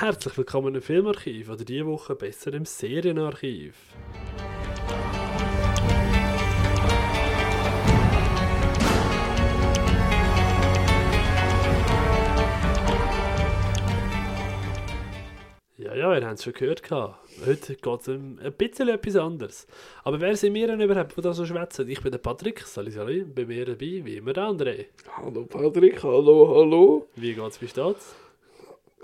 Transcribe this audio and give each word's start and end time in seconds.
Herzlich 0.00 0.38
willkommen 0.38 0.76
im 0.76 0.80
Filmarchiv 0.80 1.50
oder 1.50 1.64
diese 1.64 1.84
Woche 1.84 2.14
besser 2.14 2.54
im 2.54 2.64
Serienarchiv. 2.64 3.74
Ja, 15.76 15.96
ja, 15.96 16.16
ihr 16.16 16.24
habt 16.24 16.38
es 16.38 16.44
schon 16.44 16.52
gehört. 16.52 16.84
gehabt. 16.84 17.18
Heute 17.44 17.74
geht 17.74 18.00
es 18.00 18.06
um 18.06 18.38
ein 18.40 18.52
bisschen 18.52 18.88
etwas 18.90 19.16
anderes. 19.16 19.66
Aber 20.04 20.20
wer 20.20 20.36
sind 20.36 20.54
wir 20.54 20.68
denn 20.68 20.80
überhaupt, 20.80 21.16
die 21.16 21.22
da 21.22 21.32
so 21.32 21.44
schwätzen? 21.44 21.88
Ich 21.88 22.00
bin 22.00 22.12
der 22.12 22.18
Patrick, 22.18 22.60
salut, 22.60 23.34
bei 23.34 23.46
mir 23.46 23.66
dabei, 23.66 24.02
wie 24.04 24.18
immer 24.18 24.32
der 24.32 24.44
André. 24.44 24.84
Hallo 25.16 25.44
Patrick, 25.44 26.00
hallo, 26.04 26.54
hallo. 26.54 27.08
Wie 27.16 27.34
geht's, 27.34 27.60
wie 27.60 27.66
steht's? 27.66 28.14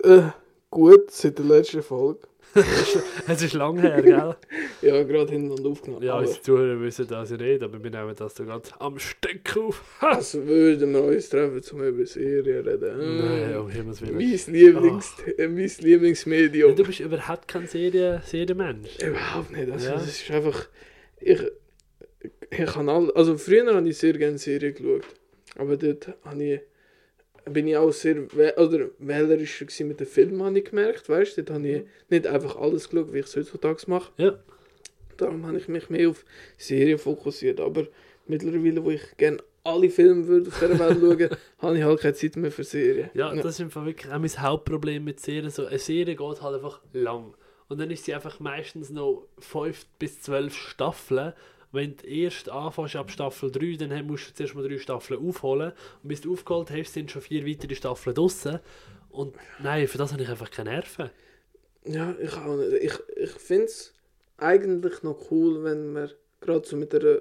Äh, 0.04 0.30
gut, 0.74 1.10
seit 1.10 1.38
der 1.38 1.44
letzten 1.46 1.82
Folge. 1.82 2.20
es 3.26 3.42
ist 3.42 3.54
lang 3.54 3.78
her, 3.78 4.00
gell? 4.00 4.36
Ja, 4.82 5.02
gerade 5.02 5.32
hin 5.32 5.50
und 5.50 5.66
aufgenommen. 5.66 6.04
Ja, 6.04 6.18
unsere 6.18 6.40
Zuhörer 6.40 6.80
wissen 6.80 7.08
das 7.08 7.30
ja 7.30 7.36
nicht, 7.36 7.62
aber 7.62 7.82
wir 7.82 7.90
nehmen 7.90 8.14
das 8.14 8.34
da 8.34 8.44
gerade 8.44 8.68
am 8.78 8.98
Stück 8.98 9.56
auf. 9.56 9.82
also 10.00 10.46
würden 10.46 10.92
wir 10.92 11.02
uns 11.02 11.28
treffen, 11.30 11.60
um 11.72 11.84
über 11.84 12.06
Serien 12.06 12.64
reden. 12.68 13.18
Nein, 13.18 13.56
um 13.56 13.68
Himmels 13.70 14.00
Willen. 14.02 14.14
mein, 14.14 14.54
Lieblings 14.54 15.14
äh, 15.36 15.48
mein 15.48 15.66
Ja, 15.66 15.72
Lieblingsmedium. 15.80 16.76
du 16.76 16.84
bist 16.84 17.00
überhaupt 17.00 17.48
kein 17.48 17.66
Serien 17.66 18.20
Serienmensch. 18.24 18.98
Überhaupt 19.00 19.50
nicht. 19.50 19.70
Also, 19.72 19.88
Ja. 19.88 19.96
Es 19.96 20.06
ist 20.06 20.30
einfach. 20.30 20.68
Ich, 21.18 21.40
ich 22.50 22.66
kann 22.66 22.88
all, 22.88 23.10
also 23.14 23.36
früher 23.36 23.74
habe 23.74 23.88
ich 23.88 23.98
sehr 23.98 24.12
gerne 24.12 24.38
Serien 24.38 24.74
geschaut. 24.74 25.02
Aber 25.56 25.76
dort 25.76 26.08
habe 26.24 26.44
ich, 26.44 26.60
bin 27.44 27.66
ich 27.66 27.76
auch 27.76 27.92
sehr 27.92 28.16
oder 28.56 28.88
wählerischer 28.98 29.66
mit 29.84 30.00
den 30.00 30.06
Filmen, 30.06 30.42
habe 30.42 30.58
ich 30.58 30.64
gemerkt. 30.66 31.08
Weißt 31.08 31.36
du, 31.36 31.42
dort 31.42 31.58
habe 31.58 31.68
ich 31.68 31.82
nicht 32.08 32.26
einfach 32.26 32.56
alles 32.56 32.88
geschaut, 32.88 33.12
wie 33.12 33.18
ich 33.18 33.26
es 33.26 33.36
heutzutage 33.36 33.82
mache. 33.86 34.12
Ja. 34.16 34.38
Darum 35.16 35.46
habe 35.46 35.58
ich 35.58 35.68
mich 35.68 35.90
mehr 35.90 36.10
auf 36.10 36.24
Serien 36.56 36.98
fokussiert. 36.98 37.60
Aber 37.60 37.86
mittlerweile, 38.26 38.82
wo 38.84 38.90
ich 38.90 39.16
gerne 39.16 39.38
alle 39.62 39.88
Filme 39.88 40.26
würde 40.26 40.48
auf 40.48 40.58
dieser 40.58 40.78
Welt 40.78 40.98
schauen, 41.00 41.38
habe 41.58 41.78
ich 41.78 41.84
halt 41.84 42.00
keine 42.00 42.14
Zeit 42.14 42.36
mehr 42.36 42.50
für 42.50 42.64
Serien. 42.64 43.10
Ja, 43.14 43.34
das 43.34 43.54
ist 43.54 43.60
einfach 43.60 43.84
wirklich 43.84 44.12
auch 44.12 44.18
mein 44.18 44.42
Hauptproblem 44.42 45.04
mit 45.04 45.20
Serien. 45.20 45.50
So, 45.50 45.66
eine 45.66 45.78
Serie 45.78 46.16
geht 46.16 46.42
halt 46.42 46.54
einfach 46.54 46.80
lang. 46.92 47.34
Und 47.68 47.80
dann 47.80 47.90
ist 47.90 48.04
sie 48.04 48.14
einfach 48.14 48.40
meistens 48.40 48.90
noch 48.90 49.26
5 49.38 49.86
bis 49.98 50.20
12 50.22 50.54
Staffeln. 50.54 51.32
Wenn 51.74 51.96
du 51.96 52.06
erst 52.06 52.48
anfängst 52.48 52.96
ab 52.96 53.10
Staffel 53.10 53.50
3, 53.50 53.76
dann 53.86 54.06
musst 54.06 54.30
du 54.30 54.34
zuerst 54.34 54.54
mal 54.54 54.66
drei 54.66 54.78
Staffeln 54.78 55.20
aufholen. 55.20 55.72
Und 56.02 56.08
bis 56.08 56.20
du 56.22 56.32
aufgeholt 56.32 56.70
hast, 56.70 56.92
sind 56.94 57.10
schon 57.10 57.22
vier 57.22 57.46
weitere 57.46 57.74
Staffeln 57.74 58.14
draussen. 58.14 58.60
Und 59.10 59.34
nein, 59.62 59.86
für 59.88 59.98
das 59.98 60.12
habe 60.12 60.22
ich 60.22 60.28
einfach 60.28 60.50
keine 60.50 60.70
Nerven. 60.70 61.10
Ja, 61.86 62.14
ich 62.20 62.32
auch 62.36 62.56
nicht. 62.56 62.72
Ich, 62.82 62.94
ich 63.16 63.30
finde 63.32 63.66
es 63.66 63.92
eigentlich 64.38 65.02
noch 65.02 65.30
cool, 65.30 65.62
wenn 65.64 65.92
man 65.92 66.10
gerade 66.40 66.66
so 66.66 66.76
mit 66.76 66.94
einer 66.94 67.18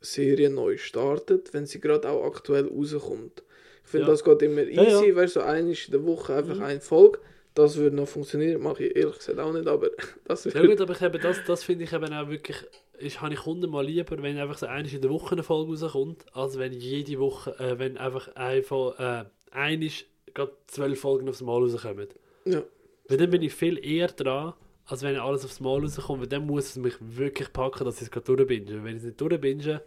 Serie 0.00 0.50
neu 0.50 0.76
startet, 0.76 1.52
wenn 1.52 1.66
sie 1.66 1.80
gerade 1.80 2.08
auch 2.08 2.24
aktuell 2.26 2.68
rauskommt. 2.68 3.42
Ich 3.84 3.90
finde, 3.90 4.06
Ja. 4.06 4.12
das 4.12 4.24
geht 4.24 4.42
immer 4.42 4.62
easy, 4.62 4.74
Ja, 4.82 5.02
ja. 5.02 5.16
weißt 5.16 5.36
du, 5.36 5.40
so 5.40 5.46
einmal 5.46 5.72
in 5.74 5.92
der 5.92 6.04
Woche 6.04 6.34
einfach 6.34 6.56
Mhm. 6.56 6.62
eine 6.62 6.80
Folge. 6.80 7.18
Das 7.54 7.76
würde 7.76 7.94
noch 7.96 8.08
funktionieren, 8.08 8.60
mache 8.62 8.84
ich 8.84 8.96
ehrlich 8.96 9.18
gesagt 9.18 9.38
auch 9.38 9.52
nicht, 9.52 9.66
aber 9.68 9.90
das 10.24 10.44
Ja 10.44 10.54
würde... 10.54 10.68
gut, 10.68 10.80
aber 10.80 10.94
ich 10.94 11.02
eben 11.02 11.22
das, 11.22 11.38
das 11.46 11.62
finde 11.64 11.84
ich 11.84 11.92
eben 11.92 12.12
auch 12.12 12.28
wirklich, 12.28 12.56
ist, 12.98 13.20
habe 13.20 13.34
ich 13.34 13.44
hundertmal 13.44 13.86
lieber, 13.86 14.22
wenn 14.22 14.38
einfach 14.38 14.58
so 14.58 14.66
einmal 14.66 14.92
in 14.92 15.00
der 15.00 15.10
Woche 15.10 15.32
eine 15.32 15.42
Folge 15.42 15.70
rauskommt, 15.70 16.24
als 16.34 16.58
wenn 16.58 16.72
jede 16.72 17.18
Woche, 17.18 17.58
äh, 17.58 17.78
wenn 17.78 17.96
einfach 17.96 18.34
einfach, 18.36 18.98
äh, 18.98 19.24
einisch 19.50 20.06
gerade 20.32 20.52
zwölf 20.66 21.00
Folgen 21.00 21.28
aufs 21.28 21.42
Mal 21.42 21.60
rauskommen. 21.60 22.08
Ja. 22.44 22.62
Weil 23.08 23.16
dann 23.16 23.30
bin 23.30 23.42
ich 23.42 23.54
viel 23.54 23.84
eher 23.84 24.08
dran, 24.08 24.54
als 24.86 25.02
wenn 25.02 25.16
alles 25.16 25.44
aufs 25.44 25.60
Mal 25.60 25.80
rauskommt, 25.80 26.20
weil 26.20 26.28
dann 26.28 26.46
muss 26.46 26.70
es 26.70 26.76
mich 26.76 26.94
wirklich 27.00 27.52
packen, 27.52 27.84
dass 27.84 27.96
ich 27.96 28.02
es 28.02 28.10
gerade 28.10 28.26
durchbinge. 28.26 28.84
Wenn 28.84 28.96
ich 28.96 29.02
es 29.02 29.04
nicht 29.04 29.20
durchbinge, 29.20 29.82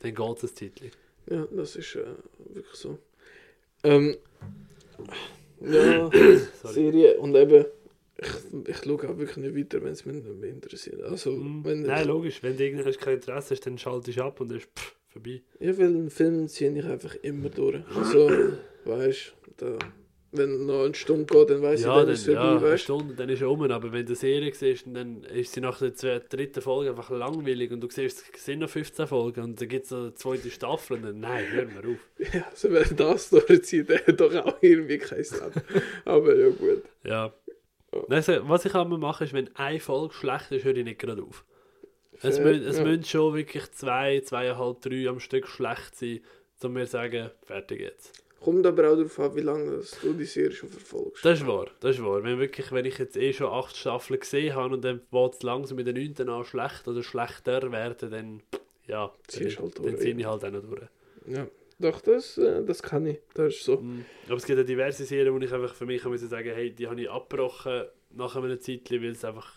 dann 0.00 0.14
geht 0.14 0.36
es 0.36 0.42
ein 0.42 0.56
Zeitchen. 0.56 0.90
Ja, 1.30 1.46
das 1.52 1.76
ist 1.76 1.94
äh, 1.94 2.04
wirklich 2.54 2.74
so. 2.74 2.98
Ähm, 3.84 4.16
ja. 5.60 6.10
Serie 6.64 7.18
und 7.18 7.34
eben, 7.34 7.66
ich, 8.22 8.68
ich 8.68 8.76
schaue 8.78 8.94
auch 9.08 9.18
wirklich 9.18 9.36
nicht 9.38 9.56
weiter, 9.56 9.82
wenn 9.82 9.92
es 9.92 10.04
mich 10.04 10.16
nicht 10.16 10.36
mehr 10.40 10.50
interessiert. 10.50 11.02
Also, 11.02 11.32
Mm, 11.32 11.64
wenn 11.64 11.82
Nein, 11.82 12.06
logisch, 12.06 12.42
wenn 12.42 12.56
du 12.56 12.64
irgendwann 12.64 12.92
kein 12.94 13.14
Interesse 13.14 13.54
hast, 13.54 13.66
dann 13.66 13.78
schaltest 13.78 14.18
du 14.18 14.24
ab 14.24 14.40
und 14.40 14.48
dann 14.50 14.58
ist 14.58 14.68
pff, 14.76 14.94
vorbei. 15.08 15.42
Ja, 15.60 15.76
weil 15.78 15.86
einen 15.86 16.10
Film 16.10 16.48
ziehe 16.48 16.76
ich 16.78 16.84
einfach 16.84 17.14
immer 17.22 17.48
durch. 17.50 17.82
Also, 17.94 18.30
weißt 18.84 19.34
du, 19.58 19.78
wenn 20.34 20.64
noch 20.64 20.84
eine 20.84 20.94
Stunde 20.94 21.26
geht, 21.26 21.50
dann 21.50 21.60
weiß 21.60 21.80
ich, 21.80 21.86
Ja, 21.86 21.94
dann 21.96 22.06
dann, 22.06 22.14
ist 22.14 22.20
es 22.22 22.26
ja, 22.28 22.40
vorbei, 22.42 22.48
eine 22.66 22.72
weißt 22.72 22.88
du. 22.88 22.94
Stunde, 22.98 23.14
dann 23.14 23.28
ist 23.28 23.42
er 23.42 23.50
um. 23.50 23.60
Aber 23.70 23.92
wenn 23.92 24.06
du 24.06 24.12
eine 24.12 24.16
Serie 24.16 24.54
siehst, 24.54 24.86
dann 24.90 25.24
ist 25.24 25.52
sie 25.52 25.60
nach 25.60 25.78
der 25.78 25.94
zweiten, 25.94 26.26
dritten 26.30 26.62
Folge 26.62 26.88
einfach 26.90 27.10
langweilig 27.10 27.70
und 27.70 27.80
du 27.82 27.88
siehst, 27.90 28.24
es 28.34 28.44
sind 28.46 28.60
noch 28.60 28.70
15 28.70 29.06
Folgen 29.06 29.42
und 29.42 29.60
dann 29.60 29.68
gibt 29.68 29.84
es 29.84 29.92
eine 29.92 30.14
zweite 30.14 30.50
Staffel 30.50 30.96
und 30.96 31.02
dann, 31.02 31.20
nein, 31.20 31.44
hör 31.50 31.66
mir 31.66 31.80
auf. 31.80 32.08
Ja, 32.32 32.46
also 32.50 32.72
wenn 32.72 32.96
das 32.96 33.28
durchzieht, 33.28 33.90
dann 33.90 33.98
hat 34.06 34.20
doch 34.20 34.34
auch 34.36 34.56
irgendwie 34.62 34.96
kein 34.96 35.22
Sinn. 35.22 35.38
Aber 36.06 36.34
ja, 36.34 36.48
gut. 36.48 36.82
Ja. 37.04 37.34
Also, 38.08 38.48
was 38.48 38.64
ich 38.64 38.74
immer 38.74 38.98
mache, 38.98 39.24
ist, 39.24 39.32
wenn 39.32 39.54
eine 39.56 39.80
Folge 39.80 40.14
schlecht 40.14 40.50
ist, 40.52 40.64
höre 40.64 40.76
ich 40.76 40.84
nicht 40.84 41.00
gerade 41.00 41.22
auf. 41.22 41.44
Es, 42.22 42.38
Fair, 42.38 42.54
es 42.54 42.78
ja. 42.78 42.84
müssen 42.84 43.04
schon 43.04 43.34
wirklich 43.34 43.70
zwei, 43.72 44.20
zweieinhalb, 44.20 44.80
drei 44.80 45.08
am 45.08 45.20
Stück 45.20 45.46
schlecht 45.48 45.96
sein, 45.96 46.20
um 46.62 46.72
mir 46.72 46.84
zu 46.84 46.92
sagen, 46.92 47.30
fertig 47.44 47.80
jetzt. 47.80 48.22
Kommt 48.40 48.66
aber 48.66 48.90
auch 48.90 48.96
darauf 48.96 49.18
an, 49.20 49.36
wie 49.36 49.40
lange 49.40 49.82
du 50.02 50.12
die 50.14 50.24
Serie 50.24 50.52
schon 50.52 50.68
verfolgst. 50.68 51.24
Das 51.24 51.40
ist 51.40 51.46
wahr, 51.46 51.66
das 51.80 51.96
ist 51.96 52.04
wahr. 52.04 52.24
Wenn, 52.24 52.38
wirklich, 52.38 52.72
wenn 52.72 52.84
ich 52.84 52.98
jetzt 52.98 53.16
eh 53.16 53.32
schon 53.32 53.48
acht 53.48 53.76
Staffeln 53.76 54.18
gesehen 54.18 54.54
habe 54.54 54.74
und 54.74 54.84
dann 54.84 55.00
wird 55.10 55.34
es 55.34 55.42
langsam 55.42 55.76
mit 55.76 55.86
den 55.86 55.96
neunten 55.96 56.28
an 56.28 56.44
schlecht 56.44 56.88
oder 56.88 57.02
schlechter 57.02 57.70
werden, 57.70 58.10
dann 58.10 58.42
ja, 58.86 59.12
dann, 59.32 59.44
halt 59.44 59.58
dann 59.58 59.70
durch, 59.84 59.96
ziehe 59.98 60.12
ja. 60.12 60.18
ich 60.18 60.26
halt 60.26 60.44
auch 60.44 60.50
noch 60.50 60.62
durch. 60.62 60.82
Ja, 61.26 61.46
doch, 61.78 62.00
das, 62.00 62.38
äh, 62.38 62.64
das 62.64 62.82
kann 62.82 63.06
ich. 63.06 63.18
Das 63.34 63.54
ist 63.54 63.64
so. 63.64 63.78
Mm. 63.78 64.04
Aber 64.26 64.36
es 64.36 64.44
gibt 64.46 64.58
ja 64.58 64.64
diverse 64.64 65.04
Serien, 65.04 65.34
wo 65.34 65.38
ich 65.38 65.52
einfach 65.52 65.74
für 65.74 65.86
mich 65.86 66.04
muss 66.04 66.20
sagen, 66.20 66.50
hey, 66.54 66.70
die 66.72 66.86
habe 66.88 67.00
ich 67.00 67.10
abgebrochen 67.10 67.84
nach 68.10 68.36
einer 68.36 68.60
Zeit, 68.60 68.90
weil 68.90 69.06
es 69.06 69.24
einfach 69.24 69.56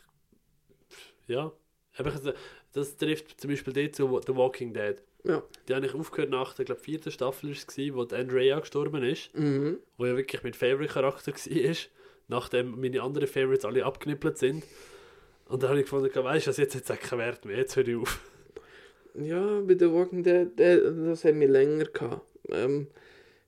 ja, 1.27 1.51
einfach, 1.97 2.17
so- 2.17 2.33
das 2.73 2.97
trifft 2.97 3.39
zum 3.39 3.49
Beispiel 3.49 3.73
dort 3.73 3.95
zu 3.95 4.21
The 4.25 4.35
Walking 4.35 4.73
Dead. 4.73 4.95
Ja. 5.23 5.41
Die 5.67 5.73
habe 5.73 5.85
ich 5.85 5.93
aufgehört 5.95 6.29
nach 6.29 6.53
der 6.53 6.65
glaub, 6.65 6.79
vierten 6.79 7.11
Staffel, 7.11 7.49
gewesen, 7.51 7.95
wo 7.95 8.03
Andrea 8.03 8.59
gestorben 8.59 9.03
ist. 9.03 9.33
Mhm. 9.35 9.79
wo 9.97 10.05
ja 10.05 10.15
wirklich 10.15 10.43
mein 10.43 10.53
Favorite-Charakter 10.53 11.33
war, 11.33 11.75
nachdem 12.27 12.79
meine 12.79 13.01
anderen 13.01 13.27
Favorites 13.27 13.65
alle 13.65 13.85
abgeknippelt 13.85 14.37
sind. 14.37 14.63
Und 15.47 15.63
dann 15.63 15.69
habe 15.71 15.79
ich 15.79 15.85
gefunden, 15.85 16.09
weißt 16.13 16.45
du, 16.45 16.49
was, 16.49 16.57
jetzt 16.57 16.75
hat 16.75 16.89
es 16.89 17.09
keinen 17.09 17.19
Wert 17.19 17.45
mehr, 17.45 17.57
jetzt 17.57 17.75
höre 17.75 17.87
ich 17.87 17.95
auf. 17.95 18.19
Ja, 19.17 19.61
bei 19.61 19.75
The 19.77 19.91
Walking 19.91 20.23
Dead, 20.23 20.47
das 20.57 21.23
hat 21.23 21.35
mir 21.35 21.47
länger 21.47 21.85
gehabt. 21.85 22.25
Ähm, 22.49 22.87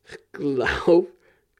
ich 0.09 0.17
glaube, 0.31 1.07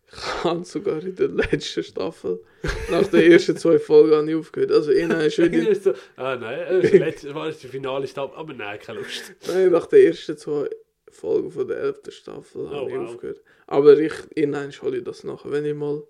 ich 0.09 0.43
habe 0.43 0.63
sogar 0.63 1.03
in 1.03 1.15
der 1.15 1.27
letzten 1.27 1.83
Staffel, 1.83 2.41
nach 2.89 3.07
den 3.07 3.29
ersten 3.31 3.57
zwei 3.57 3.77
Folgen, 3.77 4.29
ich 4.29 4.35
aufgehört. 4.35 4.71
Also, 4.71 4.91
ich 4.91 5.03
habe 5.09 5.29
schon 5.31 5.51
die, 5.51 5.75
so, 5.75 5.93
ah 6.15 6.35
nein, 6.37 6.81
das 6.81 6.91
letzte 6.93 7.35
war 7.35 7.51
die 7.51 7.67
finale 7.67 8.07
Staffel, 8.07 8.35
aber 8.37 8.53
nein, 8.53 8.79
keine 8.79 8.99
Lust. 8.99 9.33
nein, 9.47 9.71
nach 9.71 9.87
den 9.87 10.07
ersten 10.07 10.37
zwei 10.37 10.69
Folgen 11.09 11.51
von 11.51 11.67
der 11.67 11.77
elften 11.77 12.11
Staffel 12.11 12.65
Oh, 12.65 12.69
habe 12.69 12.89
ich 12.89 12.95
wow. 12.97 13.09
aufgehört. 13.09 13.41
Aber 13.65 13.97
ich, 13.99 14.13
innen 14.35 14.71
hole 14.81 14.97
ich 14.99 15.03
das 15.03 15.23
nachher, 15.25 15.51
wenn 15.51 15.65
ich 15.65 15.75
mal 15.75 16.03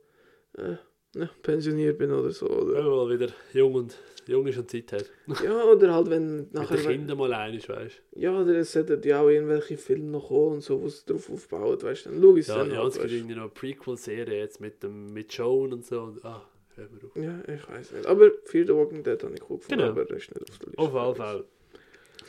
äh, 0.57 0.75
ne, 1.17 1.29
pensioniert 1.41 1.97
bin 1.97 2.11
oder 2.11 2.31
so. 2.31 2.47
Wenn 2.47 2.67
Oder, 2.69 2.83
man 2.83 3.07
mal 3.07 3.19
wieder 3.19 3.33
jung 3.53 3.73
und 3.75 3.97
jung 4.27 4.45
ist 4.47 4.57
und 4.57 4.69
Zeit 4.69 4.91
hat. 4.91 5.05
ja, 5.43 5.63
oder 5.63 5.93
halt, 5.93 6.09
wenn 6.09 6.37
Mit 6.37 6.53
nachher. 6.53 6.77
den 6.77 6.87
Kindern 6.87 7.17
mal 7.17 7.33
einig, 7.33 7.67
weißt 7.69 8.01
Ja, 8.15 8.39
oder 8.39 8.55
es 8.55 8.71
sollten 8.73 9.01
ja 9.07 9.21
auch 9.21 9.29
irgendwelche 9.29 9.77
Filme 9.77 10.11
noch 10.11 10.27
kommen 10.27 10.55
und 10.55 10.61
so, 10.63 10.83
was 10.83 11.05
drauf 11.05 11.29
aufbaut, 11.31 11.83
weißt 11.83 12.05
du, 12.07 12.09
dann 12.11 12.21
schau 12.21 12.35
ich 12.35 12.41
es 12.41 12.47
du. 12.47 12.51
Ja, 12.53 12.57
dann 12.59 12.71
ja, 12.71 12.77
halt, 12.79 12.93
es 12.93 12.99
gibt 12.99 13.11
du. 13.11 13.15
irgendwie 13.15 13.35
noch 13.35 13.41
eine 13.43 13.51
Prequel-Serie 13.51 14.39
jetzt 14.39 14.59
mit, 14.61 14.83
dem, 14.83 15.13
mit 15.13 15.31
Joan 15.33 15.73
und 15.73 15.85
so. 15.85 16.01
Und, 16.01 16.25
ah, 16.25 16.43
hör 16.75 16.87
mir 16.89 17.05
auf. 17.05 17.15
Ja, 17.15 17.53
ich 17.53 17.69
weiß 17.69 17.91
nicht. 17.93 18.05
Aber 18.05 18.29
Fear 18.45 18.65
the 18.67 18.73
Walking 18.73 19.03
Dead 19.03 19.23
habe 19.23 19.33
ich 19.33 19.39
gut 19.39 19.61
gefunden, 19.61 19.79
Genau. 19.79 19.91
aber 19.91 20.05
das 20.05 20.17
ist 20.17 20.35
nicht 20.35 20.49
auf 20.49 20.57
der 20.59 20.67
Liste. 20.67 20.81
Auf 20.81 20.93
jeden 21.07 21.15
Fall. 21.15 21.43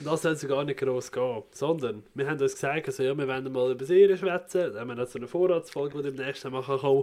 Das 0.04 0.22
soll 0.22 0.32
es 0.32 0.46
gar 0.46 0.62
nicht 0.64 0.78
groß 0.78 1.10
gehen. 1.10 1.42
Sondern, 1.50 2.04
wir 2.14 2.28
haben 2.30 2.40
uns 2.40 2.52
gesagt, 2.52 2.86
also, 2.86 3.02
ja, 3.02 3.18
wir 3.18 3.26
wollen 3.26 3.52
mal 3.52 3.72
über 3.72 3.84
Serien 3.84 4.16
schwätzen. 4.16 4.72
Dann 4.72 4.76
haben 4.78 4.88
wir 4.88 4.94
noch 4.94 5.08
so 5.08 5.18
eine 5.18 5.26
Vorratsfolge, 5.26 6.00
die 6.02 6.12
demnächst 6.12 6.48
mal 6.48 6.62
kommen 6.62 7.02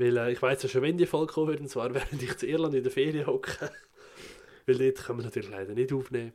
Weil 0.00 0.16
äh, 0.16 0.32
ich 0.32 0.40
weiß 0.40 0.62
ja 0.62 0.68
schon, 0.70 0.80
wenn 0.80 0.96
die 0.96 1.04
Folge 1.04 1.34
kommen 1.34 1.48
wird, 1.48 1.60
und 1.60 1.68
zwar 1.68 1.94
während 1.94 2.22
ich 2.22 2.36
zu 2.38 2.46
Irland 2.46 2.74
in 2.74 2.82
der 2.82 2.90
Ferien 2.90 3.26
hocke. 3.26 3.70
Weil 4.66 4.78
dort 4.78 5.04
können 5.04 5.18
wir 5.18 5.24
natürlich 5.24 5.50
leider 5.50 5.74
nicht 5.74 5.92
aufnehmen. 5.92 6.32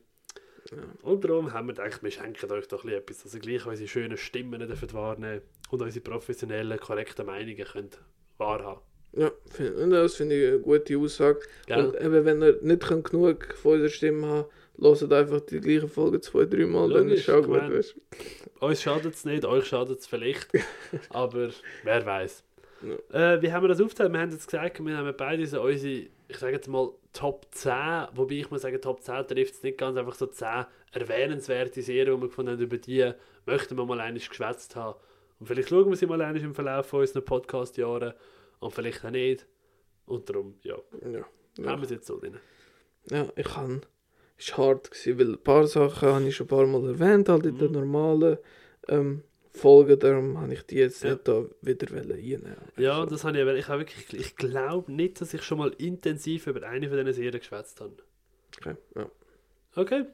Ja. 0.71 0.77
Und 1.01 1.23
darum 1.23 1.51
haben 1.51 1.67
wir 1.67 1.73
gedacht, 1.73 2.03
wir 2.03 2.11
schenken 2.11 2.51
euch 2.51 2.67
doch 2.67 2.85
etwas, 2.85 3.23
dass 3.23 3.33
ihr 3.33 3.39
gleich 3.39 3.65
unsere 3.65 3.87
schönen 3.87 4.17
Stimmen 4.17 4.59
dürft 4.59 4.93
wahrnehmen 4.93 5.41
und 5.69 5.81
unsere 5.81 6.03
professionellen, 6.03 6.79
korrekten 6.79 7.25
Meinungen 7.25 7.65
könnt 7.65 7.99
wahrhaben. 8.37 8.81
Ja, 9.13 9.31
das 9.57 10.15
finde 10.15 10.35
ich 10.35 10.47
eine 10.47 10.59
gute 10.59 10.97
Aussage. 10.97 11.39
Gell? 11.67 11.85
Und 11.85 11.95
eben, 11.95 12.25
wenn 12.25 12.43
ihr 12.43 12.59
nicht 12.61 12.81
genug 13.03 13.55
von 13.55 13.73
unserer 13.73 13.89
Stimme 13.89 14.27
haben 14.27 14.45
hört 14.77 15.13
einfach 15.13 15.41
die 15.41 15.61
gleiche 15.61 15.87
Folge 15.87 16.19
zwei, 16.19 16.45
drei 16.45 16.65
Mal, 16.65 16.89
dann 16.89 17.09
ist 17.09 17.27
es 17.27 17.29
auch 17.29 17.45
gut. 17.45 17.71
Weißt? 17.71 17.95
Uns 18.59 18.81
schadet 18.81 19.15
es 19.15 19.23
nicht, 19.23 19.45
euch 19.45 19.65
schadet 19.65 19.99
es 19.99 20.07
vielleicht, 20.07 20.49
aber 21.09 21.49
wer 21.83 22.05
weiß. 22.05 22.43
Äh, 23.11 23.41
wie 23.41 23.51
haben 23.51 23.63
wir 23.63 23.67
das 23.69 23.81
aufgeteilt? 23.81 24.11
Wir 24.11 24.19
haben 24.19 24.31
jetzt 24.31 24.45
gesagt, 24.47 24.83
wir 24.85 24.97
haben 24.97 25.13
beide 25.17 25.45
so 25.47 25.61
unsere, 25.61 26.07
ich 26.27 26.37
sage 26.37 26.53
jetzt 26.53 26.67
mal, 26.67 26.89
Top 27.13 27.47
10, 27.51 27.71
wobei 28.13 28.35
ich 28.35 28.51
muss 28.51 28.61
sagen, 28.61 28.79
Top 28.81 29.01
10 29.01 29.27
trifft 29.27 29.53
es 29.55 29.63
nicht 29.63 29.77
ganz 29.77 29.97
einfach 29.97 30.15
so 30.15 30.25
10 30.27 30.65
erwähnenswerte 30.91 31.81
Serien, 31.81 32.15
die 32.17 32.21
wir 32.21 32.27
gefunden 32.27 32.51
haben, 32.51 32.61
über 32.61 32.77
die 32.77 33.11
möchten 33.45 33.77
wir 33.77 33.85
mal 33.85 33.99
einiges 34.01 34.29
geschwätzt 34.29 34.75
haben. 34.75 34.99
Und 35.39 35.47
vielleicht 35.47 35.69
schauen 35.69 35.89
wir 35.89 35.95
sie 35.95 36.05
mal 36.05 36.21
einiges 36.21 36.43
im 36.43 36.55
Verlauf 36.55 36.87
von 36.87 37.01
unseren 37.01 37.23
Podcast-Jahren 37.25 38.13
und 38.59 38.73
vielleicht 38.73 39.03
auch 39.05 39.09
nicht. 39.11 39.45
Und 40.05 40.29
darum, 40.29 40.55
ja, 40.63 40.75
Ja. 41.01 41.19
haben 41.21 41.25
Ja, 41.57 41.77
wir 41.77 41.83
es 41.83 41.89
jetzt 41.91 42.07
so 42.07 42.19
drin. 42.19 42.37
ja 43.09 43.27
ich 43.35 43.45
kann. 43.47 43.81
Es 44.37 44.57
war 44.57 44.67
hart, 44.67 44.91
gewesen, 44.91 45.17
weil 45.19 45.29
ein 45.33 45.43
paar 45.43 45.65
Sachen 45.67 46.09
habe 46.09 46.27
ich 46.27 46.35
schon 46.35 46.45
ein 46.45 46.49
paar 46.49 46.65
Mal 46.67 46.85
erwähnt, 46.89 47.29
halt 47.29 47.45
in 47.45 47.55
Mhm. 47.55 47.71
normalen 47.71 48.37
ähm, 48.89 49.23
Folgen. 49.55 49.97
Darum 49.99 50.39
habe 50.39 50.53
ich 50.53 50.63
die 50.63 50.75
jetzt 50.75 51.03
Ja. 51.03 51.11
nicht 51.13 51.27
da 51.27 51.45
wieder 51.61 51.91
reinnehmen. 51.91 52.55
Ja, 52.77 53.05
das 53.05 53.23
habe 53.23 53.37
ich, 53.37 53.41
aber 53.43 53.55
ich 53.55 53.67
habe 53.67 53.81
wirklich, 53.81 54.13
ich 54.19 54.35
glaube 54.35 54.91
nicht, 54.91 55.19
dass 55.21 55.33
ich 55.33 55.43
schon 55.43 55.57
mal 55.57 55.71
intensiv 55.77 56.47
über 56.47 56.63
eine 56.67 56.87
von 56.89 56.97
diesen 56.97 57.13
Serien 57.13 57.39
geschwätzt 57.39 57.81
habe. 57.81 57.93
Okay, 58.57 58.75
ja. 58.95 59.09
Okay. 59.75 60.05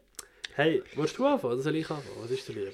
Hey, 0.56 0.82
willst 0.96 1.18
du 1.18 1.26
anfangen 1.26 1.54
oder 1.54 1.62
soll 1.62 1.76
ich 1.76 1.90
anfangen? 1.90 2.18
Was 2.22 2.32
ist 2.32 2.48
dir 2.48 2.54
lieber? 2.54 2.72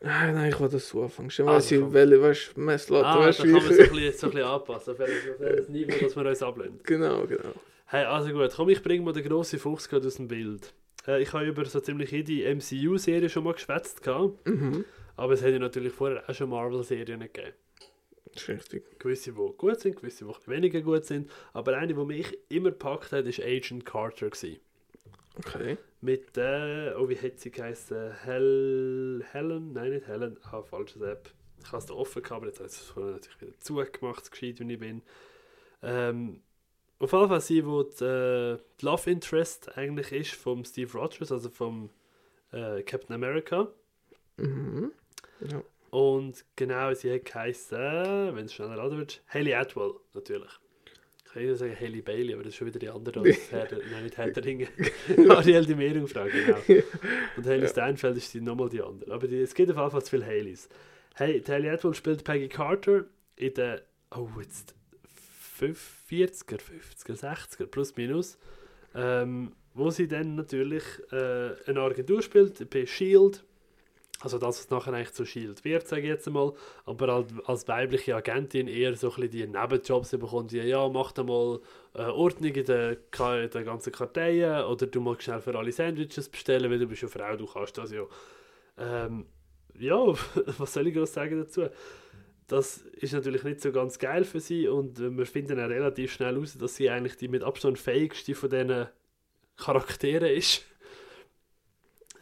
Nein, 0.00 0.34
nein, 0.34 0.50
ich 0.50 0.60
will 0.60 0.68
das 0.68 0.88
so 0.88 1.02
anfangen. 1.02 1.30
Dann 1.36 1.48
Ah, 1.48 1.52
weiss 1.54 1.70
ich, 1.70 1.92
welche, 1.92 2.20
weißt 2.22 2.50
du, 2.56 2.60
Messlatte, 2.60 3.06
Ah, 3.06 3.20
weißt 3.20 3.38
kann 3.38 3.48
du, 3.48 3.54
man 3.54 3.62
wie 3.62 3.66
so 3.68 3.80
ein 3.80 3.84
ich... 3.86 3.90
bisschen, 3.92 4.12
so 4.18 4.26
ein 4.26 4.32
bisschen 4.32 4.48
anpassen, 4.48 4.92
auf 4.92 4.98
welches 4.98 5.68
Niveau, 5.70 5.96
dass 6.04 6.16
wir 6.16 6.26
uns 6.26 6.42
ablehnen. 6.42 6.80
Genau, 6.82 7.26
genau. 7.26 7.52
Hey, 7.86 8.04
also 8.04 8.30
gut, 8.32 8.50
komm, 8.54 8.68
ich 8.68 8.82
bringe 8.82 9.02
mal 9.04 9.12
den 9.12 9.24
grossen 9.24 9.58
Fuchs 9.58 9.88
gerade 9.88 10.06
aus 10.06 10.16
dem 10.16 10.28
Bild. 10.28 10.74
Äh, 11.06 11.22
ich 11.22 11.32
habe 11.32 11.46
über 11.46 11.64
so 11.64 11.80
ziemlich 11.80 12.10
jede 12.10 12.54
MCU-Serie 12.54 13.28
schon 13.30 13.44
mal 13.44 13.54
geschwätzt, 13.54 14.02
Mhm. 14.44 14.84
Aber 15.16 15.34
es 15.34 15.42
hätte 15.42 15.58
natürlich 15.58 15.92
vorher 15.92 16.28
auch 16.28 16.34
schon 16.34 16.50
Marvel-Serien 16.50 17.20
gegeben. 17.20 17.54
Das 18.32 18.42
ist 18.42 18.48
richtig. 18.48 18.98
Gewisse, 18.98 19.32
die 19.32 19.52
gut 19.56 19.80
sind, 19.80 19.96
gewisse, 19.96 20.24
die 20.24 20.50
weniger 20.50 20.80
gut 20.80 21.04
sind, 21.04 21.30
aber 21.52 21.76
eine, 21.76 21.94
die 21.94 22.04
mich 22.04 22.36
immer 22.48 22.70
gepackt 22.70 23.12
hat, 23.12 23.24
war 23.24 23.44
Agent 23.44 23.86
Carter. 23.86 24.30
Gewesen. 24.30 24.60
Okay. 25.38 25.78
Mit, 26.00 26.36
äh, 26.36 26.94
oh, 26.96 27.08
wie 27.08 27.16
hat 27.16 27.40
sie 27.40 27.50
geheißen? 27.50 28.12
Hel 28.24 29.24
Helen? 29.32 29.72
Nein, 29.72 29.90
nicht 29.90 30.06
Helen. 30.06 30.36
Ah, 30.44 30.62
falsches 30.62 31.02
App. 31.02 31.30
Ich 31.60 31.68
habe 31.68 31.78
es 31.78 31.86
da 31.86 31.94
offen 31.94 32.22
gehabt, 32.22 32.36
aber 32.36 32.46
jetzt 32.46 32.58
habe 32.58 32.68
ich 32.68 32.74
es 32.74 32.80
vorher 32.80 33.12
natürlich 33.12 33.40
wieder 33.40 33.58
zugemacht, 33.58 34.30
gescheit 34.30 34.60
wie 34.60 34.72
ich 34.72 34.78
bin. 34.78 35.02
Ähm, 35.82 36.42
auf 36.98 37.12
jeden 37.12 37.28
Fall 37.28 37.40
sie, 37.40 37.66
wo 37.66 37.82
die, 37.82 38.04
äh, 38.04 38.58
die 38.80 38.84
Love 38.84 39.10
Interest 39.10 39.76
eigentlich 39.76 40.12
ist 40.12 40.34
vom 40.34 40.64
Steve 40.64 40.92
Rogers, 40.92 41.32
also 41.32 41.48
vom 41.50 41.90
äh, 42.52 42.82
Captain 42.82 43.14
America. 43.14 43.68
Mhm. 44.36 44.92
Ja. 45.50 45.62
Und 45.90 46.44
genau, 46.56 46.92
sie 46.94 47.12
hat 47.12 47.24
geheißen, 47.24 47.78
wenn 48.34 48.46
es 48.46 48.54
schneller 48.54 48.76
laden 48.76 48.98
wird, 48.98 49.22
Haley 49.28 49.54
Atwell, 49.54 49.94
natürlich. 50.12 50.50
Ich 51.24 51.32
kann 51.32 51.46
nicht 51.46 51.58
sagen 51.58 51.76
Haley 51.78 52.02
Bailey, 52.02 52.34
aber 52.34 52.42
das 52.42 52.52
ist 52.52 52.56
schon 52.56 52.66
wieder 52.66 52.78
die 52.78 52.88
andere 52.88 53.20
als 53.20 53.38
Herr, 53.50 53.68
nein, 53.90 54.04
nicht 54.04 54.16
Herr 54.16 54.30
der 54.30 54.44
Ringe. 54.44 54.68
Ariel 55.28 55.64
die 55.64 55.74
Meerjungfrau, 55.74 56.24
genau. 56.24 56.58
Und 57.36 57.46
Haley 57.46 57.62
Ja. 57.62 57.68
Steinfeld 57.68 58.16
ist 58.16 58.34
die 58.34 58.40
nochmal 58.40 58.68
die 58.68 58.82
andere. 58.82 59.12
Aber 59.12 59.28
die, 59.28 59.40
es 59.40 59.54
gibt 59.54 59.70
auf 59.70 59.76
jeden 59.76 59.90
Fall 59.90 60.02
zu 60.02 60.10
viele 60.10 60.26
Haleys. 60.26 60.68
Hey, 61.14 61.40
Haley 61.46 61.70
Atwell 61.70 61.94
spielt 61.94 62.24
Peggy 62.24 62.48
Carter 62.48 63.04
in 63.36 63.54
der, 63.54 63.82
oh, 64.10 64.28
jetzt 64.40 64.74
40er, 65.60 66.58
50er, 66.58 67.20
60er, 67.20 67.66
plus 67.66 67.96
minus. 67.96 68.38
Ähm, 68.94 69.52
wo 69.74 69.90
sie 69.90 70.06
dann 70.06 70.36
natürlich 70.36 70.84
äh, 71.10 71.50
eine 71.66 71.80
Agentur 71.80 72.22
spielt, 72.22 72.68
bei 72.70 72.82
S.H.I.E.L.D., 72.82 73.38
also 74.24 74.38
das, 74.38 74.58
was 74.58 74.70
nachher 74.70 74.94
eigentlich 74.94 75.12
zu 75.12 75.24
S.H.I.E.L.D. 75.24 75.64
wird, 75.64 75.86
sage 75.86 76.02
ich 76.02 76.08
jetzt 76.08 76.28
mal, 76.30 76.54
aber 76.86 77.10
als, 77.10 77.32
als 77.44 77.68
weibliche 77.68 78.16
Agentin 78.16 78.68
eher 78.68 78.96
so 78.96 79.08
ein 79.08 79.14
bisschen 79.16 79.30
die 79.30 79.46
Nebenjobs 79.46 80.10
bekommt, 80.12 80.50
die, 80.50 80.58
ja, 80.58 80.88
mach 80.88 81.12
da 81.12 81.22
mal 81.22 81.60
äh, 81.92 82.04
Ordnung 82.04 82.54
in 82.54 82.64
der, 82.64 82.92
in 82.92 83.50
der 83.50 83.64
ganzen 83.64 83.92
Karteien 83.92 84.64
oder 84.64 84.86
du 84.86 85.00
magst 85.02 85.24
schnell 85.24 85.40
für 85.40 85.54
alle 85.54 85.72
Sandwiches 85.72 86.30
bestellen, 86.30 86.70
weil 86.70 86.78
du 86.78 86.86
bist 86.86 87.02
ja 87.02 87.08
Frau, 87.08 87.36
du 87.36 87.46
kannst 87.46 87.76
das 87.76 87.92
ja. 87.92 88.04
Ähm, 88.78 89.26
ja, 89.78 89.96
was 90.58 90.72
soll 90.72 90.86
ich 90.86 90.94
groß 90.94 91.12
sagen 91.12 91.40
dazu? 91.40 91.66
Das 92.46 92.78
ist 92.78 93.12
natürlich 93.12 93.44
nicht 93.44 93.60
so 93.60 93.72
ganz 93.72 93.98
geil 93.98 94.24
für 94.24 94.40
sie 94.40 94.68
und 94.68 94.98
wir 94.98 95.26
finden 95.26 95.60
auch 95.60 95.68
relativ 95.68 96.12
schnell 96.12 96.34
heraus, 96.34 96.56
dass 96.56 96.76
sie 96.76 96.88
eigentlich 96.88 97.18
die 97.18 97.28
mit 97.28 97.42
Abstand 97.42 97.78
fähigste 97.78 98.34
von 98.34 98.48
diesen 98.48 98.86
Charakteren 99.56 100.30
ist. 100.30 100.64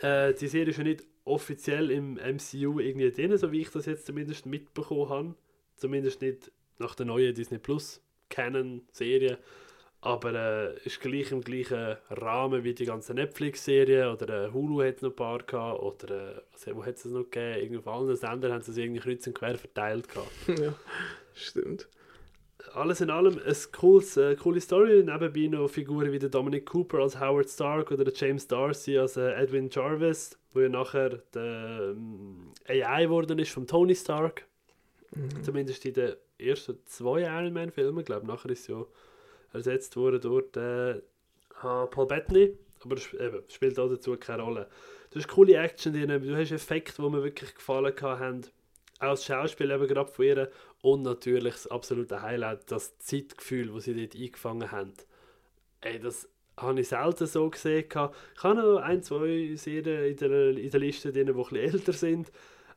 Äh, 0.00 0.34
die 0.34 0.48
Serie 0.48 0.70
ist 0.70 0.78
ja 0.78 0.84
nicht 0.84 1.11
offiziell 1.24 1.90
im 1.90 2.14
MCU 2.14 2.80
irgendwie 2.80 3.10
drin, 3.10 3.36
so 3.36 3.52
wie 3.52 3.60
ich 3.60 3.70
das 3.70 3.86
jetzt 3.86 4.06
zumindest 4.06 4.46
mitbekommen 4.46 5.08
habe. 5.08 5.34
Zumindest 5.76 6.22
nicht 6.22 6.50
nach 6.78 6.94
der 6.94 7.06
neuen 7.06 7.34
Disney 7.34 7.58
Plus 7.58 8.00
Canon-Serie. 8.28 9.38
Aber 10.00 10.34
äh, 10.34 10.78
ist 10.84 11.00
gleich 11.00 11.30
im 11.30 11.42
gleichen 11.42 11.96
Rahmen 12.10 12.64
wie 12.64 12.74
die 12.74 12.86
ganzen 12.86 13.14
Netflix-Serien 13.14 14.08
oder 14.08 14.46
äh, 14.46 14.52
Hulu 14.52 14.82
hat 14.82 15.00
noch 15.00 15.10
ein 15.10 15.16
paar 15.16 15.38
gehabt 15.38 15.80
oder 15.80 16.38
äh, 16.38 16.40
was, 16.52 16.74
wo 16.74 16.84
hat 16.84 16.96
es 16.96 17.04
noch 17.04 17.30
gegeben? 17.30 17.62
Irgendwie 17.62 17.78
auf 17.78 17.86
allen 17.86 18.16
Sendern 18.16 18.52
haben 18.52 18.62
sie 18.62 18.72
es 18.72 18.76
irgendwie 18.78 19.00
kreuz 19.00 19.24
und 19.28 19.34
quer 19.34 19.56
verteilt 19.56 20.08
gehabt. 20.08 20.32
ja. 20.60 20.74
Stimmt. 21.34 21.88
Alles 22.74 23.00
in 23.00 23.10
allem 23.10 23.38
eine 23.38 23.54
cooles, 23.72 24.16
äh, 24.16 24.34
coole 24.36 24.60
Story. 24.60 25.02
Nebenbei 25.02 25.48
noch 25.48 25.68
Figuren 25.68 26.10
wie 26.10 26.18
der 26.18 26.30
Dominic 26.30 26.66
Cooper 26.66 27.00
als 27.00 27.20
Howard 27.20 27.50
Stark 27.50 27.90
oder 27.90 28.04
der 28.04 28.14
James 28.14 28.46
Darcy 28.46 28.96
als 28.98 29.16
äh, 29.16 29.32
Edwin 29.34 29.68
Jarvis, 29.70 30.38
wo 30.52 30.60
ja 30.60 30.68
nachher 30.68 31.22
der 31.34 31.94
ähm, 31.94 32.52
AI 32.66 33.04
geworden 33.04 33.38
ist 33.38 33.52
von 33.52 33.66
Tony 33.66 33.94
Stark. 33.94 34.46
Mhm. 35.14 35.42
Zumindest 35.42 35.84
in 35.84 35.94
den 35.94 36.14
ersten 36.38 36.78
zwei 36.86 37.22
Iron 37.22 37.52
Man 37.52 37.70
Filmen. 37.70 38.00
Ich 38.00 38.06
glaube, 38.06 38.26
nachher 38.26 38.50
ist 38.50 38.68
ja 38.68 38.84
ersetzt 39.52 39.96
worden 39.96 40.20
durch 40.20 40.56
äh, 40.56 41.00
ah, 41.60 41.86
Paul 41.86 42.06
Bettany. 42.06 42.56
Aber 42.84 42.96
eben, 42.96 43.42
spielt 43.48 43.78
auch 43.78 43.88
dazu 43.88 44.16
keine 44.16 44.42
Rolle. 44.42 44.68
Du 45.10 45.18
hast 45.18 45.28
coole 45.28 45.56
Action 45.56 45.92
drin, 45.92 46.08
du 46.08 46.36
hast 46.36 46.50
Effekte, 46.50 47.02
die 47.02 47.08
mir 47.08 47.22
wirklich 47.22 47.54
gefallen 47.54 47.94
haben. 48.00 48.40
Auch 48.98 49.10
das 49.10 49.24
Schauspiel 49.24 49.70
eben 49.70 49.86
gerade 49.86 50.10
von 50.10 50.24
ihr. 50.24 50.50
Und 50.82 51.02
natürlich 51.02 51.54
das 51.54 51.66
absolute 51.68 52.22
Highlight, 52.22 52.70
das 52.70 52.98
Zeitgefühl, 52.98 53.72
das 53.72 53.84
sie 53.84 53.94
dort 53.94 54.14
eingefangen 54.14 54.70
haben. 54.72 54.92
Ey, 55.80 55.98
das 55.98 56.28
habe 56.56 56.80
ich 56.80 56.88
selten 56.88 57.26
so 57.26 57.48
gesehen. 57.48 57.84
Ich 57.88 57.94
habe 57.94 58.60
noch 58.60 58.78
ein, 58.78 59.02
zwei 59.02 59.54
Serien 59.56 60.10
in 60.10 60.16
der, 60.16 60.50
in 60.56 60.70
der 60.70 60.80
Liste 60.80 61.12
drin, 61.12 61.26
die 61.26 61.32
ein 61.32 61.36
bisschen 61.36 61.56
älter 61.56 61.92
sind. 61.92 62.32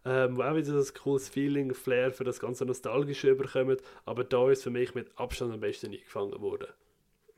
Ähm, 0.07 0.37
wo 0.37 0.43
auch 0.43 0.55
wieder 0.55 0.73
das 0.73 0.93
cooles 0.93 1.29
Feeling, 1.29 1.73
Flair 1.73 2.11
für 2.11 2.23
das 2.23 2.39
ganze 2.39 2.63
Nostalgische 2.63 3.31
überkommen. 3.31 3.77
Aber 4.05 4.23
da 4.23 4.51
ist 4.51 4.61
für 4.61 4.69
mich 4.69 4.93
mit 4.93 5.09
Abstand 5.17 5.51
am 5.51 5.59
besten 5.59 5.87
eingefangen 5.91 6.39
worden. 6.41 6.67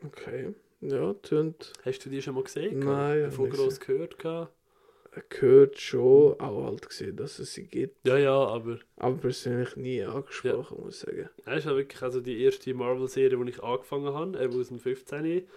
Okay. 0.06 0.54
Ja, 0.82 1.14
tönt. 1.14 1.72
Hast 1.86 2.06
du 2.06 2.10
die 2.10 2.22
schon 2.22 2.36
mal 2.36 2.44
gesehen? 2.44 2.80
Nein, 2.80 3.24
Davon 3.24 3.50
groß 3.50 3.80
gehört? 3.80 4.20
gehabt? 4.20 4.52
Gehört 5.30 5.80
schon, 5.80 6.40
auch 6.40 6.66
halt 6.66 6.88
gesehen, 6.88 7.16
dass 7.16 7.40
es 7.40 7.54
sie 7.54 7.68
gibt. 7.68 8.08
Ja, 8.08 8.18
ja, 8.18 8.36
aber 8.36 8.80
Aber 8.98 9.18
persönlich 9.18 9.76
nie 9.76 10.04
angesprochen, 10.04 10.78
muss 10.84 11.04
ich 11.04 11.10
sagen. 11.10 11.30
das 11.46 11.58
ist 11.60 11.66
ja 11.66 11.76
wirklich 11.76 12.02
also 12.02 12.22
die 12.22 12.42
erste 12.44 12.74
Marvel-Serie, 12.74 13.38
die 13.44 13.50
ich 13.50 13.64
angefangen 13.64 14.14
habe, 14.14 14.44
eben 14.44 14.60
aus 14.60 14.68
dem 14.68 14.80
15. 14.80 15.48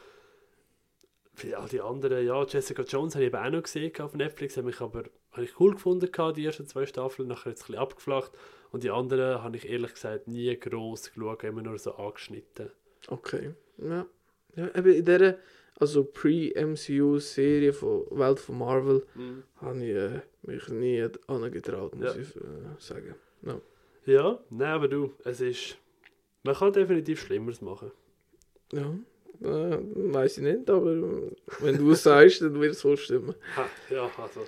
Für 1.34 1.58
all 1.58 1.68
die 1.68 1.80
anderen, 1.80 2.26
ja, 2.26 2.44
Jessica 2.44 2.82
Jones 2.82 3.14
habe 3.14 3.24
ich 3.24 3.32
eben 3.32 3.42
auch 3.42 3.50
noch 3.50 3.62
gesehen 3.62 3.92
auf 4.00 4.14
Netflix, 4.14 4.56
habe 4.56 4.70
ich 4.70 4.80
aber 4.80 5.04
habe 5.32 5.44
ich 5.44 5.60
cool 5.60 5.72
gefunden, 5.74 6.10
die 6.34 6.44
ersten 6.44 6.66
zwei 6.66 6.86
Staffeln, 6.86 7.28
nachher 7.28 7.50
jetzt 7.50 7.62
ein 7.62 7.66
bisschen 7.68 7.82
abgeflacht. 7.82 8.32
Und 8.72 8.82
die 8.84 8.90
anderen 8.90 9.42
habe 9.42 9.56
ich 9.56 9.68
ehrlich 9.68 9.94
gesagt 9.94 10.28
nie 10.28 10.54
gross 10.58 11.12
geschaut, 11.12 11.44
immer 11.44 11.62
nur 11.62 11.78
so 11.78 11.94
angeschnitten. 11.94 12.70
Okay. 13.08 13.54
Ja. 13.78 14.06
Ja, 14.56 14.74
eben 14.74 14.92
in 14.92 15.04
dieser, 15.04 15.36
also 15.78 16.04
Pre-MCU-Serie 16.04 17.72
von 17.72 18.06
Welt 18.10 18.38
von 18.40 18.58
Marvel, 18.58 19.04
habe 19.60 19.84
ich 19.84 19.94
äh, 19.96 20.20
mich 20.42 20.68
nie 20.68 21.06
angetraut, 21.26 21.94
muss 21.96 22.14
Ja. 22.14 22.20
ich 22.20 22.36
äh, 22.36 22.40
sagen. 22.78 23.14
Ja, 24.06 24.40
nein, 24.50 24.68
aber 24.68 24.88
du, 24.88 25.12
es 25.24 25.40
ist. 25.40 25.76
Man 26.42 26.54
kann 26.54 26.72
definitiv 26.72 27.20
Schlimmeres 27.20 27.60
machen. 27.60 27.90
Ja. 28.72 28.94
Äh, 29.42 29.78
weiß 30.12 30.38
ich 30.38 30.42
nicht, 30.44 30.68
aber 30.70 30.90
äh, 30.92 31.30
wenn 31.60 31.76
du 31.78 31.90
es 31.92 32.02
sagst, 32.02 32.40
dann 32.42 32.58
wird 32.60 32.72
es 32.72 32.84
wohl 32.84 32.96
stimmen. 32.96 33.34
Ha, 33.56 33.66
ja, 33.90 34.10
also. 34.18 34.40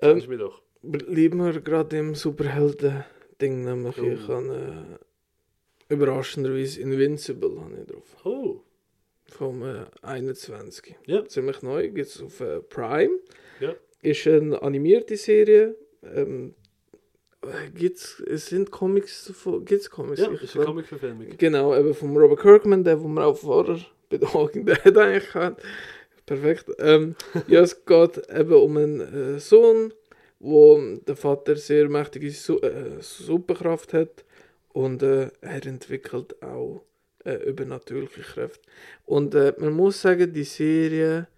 Ähm, 0.00 0.22
mir 0.28 0.38
doch. 0.38 0.60
Bleiben 0.82 1.38
wir 1.38 1.60
gerade 1.60 1.96
im 1.98 2.14
Superhelden-Ding, 2.16 3.64
nämlich 3.64 3.98
Oh. 4.00 4.04
ich 4.04 4.28
habe 4.28 4.98
äh, 5.88 5.94
überraschenderweise 5.94 6.80
Invincible 6.80 7.60
habe 7.60 7.76
ich 7.80 7.86
drauf. 7.86 8.16
Oh, 8.24 8.60
Vom 9.32 9.62
äh, 9.62 9.86
21. 10.02 10.94
Ja. 11.06 11.26
Ziemlich 11.26 11.62
neu, 11.62 11.88
gibt 11.88 12.08
es 12.08 12.22
auf 12.22 12.40
äh, 12.40 12.60
Prime. 12.60 13.18
Ja. 13.60 13.74
Ist 14.02 14.26
eine 14.26 14.60
animierte 14.60 15.16
Serie. 15.16 15.74
Ähm, 16.02 16.54
äh, 17.42 17.70
gibt's, 17.70 18.22
es 18.26 18.46
sind 18.46 18.70
Comics 18.70 19.24
davon. 19.24 19.64
Gibt 19.64 19.80
es 19.80 19.90
Comics? 19.90 20.20
ja, 20.20 20.30
Ich 20.30 20.42
ist 20.42 20.56
eine 20.56 20.66
Comic-Verfilmung. 20.66 21.26
Genau, 21.38 21.74
eben 21.74 21.94
von 21.94 22.16
Robert 22.16 22.40
Kirkman, 22.40 22.84
der, 22.84 23.02
wo 23.02 23.08
wir 23.08 23.24
auch 23.24 23.36
vorher 23.36 23.78
bei 24.10 24.18
der 24.18 24.32
Walking 24.34 24.66
Dead 24.66 24.96
eigentlich 24.96 25.34
hatten. 25.34 25.60
Perfekt. 26.26 26.70
Ähm, 26.78 27.16
ja, 27.48 27.62
es 27.62 27.84
geht 27.84 28.22
eben 28.28 28.52
um 28.52 28.76
einen 28.76 29.00
äh, 29.36 29.40
Sohn, 29.40 29.92
wo 30.38 30.78
der 31.06 31.16
Vater 31.16 31.56
sehr 31.56 31.88
mächtige 31.88 32.30
Su 32.30 32.58
äh, 32.58 33.00
Superkraft 33.00 33.92
hat 33.94 34.24
Und 34.72 35.02
äh, 35.02 35.30
er 35.40 35.66
entwickelt 35.66 36.42
auch 36.42 36.84
äh, 37.24 37.34
übernatürliche 37.48 38.22
Kräfte. 38.22 38.60
Und 39.06 39.34
äh, 39.34 39.54
man 39.58 39.72
muss 39.72 40.00
sagen, 40.00 40.32
die 40.32 40.44
Serie, 40.44 41.28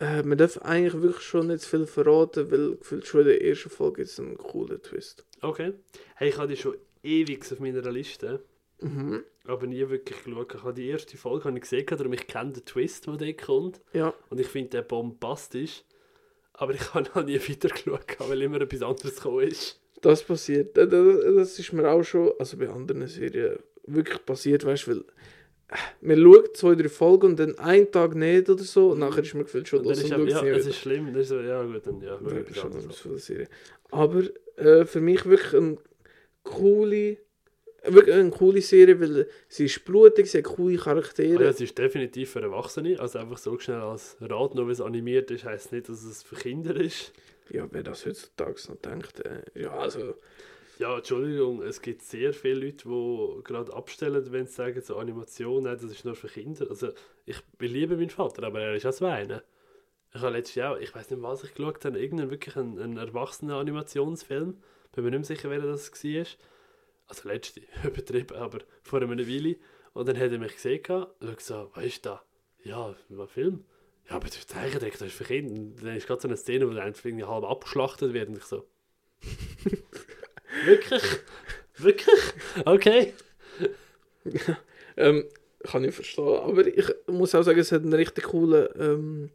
äh, 0.00 0.22
man 0.22 0.38
darf 0.38 0.58
eigentlich 0.58 1.00
wirklich 1.02 1.22
schon 1.24 1.48
nicht 1.48 1.64
viel 1.64 1.86
verraten, 1.86 2.50
weil 2.50 2.76
gefühlt 2.76 3.06
schon 3.06 3.20
in 3.22 3.26
der 3.28 3.44
ersten 3.44 3.70
Folge 3.70 4.02
ist 4.02 4.18
ein 4.18 4.36
cooler 4.36 4.80
Twist. 4.80 5.24
Okay. 5.42 5.72
Hey, 6.16 6.28
ich 6.30 6.38
habe 6.38 6.48
die 6.48 6.56
schon 6.56 6.76
ewig 7.02 7.50
auf 7.52 7.60
meiner 7.60 7.82
Liste, 7.90 8.40
Mhm. 8.82 9.24
aber 9.44 9.66
nie 9.66 9.86
wirklich 9.90 10.24
geschaut. 10.24 10.54
Ich 10.54 10.62
habe 10.62 10.72
die 10.74 10.88
erste 10.88 11.16
Folge 11.18 11.44
habe 11.44 11.56
ich 11.56 11.62
gesehen, 11.62 11.84
darum 11.86 12.12
ich 12.14 12.26
kenne 12.26 12.52
den 12.52 12.64
Twist, 12.64 13.06
der 13.06 13.16
dort 13.16 13.38
kommt. 13.42 13.80
Ja, 13.92 14.14
Und 14.30 14.40
ich 14.40 14.46
finde 14.48 14.70
den 14.70 14.86
bombastisch. 14.86 15.84
Aber 16.54 16.72
ich 16.74 16.80
habe 16.94 17.08
noch 17.14 17.24
nie 17.24 17.38
weiter 17.38 17.68
geschaut, 17.68 18.04
weil 18.18 18.40
immer 18.42 18.60
etwas 18.60 18.82
anderes 18.82 19.16
gekommen 19.16 19.48
ist. 19.48 19.80
das 20.02 20.22
passiert. 20.22 20.76
Äh, 20.78 20.86
Das, 20.88 21.16
das 21.36 21.58
ist 21.58 21.72
mir 21.74 21.90
auch 21.90 22.02
schon, 22.02 22.32
also 22.38 22.56
bei 22.56 22.68
anderen 22.70 23.06
Serien, 23.06 23.58
wirklich 23.86 24.24
passiert, 24.24 24.64
weißt 24.64 24.86
du, 24.86 24.90
weil 24.92 24.98
äh, 25.68 25.76
man 26.00 26.20
schaut 26.22 26.56
zwei, 26.56 26.74
drei 26.74 26.88
Folgen 26.88 27.26
und 27.28 27.38
dann 27.40 27.58
einen 27.58 27.90
Tag 27.90 28.14
nicht 28.14 28.48
oder 28.48 28.62
so 28.64 28.90
und 28.90 28.98
nachher 29.00 29.22
ist 29.22 29.34
man 29.34 29.44
gefühlt 29.44 29.68
schon 29.68 29.80
Und 29.80 29.86
los 29.86 30.02
und 30.02 30.08
schaut 30.10 30.28
ja, 30.28 30.42
es 30.44 30.66
ist 30.66 30.76
schlimm. 30.78 31.06
Dann 31.06 31.16
ist 31.16 31.28
so, 31.28 31.40
ja 31.40 31.62
gut, 31.62 31.86
dann 31.86 32.00
ja, 32.00 32.18
Ja, 32.20 32.54
schon 32.54 32.72
von 32.72 33.10
der 33.12 33.18
Serie. 33.20 33.48
Aber 33.90 34.22
äh, 34.56 34.84
für 34.84 35.00
mich 35.00 35.24
wirklich 35.26 35.54
eine 35.54 35.76
coole, 36.42 37.18
wirklich 37.84 38.14
eine 38.14 38.30
coole 38.30 38.60
Serie, 38.62 39.00
weil 39.00 39.26
sie 39.48 39.64
ist 39.66 39.84
blutig, 39.84 40.30
sie 40.30 40.38
hat 40.38 40.44
coole 40.44 40.78
Ah, 40.78 40.84
Charaktere. 40.84 41.42
ja, 41.44 41.50
es 41.50 41.60
ist 41.60 41.76
definitiv 41.78 42.30
für 42.30 42.40
Erwachsene. 42.42 42.98
Also 43.00 43.18
einfach 43.18 43.38
so 43.38 43.58
schnell 43.58 43.80
als 43.80 44.16
Rat, 44.20 44.54
nur 44.54 44.66
weil 44.66 44.72
es 44.72 44.80
animiert 44.80 45.30
ist, 45.30 45.44
heisst 45.44 45.72
nicht, 45.72 45.88
dass 45.88 46.02
es 46.04 46.22
für 46.22 46.36
Kinder 46.36 46.74
ist. 46.76 47.12
Ja, 47.50 47.66
wer 47.70 47.82
das 47.82 48.06
heutzutage 48.06 48.56
noch 48.68 48.76
denkt, 48.76 49.24
äh, 49.24 49.42
ja, 49.60 49.72
also, 49.72 50.14
Ja, 50.80 50.96
Entschuldigung, 50.96 51.60
es 51.60 51.82
gibt 51.82 52.00
sehr 52.00 52.32
viele 52.32 52.64
Leute, 52.64 52.88
die 52.88 53.44
gerade 53.44 53.70
abstellen, 53.70 54.32
wenn 54.32 54.46
sie 54.46 54.54
sagen, 54.54 54.80
so 54.80 54.96
Animation, 54.96 55.64
nein, 55.64 55.74
das 55.74 55.84
ist 55.84 56.06
nur 56.06 56.14
für 56.14 56.28
Kinder. 56.28 56.70
Also 56.70 56.88
ich 57.26 57.36
liebe 57.58 57.98
meinen 57.98 58.08
Vater, 58.08 58.44
aber 58.44 58.62
er 58.62 58.74
ist 58.74 58.86
als 58.86 59.02
Weinen. 59.02 59.42
Ich 60.14 60.22
habe 60.22 60.32
letztes 60.32 60.54
Jahr, 60.54 60.80
ich 60.80 60.94
weiß 60.94 61.10
nicht, 61.10 61.20
was 61.22 61.44
ich 61.44 61.52
geschaut 61.52 61.84
habe, 61.84 62.00
irgendeinen 62.00 62.30
wirklich 62.30 62.56
einen, 62.56 62.78
einen 62.78 62.96
erwachsenen 62.96 63.56
Animationsfilm. 63.56 64.56
Bin 64.92 65.04
mir 65.04 65.10
nicht 65.10 65.18
mehr 65.18 65.36
sicher, 65.36 65.50
wer 65.50 65.60
das 65.60 65.92
war. 65.92 66.26
Also 67.08 67.28
letzte, 67.28 67.60
übertrieben, 67.84 68.36
aber 68.36 68.60
vor 68.82 69.02
einer 69.02 69.18
Weile. 69.18 69.56
Und 69.92 70.08
dann 70.08 70.16
hat 70.16 70.32
er 70.32 70.38
mich 70.38 70.54
gesehen 70.54 70.80
und 70.88 71.30
ich 71.30 71.40
so, 71.40 71.70
was 71.74 71.84
ist 71.84 72.06
da? 72.06 72.22
Ja, 72.64 72.94
ein 73.10 73.28
Film. 73.28 73.66
Ja, 74.08 74.16
aber 74.16 74.28
das 74.28 74.38
ist 74.38 74.48
Zeichentrick, 74.48 74.94
das 74.94 75.08
ist 75.08 75.14
für 75.14 75.24
Kinder. 75.24 75.60
Und 75.60 75.84
dann 75.84 75.94
ist 75.94 76.06
gerade 76.06 76.22
so 76.22 76.28
eine 76.28 76.38
Szene, 76.38 76.66
wo 76.66 76.72
der 76.72 76.84
einfach 76.84 77.04
halb 77.04 77.44
abgeschlachtet 77.44 78.14
wird 78.14 78.30
und 78.30 78.38
ich 78.38 78.44
so... 78.44 78.64
Wirklich? 80.66 81.02
Wirklich? 81.76 82.20
Okay. 82.64 83.12
ähm, 84.96 85.24
kann 85.64 85.84
ich 85.84 85.94
verstehen. 85.94 86.38
Aber 86.38 86.66
ich 86.66 86.86
muss 87.06 87.34
auch 87.34 87.42
sagen, 87.42 87.58
es 87.60 87.72
hat 87.72 87.82
einen 87.82 87.92
richtig 87.94 88.24
coolen 88.24 88.68
ähm, 88.78 89.30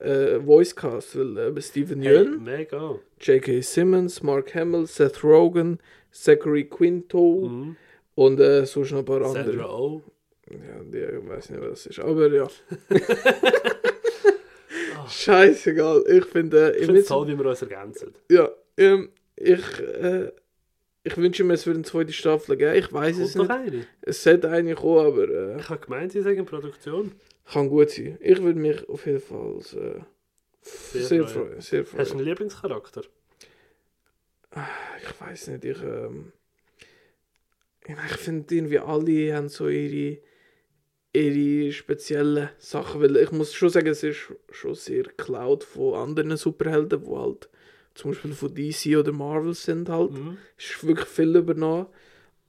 äh, 0.00 0.38
Voicecast, 0.44 1.18
weil 1.18 1.56
äh, 1.56 1.62
Steven 1.62 2.02
Hey, 2.02 2.14
Yeun, 2.16 2.42
mega. 2.44 2.98
J.K. 3.20 3.60
Simmons, 3.62 4.22
Mark 4.22 4.54
Hamill, 4.54 4.86
Seth 4.86 5.22
Rogen, 5.24 5.78
Zachary 6.10 6.64
Quinto 6.68 7.48
Mhm. 7.48 7.76
und 8.14 8.40
äh, 8.40 8.64
sonst 8.66 8.92
noch 8.92 8.98
ein 9.00 9.04
paar 9.04 9.22
andere. 9.22 9.44
Sandra 9.44 9.70
Oh. 9.74 10.02
Ja, 10.50 10.82
die, 10.84 10.98
ich 10.98 11.28
weiß 11.28 11.50
nicht, 11.50 11.62
was 11.62 11.84
das 11.84 11.86
ist, 11.86 12.00
aber 12.00 12.28
ja. 12.32 12.46
Scheißegal, 15.08 16.04
ich 16.08 16.24
finde, 16.26 16.72
Ich 16.76 16.82
äh, 16.82 16.84
finde 16.86 17.00
es 17.00 17.04
ich 17.04 17.08
toll, 17.08 17.28
wie 17.28 17.38
wir 17.38 17.46
uns 17.46 17.62
ergänzen. 17.62 18.12
ja, 18.30 18.48
ähm, 18.76 19.10
ich, 19.36 19.80
äh, 19.80 20.30
ich 21.06 21.16
wünsche 21.18 21.44
mir, 21.44 21.52
es 21.54 21.66
würde 21.66 21.78
eine 21.78 21.84
zweite 21.84 22.12
Staffel 22.12 22.56
geben. 22.56 22.76
Ich 22.76 22.92
weiß 22.92 23.18
es 23.18 23.34
nicht. 23.34 23.50
eine? 23.50 23.86
Es 24.00 24.22
sollte 24.22 24.48
eine 24.50 24.74
kommen, 24.74 25.06
aber 25.06 25.28
äh, 25.28 25.60
Ich 25.60 25.68
habe 25.68 25.80
gemeint, 25.80 26.12
sie 26.12 26.22
sagen 26.22 26.44
Produktion. 26.46 27.12
kann 27.44 27.68
gut 27.68 27.90
sein. 27.90 28.16
Ich 28.20 28.42
würde 28.42 28.58
mich 28.58 28.88
auf 28.88 29.04
jeden 29.06 29.20
Fall 29.20 29.58
äh, 29.58 30.00
sehr, 30.62 31.24
freuen. 31.24 31.28
freuen. 31.28 31.60
Sehr 31.60 31.80
Hast 31.82 31.92
du 31.92 31.96
freuen. 31.98 32.10
einen 32.12 32.24
Lieblingscharakter? 32.24 33.02
Ich 35.02 35.20
weiß 35.20 35.48
nicht, 35.48 35.64
ich, 35.64 35.82
ähm, 35.82 36.32
ich 37.86 38.16
finde 38.16 38.54
irgendwie 38.54 38.78
alle 38.78 39.34
haben 39.36 39.48
so 39.48 39.68
ihre, 39.68 40.18
ihre 41.12 41.72
speziellen 41.72 42.48
Sachen, 42.58 43.02
weil 43.02 43.16
ich 43.16 43.30
muss 43.32 43.52
schon 43.52 43.68
sagen, 43.68 43.88
es 43.88 44.02
ist 44.04 44.32
schon 44.50 44.74
sehr 44.74 45.02
geklaut 45.02 45.64
von 45.64 45.94
anderen 45.94 46.36
Superhelden, 46.36 47.02
die 47.04 47.10
halt 47.10 47.48
zum 47.94 48.10
Beispiel 48.10 48.32
von 48.32 48.54
DC 48.54 48.96
oder 48.98 49.12
Marvel 49.12 49.54
sind 49.54 49.88
halt. 49.88 50.12
Mhm. 50.12 50.38
ist 50.58 50.84
wirklich 50.86 51.08
viel 51.08 51.36
übernommen. 51.36 51.86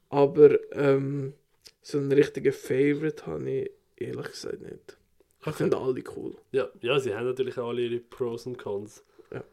Aber 0.10 0.58
ähm, 0.74 1.34
so 1.82 1.98
einen 1.98 2.12
richtigen 2.12 2.54
Favorite 2.54 3.26
habe 3.26 3.50
ich 3.50 3.72
ehrlich 3.98 4.28
gesagt 4.28 4.62
nicht. 4.62 4.98
Ich 5.42 5.48
Okay. 5.48 5.58
finde 5.58 5.78
alle 5.78 6.04
cool. 6.16 6.36
Ja, 6.52 6.68
ja, 6.82 7.00
sie 7.00 7.14
haben 7.14 7.26
natürlich 7.28 7.58
alle 7.60 7.82
ihre 7.82 8.00
Pros 8.00 8.48
und 8.48 8.58
Cons. 8.58 9.04
Ja. 9.32 9.44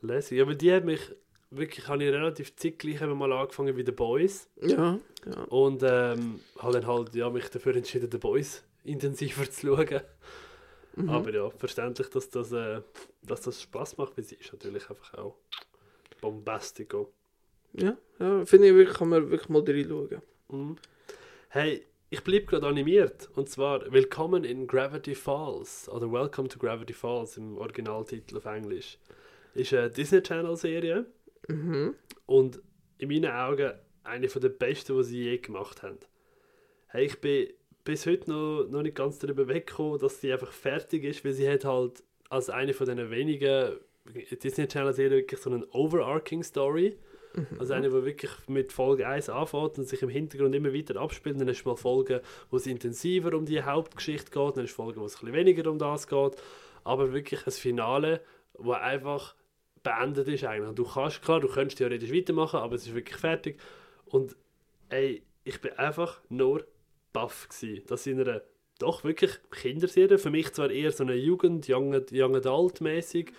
Lässig. 0.00 0.40
Aber 0.40 0.54
die 0.56 0.72
hat 0.72 0.84
mich 0.84 1.00
wirklich, 1.50 1.86
habe 1.86 2.02
ich 2.02 2.10
relativ 2.12 2.56
zeitgleich 2.56 3.00
eben 3.02 3.16
mal 3.16 3.32
angefangen 3.32 3.76
wie 3.76 3.84
The 3.84 3.92
Boys. 3.92 4.48
Ja, 4.60 4.98
ja. 5.26 5.42
Und 5.44 5.82
ähm, 5.84 6.40
habe 6.58 6.72
dann 6.72 6.86
halt 6.88 7.14
ja, 7.14 7.30
mich 7.30 7.48
dafür 7.50 7.76
entschieden, 7.76 8.08
The 8.10 8.18
Boys 8.18 8.64
intensiver 8.84 9.44
zu 9.50 9.76
schauen. 9.76 10.00
Mhm. 10.96 11.08
Aber 11.08 11.32
ja, 11.32 11.50
verständlich, 11.50 12.08
dass 12.08 12.28
das, 12.30 12.52
äh, 12.52 12.82
dass 13.22 13.42
das 13.42 13.62
Spaß 13.62 13.96
macht, 13.98 14.16
weil 14.16 14.24
sie 14.24 14.36
ist 14.36 14.52
natürlich 14.52 14.88
einfach 14.90 15.14
auch 15.14 15.36
bombastico. 16.20 17.12
ja, 17.72 17.96
ja 18.18 18.44
finde 18.44 18.68
ich 18.68 18.74
wirklich, 18.74 18.96
kann 18.96 19.08
man 19.08 19.30
wirklich 19.30 19.48
mal 19.48 19.62
reinschauen. 19.62 20.22
Mhm. 20.48 20.76
Hey, 21.48 21.86
ich 22.12 22.22
bleibe 22.22 22.44
gerade 22.44 22.66
animiert. 22.66 23.30
Und 23.36 23.48
zwar 23.48 23.90
Willkommen 23.90 24.44
in 24.44 24.66
Gravity 24.66 25.14
Falls. 25.14 25.88
Oder 25.88 26.12
Welcome 26.12 26.48
to 26.48 26.58
Gravity 26.58 26.92
Falls 26.92 27.38
im 27.38 27.56
Originaltitel 27.56 28.36
auf 28.36 28.44
Englisch. 28.44 28.98
Ist 29.54 29.72
eine 29.72 29.88
Disney 29.88 30.22
Channel 30.22 30.56
Serie. 30.56 31.06
Mhm. 31.48 31.94
Und 32.26 32.60
in 32.98 33.08
meinen 33.08 33.30
Augen 33.32 33.72
eine 34.04 34.28
von 34.28 34.42
der 34.42 34.50
besten, 34.50 34.96
die 34.96 35.04
sie 35.04 35.24
je 35.24 35.38
gemacht 35.38 35.82
haben. 35.82 35.98
Hey, 36.88 37.06
ich 37.06 37.18
bin 37.18 37.48
bis 37.84 38.06
heute 38.06 38.30
noch, 38.30 38.66
noch 38.68 38.82
nicht 38.82 38.96
ganz 38.96 39.18
darüber 39.18 39.48
weggekommen, 39.48 39.98
dass 39.98 40.20
sie 40.20 40.32
einfach 40.32 40.52
fertig 40.52 41.04
ist, 41.04 41.24
weil 41.24 41.32
sie 41.32 41.48
hat 41.48 41.64
halt 41.64 42.02
als 42.30 42.50
eine 42.50 42.74
von 42.74 42.86
den 42.86 43.10
wenigen 43.10 43.76
Disney 44.42 44.66
Channel 44.66 44.92
Serien 44.92 45.20
wirklich 45.20 45.40
so 45.40 45.50
eine 45.50 45.66
overarching 45.72 46.42
Story. 46.42 46.96
Also 47.58 47.72
eine, 47.72 47.88
die 47.88 48.04
wirklich 48.04 48.30
mit 48.46 48.72
Folge 48.72 49.06
1 49.08 49.30
anfängt 49.30 49.78
und 49.78 49.88
sich 49.88 50.02
im 50.02 50.10
Hintergrund 50.10 50.54
immer 50.54 50.74
weiter 50.74 51.00
abspielt. 51.00 51.40
Dann 51.40 51.48
ist 51.48 51.64
mal 51.64 51.76
Folge, 51.76 52.20
wo 52.50 52.56
es 52.56 52.66
intensiver 52.66 53.34
um 53.34 53.46
die 53.46 53.62
Hauptgeschichte 53.62 54.30
geht, 54.30 54.56
dann 54.56 54.64
ist 54.64 54.74
Folge, 54.74 55.00
wo 55.00 55.06
es 55.06 55.14
ein 55.14 55.20
bisschen 55.20 55.34
weniger 55.34 55.70
um 55.70 55.78
das 55.78 56.06
geht. 56.06 56.36
Aber 56.84 57.12
wirklich 57.12 57.46
ein 57.46 57.52
Finale, 57.52 58.20
wo 58.54 58.72
einfach 58.72 59.34
beendet 59.82 60.28
ist 60.28 60.44
eigentlich. 60.44 60.74
Du 60.74 60.84
kannst, 60.84 61.22
klar, 61.22 61.40
du 61.40 61.48
könntest 61.48 61.78
theoretisch 61.78 62.12
weitermachen, 62.12 62.60
aber 62.60 62.74
es 62.74 62.86
ist 62.86 62.94
wirklich 62.94 63.16
fertig. 63.16 63.58
Und 64.04 64.36
ey, 64.90 65.22
ich 65.44 65.60
bin 65.60 65.72
einfach 65.72 66.20
nur 66.28 66.66
baff 67.12 67.48
gewesen, 67.48 67.84
dass 67.86 68.06
in 68.06 68.20
einer 68.20 68.42
doch 68.78 69.04
wirklich 69.04 69.38
Kinderserie, 69.50 70.18
für 70.18 70.30
mich 70.30 70.52
zwar 70.52 70.70
eher 70.70 70.90
so 70.92 71.04
eine 71.04 71.14
Jugend, 71.14 71.68
Young, 71.68 71.94
Young 72.12 72.36
Adult 72.36 72.80
mäßig 72.80 73.32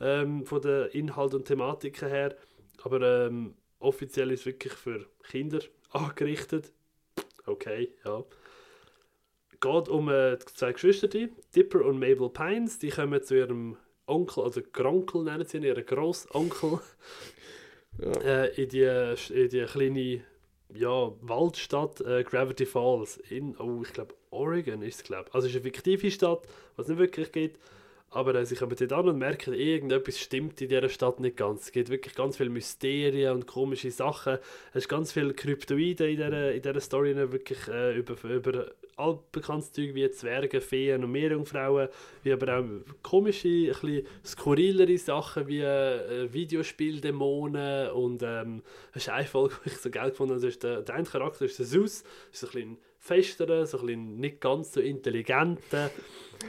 ähm, 0.00 0.44
von 0.44 0.60
der 0.62 0.94
Inhalt 0.94 1.34
und 1.34 1.44
Thematiken 1.46 2.08
her, 2.08 2.36
aber 2.82 3.26
ähm, 3.26 3.54
offiziell 3.78 4.30
ist 4.32 4.40
es 4.40 4.46
wirklich 4.46 4.72
für 4.72 5.06
Kinder 5.28 5.60
angerichtet. 5.90 6.72
Okay, 7.46 7.92
ja. 8.04 8.24
Geht 9.60 9.88
um 9.88 10.08
äh, 10.08 10.38
zwei 10.38 10.72
Geschwister, 10.72 11.08
Dipper 11.08 11.84
und 11.84 11.98
Mabel 11.98 12.28
Pines. 12.30 12.78
Die 12.78 12.90
kommen 12.90 13.22
zu 13.22 13.36
ihrem 13.36 13.76
Onkel, 14.06 14.44
also 14.44 14.60
Gronkel 14.72 15.24
nennen 15.24 15.44
sie 15.44 15.56
ihn, 15.58 15.64
ihren 15.64 15.84
Grossonkel, 15.84 16.80
Ja. 18.00 18.12
äh, 18.20 18.62
in, 18.62 18.68
die, 18.68 19.14
in 19.34 19.48
die 19.48 19.64
kleine 19.64 20.22
ja, 20.74 21.12
Waldstadt 21.22 22.00
äh, 22.02 22.24
Gravity 22.24 22.66
Falls 22.66 23.16
in, 23.16 23.56
oh, 23.58 23.82
ich 23.82 23.92
glaube, 23.92 24.14
Oregon 24.30 24.82
ist 24.82 24.96
es, 24.96 25.02
glaube 25.04 25.32
Also 25.32 25.46
es 25.46 25.54
ist 25.54 25.60
eine 25.60 25.72
fiktive 25.72 26.10
Stadt, 26.10 26.46
was 26.76 26.88
nicht 26.88 26.98
wirklich 26.98 27.32
gibt. 27.32 27.58
Aber 28.10 28.34
äh, 28.34 28.46
sie 28.46 28.56
kommen 28.56 28.74
dort 28.78 28.92
an 28.92 29.08
und 29.08 29.18
merken, 29.18 29.52
irgendetwas 29.52 30.18
stimmt 30.18 30.60
in 30.60 30.68
dieser 30.68 30.88
Stadt 30.88 31.20
nicht 31.20 31.36
ganz. 31.36 31.62
Es 31.64 31.72
gibt 31.72 31.90
wirklich 31.90 32.14
ganz 32.14 32.36
viele 32.36 32.50
Mysterien 32.50 33.34
und 33.34 33.46
komische 33.46 33.90
Sachen. 33.90 34.38
Es 34.70 34.84
ist 34.84 34.88
ganz 34.88 35.12
viel 35.12 35.34
Kryptoide 35.34 36.10
in 36.10 36.16
dieser, 36.16 36.52
in 36.52 36.62
dieser 36.62 36.80
Story, 36.80 37.14
wirklich 37.16 37.68
äh, 37.68 37.96
über, 37.96 38.16
über 38.24 38.70
altbekanntes 38.98 39.72
Zeug 39.72 39.94
wie 39.94 40.10
Zwerge, 40.10 40.60
Feen 40.60 41.04
und 41.04 41.12
Meerjungfrauen, 41.12 41.88
wie 42.22 42.32
aber 42.32 42.58
auch 42.58 42.64
komische, 43.02 43.74
ein 43.82 44.06
skurrilere 44.24 44.98
Sachen 44.98 45.46
wie 45.48 45.60
äh, 45.60 46.32
Videospieldämonen 46.32 47.90
und 47.90 48.22
ähm, 48.22 48.62
das 48.92 49.04
ist 49.04 49.08
eine 49.08 49.26
Folge, 49.26 49.54
die 49.64 49.70
ich 49.70 49.76
so 49.78 49.90
geil 49.90 50.10
gefunden 50.10 50.34
habe, 50.34 50.50
der, 50.50 50.82
der 50.82 50.94
eine 50.94 51.04
Charakter 51.04 51.44
ist 51.44 51.58
der 51.58 51.66
Zeus, 51.66 52.04
ist 52.32 52.44
ein 52.44 52.50
bisschen 52.50 52.78
festerer, 52.98 53.66
so 53.66 53.78
ein 53.78 53.86
bisschen 53.86 54.20
nicht 54.20 54.40
ganz 54.40 54.72
so 54.72 54.80
intelligenter, 54.80 55.90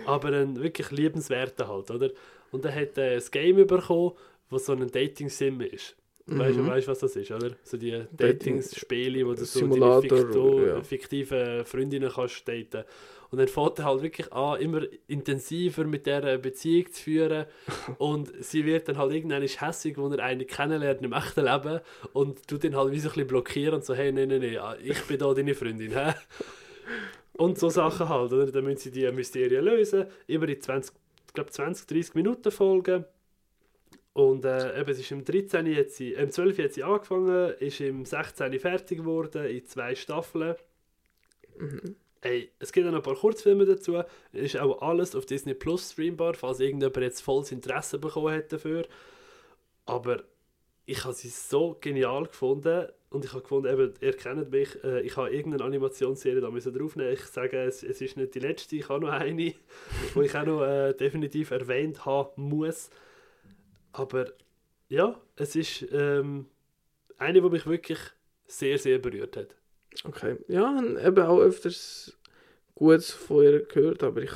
aber 0.06 0.29
ein 0.29 0.62
wirklich 0.62 0.91
liebenswerter 0.91 1.68
halt, 1.68 1.91
oder? 1.91 2.10
Und 2.51 2.65
er 2.65 2.74
hat 2.74 2.98
äh, 2.98 3.15
ein 3.15 3.24
Game 3.32 3.68
bekommen, 3.68 4.13
was 4.50 4.65
so 4.65 4.74
ein 4.74 4.89
Dating-Sim 4.89 5.62
ist. 5.62 5.96
Weißt 6.38 6.57
du, 6.57 6.62
Mhm. 6.63 6.67
weißt, 6.67 6.88
was 6.88 7.00
das 7.00 7.15
ist, 7.15 7.31
oder? 7.31 7.51
So 7.63 7.77
die 7.77 8.03
Dating-Spiele, 8.12 9.25
wo 9.25 9.33
du 9.33 9.45
so 9.45 9.67
deine 9.67 10.01
fikto 10.01 10.65
ja. 10.65 10.83
fiktiven 10.83 11.65
Freundinnen 11.65 12.12
kannst 12.13 12.48
daten. 12.48 12.83
Und 13.31 13.38
dann 13.38 13.48
fängt 13.48 13.77
er 13.77 13.86
halt 13.86 14.01
wirklich 14.01 14.33
an, 14.33 14.59
immer 14.59 14.81
intensiver 15.07 15.83
mit 15.83 16.07
der 16.07 16.38
Beziehung 16.39 16.91
zu 16.91 17.03
führen. 17.03 17.45
und 18.00 18.31
sie 18.43 18.65
wird 18.65 18.88
dann 18.88 18.98
halt 18.98 19.12
irgendwann 19.13 19.43
hässig, 19.43 19.98
wo 19.98 20.07
er 20.09 20.24
eine 20.24 20.45
kennenlernt 20.45 21.03
im 21.03 21.13
echten 21.13 21.45
Leben. 21.45 21.79
Und 22.13 22.51
du 22.51 22.57
den 22.57 22.75
halt 22.75 22.91
wie 22.91 23.00
so 23.00 23.09
ein 23.09 23.13
bisschen 23.13 23.27
blockieren 23.27 23.75
und 23.75 23.86
so, 23.86 23.93
hey, 23.93 24.12
nein, 24.12 24.29
nein, 24.29 24.41
nein, 24.41 24.77
ich 24.83 25.01
bin 25.03 25.19
da 25.19 25.33
deine 25.33 25.53
Freundin, 25.53 25.91
hä? 25.93 26.13
Und 27.33 27.57
so 27.57 27.69
Sachen 27.69 28.09
halt, 28.09 28.33
oder? 28.33 28.51
Dann 28.51 28.65
müssen 28.65 28.79
sie 28.79 28.91
die 28.91 29.09
Mysterien 29.12 29.63
lösen. 29.63 30.07
Immer 30.27 30.50
in 30.50 30.59
20, 30.59 30.93
ich 31.27 31.33
glaube 31.33 31.51
20, 31.51 31.88
30 31.88 32.15
Minuten 32.15 32.51
Folgen. 32.51 33.05
Und 34.19 34.43
äh, 34.43 34.77
eben, 34.77 34.89
es 34.89 34.99
ist 34.99 35.11
im 35.11 35.23
13. 35.23 35.65
Jetzt, 35.65 36.01
im 36.01 36.29
12. 36.29 36.59
hat 36.59 36.73
sie 36.73 36.83
angefangen, 36.83 37.53
ist 37.59 37.79
im 37.79 38.03
16. 38.03 38.59
fertig 38.59 38.97
geworden, 38.97 39.45
in 39.45 39.65
zwei 39.65 39.95
Staffeln. 39.95 40.55
Mhm. 41.57 41.95
Ey, 42.19 42.51
es 42.59 42.73
gibt 42.73 42.85
auch 42.85 42.91
noch 42.91 42.97
ein 42.97 43.03
paar 43.03 43.15
Kurzfilme 43.15 43.65
dazu. 43.65 44.03
Ist 44.33 44.57
auch 44.57 44.81
alles 44.81 45.15
auf 45.15 45.25
Disney 45.25 45.53
Plus 45.53 45.93
streambar, 45.93 46.33
falls 46.33 46.59
irgendjemand 46.59 46.97
jetzt 46.97 47.21
volles 47.21 47.53
Interesse 47.53 47.97
bekommen 47.97 48.35
hat 48.35 48.51
dafür. 48.51 48.85
Aber 49.85 50.21
ich 50.85 51.01
habe 51.05 51.13
sie 51.13 51.29
so 51.29 51.77
genial 51.79 52.25
gefunden 52.25 52.88
und 53.11 53.23
ich 53.23 53.31
habe 53.31 53.43
gefunden, 53.43 53.71
eben, 53.71 53.93
ihr 54.01 54.17
kennt 54.17 54.51
mich, 54.51 54.83
äh, 54.83 54.99
ich 54.99 55.15
habe 55.15 55.33
irgendeine 55.33 55.63
Animationsserie 55.63 56.41
da 56.41 56.51
müssen 56.51 56.77
draufnehmen. 56.77 57.13
Ich 57.13 57.21
sage, 57.21 57.57
es, 57.61 57.83
es 57.83 58.01
ist 58.01 58.17
nicht 58.17 58.35
die 58.35 58.39
letzte, 58.39 58.75
ich 58.75 58.89
habe 58.89 59.05
noch 59.05 59.13
eine, 59.13 59.35
die 60.15 60.21
ich 60.21 60.35
auch 60.35 60.45
noch 60.45 60.61
äh, 60.61 60.91
definitiv 60.91 61.51
erwähnt 61.51 62.05
haben 62.05 62.29
muss. 62.35 62.89
Aber 63.91 64.27
ja, 64.88 65.19
es 65.36 65.55
ist 65.55 65.86
ähm, 65.91 66.48
eine, 67.17 67.41
die 67.41 67.50
mich 67.50 67.65
wirklich 67.65 68.00
sehr, 68.48 68.77
sehr 68.77 69.00
berührt 69.00 69.38
hat. 69.38 69.55
Okay. 70.03 70.38
Ja, 70.48 70.81
ich 70.81 71.03
habe 71.03 71.22
eben 71.22 71.27
auch 71.27 71.39
öfters 71.39 72.17
Gutes 72.75 73.12
von 73.12 73.43
ihr 73.43 73.65
gehört, 73.65 74.03
aber 74.03 74.22
ich 74.22 74.36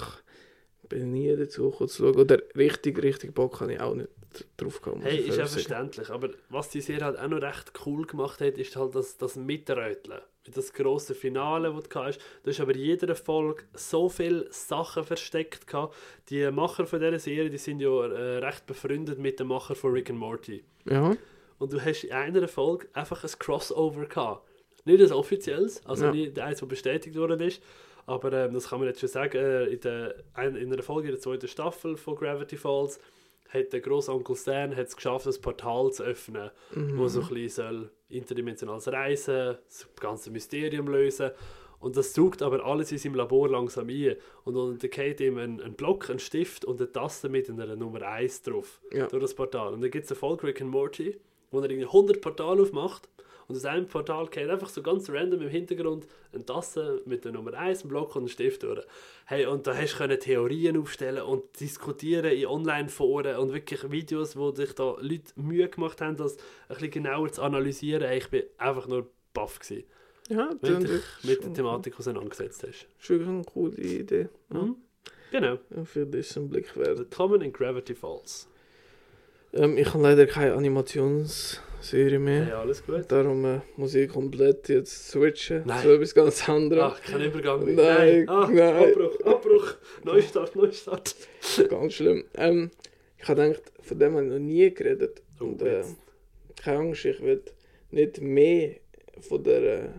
bin 0.89 1.11
nie 1.11 1.35
dazu 1.35 1.69
gekommen 1.69 1.89
zu 1.89 2.03
schauen. 2.03 2.15
Oder 2.15 2.39
richtig, 2.55 3.01
richtig 3.01 3.33
Bock 3.33 3.61
habe 3.61 3.73
ich 3.73 3.79
auch 3.79 3.95
nicht 3.95 4.09
drauf 4.57 4.81
gehabt. 4.81 4.97
muss 4.97 5.05
Hey, 5.05 5.19
ist 5.19 5.37
ja 5.37 5.45
verständlich, 5.45 6.09
aber 6.09 6.31
was 6.49 6.69
die 6.69 6.81
Serie 6.81 7.05
halt 7.05 7.19
auch 7.19 7.27
noch 7.27 7.41
recht 7.41 7.71
cool 7.85 8.05
gemacht 8.05 8.41
hat, 8.41 8.57
ist 8.57 8.75
halt 8.75 8.95
das, 8.95 9.17
das 9.17 9.35
Mitröteln. 9.35 10.21
Das 10.51 10.73
grosse 10.73 11.15
Finale, 11.15 11.73
das 11.73 11.87
du 11.87 11.99
hast. 11.99 12.19
Du 12.43 12.49
hast 12.49 12.59
aber 12.59 12.73
in 12.75 12.81
jeder 12.81 13.15
Folge 13.15 13.63
so 13.73 14.09
viele 14.09 14.51
Sachen 14.51 15.03
versteckt. 15.05 15.67
Gehabt. 15.67 15.95
Die 16.29 16.49
Macher 16.51 16.85
von 16.85 16.99
dieser 16.99 17.19
Serie, 17.19 17.49
die 17.49 17.57
sind 17.57 17.79
ja 17.79 17.89
äh, 18.07 18.37
recht 18.39 18.65
befreundet 18.65 19.19
mit 19.19 19.39
dem 19.39 19.47
Macher 19.47 19.73
von 19.75 19.91
Rick 19.93 20.09
and 20.09 20.19
Morty. 20.19 20.63
Ja, 20.85 21.15
Und 21.59 21.71
du 21.71 21.79
hast 21.79 22.03
in 22.03 22.11
einer 22.11 22.47
Folge 22.49 22.87
einfach 22.93 23.23
ein 23.23 23.29
Crossover 23.39 24.05
gehabt. 24.05 24.45
Nicht 24.85 25.01
ein 25.01 25.11
offizielles, 25.13 25.85
also 25.85 26.05
Ja. 26.05 26.11
nicht 26.11 26.37
eins, 26.37 26.59
das 26.59 26.67
bestätigt 26.67 27.15
worden 27.15 27.39
ist. 27.39 27.61
Aber 28.05 28.33
ähm, 28.33 28.53
das 28.53 28.67
kann 28.67 28.79
man 28.79 28.89
jetzt 28.89 28.99
schon 28.99 29.07
sagen, 29.07 29.37
äh, 29.37 29.63
in, 29.67 29.79
der, 29.79 30.15
in 30.37 30.73
einer 30.73 30.83
Folge 30.83 31.07
in 31.07 31.13
der 31.13 31.21
zweiten 31.21 31.47
Staffel 31.47 31.95
von 31.95 32.15
Gravity 32.15 32.57
Falls 32.57 32.99
hat 33.47 33.71
der 33.71 33.79
Großonkel 33.79 34.35
Stan 34.35 34.73
es 34.73 34.93
geschafft, 34.95 35.25
ein 35.27 35.41
Portal 35.41 35.91
zu 35.93 36.03
öffnen, 36.03 36.49
wo 36.95 37.07
so 37.07 37.21
ein 37.21 37.27
bisschen 37.29 37.49
soll 37.49 37.91
interdimensionales 38.13 38.87
Reisen, 38.87 39.57
das 39.67 39.87
ganze 39.99 40.31
Mysterium 40.31 40.87
lösen 40.87 41.31
und 41.79 41.97
das 41.97 42.13
sucht 42.13 42.41
aber 42.41 42.65
alles 42.65 42.91
in 42.93 42.97
seinem 42.97 43.15
Labor 43.15 43.49
langsam 43.49 43.89
ein. 43.89 44.15
Und 44.45 44.55
dann 44.55 44.77
geht 44.77 45.19
ihm 45.19 45.37
ein, 45.37 45.59
ein 45.61 45.73
Block, 45.73 46.09
ein 46.09 46.19
Stift 46.19 46.63
und 46.63 46.79
eine 46.79 46.89
Taste 46.91 47.27
mit 47.27 47.49
einer 47.49 47.75
Nummer 47.75 48.01
1 48.03 48.43
drauf 48.43 48.79
Ja. 48.91 49.07
durch 49.07 49.21
das 49.21 49.33
Portal. 49.33 49.73
Und 49.73 49.81
dann 49.81 49.91
gibt 49.91 50.05
es 50.05 50.11
eine 50.11 50.17
Folge 50.19 50.47
Rick 50.47 50.61
and 50.61 50.71
Morty, 50.71 51.19
wo 51.51 51.59
er 51.59 51.69
irgendwie 51.69 51.85
100 51.85 52.21
Portale 52.21 52.61
aufmacht 52.61 53.09
und 53.53 53.57
aus 53.57 53.65
einem 53.65 53.87
Portal 53.87 54.27
geht 54.27 54.49
einfach 54.49 54.67
so 54.69 54.81
ganz 54.81 55.09
random 55.09 55.41
im 55.43 55.49
Hintergrund 55.49 56.07
eine 56.33 56.43
Tasse 56.43 57.01
mit 57.05 57.23
der 57.23 57.31
Nummer 57.33 57.53
1, 57.53 57.83
ein 57.85 57.87
Block 57.87 58.15
und 58.15 58.23
einen 58.23 58.27
Stift 58.29 58.63
durch. 58.63 58.83
Hey, 59.25 59.45
und 59.45 59.67
da 59.67 59.75
hast 59.75 59.99
du 59.99 60.17
Theorien 60.19 60.75
aufstellen 60.77 61.21
und 61.23 61.59
diskutieren 61.59 62.31
in 62.33 62.47
Online-Foren 62.47 63.37
und 63.37 63.53
wirklich 63.53 63.91
Videos, 63.91 64.35
wo 64.35 64.51
sich 64.51 64.73
da 64.73 64.95
Leute 64.99 65.31
Mühe 65.35 65.69
gemacht 65.69 66.01
haben, 66.01 66.17
das 66.17 66.35
ein 66.37 66.41
bisschen 66.69 66.91
genauer 66.91 67.31
zu 67.31 67.43
analysieren. 67.43 68.07
Hey, 68.07 68.17
ich 68.17 68.29
bin 68.29 68.43
einfach 68.57 68.87
nur 68.87 69.07
baff 69.35 69.59
gewesen, 69.59 69.83
ja 70.29 70.49
wenn 70.61 70.79
du 70.79 70.87
dich 70.87 71.01
mit 71.23 71.37
der 71.39 71.43
schon- 71.43 71.53
Thematik 71.53 71.99
auseinandergesetzt 71.99 72.63
hast. 72.67 72.87
ist 72.99 73.09
wirklich 73.09 73.29
eine 73.29 73.43
coole 73.43 73.75
Idee. 73.77 74.29
Ja. 74.51 74.61
Mhm. 74.63 74.75
Genau. 75.31 75.57
Ja, 75.75 75.85
für 75.85 76.05
diesen 76.05 76.49
Blick 76.49 76.75
wert. 76.75 76.97
Willkommen 76.97 77.41
in 77.41 77.53
Gravity 77.53 77.93
Falls. 77.95 78.47
Ähm, 79.53 79.77
ich 79.77 79.93
habe 79.93 80.01
leider 80.03 80.25
keine 80.25 80.53
Animationsserie 81.83 82.19
mehr. 82.19 82.45
Hey, 82.45 82.53
alles 82.53 82.85
gut? 82.85 83.05
Darum 83.11 83.45
äh, 83.45 83.59
muss 83.75 83.93
ich 83.95 84.09
komplett 84.09 84.69
jetzt 84.69 85.09
switchen 85.11 85.63
Nein. 85.65 85.81
zu 85.81 85.91
etwas 85.93 86.13
ganz 86.15 86.47
anderem. 86.49 86.83
Ach, 86.93 87.01
kein 87.01 87.21
Übergang 87.21 87.63
mehr. 87.65 87.75
Nein, 87.75 88.29
Ah, 88.29 88.49
nein. 88.51 88.75
Abbruch, 88.93 89.19
Abbruch. 89.25 89.73
Neustart, 90.03 90.55
Neustart. 90.55 91.15
Ganz 91.69 91.93
schlimm. 91.93 92.23
Ähm, 92.35 92.71
ich 93.17 93.27
habe 93.27 93.41
gedacht, 93.49 93.71
von 93.81 93.99
dem 93.99 94.13
habe 94.15 94.25
ich 94.25 94.31
noch 94.31 94.39
nie 94.39 94.73
geredet. 94.73 95.21
Oh, 95.39 95.45
Und 95.45 95.61
äh, 95.61 95.83
keine 96.61 96.77
Angst, 96.79 97.05
ich 97.05 97.21
will 97.21 97.41
nicht 97.91 98.21
mehr 98.21 98.75
von 99.19 99.43
der 99.43 99.61
äh, 99.83 99.89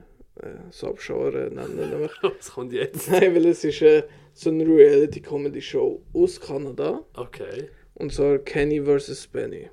Subgenre 0.70 1.50
nennen. 1.52 1.90
nämlich. 1.90 2.12
Was 2.22 2.52
kommt 2.52 2.72
jetzt? 2.72 3.10
Nein, 3.10 3.34
weil 3.34 3.46
es 3.46 3.62
ist 3.62 3.82
äh, 3.82 4.04
so 4.32 4.50
eine 4.50 4.64
Reality-Comedy-Show 4.64 6.02
aus 6.14 6.40
Kanada. 6.40 7.04
Okay. 7.14 7.68
Und 7.94 8.12
zwar 8.12 8.38
Kenny 8.38 8.82
vs. 8.82 9.26
Benny. 9.28 9.68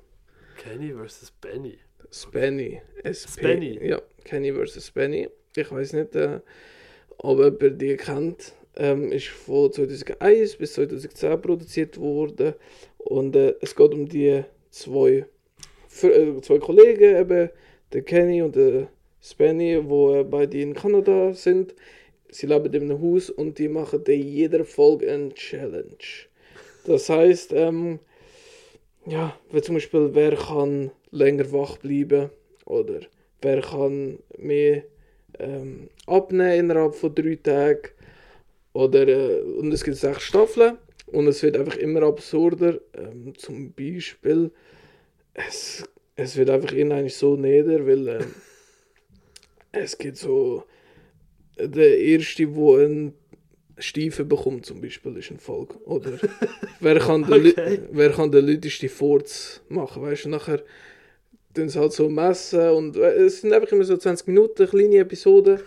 Kenny 0.58 0.92
vs. 0.94 1.32
Benny. 1.40 1.78
Spenny. 2.12 2.80
SP. 3.02 3.40
Spenny? 3.40 3.80
Ja, 3.82 4.00
Kenny 4.24 4.52
vs. 4.52 4.90
Benny. 4.90 5.28
Ich 5.56 5.70
weiß 5.72 5.94
nicht, 5.94 6.14
äh, 6.14 6.40
ob 7.18 7.38
jemand 7.38 7.80
die 7.80 7.96
kennt. 7.96 8.52
Ähm, 8.76 9.12
ist 9.12 9.28
von 9.28 9.70
2001 9.72 10.56
bis 10.56 10.74
2010 10.74 11.40
produziert 11.40 11.98
worden. 11.98 12.54
Und 12.98 13.36
äh, 13.36 13.54
es 13.60 13.74
geht 13.74 13.92
um 13.92 14.08
die 14.08 14.44
zwei, 14.70 15.26
Fr- 15.90 16.38
äh, 16.38 16.40
zwei 16.40 16.58
Kollegen, 16.58 17.16
eben, 17.16 17.50
der 17.92 18.02
Kenny 18.02 18.40
und 18.40 18.56
der 18.56 18.88
Spenny, 19.20 19.78
wo 19.82 20.14
äh, 20.14 20.24
beide 20.24 20.58
in 20.60 20.74
Kanada 20.74 21.32
sind. 21.34 21.74
Sie 22.30 22.46
leben 22.46 22.72
in 22.72 22.90
einem 22.90 23.02
Haus 23.02 23.28
und 23.28 23.58
die 23.58 23.68
machen 23.68 24.02
in 24.06 24.26
jeder 24.26 24.64
Folge 24.64 25.10
eine 25.12 25.34
Challenge. 25.34 25.98
Das 26.86 27.10
heißt, 27.10 27.52
ähm, 27.52 27.98
ja, 29.06 29.36
wie 29.50 29.62
zum 29.62 29.74
Beispiel, 29.74 30.10
wer 30.12 30.36
kann 30.36 30.90
länger 31.10 31.50
wach 31.52 31.76
bleiben 31.78 32.30
oder 32.64 33.00
wer 33.40 33.60
kann 33.60 34.18
mehr 34.38 34.84
ähm, 35.38 35.88
abnehmen 36.06 36.70
innerhalb 36.70 36.94
von 36.94 37.14
drei 37.14 37.36
Tagen 37.36 37.88
oder 38.72 39.06
äh, 39.08 39.40
und 39.40 39.72
es 39.72 39.84
gibt 39.84 39.96
sechs 39.96 40.22
Staffeln 40.22 40.78
und 41.06 41.26
es 41.26 41.42
wird 41.42 41.56
einfach 41.56 41.76
immer 41.76 42.02
absurder. 42.02 42.80
Ähm, 42.94 43.34
zum 43.36 43.72
Beispiel, 43.72 44.50
es, 45.34 45.84
es 46.16 46.36
wird 46.36 46.50
einfach 46.50 46.72
irgendwann 46.72 47.08
so 47.08 47.36
nieder, 47.36 47.86
weil 47.86 48.08
ähm, 48.08 48.34
es 49.72 49.98
gibt 49.98 50.18
so 50.18 50.64
der 51.58 51.98
erste, 51.98 52.54
wo 52.54 52.76
einen 52.76 53.14
Stiefel 53.78 54.24
bekommt 54.24 54.66
zum 54.66 54.80
Beispiel, 54.80 55.16
ist 55.16 55.30
ein 55.30 55.38
Folge. 55.38 55.74
Oder 55.84 56.12
wer 56.80 56.98
kann 56.98 57.22
den, 57.24 57.32
Okay. 57.32 57.50
okay. 57.56 57.80
wer 57.90 58.10
kann 58.10 58.30
den 58.30 58.46
lautesten 58.46 58.88
Furz 58.88 59.60
machen, 59.68 60.02
weißt 60.02 60.26
du, 60.26 60.28
nachher 60.30 60.62
tun 61.54 61.68
sie 61.68 61.78
halt 61.78 61.92
so 61.92 62.08
messen 62.08 62.70
und 62.70 62.96
äh, 62.96 63.12
es 63.24 63.40
sind 63.40 63.52
einfach 63.52 63.70
immer 63.72 63.84
so 63.84 63.96
20 63.96 64.26
Minuten, 64.28 64.66
kleine 64.68 64.98
Episoden. 64.98 65.60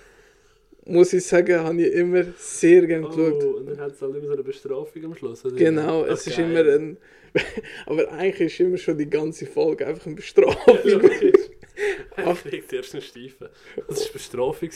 Muss 0.88 1.14
ich 1.14 1.26
sagen, 1.26 1.60
habe 1.62 1.82
ich 1.82 1.94
immer 1.94 2.24
sehr 2.38 2.86
gerne 2.86 3.08
geschaut. 3.08 3.44
Oh, 3.44 3.58
und 3.58 3.66
dann 3.68 3.80
hat 3.80 3.94
es 3.94 4.02
halt 4.04 4.16
immer 4.16 4.28
so 4.28 4.34
eine 4.34 4.44
Bestrafung 4.44 5.06
am 5.06 5.16
Schluss. 5.16 5.44
Oder? 5.44 5.56
Genau, 5.56 6.06
es 6.06 6.22
Ach, 6.22 6.28
ist 6.28 6.38
immer 6.38 6.60
ein. 6.60 6.98
Aber 7.88 8.12
eigentlich 8.12 8.54
ist 8.54 8.60
immer 8.60 8.78
schon 8.78 8.96
die 8.98 9.10
ganze 9.10 9.48
Folge 9.48 9.88
einfach 9.88 10.06
eine 10.06 10.14
Ja, 10.16 10.18
Bestrafung. 10.18 10.78
logisch. 10.84 11.50
Er 12.16 12.34
kriegt 12.36 12.70
zuerst 12.70 12.94
einen 12.94 13.02
Stiefel. 13.02 13.50
Das 13.88 14.06
war 14.06 14.14
Bestrafung. 14.14 14.70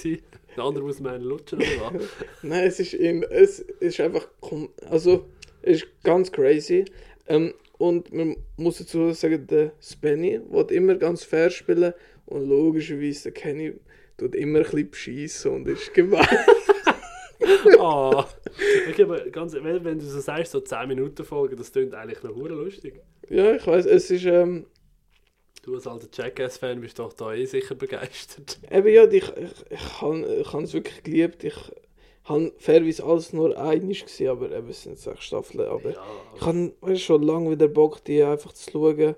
Der 0.56 0.64
andere 0.64 0.84
muss 0.84 1.00
meinen 1.00 1.24
lutschen 1.24 1.60
oder 1.60 1.94
was? 1.94 2.04
Nein, 2.42 2.68
es 2.68 2.80
ist 2.80 2.94
ihm, 2.94 3.24
es 3.30 3.60
ist 3.60 4.00
einfach, 4.00 4.28
also, 4.90 5.28
es 5.62 5.84
ist 5.84 5.88
ganz 6.04 6.32
crazy. 6.32 6.86
Ähm, 7.28 7.54
und 7.78 8.12
man 8.14 8.36
muss 8.58 8.80
dazu 8.80 9.12
sagen, 9.14 9.48
der 9.48 9.72
Spenny 9.82 10.42
will 10.50 10.66
immer 10.72 10.96
ganz 10.96 11.24
fair 11.24 11.50
spielen 11.50 11.94
und 12.26 12.48
logischerweise 12.48 13.24
der 13.24 13.32
Kenny 13.32 13.74
tut 14.18 14.36
immer 14.36 14.60
ein 14.60 14.64
bisschen 14.64 14.90
beschissen 14.90 15.52
und 15.52 15.68
ist 15.68 15.94
gemein. 15.94 16.28
Ah. 17.80 18.28
Okay, 18.90 19.04
aber 19.04 19.20
ganz, 19.30 19.54
wenn, 19.54 19.84
wenn 19.84 20.00
du 20.00 20.06
so 20.06 20.20
sagst, 20.20 20.52
so 20.52 20.60
10 20.60 20.88
Minuten 20.88 21.24
Folge, 21.24 21.56
das 21.56 21.72
klingt 21.72 21.94
eigentlich 21.94 22.22
noch 22.22 22.36
lustig. 22.36 23.02
ja, 23.30 23.56
ich 23.56 23.66
weiß, 23.66 23.86
es 23.86 24.12
ist, 24.12 24.26
ähm, 24.26 24.66
Du 25.70 25.76
als 25.76 25.86
alter 25.86 26.08
Jackass-Fan 26.12 26.82
bist 26.82 26.98
doch 26.98 27.14
da 27.14 27.32
eh 27.32 27.46
sicher 27.46 27.76
begeistert. 27.76 28.58
eben 28.72 28.88
ja, 28.88 29.06
ich, 29.06 29.24
ich, 29.24 29.72
ich 29.72 30.02
habe 30.02 30.64
es 30.64 30.74
wirklich 30.74 31.04
geliebt. 31.04 31.44
Ich 31.44 31.56
habe 32.24 32.52
fairerweise 32.58 33.04
alles 33.04 33.34
nur 33.34 33.56
einig 33.56 34.04
gesehen, 34.04 34.30
aber 34.30 34.52
eben, 34.52 34.68
es 34.70 34.82
sind 34.82 34.98
sechs 34.98 35.26
Staffeln, 35.26 35.68
aber... 35.68 35.92
Ja, 35.92 36.04
Ich 36.36 36.42
habe 36.42 36.74
weißt, 36.82 37.02
schon 37.02 37.22
lange 37.22 37.52
wieder 37.52 37.68
Bock, 37.68 38.04
die 38.04 38.24
einfach 38.24 38.54
zu 38.54 38.72
schauen. 38.72 39.14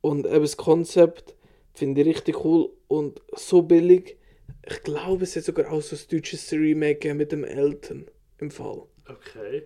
Und 0.00 0.26
eben 0.26 0.42
das 0.42 0.56
Konzept, 0.56 1.36
Finde 1.74 2.00
ich 2.00 2.06
richtig 2.06 2.44
cool 2.44 2.70
und 2.86 3.20
so 3.36 3.62
billig. 3.62 4.16
Ich 4.64 4.82
glaube, 4.84 5.24
es 5.24 5.34
hat 5.34 5.44
sogar 5.44 5.72
auch 5.72 5.82
so 5.82 5.96
ein 5.96 6.02
deutsches 6.10 6.52
Remake 6.52 7.12
mit 7.14 7.32
dem 7.32 7.42
Elton 7.42 8.06
im 8.38 8.50
Fall. 8.52 8.82
Okay. 9.08 9.64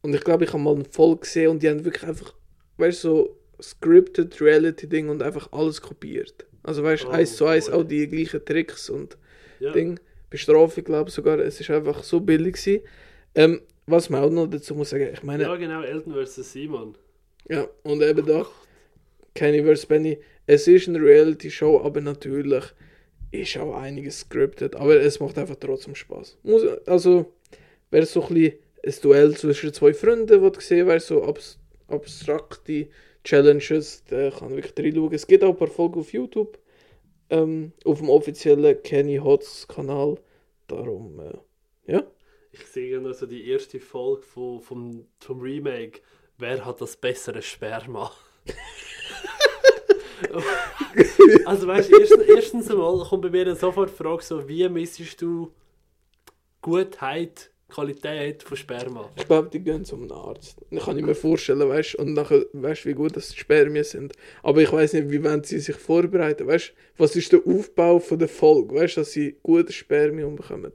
Und 0.00 0.14
ich 0.14 0.24
glaube, 0.24 0.44
ich 0.44 0.52
habe 0.52 0.62
mal 0.62 0.74
eine 0.74 0.86
Folge 0.86 1.20
gesehen 1.20 1.50
und 1.50 1.62
die 1.62 1.68
haben 1.68 1.84
wirklich 1.84 2.04
einfach, 2.04 2.34
weißt 2.78 3.04
du, 3.04 3.08
so 3.08 3.39
scripted 3.62 4.40
Reality-Ding 4.40 5.08
und 5.08 5.22
einfach 5.22 5.48
alles 5.52 5.80
kopiert. 5.80 6.46
Also 6.62 6.82
weißt 6.82 7.04
du, 7.04 7.08
Oh, 7.08 7.12
eins 7.12 7.36
zu 7.36 7.46
eins 7.46 7.70
auch 7.70 7.84
die 7.84 8.06
gleichen 8.08 8.44
Tricks 8.44 8.90
und 8.90 9.16
Ja. 9.60 9.72
Ding. 9.72 9.98
Bestrafe, 10.30 10.82
glaube 10.82 11.08
ich 11.08 11.14
sogar. 11.14 11.38
Es 11.40 11.60
ist 11.60 11.70
einfach 11.70 12.02
so 12.04 12.20
billig 12.20 12.54
gewesen. 12.56 12.82
Ähm, 13.34 13.60
was 13.86 14.08
man 14.10 14.22
auch 14.22 14.30
noch 14.30 14.46
dazu 14.46 14.74
muss 14.74 14.90
sagen, 14.90 15.08
ich 15.12 15.22
meine, 15.22 15.42
ja, 15.44 15.56
genau, 15.56 15.82
Elton 15.82 16.14
vs. 16.14 16.52
Simon. 16.52 16.96
ja, 17.48 17.66
und 17.82 18.02
eben 18.02 18.24
da, 18.24 18.46
Kenny 19.34 19.62
vs. 19.64 19.86
Benny, 19.86 20.18
es 20.46 20.68
ist 20.68 20.88
eine 20.88 21.00
Reality-Show, 21.00 21.80
aber 21.80 22.00
natürlich 22.00 22.64
ist 23.32 23.56
auch 23.58 23.74
einiges 23.76 24.20
scripted, 24.20 24.76
aber 24.76 25.00
es 25.00 25.18
macht 25.20 25.38
einfach 25.38 25.56
trotzdem 25.56 25.94
Spaß. 25.94 26.38
Muss, 26.42 26.62
also, 26.86 27.32
wäre 27.90 28.06
so 28.06 28.22
ein 28.22 28.34
bisschen 28.34 28.58
ein 28.84 28.94
Duell 29.02 29.36
zwischen 29.36 29.72
zwei 29.72 29.92
Freunden, 29.94 30.26
du 30.26 30.50
gesehen 30.52 30.86
wäre, 30.86 31.00
so 31.00 31.24
abs 31.24 31.58
abstrakte 31.88 32.88
Challenges, 33.24 34.04
da 34.04 34.30
kann 34.30 34.56
wirklich 34.56 34.78
reinschauen. 34.78 35.12
Es 35.12 35.26
gibt 35.26 35.44
auch 35.44 35.50
ein 35.50 35.56
paar 35.56 35.68
Folgen 35.68 36.00
auf 36.00 36.12
YouTube, 36.12 36.58
ähm, 37.28 37.72
auf 37.84 37.98
dem 37.98 38.08
offiziellen 38.08 38.82
Kenny 38.82 39.18
Hots 39.18 39.68
Kanal, 39.68 40.18
darum, 40.66 41.20
äh, 41.20 41.92
ja. 41.92 42.02
Ich 42.52 42.66
sehe 42.66 43.00
noch 43.00 43.12
so 43.12 43.26
die 43.26 43.48
erste 43.48 43.78
Folge 43.78 44.22
von, 44.22 44.60
vom, 44.60 45.06
vom 45.18 45.40
Remake. 45.40 46.00
Wer 46.38 46.64
hat 46.64 46.80
das 46.80 46.96
bessere 46.96 47.42
Sperma? 47.42 48.10
also 51.44 51.66
weißt 51.66 51.92
du, 51.92 52.00
erstens, 52.00 52.22
erstens 52.24 52.70
einmal 52.70 53.06
kommt 53.06 53.22
bei 53.22 53.30
mir 53.30 53.54
sofort 53.54 53.90
die 53.90 53.94
Frage 53.94 54.22
so, 54.22 54.48
wie 54.48 54.68
messest 54.68 55.20
du 55.22 55.52
Gutheit, 56.62 57.49
Qualität 57.70 58.42
von 58.42 58.56
Sperma? 58.56 59.08
Ich 59.16 59.26
glaube, 59.26 59.48
die 59.50 59.60
gehen 59.60 59.84
zum 59.84 60.10
Arzt. 60.12 60.58
Dann 60.70 60.80
kann 60.80 60.98
ich 60.98 61.04
mir 61.04 61.14
vorstellen, 61.14 61.68
weißt 61.68 61.94
und 61.96 62.14
nachher 62.14 62.44
weißt 62.52 62.86
wie 62.86 62.94
gut 62.94 63.16
das 63.16 63.34
Spermien 63.34 63.84
sind. 63.84 64.12
Aber 64.42 64.60
ich 64.60 64.72
weiß 64.72 64.92
nicht, 64.94 65.10
wie 65.10 65.22
wollen 65.24 65.42
sie 65.44 65.58
sich 65.60 65.76
vorbereiten, 65.76 66.46
weißt 66.46 66.72
Was 66.98 67.16
ist 67.16 67.32
der 67.32 67.40
Aufbau 67.46 67.98
von 67.98 68.18
der 68.18 68.28
Folge, 68.28 68.74
weißt 68.74 68.98
dass 68.98 69.12
sie 69.12 69.36
gute 69.42 69.72
Spermien 69.72 70.36
bekommen? 70.36 70.72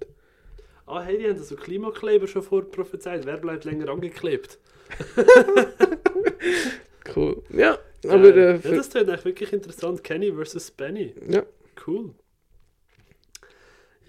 Ah, 0.88 1.02
hey, 1.02 1.18
die 1.18 1.28
haben 1.28 1.38
so 1.42 1.56
Klimakleber 1.56 2.28
schon 2.28 2.44
vorprophezeit. 2.44 3.26
Wer 3.26 3.38
bleibt 3.38 3.66
länger 3.66 3.90
angeklebt? 3.90 4.60
Cool. 7.16 7.44
Ja, 7.50 7.78
aber 8.08 8.36
äh, 8.36 8.56
ja, 8.58 8.76
das 8.76 8.90
klingt 8.90 9.10
eigentlich 9.10 9.26
wirklich 9.26 9.54
interessant. 9.54 10.04
Kenny 10.04 10.32
versus 10.34 10.72
Benny. 10.72 11.14
ja, 11.30 11.44
Cool. 11.86 12.14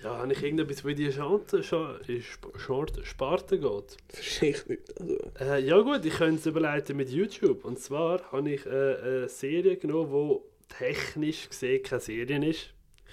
Ja, 0.03 0.19
habe 0.19 0.33
ich 0.33 0.43
irgendetwas, 0.43 0.85
wo 0.85 0.89
in 0.89 0.97
die 0.97 1.07
Sp- 1.09 2.53
Scharte, 2.59 3.05
Sparte 3.05 3.59
geht? 3.59 3.97
verstehe 4.09 4.51
ich 4.51 4.67
nicht. 4.67 5.01
Also, 5.01 5.19
Äh, 5.41 5.65
ja 5.65 5.79
gut, 5.81 6.05
ich 6.05 6.15
könnte 6.15 6.37
es 6.41 6.47
überleiten 6.47 6.97
mit 6.97 7.09
YouTube. 7.11 7.65
Und 7.65 7.79
zwar 7.79 8.31
habe 8.31 8.51
ich 8.51 8.67
äh, 8.67 8.69
eine 8.69 9.29
Serie 9.29 9.77
genommen, 9.77 10.13
die 10.71 10.75
technisch 10.75 11.49
gesehen 11.49 11.83
keine 11.83 12.01
Serie 12.01 12.49
ist. 12.51 12.73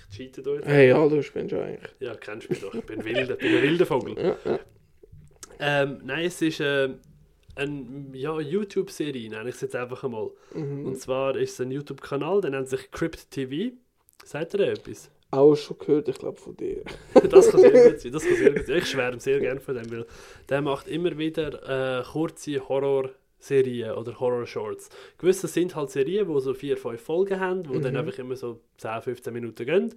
Ich 0.10 0.17
cheate 0.17 0.41
da 0.43 0.52
jetzt. 0.56 0.65
hey, 0.67 0.91
hallo, 0.91 1.19
ich 1.19 1.32
bin 1.34 1.50
schon 1.50 1.60
eigentlich. 1.60 1.91
Ja, 2.00 2.15
kennst 2.15 2.48
du 2.50 2.54
mich 2.54 2.62
doch. 2.62 2.74
Ich 2.76 2.84
bin, 2.84 3.04
wilde, 3.04 3.36
bin 3.36 3.56
ein 3.56 3.63
wilder 3.63 3.86
Vogel. 3.86 4.15
Ja, 4.17 4.38
ja. 4.46 4.60
Ähm, 5.60 6.02
nein, 6.04 6.26
es 6.26 6.41
ist 6.41 6.60
äh, 6.60 6.89
eine 7.56 8.06
ja, 8.13 8.39
YouTube-Serie, 8.39 9.30
nenne 9.30 9.50
ich 9.50 9.56
es 9.56 9.62
jetzt 9.62 9.76
einfach 9.76 10.04
einmal. 10.04 10.32
Mhm. 10.54 10.86
Und 10.88 11.00
zwar 11.00 11.36
ist 11.38 11.54
es 11.54 11.62
ein 11.62 11.72
YouTube-Kanal, 11.72 12.41
der 12.41 12.52
nennt 12.52 12.67
sich 12.69 12.91
Crypt 12.91 13.32
TV. 13.32 13.74
Sagt 14.26 14.54
ihr 14.56 14.62
etwas? 14.67 15.10
Auch 15.34 15.56
schon 15.56 15.78
gehört, 15.80 16.08
ich 16.08 16.17
glaube, 16.17 16.38
von 16.39 16.56
dir. 16.56 16.84
Das 17.30 17.50
kann 17.50 17.62
sehr 17.62 17.89
gut 17.91 18.00
sein. 18.00 18.12
Das 18.12 18.24
kann 18.26 18.36
sehr 18.38 18.54
gut 18.54 18.65
sein. 18.67 18.78
Ich 18.78 18.86
schwärme 18.89 19.19
sehr 19.19 19.39
gerne 19.39 19.60
von 19.60 19.76
dem, 19.76 19.91
weil 19.91 20.06
der 20.50 20.62
macht 20.62 20.88
immer 20.88 21.17
wieder 21.17 22.00
äh, 22.00 22.04
kurze 22.04 22.67
Horror-Serien 22.69 23.91
oder 23.96 24.19
Horror-Shorts. 24.19 24.89
Gewisse 25.17 25.48
sind 25.48 25.76
halt 25.76 25.89
Serien, 25.89 26.28
die 26.28 26.39
so 26.41 26.54
vier, 26.54 26.78
fünf 26.78 27.02
Folgen 27.02 27.39
haben, 27.39 27.63
die 27.63 27.80
dann 27.82 27.93
Mhm. 27.93 28.00
einfach 28.00 28.17
immer 28.19 28.36
so 28.36 28.60
10, 28.78 29.02
15 29.02 29.34
Minuten 29.34 29.65
gehen. 29.65 29.96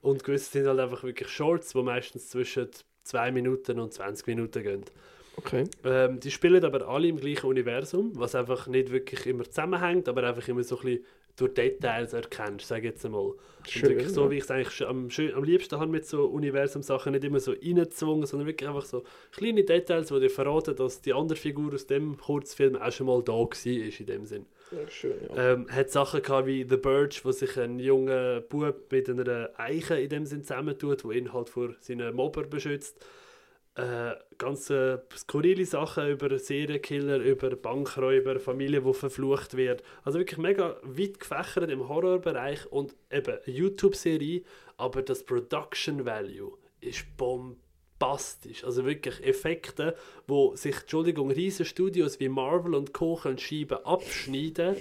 Und 0.00 0.24
gewisse 0.24 0.50
sind 0.52 0.66
halt 0.66 0.78
einfach 0.80 1.02
wirklich 1.04 1.28
Shorts, 1.28 1.72
die 1.72 1.82
meistens 1.82 2.28
zwischen 2.30 2.68
2 3.04 3.30
Minuten 3.32 3.80
und 3.80 3.92
20 3.92 4.26
Minuten 4.26 4.62
gehen. 4.62 4.84
Okay. 5.36 5.64
Ähm, 5.84 6.18
die 6.18 6.30
spielen 6.30 6.64
aber 6.64 6.88
alle 6.88 7.08
im 7.08 7.16
gleichen 7.20 7.46
Universum, 7.46 8.12
was 8.14 8.34
einfach 8.34 8.66
nicht 8.66 8.90
wirklich 8.90 9.24
immer 9.26 9.44
zusammenhängt, 9.44 10.08
aber 10.08 10.24
einfach 10.24 10.46
immer 10.48 10.62
so 10.64 10.76
ein 10.78 10.82
bisschen 10.82 11.04
durch 11.38 11.54
Details 11.54 12.12
erkennst, 12.12 12.68
sage 12.68 12.88
ich 12.88 12.92
jetzt 12.92 13.04
einmal. 13.04 13.32
Schön, 13.66 13.90
wirklich 13.90 14.08
so, 14.08 14.24
ja. 14.24 14.30
wie 14.30 14.36
ich 14.36 14.44
es 14.44 14.50
eigentlich 14.50 14.86
am, 14.86 15.10
schön, 15.10 15.34
am 15.34 15.44
liebsten 15.44 15.78
habe 15.78 15.90
mit 15.90 16.06
so 16.06 16.24
Universum-Sachen, 16.26 17.12
nicht 17.12 17.24
immer 17.24 17.40
so 17.40 17.52
reingezwungen, 17.52 18.26
sondern 18.26 18.46
wirklich 18.46 18.68
einfach 18.68 18.84
so 18.84 19.04
kleine 19.32 19.64
Details, 19.64 20.08
die 20.08 20.20
dir 20.20 20.30
verraten, 20.30 20.74
dass 20.74 21.00
die 21.00 21.12
andere 21.12 21.38
Figur 21.38 21.74
aus 21.74 21.86
dem 21.86 22.16
Kurzfilm 22.16 22.76
auch 22.76 22.92
schon 22.92 23.06
mal 23.06 23.22
da 23.22 23.32
war, 23.32 23.66
in 23.66 24.06
dem 24.06 24.26
Sinn. 24.26 24.46
Ja, 24.70 24.90
schön, 24.90 25.14
ja. 25.28 25.52
Ähm, 25.52 25.66
hat 25.70 25.90
Sachen 25.90 26.22
gehabt 26.22 26.46
wie 26.46 26.66
The 26.68 26.76
Birch, 26.76 27.24
wo 27.24 27.32
sich 27.32 27.58
ein 27.58 27.78
junger 27.78 28.40
Bub 28.40 28.90
mit 28.90 29.08
einer 29.08 29.50
Eiche 29.56 29.98
in 29.98 30.08
dem 30.08 30.26
Sinn 30.26 30.42
zusammentut, 30.42 31.04
wo 31.04 31.10
ihn 31.10 31.32
halt 31.32 31.48
vor 31.48 31.74
seinen 31.80 32.14
Mobber 32.14 32.42
beschützt. 32.42 33.04
Äh, 33.78 34.16
ganz 34.38 34.72
skurrile 35.16 35.64
Sachen 35.64 36.08
über 36.08 36.36
Serienkiller, 36.36 37.18
über 37.18 37.50
Bankräuber, 37.50 38.40
Familie, 38.40 38.82
die 38.82 38.92
verflucht 38.92 39.56
wird. 39.56 39.84
Also 40.02 40.18
wirklich 40.18 40.38
mega 40.38 40.76
weit 40.82 41.20
gefächert 41.20 41.70
im 41.70 41.88
Horrorbereich 41.88 42.66
und 42.72 42.96
eben 43.08 43.38
YouTube-Serie, 43.46 44.42
aber 44.78 45.02
das 45.02 45.22
Production 45.22 46.04
Value 46.04 46.58
ist 46.80 47.04
bombastisch. 47.16 48.64
Also 48.64 48.84
wirklich 48.84 49.24
Effekte, 49.24 49.94
wo 50.26 50.56
sich, 50.56 50.80
Entschuldigung, 50.80 51.30
riesen 51.30 51.64
Studios 51.64 52.18
wie 52.18 52.28
Marvel 52.28 52.74
und 52.74 52.92
Co. 52.92 53.14
können 53.14 53.38
Scheiben 53.38 53.78
abschneiden 53.84 54.74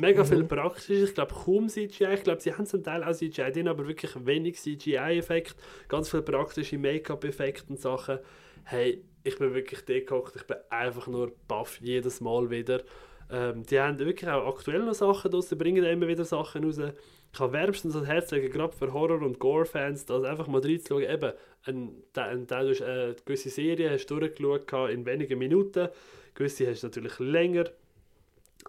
Mega 0.00 0.24
viel 0.24 0.44
praktisch. 0.44 0.90
Ich 0.90 1.14
glaube, 1.14 1.34
kaum 1.34 1.68
CGI. 1.68 2.14
Ich 2.14 2.22
glaube, 2.22 2.40
sie 2.40 2.52
haben 2.52 2.66
zum 2.66 2.82
Teil 2.82 3.02
auch 3.04 3.14
CGI 3.14 3.52
drin, 3.52 3.68
aber 3.68 3.86
wirklich 3.86 4.12
wenig 4.24 4.56
CGI-Effekt. 4.56 5.56
Ganz 5.88 6.10
viel 6.10 6.22
praktische 6.22 6.78
Make-up-Effekte 6.78 7.64
und 7.70 7.80
Sachen. 7.80 8.18
Hey, 8.64 9.02
ich 9.24 9.38
bin 9.38 9.54
wirklich 9.54 9.84
degehockt. 9.84 10.36
Ich 10.36 10.44
bin 10.44 10.56
einfach 10.70 11.06
nur 11.06 11.32
baff 11.48 11.80
jedes 11.80 12.20
Mal 12.20 12.50
wieder. 12.50 12.82
Ähm, 13.30 13.64
die 13.64 13.78
haben 13.78 13.98
wirklich 13.98 14.30
auch 14.30 14.46
aktuell 14.46 14.82
noch 14.84 14.94
Sachen 14.94 15.30
draussen, 15.30 15.58
bringen 15.58 15.84
immer 15.84 16.08
wieder 16.08 16.24
Sachen 16.24 16.64
raus. 16.64 16.78
Ich 16.78 17.38
kann 17.38 17.52
wärmstens 17.52 17.94
ans 17.94 18.08
Herz 18.08 18.30
legen, 18.30 18.50
gerade 18.50 18.74
für 18.74 18.92
Horror- 18.92 19.22
und 19.22 19.38
Gore-Fans, 19.38 20.06
das 20.06 20.24
einfach 20.24 20.46
mal 20.46 20.62
reinzuschauen. 20.62 21.02
Eben, 21.02 21.32
ein, 21.64 22.02
ein, 22.14 22.46
ein, 22.46 22.50
ein, 22.50 22.82
eine 22.82 23.16
gewisse 23.24 23.50
Serie 23.50 23.90
hast 23.90 24.06
du 24.06 24.18
durchgeschaut 24.18 24.90
in 24.90 25.04
wenigen 25.04 25.38
Minuten. 25.38 25.88
Gewisse 26.34 26.70
hast 26.70 26.82
du 26.82 26.86
natürlich 26.86 27.18
länger. 27.18 27.64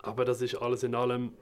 Aber 0.01 0.25
das 0.25 0.41
ist 0.41 0.55
alles 0.55 0.83
in 0.83 0.95
allem, 0.95 1.33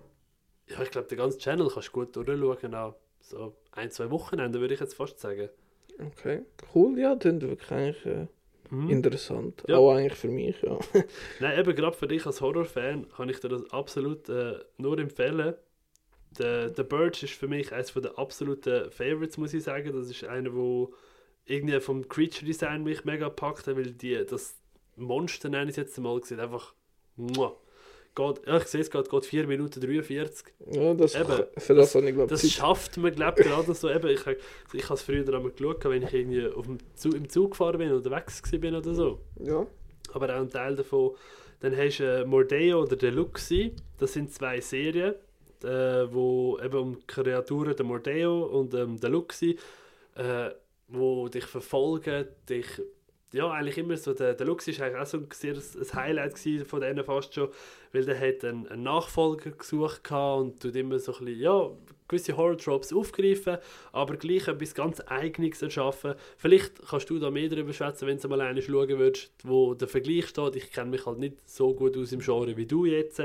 ja, 0.68 0.82
ich 0.82 0.92
glaube, 0.92 1.08
den 1.08 1.18
ganzen 1.18 1.40
Channel 1.40 1.70
kannst 1.74 1.90
du 1.90 1.92
gut 1.92 2.16
durchschauen. 2.16 2.76
Auch 2.76 2.96
so 3.20 3.56
ein, 3.72 3.92
zwei 3.92 4.10
Wochenende 4.10 4.60
würde 4.60 4.74
ich 4.74 4.80
jetzt 4.80 4.96
fast 4.96 5.20
sagen. 5.20 5.50
Okay. 6.00 6.44
Cool, 6.74 6.98
ja, 7.00 7.16
das 7.16 7.34
ist 7.34 7.42
wirklich 7.42 7.72
eigentlich 7.72 8.06
äh, 8.06 8.28
Mhm. 8.70 8.90
interessant. 8.90 9.64
Ja. 9.68 9.78
Auch 9.78 9.94
eigentlich 9.94 10.20
für 10.20 10.28
mich, 10.28 10.62
ja. 10.62 10.78
Nein, 11.40 11.58
eben 11.60 11.74
gerade 11.76 11.96
für 11.96 12.08
dich 12.08 12.26
als 12.26 12.42
Horrorfan 12.42 13.08
kann 13.16 13.30
ich 13.30 13.40
dir 13.40 13.48
das 13.48 13.70
absolut 13.72 14.28
äh, 14.28 14.60
nur 14.78 15.00
empfehlen. 15.00 15.56
Der, 16.38 16.70
der 16.70 16.84
Birch 16.84 17.24
ist 17.24 17.34
für 17.34 17.48
mich 17.48 17.72
eines 17.72 17.94
der 17.94 18.20
absoluten 18.20 18.92
Favorites, 18.92 19.38
muss 19.38 19.54
ich 19.54 19.64
sagen. 19.64 19.94
Das 19.94 20.10
ist 20.10 20.24
einer, 20.26 20.54
wo 20.54 20.94
irgendwie 21.46 21.80
vom 21.80 22.08
Creature 22.10 22.46
Design 22.46 22.84
mich 22.84 23.06
mega 23.06 23.30
packt, 23.30 23.68
weil 23.68 23.92
die, 23.94 24.26
das 24.26 24.58
Monster, 24.98 25.48
nenne 25.50 25.66
ich 25.66 25.70
es 25.70 25.78
jetzt 25.78 25.98
mal, 26.00 26.22
sieht 26.24 26.40
einfach. 26.40 26.74
Muah. 27.16 27.56
Geht, 28.18 28.48
ja, 28.48 28.58
ich 28.58 28.64
sehe 28.64 28.82
es 28.82 28.90
gerade, 28.90 29.08
geht 29.08 29.26
4 29.28 29.46
Minuten 29.46 29.80
43. 29.80 30.48
ja 30.72 30.94
das, 30.96 31.14
Eben, 31.14 31.44
für 31.56 31.76
das 31.76 31.94
habe 31.94 32.10
ich, 32.10 32.28
Das 32.28 32.50
schafft 32.52 32.98
man, 32.98 33.14
glaube 33.14 33.42
ich, 33.42 33.48
gerade 33.48 33.76
so. 33.76 33.90
Eben, 33.92 34.08
ich 34.08 34.26
ich 34.74 34.84
habe 34.86 34.96
es 34.96 35.04
früher 35.04 35.24
einmal 35.24 35.52
geschaut, 35.52 35.86
wenn 35.86 36.02
ich 36.02 36.12
irgendwie 36.12 36.48
auf 36.48 36.66
dem 36.66 36.80
Zug, 36.96 37.14
im 37.14 37.30
Zug 37.30 37.52
gefahren 37.52 37.78
bin 37.78 37.92
oder 37.92 38.10
gewesen 38.10 38.60
bin 38.60 38.74
oder 38.74 38.96
so. 38.96 39.20
Ja. 39.40 39.68
Aber 40.14 40.36
auch 40.36 40.42
ein 40.42 40.50
Teil 40.50 40.76
davon. 40.76 41.12
Dann 41.60 41.78
hast 41.78 42.00
du 42.00 42.04
äh, 42.04 42.26
Mordeo 42.26 42.82
oder 42.82 42.96
Deluxe. 42.96 43.70
Das 44.00 44.14
sind 44.14 44.34
zwei 44.34 44.62
Serien, 44.62 45.14
äh, 45.64 45.68
wo 46.12 46.58
eben 46.60 46.78
um 46.78 47.06
Kreaturen 47.06 47.76
der 47.76 47.86
Mordeo 47.86 48.46
und 48.46 48.74
ähm, 48.74 49.00
Deluxe, 49.00 49.56
äh, 50.16 50.50
wo 50.88 51.28
dich 51.28 51.46
verfolgen, 51.46 52.26
dich 52.50 52.66
ja, 53.34 53.52
eigentlich 53.52 53.78
immer 53.78 53.98
so, 53.98 54.14
der, 54.14 54.34
der 54.34 54.48
Lux 54.48 54.68
ist 54.68 54.82
eigentlich 54.82 55.02
auch 55.02 55.06
so 55.06 55.18
ein, 55.18 55.28
sehr 55.32 55.56
ein 55.56 55.94
Highlight 55.94 56.40
von 56.66 56.80
denen 56.80 57.04
fast 57.04 57.34
schon, 57.34 57.50
weil 57.92 58.06
der 58.06 58.20
hat 58.20 58.46
einen, 58.46 58.68
einen 58.68 58.84
Nachfolger 58.84 59.52
gesucht 59.52 60.10
und 60.12 60.62
tut 60.62 60.76
immer 60.76 60.98
so 61.00 61.14
ein 61.14 61.26
bisschen, 61.26 61.42
ja, 61.42 61.70
gewisse 62.08 62.38
Horror-Tropes 62.38 62.94
aufgreifen, 62.94 63.58
aber 63.92 64.16
gleich 64.16 64.48
etwas 64.48 64.74
ganz 64.74 65.02
Eigenes 65.08 65.62
erschaffen. 65.62 66.16
Vielleicht 66.38 66.88
kannst 66.88 67.10
du 67.10 67.20
da 67.20 67.30
mehr 67.30 67.50
darüber 67.50 67.74
schwätzen, 67.74 68.08
wenn 68.08 68.18
du 68.18 68.28
mal 68.30 68.42
eine 68.42 68.62
schauen 68.62 68.98
würdest, 68.98 69.32
wo 69.44 69.74
der 69.74 69.90
Vergleich 69.90 70.28
steht. 70.28 70.56
Ich 70.56 70.72
kenne 70.72 70.92
mich 70.92 71.06
halt 71.06 71.20
nicht 71.20 71.38
so 71.50 71.74
gut 71.74 71.98
aus 71.98 72.14
im 72.14 72.22
Genre 72.22 72.56
wie 72.56 72.66
du 72.66 72.86
jetzt, 72.86 73.22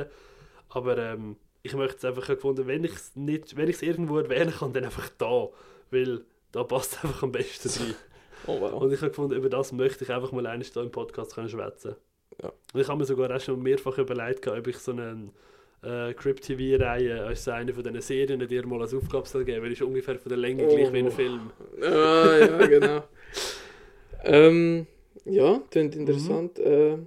aber 0.68 0.98
ähm, 0.98 1.36
ich 1.62 1.74
möchte 1.74 1.98
es 1.98 2.04
einfach 2.04 2.26
gefunden, 2.26 2.66
wenn 2.66 2.82
ich 2.84 2.92
es 2.92 3.14
nicht, 3.14 3.56
wenn 3.56 3.68
ich 3.68 3.76
es 3.76 3.82
irgendwo 3.82 4.18
erwähnen 4.18 4.52
kann, 4.52 4.72
dann 4.72 4.84
einfach 4.84 5.08
da, 5.16 5.48
weil 5.90 6.24
da 6.50 6.64
passt 6.64 6.94
es 6.94 6.98
einfach 7.04 7.22
am 7.22 7.32
besten 7.32 7.68
rein. 7.68 7.94
Oh 8.46 8.60
wow. 8.60 8.82
Und 8.82 8.92
ich 8.92 9.00
habe 9.00 9.10
gefunden, 9.10 9.34
über 9.34 9.48
das 9.48 9.72
möchte 9.72 10.04
ich 10.04 10.10
einfach 10.10 10.32
mal 10.32 10.46
eines 10.46 10.72
hier 10.72 10.82
im 10.82 10.90
Podcast 10.90 11.34
schwätzen. 11.34 11.96
Ja. 12.42 12.52
Und 12.72 12.80
ich 12.80 12.88
habe 12.88 12.98
mir 12.98 13.04
sogar 13.04 13.34
auch 13.34 13.40
schon 13.40 13.62
mehrfach 13.62 13.98
überlegt, 13.98 14.46
ob 14.48 14.66
ich 14.66 14.78
so 14.78 14.92
eine 14.92 15.30
äh, 15.82 16.14
Crypt-TV-Reihe 16.14 17.24
als 17.24 17.46
eine 17.48 17.72
von 17.74 17.82
diesen 17.84 18.00
Serien 18.00 18.46
dir 18.48 18.66
mal 18.66 18.80
als 18.80 18.94
Aufgabe 18.94 19.28
soll 19.28 19.44
geben, 19.44 19.62
weil 19.64 19.72
ist 19.72 19.82
ungefähr 19.82 20.18
von 20.18 20.28
der 20.30 20.38
Länge 20.38 20.66
gleich 20.66 20.92
wie 20.92 20.98
ein 20.98 21.06
Oh. 21.08 21.10
Film. 21.10 21.50
Ah, 21.82 22.36
ja, 22.38 22.66
genau. 22.66 23.02
ähm, 24.24 24.86
ja, 25.24 25.60
klingt 25.70 25.94
interessant. 25.94 26.58
Äh, 26.58 26.98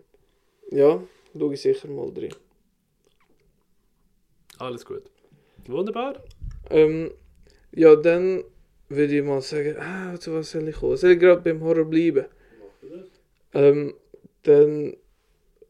ja, 0.71 1.02
schaue 1.38 1.54
ich 1.54 1.62
sicher 1.62 1.88
mal 1.88 2.12
drin. 2.13 2.34
Alles 4.60 4.86
gut. 4.86 5.04
Wunderbar. 5.67 6.24
Ähm, 6.69 7.12
ja, 7.71 7.95
dann 7.95 8.43
würde 8.89 9.17
ich 9.17 9.24
mal 9.24 9.41
sagen, 9.41 9.76
ah, 9.80 10.19
zu 10.19 10.34
was 10.34 10.52
soll 10.52 10.67
ich 10.67 10.76
kommen? 10.76 10.98
Soll 10.98 11.12
ich 11.12 11.19
gerade 11.19 11.41
beim 11.41 11.62
Horror 11.62 11.86
bleiben? 11.86 12.26
Ähm, 13.54 13.93
dann 14.43 14.95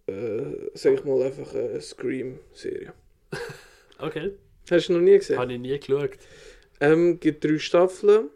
äh, 0.08 0.69
sage 0.73 0.95
ich 0.95 1.04
mal 1.04 1.21
einfach 1.23 1.54
eine 1.54 1.82
Scream-Serie. 1.82 2.93
Okay. 3.97 4.34
Hast 4.69 4.89
du 4.89 4.93
noch 4.93 4.99
nie 4.99 5.17
gesehen? 5.17 5.39
Habe 5.39 5.54
ich 5.54 5.60
nie 5.60 5.80
geschaut. 5.80 6.17
Ähm, 6.82 7.17
gibt 7.17 7.45
drei 7.45 7.58
Staffeln. 7.58 8.30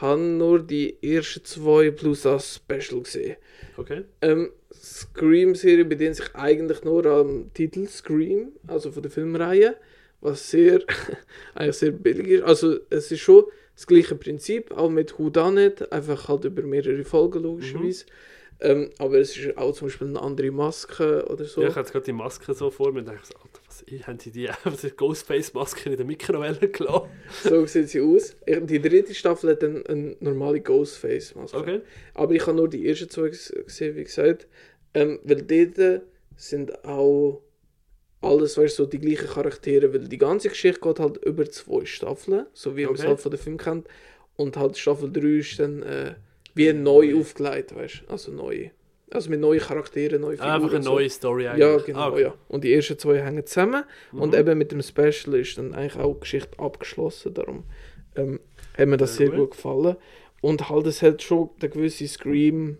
Han 0.00 0.36
nur 0.36 0.60
die 0.60 0.98
ersten 1.00 1.44
zwei 1.44 1.92
plus 1.92 2.22
das 2.22 2.56
Special 2.56 3.02
gesehen. 3.02 3.36
Okay. 3.76 4.02
Ähm, 4.20 4.50
Scream-Serie 4.72 5.84
bedient 5.84 6.16
sich 6.16 6.34
eigentlich 6.34 6.82
nur 6.82 7.06
am 7.06 7.52
Titel 7.54 7.86
Scream, 7.86 8.52
also 8.66 8.90
von 8.90 9.02
der 9.02 9.12
Filmreihe, 9.12 9.76
was 10.20 10.50
sehr, 10.50 10.80
eigentlich 11.54 11.76
sehr 11.76 11.92
billig 11.92 12.26
ist. 12.26 12.42
Also 12.42 12.80
es 12.90 13.12
ist 13.12 13.20
schon 13.20 13.44
das 13.74 13.86
gleiche 13.86 14.14
Prinzip, 14.14 14.72
auch 14.72 14.90
mit 14.90 15.18
Who 15.18 15.30
Done 15.30 15.66
It, 15.66 15.92
einfach 15.92 16.28
halt 16.28 16.44
über 16.44 16.62
mehrere 16.62 17.04
Folgen 17.04 17.42
logischerweise. 17.42 18.06
Ähm, 18.60 18.90
aber 18.98 19.18
es 19.18 19.36
ist 19.36 19.58
auch 19.58 19.72
zum 19.72 19.88
Beispiel 19.88 20.06
eine 20.06 20.22
andere 20.22 20.50
Maske 20.52 21.26
oder 21.28 21.44
so. 21.44 21.60
Ja, 21.60 21.68
ich 21.68 21.74
hatte 21.74 21.90
gerade 21.90 22.04
die 22.04 22.12
Maske 22.12 22.54
so 22.54 22.70
vor 22.70 22.92
mir 22.92 23.00
und 23.00 23.06
dachte, 23.08 23.26
so, 23.26 23.34
Alter, 23.34 23.60
was 23.66 23.84
haben 24.06 24.18
sie 24.20 24.30
die 24.30 24.44
ist 24.84 24.96
Ghostface-Maske 24.96 25.90
in 25.90 25.96
der 25.96 26.06
Mikrowelle 26.06 26.68
gelassen? 26.68 27.08
So 27.42 27.66
sieht 27.66 27.88
sie 27.90 28.00
aus. 28.00 28.36
Ich- 28.46 28.64
Die 28.64 28.80
dritte 28.80 29.12
Staffel 29.12 29.50
hat 29.50 29.62
dann 29.64 29.84
eine 29.86 30.16
normale 30.20 30.60
Ghostface-Maske. 30.60 31.56
Okay. 31.58 31.80
Aber 32.14 32.32
ich 32.32 32.46
habe 32.46 32.56
nur 32.56 32.68
die 32.68 32.88
ersten 32.88 33.10
zwei 33.10 33.26
ges- 33.26 33.52
gesehen, 33.64 33.96
wie 33.96 34.04
gesagt. 34.04 34.46
Ähm, 34.94 35.18
weil 35.24 35.42
dort 35.42 36.02
sind 36.36 36.84
auch 36.84 37.42
alles, 38.24 38.56
weißt 38.58 38.76
so 38.76 38.86
die 38.86 38.98
gleichen 38.98 39.28
Charaktere. 39.28 39.92
Weil 39.92 40.08
die 40.08 40.18
ganze 40.18 40.48
Geschichte 40.48 40.80
geht 40.80 40.98
halt 41.00 41.18
über 41.24 41.48
zwei 41.50 41.84
Staffeln, 41.84 42.46
so 42.52 42.76
wie 42.76 42.84
man 42.86 42.94
es 42.94 43.00
Okay. 43.00 43.08
halt 43.10 43.20
von 43.20 43.30
den 43.30 43.40
Film 43.40 43.56
kennt. 43.58 43.86
Und 44.36 44.56
halt 44.56 44.76
Staffel 44.78 45.12
3 45.12 45.20
ist 45.38 45.58
dann 45.60 45.82
äh, 45.82 46.14
wie 46.54 46.72
neu 46.72 47.16
aufgelegt, 47.18 47.74
weißt 47.74 48.02
du. 48.06 48.12
Also 48.12 48.32
neu. 48.32 48.70
Also 49.10 49.30
mit 49.30 49.38
neuen 49.40 49.60
Charakteren, 49.60 50.22
neue 50.22 50.32
Figuren. 50.32 50.50
Ah, 50.50 50.54
einfach 50.56 50.72
eine 50.74 50.82
so. 50.82 50.92
neue 50.94 51.08
Story 51.10 51.46
eigentlich. 51.46 51.60
Ja, 51.60 51.76
genau, 51.78 51.98
Ah, 52.00 52.08
okay. 52.08 52.22
ja. 52.22 52.34
Und 52.48 52.64
die 52.64 52.72
ersten 52.74 52.98
zwei 52.98 53.20
hängen 53.22 53.46
zusammen. 53.46 53.84
Und 54.12 54.32
Mhm. 54.32 54.38
eben 54.40 54.58
mit 54.58 54.72
dem 54.72 54.82
Special 54.82 55.34
ist 55.38 55.56
dann 55.56 55.72
eigentlich 55.74 55.96
auch 56.02 56.14
die 56.14 56.20
Geschichte 56.20 56.58
abgeschlossen. 56.58 57.32
Darum 57.34 57.64
ähm, 58.16 58.40
hat 58.76 58.88
mir 58.88 58.96
das 58.96 59.16
Sehr 59.16 59.28
sehr 59.28 59.36
gut. 59.36 59.50
gut 59.50 59.56
gefallen. 59.56 59.96
Und 60.40 60.68
halt, 60.68 60.86
es 60.88 61.00
hat 61.02 61.22
schon 61.22 61.50
der 61.62 61.68
gewisse 61.68 62.08
Scream 62.08 62.78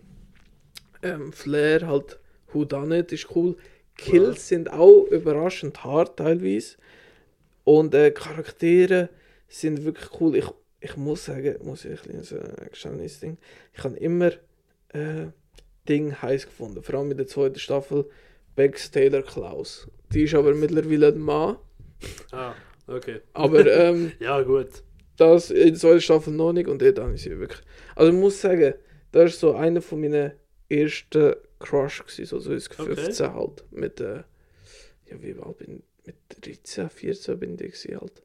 ähm, 1.03 1.31
Flair, 1.31 1.87
halt 1.87 2.19
Who 2.53 2.65
Done 2.65 2.99
It 2.99 3.11
ist 3.11 3.27
cool. 3.35 3.55
Kills 3.97 4.47
sind 4.47 4.71
auch 4.71 5.05
überraschend 5.05 5.83
hart 5.83 6.17
teilweise. 6.17 6.77
Und 7.63 7.93
äh, 7.95 8.11
Charaktere 8.11 9.09
sind 9.47 9.83
wirklich 9.85 10.09
cool. 10.19 10.35
Ich, 10.35 10.45
ich 10.81 10.97
muss 10.97 11.25
sagen, 11.25 11.55
muss 11.63 11.85
ich 11.85 11.91
ein 11.91 11.97
kleines 11.97 12.31
äh, 12.31 12.39
Geständnis-Ding. 12.69 13.37
Ich 13.73 13.83
habe 13.83 13.95
immer 13.97 14.31
äh, 14.89 15.27
Ding 15.87 16.21
heiß 16.21 16.45
gefunden. 16.45 16.83
Vor 16.83 16.95
allem 16.95 17.11
in 17.11 17.17
der 17.17 17.27
zweiten 17.27 17.59
Staffel 17.59 18.09
Bex 18.55 18.91
Taylor 18.91 19.21
Klaus. 19.21 19.87
Die 20.13 20.23
ist 20.23 20.33
aber 20.35 20.53
mittlerweile 20.53 21.07
ein 21.07 21.19
Mann. 21.19 21.57
Ah, 22.31 22.53
okay. 22.87 23.21
Aber 23.33 23.65
ähm, 23.65 24.11
Ja, 24.19 24.41
gut. 24.41 24.83
das 25.17 25.51
in 25.51 25.69
der 25.69 25.75
zweiten 25.75 26.01
Staffel 26.01 26.33
noch 26.33 26.53
nicht 26.53 26.67
und 26.67 26.81
dort 26.81 26.99
habe 26.99 27.13
ich 27.15 27.23
sie 27.23 27.37
wirklich. 27.39 27.61
Also 27.95 28.11
ich 28.11 28.17
muss 28.17 28.39
sagen, 28.41 28.73
das 29.11 29.33
ist 29.33 29.39
so 29.39 29.55
einer 29.55 29.81
von 29.81 30.01
meinen 30.01 30.33
ersten 30.69 31.35
Crush 31.65 32.03
gewesen, 32.03 32.25
so, 32.25 32.39
so 32.39 32.53
ist 32.53 32.79
Okay. 32.79 32.95
15 32.95 33.33
halt. 33.33 33.63
Mit, 33.71 33.99
äh, 33.99 34.23
ja 35.09 35.21
wie 35.21 35.35
alt 35.39 35.57
bin 35.57 35.77
ich? 35.77 35.83
Mit 36.05 36.15
13, 36.45 36.89
14 36.89 37.39
bin 37.39 37.53
ich 37.53 37.57
gewesen, 37.57 37.99
halt. 37.99 38.23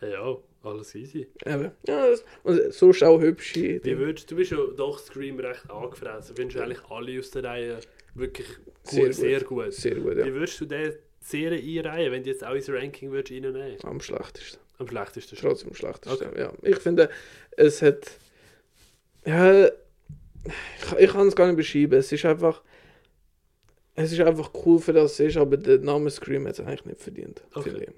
Ja, 0.00 0.36
alles 0.62 0.94
easy. 0.94 1.26
Eben. 1.44 1.70
Ja, 1.86 2.06
das, 2.10 2.24
und 2.42 2.72
sonst 2.72 3.02
auch 3.02 3.20
hübsche. 3.20 3.82
Wie 3.82 3.98
würdest 3.98 4.30
du 4.30 4.36
bist 4.36 4.50
ja 4.50 4.58
doch 4.76 4.98
Scream 4.98 5.38
recht 5.38 5.68
angefressen. 5.70 6.36
Findest 6.36 6.58
du 6.58 6.62
eigentlich 6.62 6.84
alle 6.88 7.18
aus 7.18 7.30
der 7.30 7.44
Reihe 7.44 7.80
wirklich 8.14 8.46
Sehr 8.84 9.04
gut, 9.06 9.14
sehr 9.14 9.40
gut. 9.42 9.72
Sehr 9.72 9.94
gut, 9.96 10.16
Wie 10.16 10.20
ja. 10.20 10.34
würdest 10.34 10.60
du 10.60 10.66
die 10.66 10.92
Serie 11.20 11.80
einreihen, 11.80 12.12
wenn 12.12 12.22
du 12.22 12.30
jetzt 12.30 12.44
auch 12.44 12.54
ins 12.54 12.68
Ranking 12.68 13.10
würdest 13.10 13.32
reinnehmen? 13.32 13.76
Am 13.82 14.00
schlechtesten. 14.00 14.60
Am 14.78 14.88
schlechtesten. 14.88 15.36
Trotzdem 15.36 15.68
am 15.68 15.74
schlechtesten. 15.74 16.38
Ja. 16.38 16.52
Ich 16.62 16.78
finde, 16.78 17.10
es 17.56 17.82
hat. 17.82 18.10
Ja, 19.26 19.68
ich, 20.44 20.98
ich 20.98 21.10
kann 21.10 21.28
es 21.28 21.36
gar 21.36 21.46
nicht 21.46 21.56
beschreiben. 21.56 21.98
Es 21.98 22.12
ist 22.12 22.24
einfach. 22.24 22.62
Es 23.94 24.12
ist 24.12 24.20
einfach 24.20 24.52
cool 24.64 24.78
für 24.78 24.92
das 24.92 25.12
es 25.12 25.20
ist, 25.20 25.36
aber 25.36 25.56
der 25.56 25.78
Name 25.78 26.10
Scream 26.10 26.46
hat 26.46 26.54
es 26.54 26.60
eigentlich 26.60 26.84
nicht 26.86 27.00
verdient. 27.00 27.42
Okay. 27.54 27.88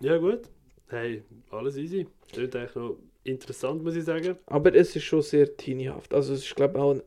Ja, 0.00 0.16
gut. 0.16 0.42
Hey, 0.88 1.22
alles 1.50 1.76
easy. 1.76 2.06
Klingt 2.32 2.56
eigentlich 2.56 2.74
noch 2.74 2.98
interessant, 3.24 3.84
muss 3.84 3.94
ich 3.94 4.04
sagen. 4.04 4.36
Aber 4.46 4.74
es 4.74 4.96
ist 4.96 5.04
schon 5.04 5.22
sehr 5.22 5.56
teeniehaft. 5.56 6.12
Also 6.14 6.32
es 6.32 6.44
ist 6.44 6.56
glaube 6.56 6.78
ich 6.78 6.82
auch 6.82 6.94
ein 6.94 7.02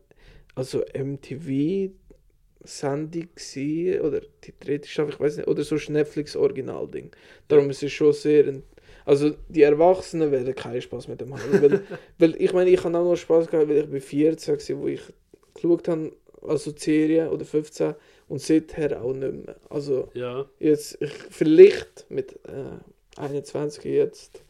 also 0.56 0.84
MTV 0.94 1.92
Sendung 2.64 3.28
oder 4.04 4.22
die 4.44 4.54
dritte 4.60 4.88
Staffel, 4.88 5.14
ich 5.14 5.20
weiß 5.20 5.38
nicht, 5.38 5.48
oder 5.48 5.64
so 5.64 5.76
ein 5.76 5.94
Netflix 5.94 6.36
Original 6.36 6.88
Ding. 6.88 7.12
Darum 7.48 7.70
ist 7.70 7.82
es 7.82 7.92
schon 7.92 8.14
sehr 8.14 8.48
ein, 8.48 8.64
also 9.06 9.32
die 9.50 9.62
Erwachsenen 9.64 10.32
werden 10.32 10.54
keinen 10.56 10.82
Spaß 10.82 11.08
mit 11.08 11.22
dem 11.22 11.34
haben, 11.34 11.42
weil, 11.62 11.82
weil 12.18 12.42
ich 12.42 12.54
meine, 12.54 12.70
ich 12.70 12.84
habe 12.84 12.98
auch 12.98 13.04
noch 13.04 13.16
Spaß 13.16 13.48
gehabt, 13.48 13.70
weil 13.70 13.78
ich 13.78 13.90
bei 13.90 14.00
14 14.02 14.58
war, 14.58 14.82
wo 14.82 14.88
ich 14.88 15.02
geschaut 15.54 15.88
habe, 15.88 16.12
also 16.42 16.72
die 16.72 16.80
Serie 16.80 17.30
oder 17.30 17.46
15 17.46 17.94
und 18.28 18.42
seither 18.42 19.02
auch 19.02 19.14
nicht 19.14 19.46
mehr. 19.46 19.56
Also 19.70 20.10
Ja, 20.14 20.46
jetzt 20.60 20.98
ich, 21.02 21.12
vielleicht 21.30 22.06
mit 22.10 22.34
äh, 22.48 23.20
21 23.20 23.84
jetzt 23.86 24.44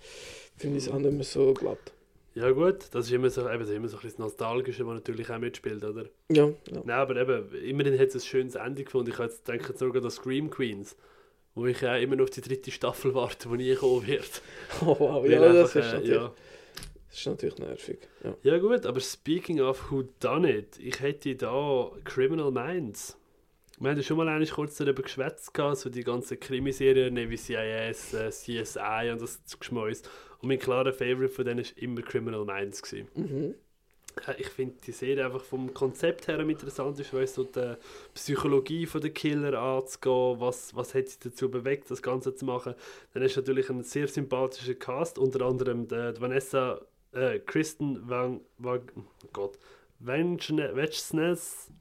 finde 0.55 0.77
ich 0.77 0.85
es 0.85 0.91
auch 0.91 0.99
nicht 0.99 1.13
mehr 1.13 1.23
so 1.23 1.53
glatt. 1.53 1.91
ja 2.35 2.51
gut. 2.51 2.85
Das 2.91 3.07
ist 3.07 3.11
immer 3.11 3.29
so, 3.29 3.49
eben, 3.49 3.63
ist 3.63 3.71
immer 3.71 3.87
so 3.89 3.97
ein 3.97 4.03
bisschen 4.03 4.23
Nostalgische, 4.23 4.85
was 4.85 4.93
natürlich 4.93 5.29
auch 5.29 5.39
mitspielt, 5.39 5.83
oder? 5.83 6.05
Ja, 6.31 6.45
ja. 6.71 6.81
Nein, 6.83 6.89
aber 6.89 7.15
eben, 7.17 7.53
immerhin 7.63 7.99
hat 7.99 8.09
es 8.09 8.15
ein 8.15 8.21
schönes 8.21 8.55
Ende 8.55 8.83
gefunden. 8.83 9.09
Ich 9.11 9.17
denke 9.47 9.69
jetzt 9.69 9.79
sogar 9.79 10.03
an 10.03 10.11
Scream 10.11 10.49
Queens, 10.49 10.95
wo 11.55 11.65
ich 11.65 11.81
ja 11.81 11.97
immer 11.97 12.15
noch 12.15 12.23
auf 12.23 12.29
die 12.29 12.41
dritte 12.41 12.71
Staffel 12.71 13.13
warte, 13.13 13.49
die 13.49 13.55
nie 13.57 13.75
kommen 13.75 14.05
wird. 14.07 14.41
Oh, 14.81 14.95
wow, 14.99 15.27
ja, 15.27 15.39
das 15.39 15.75
einfach, 15.75 15.75
ist, 15.75 15.75
äh, 15.75 15.95
natürlich, 15.95 16.09
ja. 16.09 16.33
das 17.09 17.17
ist 17.17 17.25
natürlich 17.27 17.57
nervig. 17.57 17.99
Ja. 18.23 18.37
ja 18.43 18.57
gut, 18.57 18.85
aber 18.85 18.99
speaking 18.99 19.61
of 19.61 19.91
who 19.91 20.03
done 20.19 20.49
it, 20.49 20.79
ich 20.79 20.99
hätte 21.01 21.35
da 21.35 21.91
Criminal 22.03 22.51
Minds. 22.51 23.17
Wir 23.79 23.89
haben 23.89 23.97
ja 23.97 24.03
schon 24.03 24.17
mal 24.17 24.29
eigentlich 24.29 24.51
kurz 24.51 24.75
darüber 24.77 25.01
geschwätzt, 25.01 25.51
so 25.73 25.89
die 25.89 26.03
ganzen 26.03 26.39
Krimiserien, 26.39 27.15
wie 27.15 27.37
CIS, 27.37 28.13
äh, 28.13 28.29
CSI 28.29 29.09
und 29.11 29.21
das 29.21 29.41
Geschmäus. 29.59 30.03
Und 30.39 30.49
mein 30.49 30.59
klarer 30.59 30.93
Favorite 30.93 31.29
von 31.29 31.45
denen 31.45 31.65
war 31.65 31.77
immer 31.77 32.01
Criminal 32.03 32.45
Minds. 32.45 32.83
Gewesen. 32.83 33.07
Mhm. 33.15 33.55
Ja, 34.27 34.35
ich 34.37 34.47
finde 34.49 34.75
die 34.85 34.91
Serie 34.91 35.25
einfach 35.25 35.43
vom 35.43 35.73
Konzept 35.73 36.27
her 36.27 36.39
interessant 36.39 36.99
ist, 36.99 37.13
weißt 37.13 37.37
du, 37.37 37.43
die 37.45 37.75
Psychologie 38.13 38.85
von 38.85 39.01
der 39.01 39.11
Killer 39.11 39.59
anzugehen, 39.59 40.39
was, 40.39 40.75
was 40.75 40.93
hat 40.93 41.07
sie 41.07 41.17
dazu 41.23 41.49
bewegt, 41.49 41.89
das 41.89 42.01
Ganze 42.01 42.35
zu 42.35 42.45
machen. 42.45 42.75
Dann 43.13 43.23
ist 43.23 43.35
natürlich 43.35 43.69
ein 43.69 43.83
sehr 43.83 44.07
sympathischer 44.07 44.75
Cast, 44.75 45.17
unter 45.17 45.45
anderem 45.45 45.87
die, 45.87 46.13
Vanessa, 46.19 46.81
äh, 47.13 47.39
Kristen 47.39 48.07
Van, 48.07 48.41
Van 48.57 48.81
Gott, 49.33 49.57
Wetschnes, 49.99 51.71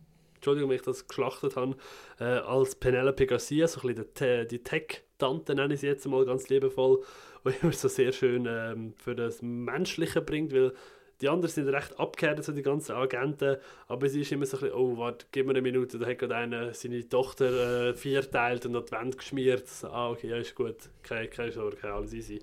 Entschuldigung, 0.40 0.70
wenn 0.70 0.76
ich 0.76 0.82
das 0.82 1.06
geschlachtet 1.06 1.56
habe, 1.56 1.76
äh, 2.18 2.24
als 2.24 2.74
Penelope 2.74 3.26
Garcia, 3.26 3.68
so 3.68 3.80
ein 3.82 3.94
bisschen 3.94 4.06
die, 4.18 4.48
die 4.48 4.64
Tech-Tante 4.64 5.54
nenne 5.54 5.74
ich 5.74 5.80
sie 5.80 5.86
jetzt 5.86 6.06
mal 6.06 6.24
ganz 6.24 6.48
liebevoll, 6.48 7.02
die 7.44 7.52
immer 7.60 7.72
so 7.72 7.88
sehr 7.88 8.12
schön 8.12 8.46
ähm, 8.48 8.94
für 8.96 9.14
das 9.14 9.42
Menschliche 9.42 10.22
bringt, 10.22 10.54
weil 10.54 10.72
die 11.20 11.28
anderen 11.28 11.52
sind 11.52 11.68
recht 11.68 11.98
abgekehrt, 11.98 12.42
so 12.42 12.52
die 12.52 12.62
ganzen 12.62 12.92
Agenten, 12.92 13.56
aber 13.88 14.08
sie 14.08 14.22
ist 14.22 14.32
immer 14.32 14.46
so 14.46 14.56
ein 14.56 14.60
bisschen, 14.62 14.76
oh, 14.76 14.96
warte, 14.96 15.26
gib 15.32 15.46
mir 15.46 15.52
eine 15.52 15.62
Minute, 15.62 15.98
da 15.98 16.06
hat 16.06 16.18
gerade 16.18 16.36
einer 16.36 16.72
seine 16.72 17.06
Tochter 17.08 17.90
äh, 17.90 17.94
vierteilt 17.94 18.64
und 18.66 18.76
an 18.76 18.84
die 18.86 18.92
Wand 18.92 19.18
geschmiert. 19.18 19.64
Ah, 19.84 20.10
okay, 20.10 20.28
ja, 20.28 20.36
ist 20.36 20.54
gut, 20.54 20.76
keine, 21.02 21.28
keine 21.28 21.52
Sorge, 21.52 21.92
alles 21.92 22.14
easy. 22.14 22.40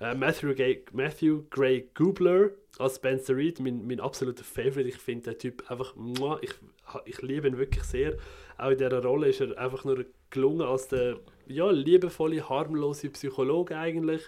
Äh, 0.00 0.14
Matthew, 0.14 0.54
Gay, 0.54 0.84
Matthew 0.92 1.42
Gray 1.50 1.88
Gubler 1.94 2.50
als 2.78 2.96
Spencer 2.96 3.36
Reed, 3.36 3.60
mein, 3.60 3.86
mein 3.86 4.00
absoluter 4.00 4.44
Favorite. 4.44 4.88
Ich 4.88 4.98
finde 4.98 5.30
den 5.30 5.38
Typ 5.38 5.70
einfach, 5.70 5.94
ich, 6.40 6.54
ich 7.04 7.22
liebe 7.22 7.48
ihn 7.48 7.58
wirklich 7.58 7.84
sehr. 7.84 8.16
Auch 8.56 8.70
in 8.70 8.78
dieser 8.78 9.02
Rolle 9.02 9.28
ist 9.28 9.40
er 9.40 9.58
einfach 9.58 9.84
nur 9.84 10.04
gelungen 10.30 10.62
als 10.62 10.88
der 10.88 11.18
ja, 11.46 11.70
liebevolle, 11.70 12.48
harmlose 12.48 13.10
Psychologe 13.10 13.76
eigentlich. 13.76 14.22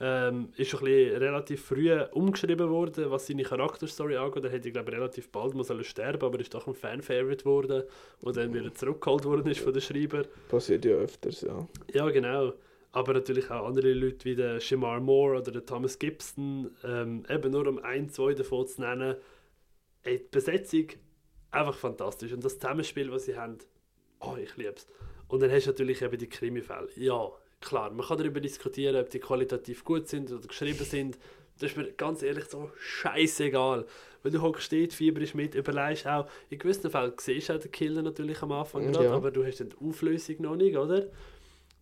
Ähm, 0.00 0.48
ist 0.56 0.70
schon 0.70 0.80
ein 0.80 0.86
bisschen 0.86 1.16
relativ 1.18 1.64
früh 1.64 1.92
umgeschrieben 2.12 2.68
worden, 2.68 3.10
was 3.10 3.26
seine 3.26 3.44
Charakterstory 3.44 4.16
angeht. 4.16 4.44
Er 4.44 4.50
hätte, 4.50 4.72
glaube 4.72 4.90
ich, 4.90 4.96
relativ 4.96 5.30
bald 5.30 5.54
muss 5.54 5.70
sterben 5.86 6.24
aber 6.26 6.40
ist 6.40 6.52
doch 6.52 6.66
ein 6.66 6.74
Fan-Favorite 6.74 7.44
geworden, 7.44 7.84
der 8.22 8.32
dann 8.32 8.52
wieder 8.52 8.74
zurückgeholt 8.74 9.24
worden 9.24 9.50
ist 9.50 9.60
von 9.60 9.72
den 9.72 9.82
Schreiber. 9.82 10.24
Passiert 10.48 10.84
ja 10.84 10.96
öfters, 10.96 11.42
ja. 11.42 11.68
Ja, 11.92 12.10
genau. 12.10 12.54
Aber 12.90 13.12
natürlich 13.12 13.50
auch 13.50 13.66
andere 13.66 13.92
Leute 13.92 14.24
wie 14.24 14.34
der 14.34 14.60
Shamar 14.60 15.00
Moore 15.00 15.38
oder 15.38 15.52
der 15.52 15.64
Thomas 15.64 15.98
Gibson. 15.98 16.70
Ähm, 16.84 17.24
eben 17.28 17.52
nur 17.52 17.66
um 17.66 17.78
ein, 17.78 18.08
zwei 18.08 18.34
davon 18.34 18.66
zu 18.66 18.80
nennen. 18.80 19.16
Ey, 20.02 20.18
die 20.18 20.28
Besetzung 20.30 20.86
einfach 21.50 21.76
fantastisch. 21.76 22.32
Und 22.32 22.44
das 22.44 22.58
Zusammenspiel, 22.58 23.10
was 23.10 23.24
sie 23.24 23.36
haben, 23.36 23.58
oh, 24.20 24.36
ich 24.40 24.56
liebe 24.56 24.74
es. 24.76 24.86
Und 25.28 25.40
dann 25.40 25.50
hast 25.50 25.66
du 25.66 25.70
natürlich 25.70 26.02
eben 26.02 26.18
die 26.18 26.28
Krimi-Fälle. 26.28 26.88
Ja, 26.96 27.30
klar, 27.64 27.90
man 27.90 28.06
kann 28.06 28.18
darüber 28.18 28.40
diskutieren, 28.40 28.96
ob 28.96 29.10
die 29.10 29.18
qualitativ 29.18 29.84
gut 29.84 30.08
sind 30.08 30.30
oder 30.30 30.46
geschrieben 30.46 30.84
sind. 30.84 31.18
Das 31.58 31.70
ist 31.70 31.76
mir 31.76 31.92
ganz 31.92 32.22
ehrlich 32.22 32.46
so 32.46 32.70
scheißegal. 32.78 33.86
Wenn 34.22 34.32
du 34.32 34.42
hockst 34.42 34.64
steht, 34.64 34.92
fieberst 34.92 35.34
mit, 35.34 35.54
überlegst 35.54 36.06
auch, 36.06 36.26
in 36.50 36.58
gewissen 36.58 36.90
Fällen 36.90 37.12
siehst 37.18 37.48
du 37.48 37.54
auch 37.54 37.60
den 37.60 37.70
Killer 37.70 38.02
natürlich 38.02 38.42
am 38.42 38.52
Anfang 38.52 38.90
gerade, 38.90 39.10
aber 39.10 39.30
du 39.30 39.44
hast 39.44 39.60
dann 39.60 39.70
die 39.70 39.76
Auflösung 39.86 40.36
noch 40.40 40.56
nicht, 40.56 40.76
oder? 40.76 41.06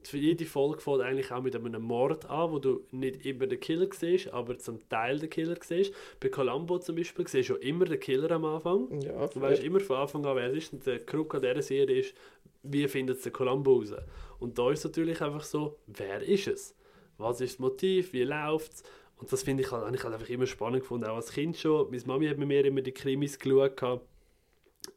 Für 0.04 0.18
jede 0.18 0.44
Folge 0.44 0.80
fängt 0.80 1.00
eigentlich 1.00 1.30
auch 1.30 1.40
mit 1.40 1.54
einem 1.54 1.82
Mord 1.82 2.28
an, 2.28 2.50
wo 2.50 2.58
du 2.58 2.84
nicht 2.90 3.24
immer 3.24 3.46
den 3.46 3.60
Killer 3.60 3.86
siehst, 3.92 4.32
aber 4.32 4.58
zum 4.58 4.86
Teil 4.88 5.20
den 5.20 5.30
Killer 5.30 5.56
siehst. 5.62 5.94
Bei 6.18 6.28
Columbo 6.28 6.78
zum 6.80 6.96
Beispiel 6.96 7.26
siehst 7.28 7.50
du 7.50 7.54
immer 7.54 7.84
den 7.84 8.00
Killer 8.00 8.32
am 8.32 8.44
Anfang. 8.44 9.00
Ja, 9.00 9.28
du 9.28 9.40
weißt 9.40 9.62
immer 9.62 9.78
von 9.78 9.98
Anfang 9.98 10.26
an, 10.26 10.34
wer 10.34 10.50
es 10.50 10.56
ist. 10.64 10.72
Und 10.72 10.84
der 10.86 10.98
Krug 11.06 11.32
an 11.36 11.42
dieser 11.42 11.62
Serie 11.62 12.00
ist, 12.00 12.14
wie 12.62 12.86
findet 12.88 13.18
es 13.18 13.22
der 13.22 13.32
Columbo 13.32 13.76
raus? 13.76 13.92
Und 14.38 14.58
da 14.58 14.70
ist 14.70 14.84
natürlich 14.84 15.20
einfach 15.20 15.44
so, 15.44 15.78
wer 15.86 16.22
ist 16.22 16.46
es? 16.46 16.74
Was 17.18 17.40
ist 17.40 17.54
das 17.54 17.58
Motiv? 17.58 18.12
Wie 18.12 18.24
läuft 18.24 18.72
es? 18.72 18.82
Und 19.16 19.32
das 19.32 19.42
finde 19.42 19.62
ich 19.62 19.70
halt, 19.70 19.94
ich 19.94 20.02
halt 20.02 20.14
einfach 20.14 20.28
immer 20.28 20.46
spannend 20.46 20.80
gefunden, 20.80 21.06
auch 21.06 21.16
als 21.16 21.30
Kind 21.30 21.56
schon. 21.56 21.90
Meine 21.90 22.02
Mami 22.06 22.26
hat 22.26 22.38
mit 22.38 22.48
mir 22.48 22.64
immer 22.64 22.80
die 22.80 22.92
Krimis 22.92 23.38
geschaut. 23.38 24.00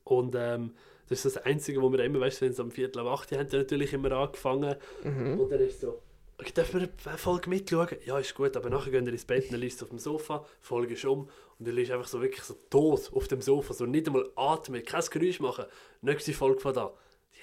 Und 0.03 0.35
ähm, 0.35 0.73
das 1.07 1.23
ist 1.23 1.35
das 1.35 1.45
Einzige, 1.45 1.81
wo 1.81 1.91
wir 1.91 1.99
immer, 1.99 2.19
weißt 2.19 2.41
du, 2.41 2.45
wenn 2.45 2.51
es 2.51 2.59
am 2.59 2.71
Viertel 2.71 2.99
ab 2.99 3.07
8 3.07 3.33
haben, 3.33 3.49
natürlich 3.51 3.93
immer 3.93 4.11
angefangen. 4.11 4.75
Mhm. 5.03 5.39
Und 5.39 5.51
dann 5.51 5.59
ist 5.59 5.81
so, 5.81 6.01
okay, 6.39 6.51
darf 6.53 6.73
wir 6.73 6.89
eine 7.05 7.17
Folge 7.17 7.49
mitschauen? 7.49 7.97
Ja, 8.05 8.17
ist 8.17 8.33
gut, 8.33 8.57
aber 8.57 8.69
nachher 8.69 8.91
gehen 8.91 9.05
wir 9.05 9.13
ins 9.13 9.25
Bett, 9.25 9.51
dann 9.51 9.59
liest 9.59 9.83
auf 9.83 9.89
dem 9.89 9.99
Sofa, 9.99 10.45
Folge 10.61 10.93
ist 10.93 11.05
um 11.05 11.29
und 11.59 11.67
du 11.67 11.71
liest 11.71 11.91
einfach 11.91 12.07
so 12.07 12.21
wirklich 12.21 12.43
so 12.43 12.55
tot 12.69 13.11
auf 13.13 13.27
dem 13.27 13.41
Sofa, 13.41 13.73
so 13.73 13.85
nicht 13.85 14.07
einmal 14.07 14.29
atmen, 14.35 14.83
kein 14.83 15.03
Geräusch 15.11 15.39
machen. 15.39 15.65
Nächste 16.01 16.33
Folge 16.33 16.59
von 16.59 16.73
da. 16.73 16.93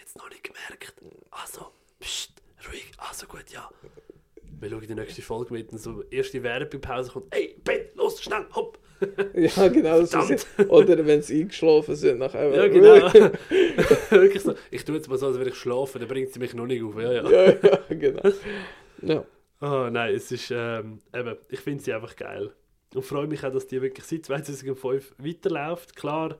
Ich 0.02 0.08
habe 0.08 0.08
es 0.08 0.14
noch 0.16 0.30
nicht 0.30 0.42
gemerkt. 0.42 0.94
Also, 1.30 1.66
pst, 2.00 2.32
ruhig, 2.68 2.90
also 2.98 3.26
gut, 3.26 3.44
ja. 3.50 3.70
Wir 4.58 4.70
schauen 4.70 4.80
die 4.80 4.94
nächste 4.94 5.22
Folge 5.22 5.54
mit 5.54 5.70
und 5.70 5.78
so 5.78 6.02
erste 6.10 6.42
Werbepause 6.42 7.12
kommt, 7.12 7.32
ey, 7.32 7.56
Bett, 7.62 7.94
los, 7.94 8.20
schnell, 8.20 8.46
hopp. 8.52 8.80
ja, 9.34 9.68
genau. 9.68 10.04
So 10.04 10.20
sind, 10.22 10.44
oder 10.68 11.06
wenn 11.06 11.22
sie 11.22 11.42
eingeschlafen 11.42 11.94
sind, 11.94 12.18
nachher. 12.18 12.52
Ja, 12.52 12.66
genau. 12.66 13.12
Wirklich 14.10 14.42
so. 14.42 14.54
Ich 14.72 14.84
tue 14.84 14.96
jetzt 14.96 15.08
mal 15.08 15.18
so, 15.18 15.28
als 15.28 15.36
würde 15.36 15.50
ich 15.50 15.56
schlafen, 15.56 16.00
dann 16.00 16.08
bringt 16.08 16.32
sie 16.32 16.40
mich 16.40 16.54
noch 16.54 16.66
nicht 16.66 16.82
auf. 16.82 16.96
Ja, 16.96 17.12
ja. 17.12 17.30
ja, 17.30 17.52
ja 17.52 17.78
genau. 17.88 18.30
Ja. 19.02 19.24
Oh 19.60 19.88
nein, 19.90 20.14
es 20.14 20.32
ist, 20.32 20.50
ähm, 20.50 20.98
eben, 21.14 21.36
ich 21.48 21.60
finde 21.60 21.82
sie 21.82 21.92
einfach 21.92 22.16
geil. 22.16 22.52
Und 22.94 23.04
freue 23.04 23.28
mich 23.28 23.44
auch, 23.44 23.52
dass 23.52 23.68
die 23.68 23.80
wirklich 23.80 24.04
seit 24.04 24.26
2005 24.26 25.14
weiterläuft. 25.18 25.94
Klar, 25.94 26.38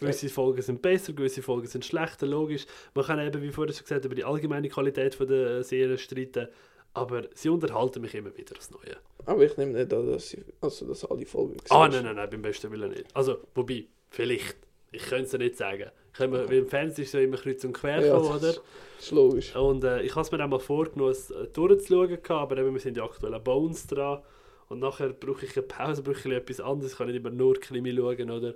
gewisse 0.00 0.28
Folgen 0.28 0.62
sind 0.62 0.82
besser, 0.82 1.12
gewisse 1.12 1.42
Folgen 1.42 1.66
sind 1.66 1.84
schlechter, 1.84 2.26
logisch. 2.26 2.66
Man 2.94 3.04
kann 3.04 3.20
eben, 3.20 3.42
wie 3.42 3.50
vorhin 3.50 3.74
schon 3.74 3.84
gesagt, 3.84 4.04
über 4.04 4.14
die 4.14 4.24
allgemeine 4.24 4.68
Qualität 4.68 5.14
von 5.14 5.28
der 5.28 5.62
Serie 5.62 5.98
streiten. 5.98 6.48
Aber 6.92 7.22
sie 7.34 7.48
unterhalten 7.48 8.00
mich 8.00 8.14
immer 8.14 8.36
wieder 8.36 8.56
aufs 8.56 8.70
Neue. 8.70 8.96
Aber 9.26 9.44
ich 9.44 9.56
nehme 9.56 9.72
nicht 9.72 9.92
an, 9.92 10.10
dass, 10.10 10.30
sie, 10.30 10.42
also, 10.60 10.86
dass 10.86 11.04
alle 11.04 11.24
Folgen 11.24 11.56
gesehen 11.56 11.76
Ah, 11.76 11.88
nein, 11.88 12.02
nein, 12.02 12.16
nein, 12.16 12.28
beim 12.28 12.42
besten 12.42 12.70
Willen 12.72 12.90
nicht. 12.90 13.04
Also, 13.14 13.38
wobei, 13.54 13.86
vielleicht. 14.10 14.56
Ich 14.92 15.02
könnte 15.02 15.26
es 15.26 15.32
nicht 15.34 15.56
sagen. 15.56 15.90
Ich 16.12 16.18
habe, 16.18 16.42
okay. 16.42 16.58
Im 16.58 16.66
Fernsehen 16.66 17.04
ist 17.04 17.10
es 17.10 17.12
ja 17.12 17.20
immer 17.20 17.36
kreuz 17.36 17.62
und 17.64 17.72
quer 17.72 18.04
ja, 18.04 18.18
oder? 18.18 18.38
Das 18.40 18.60
ist 18.98 19.12
logisch. 19.12 19.54
Und 19.54 19.84
äh, 19.84 20.02
ich 20.02 20.16
habe 20.16 20.22
es 20.22 20.32
mir 20.32 20.44
auch 20.44 20.48
mal 20.48 20.58
vorgenommen, 20.58 21.12
es 21.12 21.30
äh, 21.30 21.46
durchzuschauen, 21.46 22.18
aber 22.28 22.58
eben, 22.58 22.72
wir 22.72 22.80
sind 22.80 22.96
ja 22.96 23.04
aktuell 23.04 23.34
an 23.34 23.44
Bones 23.44 23.86
dran. 23.86 24.20
Und 24.68 24.80
nachher 24.80 25.10
brauche 25.10 25.44
ich 25.44 25.56
eine 25.56 25.66
Pause, 25.66 26.02
brauche 26.02 26.28
ich 26.28 26.34
etwas 26.34 26.60
anderes. 26.60 26.92
Ich 26.92 26.98
kann 26.98 27.06
nicht 27.06 27.16
immer 27.16 27.30
nur 27.30 27.54
Krimi 27.54 27.94
schauen, 27.94 28.30
oder? 28.30 28.54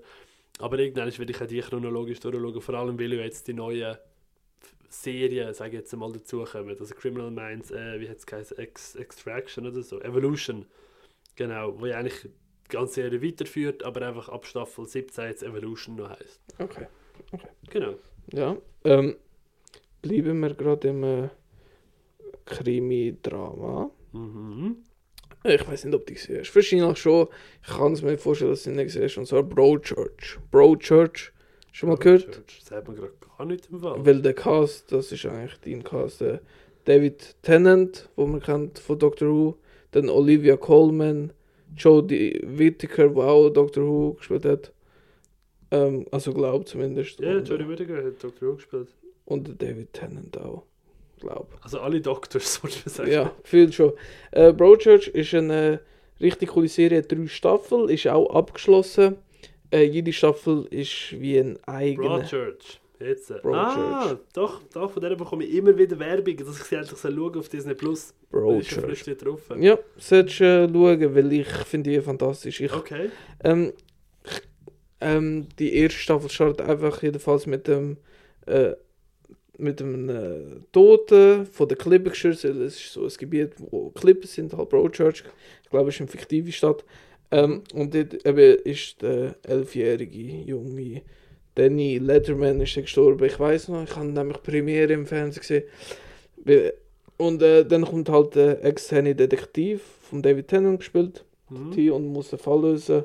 Aber 0.61 0.79
irgendwann 0.79 1.17
will 1.19 1.31
ich 1.31 1.43
auch 1.43 1.47
die 1.47 1.61
chronologisch 1.61 2.21
durchschauen, 2.21 2.61
vor 2.61 2.75
allem 2.75 2.99
weil 2.99 3.13
jetzt 3.15 3.49
die 3.49 3.55
neuen 3.55 3.97
Serien, 4.89 5.53
sage 5.53 5.71
ich 5.71 5.81
jetzt 5.81 5.97
mal, 5.97 6.13
dazukommen. 6.13 6.77
Also 6.79 6.95
Criminal 6.95 7.31
Minds, 7.31 7.71
äh, 7.71 8.01
wie 8.01 8.09
hat 8.09 8.19
es 8.19 8.27
geheißen, 8.27 8.59
Ex 8.59 8.95
Extraction 8.95 9.67
oder 9.67 9.83
so, 9.83 10.01
Evolution. 10.01 10.67
Genau, 11.37 11.79
wo 11.81 11.87
ja 11.87 11.99
eigentlich 11.99 12.23
die 12.23 12.69
ganze 12.69 12.95
Serie 12.95 13.23
weiterführt, 13.23 13.83
aber 13.83 14.07
einfach 14.07 14.29
ab 14.29 14.47
Staffel 14.47 14.87
17 14.87 15.25
jetzt 15.25 15.43
Evolution 15.43 15.97
noch 15.97 16.11
heißt. 16.11 16.41
Okay. 16.59 16.87
okay. 17.33 17.49
Genau. 17.71 17.95
Ja, 18.33 18.57
ähm, 18.85 19.17
bleiben 20.01 20.41
wir 20.41 20.55
gerade 20.55 20.89
im 20.89 21.03
äh, 21.03 21.29
Krimi-Drama. 22.47 23.91
Mhm. 24.13 24.77
Ich 25.47 25.69
weiß 25.69 25.85
nicht, 25.85 25.95
ob 25.95 26.07
du 26.07 26.15
siehst. 26.15 26.55
Wahrscheinlich 26.55 26.99
schon. 26.99 27.29
Ich 27.63 27.69
kann 27.69 27.93
es 27.93 28.01
mir 28.01 28.17
vorstellen, 28.17 28.51
dass 28.51 28.63
du 28.63 28.71
nicht 28.71 28.93
siehst. 28.93 29.19
Und 29.19 29.27
zwar 29.27 29.43
Broadchurch. 29.43 30.39
Broadchurch. 30.51 31.33
Schon 31.71 31.91
mal 31.91 31.99
gehört? 31.99 32.43
Das 32.47 32.67
sagt 32.67 32.87
man 32.87 32.97
gerade 32.97 33.13
gar 33.37 33.45
nicht 33.45 33.69
im 33.71 33.81
Fall. 33.81 34.07
Weil 34.07 34.23
der 34.23 34.33
Cast, 34.33 34.91
das 34.91 35.13
ist 35.13 35.27
eigentlich 35.27 35.59
dein 35.61 35.85
Cast. 35.85 36.23
Der 36.23 36.41
David 36.87 37.37
Tennant, 37.43 38.09
wo 38.17 38.27
man 38.27 38.41
kennt 38.41 38.79
von 38.79 38.99
Doctor 38.99 39.29
Who. 39.29 39.59
Dann 39.91 40.09
Olivia 40.09 40.57
Colman. 40.57 41.33
Jodie 41.77 42.41
Whittaker, 42.43 43.09
die 43.09 43.21
auch 43.21 43.51
Doctor 43.51 43.85
Who 43.85 44.15
gespielt 44.15 44.47
hat. 44.47 44.73
Ähm, 45.71 46.07
also 46.11 46.33
glaubt 46.33 46.69
zumindest. 46.69 47.21
Ja, 47.21 47.39
Jodie 47.39 47.69
Whittaker 47.69 48.03
hat 48.03 48.23
Doctor 48.23 48.49
Who 48.49 48.55
gespielt. 48.55 48.95
Und 49.27 49.61
David 49.61 49.93
Tennant 49.93 50.39
auch. 50.39 50.65
Glaub. 51.25 51.49
Also 51.63 51.81
alle 51.81 52.01
Doctors, 52.01 52.55
sollte 52.63 52.79
man 52.85 52.95
sagen. 52.95 53.11
Ja, 53.11 53.33
viel 53.43 53.73
schon. 53.73 53.93
Äh, 54.31 54.53
Broadchurch 54.53 55.09
ist 55.09 55.35
eine 55.35 55.81
richtig 56.21 56.51
coole 56.51 56.69
Serie, 56.69 57.03
drei 57.03 57.27
Staffeln, 57.27 57.89
ist 57.89 58.07
auch 58.07 58.35
abgeschlossen. 58.35 59.17
Äh, 59.71 59.85
jede 59.85 60.13
Staffel 60.13 60.67
ist 60.71 61.19
wie 61.19 61.39
ein 61.39 61.59
eigener. 61.65 62.19
Broadchurch. 62.19 62.81
Jetzt. 63.01 63.33
Ah, 63.45 64.17
doch, 64.33 64.63
doch, 64.73 64.91
von 64.91 65.03
der 65.03 65.17
bekomme 65.17 65.45
ich 65.45 65.55
immer 65.57 65.77
wieder 65.77 65.99
Werbung, 65.99 66.37
dass 66.37 66.61
ich 66.61 66.65
sie 66.65 66.77
endlich 66.77 66.99
schauen 66.99 67.37
auf 67.37 67.49
Disney 67.49 67.75
Plus. 67.75 68.15
Broadchurch. 68.31 69.05
drauf. 69.19 69.41
Ja, 69.59 69.79
solltest 69.97 70.41
du 70.41 70.45
äh, 70.45 70.69
schauen, 70.69 71.15
weil 71.15 71.33
ich 71.33 71.49
finde 71.49 71.91
die 71.91 72.01
fantastisch. 72.01 72.61
Ich, 72.61 72.73
okay. 72.73 73.11
Ähm, 73.43 73.73
ähm, 75.01 75.49
die 75.59 75.75
erste 75.75 75.99
Staffel 75.99 76.31
startet 76.31 76.67
einfach 76.67 77.03
jedenfalls 77.03 77.47
mit 77.47 77.67
dem 77.67 77.99
äh, 78.47 78.75
mit 79.59 79.81
einem 79.81 80.09
äh, 80.09 80.61
Toten 80.73 81.47
von 81.47 81.69
der 81.69 81.77
Klippe 81.77 82.11
geschützt. 82.11 82.45
Es 82.45 82.77
ist 82.77 82.93
so 82.93 83.05
ein 83.05 83.13
Gebiet, 83.19 83.53
wo 83.59 83.91
Klippen 83.91 84.27
sind, 84.27 84.53
halt 84.53 84.69
Broadchurch. 84.69 85.25
Ich 85.63 85.71
glaube, 85.71 85.89
es 85.89 85.97
ist 85.97 86.01
eine 86.01 86.11
fiktive 86.11 86.53
Stadt. 86.53 86.85
Ähm, 87.31 87.63
und 87.73 87.95
dort 87.95 88.27
eben 88.27 88.59
ist 88.65 89.03
der 89.03 89.37
elfjährige 89.43 90.19
junge 90.19 91.03
Danny 91.55 91.99
Letterman 91.99 92.61
ist 92.61 92.75
gestorben. 92.75 93.25
Ich 93.25 93.39
weiß 93.39 93.69
noch, 93.69 93.85
ich 93.85 93.95
habe 93.95 94.07
nämlich 94.07 94.43
Premiere 94.43 94.93
im 94.93 95.07
Fernsehen 95.07 95.41
gesehen. 95.41 96.73
Und 97.17 97.43
äh, 97.43 97.65
dann 97.65 97.85
kommt 97.85 98.09
halt 98.09 98.35
der 98.35 98.65
externe 98.65 99.15
Detektiv 99.15 99.83
von 100.03 100.21
David 100.21 100.49
Tennant 100.49 100.81
gespielt 100.81 101.25
mhm. 101.49 101.93
und 101.93 102.09
muss 102.09 102.31
den 102.31 102.41
Fall 102.41 102.61
lösen. 102.61 103.05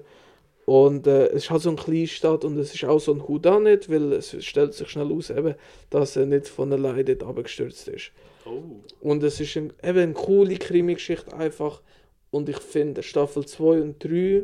Und 0.69 1.07
äh, 1.07 1.29
es 1.29 1.45
ist 1.45 1.49
halt 1.49 1.63
so 1.63 1.69
eine 1.69 1.79
kleine 1.79 2.05
Stadt 2.05 2.45
und 2.45 2.55
es 2.59 2.75
ist 2.75 2.83
auch 2.83 2.99
so 2.99 3.11
ein 3.11 3.27
Houdanet, 3.27 3.89
weil 3.89 4.13
es 4.13 4.35
stellt 4.45 4.75
sich 4.75 4.87
schnell 4.87 5.11
aus, 5.11 5.31
eben, 5.31 5.55
dass 5.89 6.15
er 6.15 6.27
nicht 6.27 6.47
von 6.47 6.71
alleine 6.71 7.03
dort 7.03 7.23
abgestürzt 7.23 7.87
ist. 7.87 8.11
Oh. 8.45 8.61
Und 9.01 9.23
es 9.23 9.39
ist 9.39 9.57
ein, 9.57 9.73
eben 9.83 9.97
eine 9.97 10.13
coole 10.13 10.55
Krimi-Geschichte 10.57 11.35
einfach. 11.35 11.81
Und 12.29 12.49
ich 12.49 12.59
finde, 12.59 13.01
Staffel 13.01 13.47
2 13.47 13.81
und 13.81 14.03
3 14.03 14.43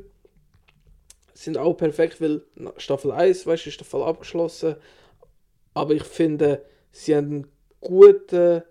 sind 1.36 1.60
auch 1.60 1.76
perfekt, 1.76 2.20
weil 2.20 2.42
Staffel 2.78 3.12
1, 3.12 3.46
weißt, 3.46 3.68
ist 3.68 3.80
der 3.80 3.86
Fall 3.86 4.02
abgeschlossen. 4.02 4.78
Aber 5.76 5.94
ich 5.94 6.06
finde, 6.06 6.64
sie 6.92 7.16
haben 7.16 7.26
einen 7.28 7.48
guten, 7.82 8.64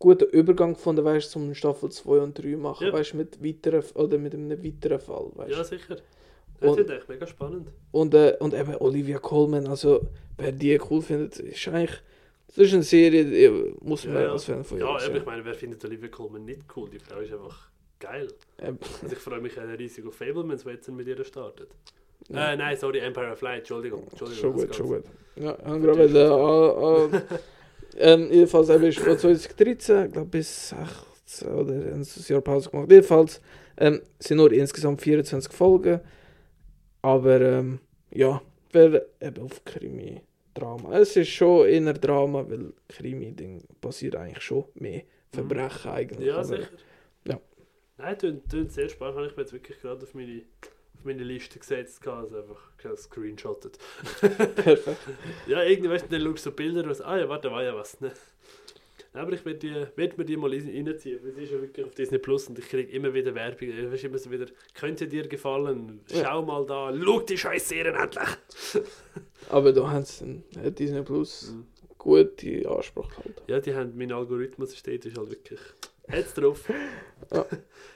guten 0.00 0.28
Übergang 0.30 0.74
von 0.74 0.96
der 0.96 1.04
weißt, 1.04 1.30
zum 1.30 1.54
Staffel 1.54 1.88
2 1.88 2.18
und 2.18 2.36
3 2.36 2.56
machen, 2.56 2.88
ja. 2.88 2.92
weißt, 2.92 3.14
mit 3.14 3.44
weiteren 3.44 3.84
oder 3.94 4.18
mit 4.18 4.34
einem 4.34 4.60
weiteren 4.64 4.98
Fall, 4.98 5.30
weißt. 5.36 5.52
Ja, 5.52 5.62
sicher. 5.62 5.98
Das 6.60 6.70
und, 6.70 6.90
echt 6.90 7.08
mega 7.08 7.26
spannend. 7.26 7.72
Und, 7.92 8.14
äh, 8.14 8.36
und 8.40 8.54
eben 8.54 8.74
Olivia 8.76 9.18
Colman, 9.18 9.66
also 9.66 10.06
wer 10.36 10.52
die 10.52 10.80
cool 10.90 11.02
findet, 11.02 11.38
ist 11.38 11.68
eigentlich 11.68 12.02
das 12.48 12.68
ist 12.68 12.74
eine 12.74 12.82
Serie, 12.84 13.24
die 13.24 13.74
muss 13.84 14.06
man 14.06 14.14
ja, 14.14 14.32
als 14.32 14.44
Fan 14.44 14.64
von 14.64 14.78
Ja, 14.78 14.86
aber 14.86 15.16
ich 15.16 15.26
meine, 15.26 15.44
wer 15.44 15.54
findet 15.54 15.84
Olivia 15.84 16.08
Colman 16.08 16.44
nicht 16.44 16.62
cool? 16.74 16.88
Die 16.88 16.98
Frau 16.98 17.18
ist 17.18 17.32
einfach 17.32 17.70
Geil. 17.98 18.28
Ähm, 18.58 18.78
Also 19.02 19.14
ich 19.14 19.20
freue 19.20 19.40
mich 19.40 19.56
riesig 19.56 20.06
auf 20.06 20.14
Fablemans, 20.14 20.64
die 20.64 20.70
jetzt 20.70 20.88
mit 20.88 21.06
ihr 21.06 21.24
startet. 21.24 21.68
Ja. 22.28 22.52
Äh, 22.52 22.56
nein, 22.56 22.76
sorry, 22.76 22.98
Empire 22.98 23.32
of 23.32 23.40
Light, 23.40 23.60
Entschuldigung. 23.60 24.02
Entschuldigung 24.10 24.40
schon 24.40 24.52
gut, 24.52 24.74
schon 24.74 24.86
gut. 24.86 25.04
Ja, 25.36 25.56
ich 25.58 25.64
habe 25.64 25.80
gerade 25.80 26.08
wieder, 26.08 27.10
äh, 27.12 27.16
äh, 27.16 27.20
ähm, 27.98 28.32
jedenfalls 28.32 28.68
eben 28.68 28.84
ist 28.84 28.98
von 28.98 29.18
2013, 29.18 30.06
ich 30.06 30.12
glaube 30.12 30.28
bis 30.28 30.74
16 31.24 31.48
oder 31.48 31.74
haben 31.74 32.02
ein 32.02 32.06
Jahr 32.26 32.40
Pause 32.40 32.70
gemacht. 32.70 32.90
Jedenfalls 32.90 33.40
ähm, 33.78 34.02
sind 34.18 34.36
nur 34.36 34.52
insgesamt 34.52 35.00
24 35.00 35.52
Folgen, 35.52 36.00
aber 37.06 37.40
ähm, 37.40 37.78
ja, 38.10 38.42
wäre 38.72 39.06
eben 39.20 39.42
auf 39.44 39.64
Krimi-Drama. 39.64 40.98
Es 40.98 41.14
ist 41.14 41.28
schon 41.28 41.68
eher 41.68 41.92
Drama, 41.92 42.44
weil 42.48 42.72
Krimi-Ding 42.88 43.62
passiert 43.80 44.16
eigentlich 44.16 44.42
schon 44.42 44.64
mehr 44.74 45.02
Verbrechen 45.30 45.92
eigentlich. 45.92 46.26
Ja, 46.26 46.42
sicher. 46.42 46.66
ja. 47.28 47.40
Nein, 47.96 48.18
tönt, 48.18 48.50
tönt 48.50 48.72
sehr 48.72 48.88
spannend. 48.88 49.18
Habe 49.18 49.28
ich 49.28 49.36
mir 49.36 49.42
jetzt 49.44 49.52
wirklich 49.52 49.80
gerade 49.80 50.02
auf 50.02 50.14
meine, 50.14 50.42
auf 50.98 51.04
meine 51.04 51.22
Liste 51.22 51.60
gesetzt. 51.60 52.04
Also 52.08 52.38
einfach 52.38 52.76
gescreenshottet. 52.76 53.78
Perfekt. 54.20 54.98
Ja, 55.46 55.62
irgendwie, 55.62 55.90
weißt 55.90 56.06
du, 56.06 56.18
dann 56.18 56.22
schaust 56.28 56.46
du 56.46 56.50
Bilder 56.50 56.82
und 56.82 57.04
ah 57.04 57.18
ja, 57.18 57.28
warte, 57.28 57.46
da 57.46 57.54
war 57.54 57.62
ja 57.62 57.76
was. 57.76 58.00
Ne? 58.00 58.10
Aber 59.16 59.32
ich 59.32 59.44
werde 59.44 59.58
die- 59.58 59.86
werd 59.96 60.18
mir 60.18 60.24
die 60.24 60.36
mal 60.36 60.50
rein- 60.50 60.70
reinziehen, 60.86 61.18
weil 61.22 61.32
sie 61.32 61.42
ist 61.44 61.52
ja 61.52 61.60
wirklich 61.60 61.86
auf 61.86 61.94
Disney 61.94 62.18
Plus 62.18 62.48
und 62.48 62.58
ich 62.58 62.68
kriege 62.68 62.90
immer 62.92 63.12
wieder 63.14 63.34
Werbung. 63.34 63.68
Ich 63.68 63.90
weiß 63.92 64.04
immer 64.04 64.18
so 64.18 64.30
wieder, 64.30 64.46
könnte 64.74 65.08
dir 65.08 65.26
gefallen, 65.26 66.00
schau 66.12 66.42
mal 66.42 66.64
da, 66.66 66.92
schau 67.02 67.20
die 67.20 67.38
scheiß 67.38 67.68
Serien 67.68 67.94
endlich. 67.94 68.28
Aber 69.48 69.72
da 69.72 69.90
haben 69.90 70.04
sie 70.04 70.42
äh, 70.62 70.70
Disney 70.70 71.02
Plus 71.02 71.52
Mhm. 71.52 71.66
gute 71.98 72.68
Ansprache 72.68 73.08
gehalten. 73.10 73.42
Ja, 73.46 73.60
die 73.60 73.74
haben, 73.74 73.92
mein 73.96 74.12
Algorithmus 74.12 74.76
steht, 74.76 75.04
ist 75.06 75.16
halt 75.18 75.30
wirklich, 75.30 75.60
hat's 76.08 76.34
drauf. 76.34 76.68
Ja. 77.32 77.46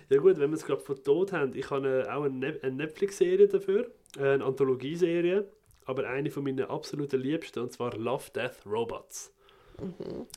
ja 0.09 0.17
gut, 0.19 0.39
wenn 0.39 0.51
wir 0.51 0.57
es 0.57 0.65
gerade 0.65 0.81
von 0.81 0.97
Tod 1.05 1.33
haben, 1.33 1.55
ich 1.55 1.71
habe 1.71 1.87
eine, 1.87 2.15
auch 2.17 2.23
eine, 2.25 2.35
Ne- 2.35 2.59
eine 2.63 2.75
Netflix-Serie 2.77 3.47
dafür, 3.49 3.91
äh, 4.19 4.23
eine 4.23 4.45
Anthologieserie, 4.45 5.47
aber 5.85 6.09
eine 6.09 6.31
von 6.31 6.43
meinen 6.45 6.65
absoluten 6.65 7.21
Liebsten, 7.21 7.59
und 7.61 7.73
zwar 7.73 7.95
Love, 7.97 8.31
Death, 8.35 8.65
Robots. 8.67 9.33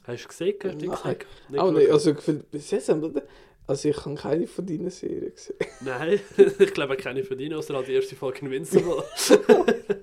Hast 0.03 0.23
du 0.23 0.27
gesehen? 0.29 0.55
Hast 0.63 0.81
du 0.81 0.85
Nein. 0.87 1.17
Nicht 1.47 1.61
Auch 1.61 1.71
geschaut? 1.71 1.73
nicht, 1.73 1.91
also 1.91 2.13
gefühlt, 2.13 2.49
bis 2.51 2.71
jetzt 2.71 2.89
haben 2.89 3.01
wir, 3.01 3.23
also 3.67 3.89
ich 3.89 4.05
habe 4.05 4.15
keine 4.15 4.47
von 4.47 4.65
deinen 4.65 4.89
Serien 4.89 5.33
gesehen. 5.33 5.57
Nein, 5.79 6.19
ich 6.59 6.73
glaube 6.73 6.97
keine 6.97 7.23
von 7.23 7.37
denen, 7.37 7.55
außer 7.55 7.75
halt 7.75 7.87
die 7.87 7.93
erste 7.93 8.15
Folge 8.15 8.39
Invincible. 8.45 9.03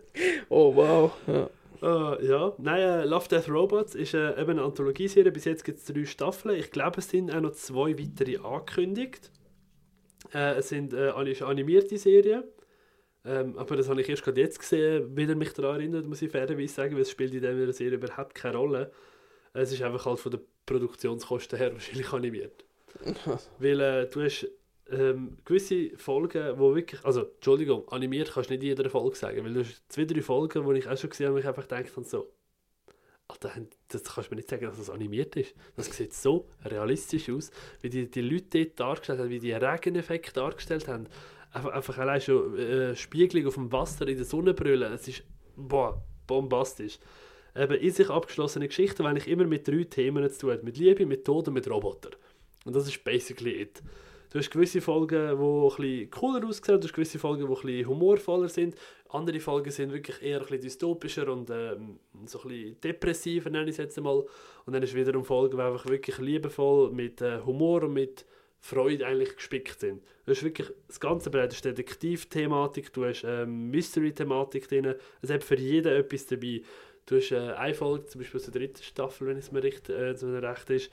Oh 0.51 0.75
wow, 0.75 1.13
ja. 1.27 1.49
Äh, 1.83 2.27
ja, 2.27 2.53
nein, 2.59 2.81
äh, 2.81 3.05
Love, 3.05 3.29
Death, 3.29 3.49
Robots 3.49 3.95
ist 3.95 4.13
äh, 4.15 4.39
eben 4.39 4.51
eine 4.51 4.63
Anthologieserie. 4.63 5.33
Bis 5.33 5.45
jetzt 5.47 5.65
gibt 5.65 5.79
es 5.79 5.85
drei 5.87 6.05
Staffeln. 6.05 6.59
Ich 6.59 6.71
glaube, 6.73 6.99
es 6.99 7.09
sind 7.09 7.33
auch 7.35 7.41
noch 7.41 7.53
zwei 7.53 7.99
weitere 7.99 8.37
angekündigt. 8.39 9.31
Äh, 10.35 10.57
es 10.57 10.69
sind 10.69 10.93
äh, 10.93 11.11
animierte 11.11 11.97
Serien. 11.97 12.45
Ähm, 13.25 13.57
aber 13.59 13.77
das 13.77 13.89
habe 13.89 14.01
ich 14.01 14.09
erst 14.09 14.25
gerade 14.25 14.41
jetzt 14.41 14.59
gesehen, 14.59 15.17
wieder 15.17 15.35
mich 15.35 15.53
daran 15.53 15.81
erinnert, 15.81 16.07
muss 16.07 16.23
ich 16.23 16.31
fairerweise 16.31 16.73
sagen, 16.75 16.95
weil 16.95 17.03
es 17.03 17.11
spielt 17.11 17.35
in 17.35 17.41
dieser 17.41 17.73
Serie 17.73 17.99
überhaupt 17.99 18.35
keine 18.35 18.57
Rolle. 18.57 18.93
Es 19.53 19.73
ist 19.73 19.83
einfach 19.83 20.07
halt 20.07 20.21
von 20.21 20.33
der 20.33 20.41
Produktionskosten 20.67 21.59
her 21.59 21.73
wahrscheinlich 21.73 22.13
animiert. 22.13 22.65
Weil 23.59 23.81
äh, 23.81 24.09
du 24.09 24.23
hast 24.23 24.49
ähm, 24.91 25.39
gewisse 25.45 25.97
Folgen, 25.97 26.59
wo 26.59 26.75
wirklich, 26.75 27.05
also 27.05 27.23
Entschuldigung, 27.23 27.89
animiert 27.89 28.33
kannst 28.33 28.51
du 28.51 28.55
nicht 28.55 28.65
jede 28.65 28.91
Folge 28.91 29.17
sagen, 29.17 29.45
weil 29.45 29.55
du 29.55 29.61
hast 29.61 29.85
zwei, 29.89 30.05
drei 30.05 30.21
Folgen, 30.21 30.65
wo 30.65 30.73
ich 30.73 30.89
auch 30.89 30.97
schon 30.97 31.11
gesehen 31.11 31.27
habe, 31.27 31.37
wo 31.37 31.39
ich 31.39 31.47
einfach 31.47 31.63
gedacht 31.69 31.97
habe, 31.97 32.05
so, 32.05 32.33
Alter, 33.29 33.53
das 33.89 34.03
kannst 34.03 34.31
du 34.31 34.35
mir 34.35 34.41
nicht 34.41 34.49
sagen, 34.49 34.65
dass 34.65 34.79
das 34.79 34.91
animiert 34.91 35.37
ist. 35.37 35.55
Das 35.77 35.87
sieht 35.87 36.13
so 36.13 36.49
realistisch 36.65 37.31
aus, 37.31 37.51
wie 37.81 37.89
die, 37.89 38.11
die 38.11 38.23
Leute 38.23 38.65
dort 38.65 38.81
dargestellt 38.81 39.21
haben, 39.21 39.31
wie 39.31 39.39
die 39.39 39.53
Regeneffekte 39.53 40.33
dargestellt 40.33 40.89
haben. 40.89 41.07
Einfach, 41.53 41.71
einfach 41.71 41.99
allein 41.99 42.21
schon 42.21 42.59
äh, 42.59 42.97
Spiegelung 42.97 43.47
auf 43.47 43.55
dem 43.55 43.73
Wasser 43.73 44.09
in 44.09 44.17
der 44.17 44.27
Sonne 44.27 44.55
brüllen, 44.55 44.93
es 44.93 45.07
ist, 45.07 45.23
boah, 45.57 46.03
bombastisch. 46.27 46.99
Eben 47.57 47.79
in 47.79 47.91
sich 47.91 48.11
abgeschlossene 48.11 48.69
Geschichten, 48.69 49.05
weil 49.05 49.17
ich 49.17 49.29
immer 49.29 49.45
mit 49.45 49.67
drei 49.67 49.85
Themen 49.85 50.29
zu 50.31 50.41
tun 50.41 50.51
habe. 50.53 50.63
Mit 50.63 50.79
Liebe, 50.79 51.07
mit 51.07 51.25
Tod 51.25 51.49
und 51.49 51.55
mit 51.55 51.69
Robotern. 51.69 52.15
Und 52.65 52.77
das 52.77 52.87
ist 52.87 53.03
basically 53.05 53.61
it. 53.61 53.83
Du 54.31 54.39
hast 54.39 54.51
gewisse 54.51 54.81
Folgen, 54.81 55.39
die 55.39 55.43
ein 55.43 55.69
bisschen 55.69 56.11
cooler 56.11 56.47
aussehen, 56.47 56.81
du 56.81 56.87
hast 56.87 56.95
gewisse 56.95 57.19
Folgen, 57.19 57.47
die 57.47 57.53
ein 57.53 57.63
bisschen 57.63 57.89
humorvoller 57.89 58.49
sind. 58.49 58.77
Andere 59.09 59.41
Folgen 59.41 59.73
sind 59.73 59.93
wirklich 59.93 60.23
eher 60.23 60.39
bisschen 60.39 60.61
dystopischer 60.61 61.33
und 61.33 61.51
ähm, 61.51 61.99
so 62.27 62.39
bisschen 62.39 62.81
depressiver, 62.81 63.51
nenne 63.51 63.65
ich 63.65 63.71
es 63.71 63.79
jetzt 63.79 63.99
einmal. 63.99 64.25
Und 64.67 64.73
dann 64.73 64.85
ist 64.85 64.95
wiederum 64.95 65.25
Folgen, 65.25 65.57
die 65.57 65.63
einfach 65.63 65.87
wirklich 65.87 66.19
liebevoll 66.19 66.93
mit 66.93 67.21
äh, 67.21 67.41
Humor 67.45 67.83
und 67.83 67.95
mit 67.95 68.25
Freude 68.61 69.05
eigentlich 69.07 69.35
gespickt 69.35 69.81
sind. 69.81 70.03
Du 70.27 70.33
hast 70.33 70.45
wirklich 70.45 70.69
das 70.87 71.01
ganze 71.01 71.31
Brett, 71.31 71.51
du 71.51 71.55
hast 71.57 71.65
Detektiv-Thematik, 71.65 72.93
du 72.93 73.07
hast 73.07 73.25
ähm, 73.25 73.71
Mystery-Thematik 73.71 74.69
drin, 74.69 74.95
es 75.23 75.31
hat 75.31 75.43
für 75.43 75.59
jeden 75.59 75.93
etwas 75.93 76.27
dabei. 76.27 76.63
Du 77.07 77.17
hast 77.17 77.33
äh, 77.33 77.53
eine 77.53 77.75
Folge, 77.75 78.07
zum 78.07 78.21
Beispiel 78.21 78.39
aus 78.41 78.47
der 78.47 78.55
dritten 78.55 78.83
Staffel, 78.83 79.27
wenn 79.29 79.37
es 79.37 79.51
mir 79.53 79.63
recht, 79.63 79.89
äh, 79.89 80.11
recht 80.11 80.71
ist, 80.71 80.91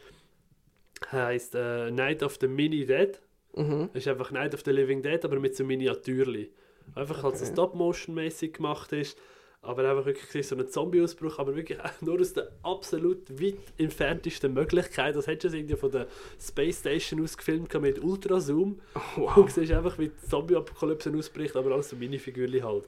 heisst 1.12 1.55
äh, 1.55 1.91
Night 1.91 2.24
of 2.24 2.38
the 2.41 2.47
Mini 2.47 2.86
Dead. 2.86 3.20
Mhm. 3.55 3.89
Das 3.93 4.03
ist 4.03 4.08
einfach 4.08 4.32
Night 4.32 4.53
of 4.53 4.62
the 4.66 4.72
Living 4.72 5.01
Dead, 5.01 5.24
aber 5.24 5.39
mit 5.39 5.55
so 5.55 5.64
Miniatürli. 5.64 6.51
Einfach 6.95 7.24
halt 7.24 7.36
Okay. 7.36 7.45
Stop-Motion-mäßig 7.45 8.53
gemacht 8.53 8.91
ist. 8.93 9.18
Aber 9.62 9.89
einfach 9.89 10.05
wirklich 10.05 10.47
so 10.47 10.55
ein 10.55 10.68
Zombie-Ausbruch, 10.68 11.39
aber 11.39 11.55
wirklich 11.55 11.78
nur 12.01 12.22
aus 12.22 12.34
der 12.34 12.51
absolut 12.64 13.30
weit 13.41 13.58
entferntesten 13.78 14.53
Möglichkeit. 14.53 15.16
Das 15.16 15.28
hättest 15.28 15.53
du 15.53 15.58
irgendwie 15.58 15.76
von 15.76 15.91
der 15.91 16.08
Space 16.39 16.80
Station 16.80 17.22
aus 17.24 17.36
gefilmt 17.36 17.74
mit 17.82 18.01
Ultrazoom. 18.01 18.80
Wow. 19.16 19.38
Und 19.38 19.51
siehst 19.51 19.72
einfach, 19.72 19.97
wie 19.97 20.10
die 20.10 20.28
Zombie-Apokalypse 20.30 21.12
ausbricht, 21.14 21.55
aber 21.55 21.72
alles 21.72 21.89
so 21.89 21.95
Minifigürchen 21.95 22.64
halt. 22.64 22.86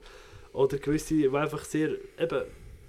Oder 0.52 0.78
gewisse, 0.78 1.14
die 1.14 1.28
einfach 1.28 1.64
sehr, 1.64 1.90
eben, 2.18 2.44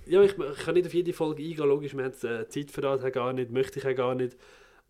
ja, 0.06 0.22
ich, 0.24 0.38
ich 0.38 0.58
kann 0.60 0.76
nicht 0.76 0.88
auf 0.88 0.94
jede 0.94 1.14
Folge 1.14 1.44
eingehen, 1.44 1.68
logisch, 1.68 1.96
wir 1.96 2.04
haben 2.04 2.14
äh, 2.14 2.48
Zeit 2.48 2.72
für 2.72 2.82
das 2.82 3.02
gar 3.12 3.34
nicht, 3.34 3.52
möchte 3.52 3.80
ich 3.80 3.88
auch 3.88 3.96
gar 3.96 4.16
nicht. 4.16 4.38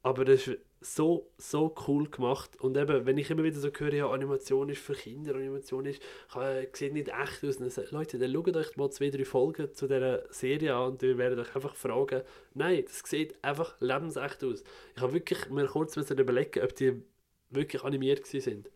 Aber 0.04 0.26
das 0.26 0.48
ist 0.48 0.60
so, 0.82 1.30
so 1.38 1.76
cool 1.88 2.10
gemacht. 2.10 2.60
Und 2.60 2.76
eben, 2.76 3.06
wenn 3.06 3.18
ich 3.18 3.30
immer 3.30 3.44
wieder 3.44 3.60
so 3.60 3.70
höre, 3.70 3.94
ja, 3.94 4.10
Animation 4.10 4.68
ist 4.70 4.82
für 4.82 4.94
Kinder, 4.94 5.36
Animation 5.36 5.86
ist, 5.86 6.02
äh, 6.36 6.66
sieht 6.74 6.94
nicht 6.94 7.10
echt 7.10 7.44
aus. 7.44 7.58
Dann 7.58 7.72
Leute, 7.92 8.18
dann 8.18 8.34
schaut 8.34 8.58
euch 8.58 8.78
mal 8.78 8.90
zwei, 8.90 9.10
drei 9.12 9.26
Folgen 9.26 9.74
zu 9.74 9.88
dieser 9.88 10.24
Serie 10.32 10.76
an 10.76 10.94
und 10.94 11.04
ihr 11.04 11.18
werdet 11.20 11.40
euch 11.40 11.56
einfach 11.56 11.76
fragen, 11.76 12.24
nein, 12.56 12.84
das 12.84 13.04
sieht 13.06 13.36
einfach 13.44 13.80
lebensecht 13.80 14.44
aus. 14.44 14.64
Ich 14.96 15.02
habe 15.02 15.14
wirklich 15.14 15.50
mir 15.50 15.68
kurz 15.68 15.96
überlegen, 15.98 16.64
ob 16.64 16.76
die 16.76 17.04
wirklich 17.52 17.84
animiert 17.84 18.26
sind. 18.26 18.70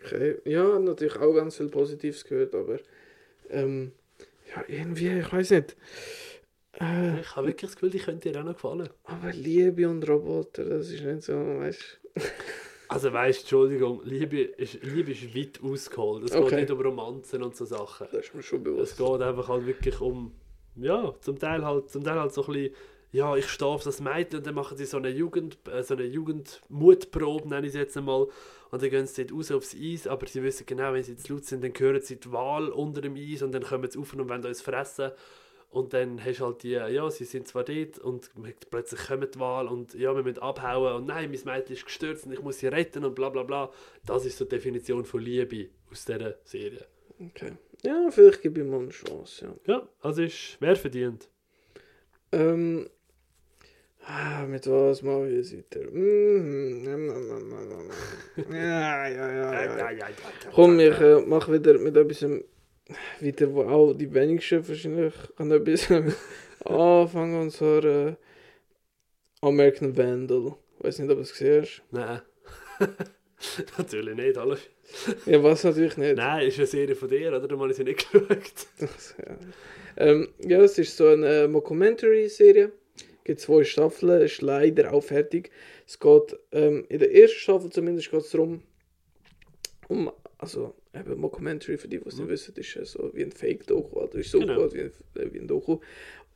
Okay. 0.00 0.36
Ja, 0.44 0.78
natürlich 0.78 1.16
auch 1.16 1.34
ganz 1.34 1.56
viel 1.56 1.68
Positives 1.68 2.24
gehört, 2.24 2.54
aber 2.54 2.78
ähm, 3.48 3.92
ja, 4.54 4.64
irgendwie, 4.68 5.18
ich 5.18 5.32
weiß 5.32 5.50
nicht. 5.50 5.76
Äh, 6.80 7.20
Ich 7.20 7.36
habe 7.36 7.46
wirklich 7.48 7.70
das 7.70 7.76
Gefühl, 7.76 7.90
die 7.90 7.98
könnte 7.98 8.30
dir 8.32 8.40
auch 8.40 8.44
noch 8.44 8.54
gefallen. 8.54 8.88
aber 9.04 9.32
Liebe 9.32 9.88
und 9.88 10.08
Roboter, 10.08 10.64
das 10.64 10.88
ist 10.90 11.02
nicht 11.02 11.22
so, 11.22 11.34
weißt 11.34 12.00
Also 12.88 13.12
weißt, 13.12 13.40
Entschuldigung, 13.40 14.02
Liebe 14.04 14.40
ist, 14.42 14.82
Liebe 14.82 15.12
ist 15.12 15.34
weit 15.34 15.60
ausgeholt. 15.62 16.24
Es 16.24 16.32
Okay. 16.32 16.50
geht 16.50 16.58
nicht 16.60 16.70
um 16.70 16.80
Romanzen 16.80 17.42
und 17.42 17.56
so 17.56 17.64
Sachen. 17.64 18.06
Das 18.12 18.26
ist 18.26 18.34
mir 18.34 18.42
schon 18.42 18.58
Es 18.58 18.64
bewusst. 18.64 18.98
geht 18.98 19.22
einfach 19.22 19.48
halt 19.48 19.66
wirklich 19.66 20.00
um, 20.00 20.32
ja, 20.76 21.14
zum 21.20 21.38
Teil 21.38 21.64
halt, 21.64 21.90
zum 21.90 22.04
Teil 22.04 22.20
halt 22.20 22.32
so 22.32 22.42
ein 22.46 22.52
bisschen, 22.52 22.74
ja, 23.10 23.34
ich 23.36 23.48
stehe 23.48 23.68
auf 23.70 23.82
das 23.84 24.00
Mädchen 24.00 24.38
und 24.38 24.46
dann 24.46 24.54
machen 24.54 24.76
sie 24.76 24.84
so 24.84 24.98
eine 24.98 25.08
Jugend, 25.08 25.58
äh, 25.68 25.82
so 25.82 25.94
eine 25.94 26.04
Jugendmutprobe, 26.04 27.48
nenne 27.48 27.66
ich 27.66 27.72
es 27.72 27.78
jetzt 27.78 27.96
einmal. 27.96 28.28
Und 28.74 28.82
dann 28.82 28.90
gehen 28.90 29.06
sie 29.06 29.24
dort 29.24 29.38
raus 29.38 29.52
aufs 29.52 29.76
Eis, 29.80 30.08
aber 30.08 30.26
sie 30.26 30.42
wissen 30.42 30.66
genau, 30.66 30.92
wenn 30.92 31.04
sie 31.04 31.16
zu 31.16 31.34
laut 31.34 31.44
sind, 31.44 31.62
dann 31.62 31.72
hören 31.78 32.00
sie 32.00 32.18
die 32.18 32.32
Wahl 32.32 32.70
unter 32.70 33.00
dem 33.00 33.14
Eis 33.14 33.40
und 33.42 33.52
dann 33.52 33.62
kommen 33.62 33.88
sie 33.88 33.96
auf 34.00 34.12
und 34.14 34.28
wollen 34.28 34.44
uns 34.44 34.62
fressen. 34.62 35.12
Und 35.70 35.92
dann 35.92 36.24
hast 36.24 36.40
du 36.40 36.46
halt 36.46 36.64
die, 36.64 36.70
ja, 36.70 37.08
sie 37.08 37.24
sind 37.24 37.46
zwar 37.46 37.62
dort 37.62 38.00
und 38.00 38.32
plötzlich 38.70 39.06
kommt 39.06 39.32
die 39.32 39.38
Wahl 39.38 39.68
und 39.68 39.94
ja, 39.94 40.12
wir 40.16 40.24
müssen 40.24 40.40
abhauen 40.40 40.96
und 40.96 41.06
nein, 41.06 41.30
mein 41.30 41.54
Mädchen 41.54 41.76
ist 41.76 41.84
gestürzt 41.84 42.26
und 42.26 42.32
ich 42.32 42.42
muss 42.42 42.58
sie 42.58 42.66
retten 42.66 43.04
und 43.04 43.14
bla 43.14 43.28
bla 43.28 43.44
bla. 43.44 43.70
Das 44.04 44.26
ist 44.26 44.38
so 44.38 44.44
die 44.44 44.56
Definition 44.56 45.04
von 45.04 45.20
Liebe 45.20 45.68
aus 45.92 46.04
dieser 46.04 46.34
Serie. 46.42 46.84
Okay. 47.20 47.52
Ja, 47.84 48.10
vielleicht 48.10 48.42
gebe 48.42 48.60
ich 48.60 48.66
mal 48.66 48.80
eine 48.80 48.88
Chance, 48.88 49.54
ja. 49.66 49.72
Ja, 49.72 49.88
also 50.00 50.22
ist 50.22 50.56
wer 50.58 50.74
verdient. 50.74 51.28
Ähm, 52.32 52.90
ah, 54.06 54.46
mit 54.46 54.66
was 54.66 55.02
mache 55.02 55.28
ich 55.28 55.56
weiter? 55.56 55.90
Mhm, 55.90 56.84
mm, 56.84 57.06
mm, 57.06 57.50
mm, 57.50 58.48
mm. 58.48 58.54
Ja, 58.54 59.08
ja, 59.08 59.32
ja, 59.32 59.90
ja. 59.90 60.06
Komm, 60.54 60.78
ich 60.80 60.98
äh, 61.00 61.20
mache 61.20 61.52
wieder 61.52 61.78
mit 61.78 61.96
etwas 61.96 62.26
weiter, 63.20 63.52
wo 63.52 63.62
auch 63.62 63.92
die 63.94 64.12
wenigsten 64.12 64.66
wahrscheinlich 64.66 65.14
an 65.36 65.50
etwas 65.50 65.90
anfangen, 66.64 67.40
und 67.40 67.50
zwar 67.50 67.84
äh, 67.84 68.16
American 69.40 69.96
Vandal. 69.96 70.54
Weiß 70.78 70.98
nicht, 70.98 71.10
ob 71.10 71.16
du 71.16 71.22
es 71.22 71.32
gesehen 71.32 71.62
hast. 71.62 71.82
Nein. 71.90 72.20
Natürlich 73.78 74.16
nicht, 74.16 74.38
alles. 74.38 74.60
Ja, 75.26 75.42
was 75.42 75.64
natürlich 75.64 75.96
nicht. 75.96 76.16
Nein, 76.16 76.46
ist 76.46 76.58
eine 76.58 76.66
Serie 76.66 76.94
von 76.94 77.08
dir, 77.08 77.28
oder? 77.28 77.46
Da 77.46 77.58
habe 77.58 77.70
ich 77.70 77.76
sie 77.76 77.84
nicht 77.84 78.10
geschaut. 78.12 78.38
ja. 79.18 79.36
Ähm, 79.96 80.28
ja, 80.40 80.60
es 80.62 80.78
ist 80.78 80.96
so 80.96 81.08
eine 81.08 81.44
äh, 81.44 81.48
Mockumentary-Serie. 81.48 82.72
Gibt 83.24 83.40
zwei 83.40 83.64
Staffeln, 83.64 84.22
ist 84.22 84.42
leider 84.42 84.92
auch 84.92 85.02
fertig. 85.02 85.50
Es 85.86 85.98
geht, 85.98 86.36
ähm, 86.52 86.84
in 86.88 86.98
der 86.98 87.14
ersten 87.14 87.38
Staffel 87.38 87.70
zumindest 87.70 88.10
geht 88.10 88.20
es 88.20 88.30
darum, 88.30 88.62
um, 89.88 90.12
also 90.38 90.74
eben 90.94 91.18
Mockumentary, 91.18 91.76
für 91.78 91.88
die, 91.88 91.98
die 91.98 92.08
es 92.08 92.18
nicht 92.18 92.28
wissen, 92.28 92.54
ist 92.56 92.76
äh, 92.76 92.84
so 92.84 93.10
wie 93.14 93.22
ein 93.24 93.32
Fake-Doku, 93.32 93.98
also 93.98 94.18
ist 94.18 94.30
so 94.30 94.38
Genau. 94.40 94.62
gut 94.62 94.74
wie 94.74 94.82
ein, 94.82 94.92
äh, 95.16 95.32
wie 95.32 95.38
ein 95.40 95.48
Doku. 95.48 95.78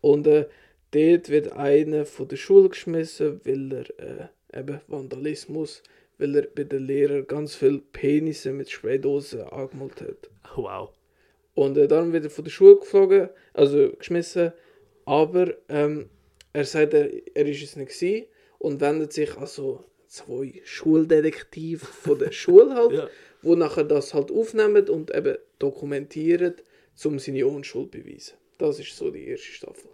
Und 0.00 0.26
äh, 0.26 0.46
dort 0.90 1.28
wird 1.28 1.52
einer 1.52 2.06
von 2.06 2.28
der 2.28 2.36
Schule 2.36 2.68
geschmissen, 2.70 3.40
weil 3.44 3.72
er 3.72 4.30
äh, 4.54 4.58
eben 4.60 4.80
Vandalismus, 4.88 5.82
weil 6.18 6.34
er 6.36 6.42
bei 6.42 6.64
den 6.64 6.86
Lehrern 6.86 7.26
ganz 7.26 7.54
viele 7.54 7.78
Penisse 7.78 8.52
mit 8.52 8.70
Spraydosen 8.70 9.42
angemalt 9.42 10.00
hat. 10.00 10.30
Wow. 10.56 10.90
Und 11.54 11.76
äh, 11.76 11.88
darum 11.88 12.12
wird 12.12 12.24
er 12.24 12.30
von 12.30 12.44
der 12.44 12.50
Schule 12.50 12.76
geflogen, 12.76 13.28
also 13.52 13.90
geschmissen. 13.98 14.52
Aber 15.04 15.54
ähm, 15.68 16.08
er 16.58 16.64
sagt, 16.64 16.92
er, 16.94 17.08
er 17.36 17.46
ist 17.46 17.62
es 17.62 17.76
nicht 17.76 17.92
gewesen 17.98 18.26
und 18.58 18.80
wendet 18.80 19.12
sich 19.12 19.36
an 19.36 19.46
so 19.46 19.84
zwei 20.06 20.60
Schuldetektive 20.64 21.84
von 21.84 22.18
der 22.18 22.32
Schule 22.32 22.74
halt, 22.74 22.92
Ja. 23.00 23.08
wo 23.42 23.54
nachher 23.54 23.84
das 23.84 24.14
halt 24.14 24.30
aufnehmen 24.30 24.88
und 24.88 25.14
eben 25.14 25.36
dokumentieren, 25.58 26.54
um 27.04 27.18
seine 27.18 27.46
Unschuld 27.46 27.92
zu 27.92 27.98
beweisen. 28.00 28.34
Das 28.58 28.80
ist 28.80 28.96
so 28.96 29.10
die 29.10 29.26
erste 29.28 29.46
Staffel. 29.52 29.90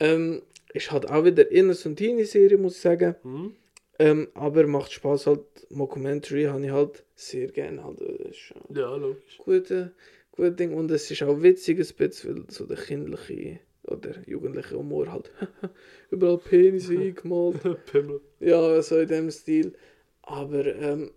Ähm, 0.00 0.42
ist 0.72 0.90
halt 0.90 1.08
auch 1.08 1.24
wieder 1.24 1.50
eher 1.50 1.72
so 1.74 1.88
eine 1.88 1.96
Teenie-Serie, 1.96 2.58
muss 2.58 2.74
ich 2.76 2.80
sagen. 2.82 3.14
Mhm. 3.22 3.54
Ähm, 4.00 4.28
aber 4.34 4.66
macht 4.66 4.92
Spaß 4.92 5.28
halt. 5.28 5.44
Mockumentary 5.70 6.44
habe 6.44 6.64
ich 6.64 6.70
halt 6.72 7.04
sehr 7.14 7.46
gerne. 7.48 7.84
Halt. 7.84 8.00
Das 8.00 8.30
ist 8.30 8.36
schon 8.38 8.62
Ja, 8.74 8.96
logisch. 8.96 9.38
gute, 9.38 9.92
gute 10.32 10.50
Ding. 10.50 10.74
Und 10.74 10.90
es 10.90 11.08
ist 11.12 11.22
auch 11.22 11.40
witzig 11.42 11.78
ein 11.78 11.96
bisschen, 11.96 12.36
weil 12.38 12.44
so 12.50 12.66
der 12.66 12.76
kindliche 12.76 13.60
oder 13.84 14.12
jugendliche 14.26 14.76
Humor 14.76 15.12
halt 15.12 15.30
überall 16.10 16.38
Penis 16.38 16.88
eingemalt. 16.90 17.84
Pimmel. 17.86 18.20
Ja, 18.40 18.80
so 18.82 18.98
in 18.98 19.08
dem 19.08 19.30
Stil. 19.30 19.74
Aber 20.22 20.64
ähm, 20.66 21.10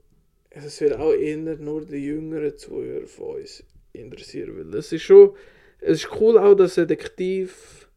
es 0.50 0.82
wird 0.82 0.98
auch 0.98 1.14
eher 1.14 1.38
nur 1.38 1.86
die 1.86 1.98
jüngeren 1.98 2.58
Zuhörer 2.58 3.08
von 3.08 3.38
uns 3.38 3.64
interessieren, 3.94 4.58
weil 4.58 4.78
es 4.80 4.92
ist 4.92 5.04
schon, 5.04 5.34
es 5.80 6.04
ist 6.04 6.20
cool 6.20 6.38
auch 6.38 6.56
das 6.56 6.76
Detektiv, 6.76 7.90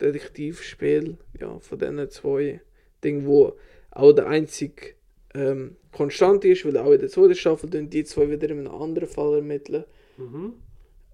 Detektivspiel, 0.00 1.18
ja, 1.38 1.58
von 1.58 1.78
diesen 1.78 2.10
zwei 2.10 2.60
Dingen, 3.04 3.26
wo 3.26 3.56
auch 3.90 4.12
der 4.12 4.28
einzige 4.28 4.94
ähm, 5.34 5.76
konstant 5.92 6.44
ist, 6.44 6.64
weil 6.64 6.76
auch 6.78 6.92
in 6.92 7.00
der 7.00 7.08
zweiten 7.08 7.34
Staffel 7.34 7.68
die 7.70 8.04
zwei 8.04 8.30
wieder 8.30 8.50
in 8.50 8.60
einem 8.60 8.74
anderen 8.74 9.08
Fall 9.08 9.36
ermitteln. 9.36 9.84
Mhm. 10.16 10.54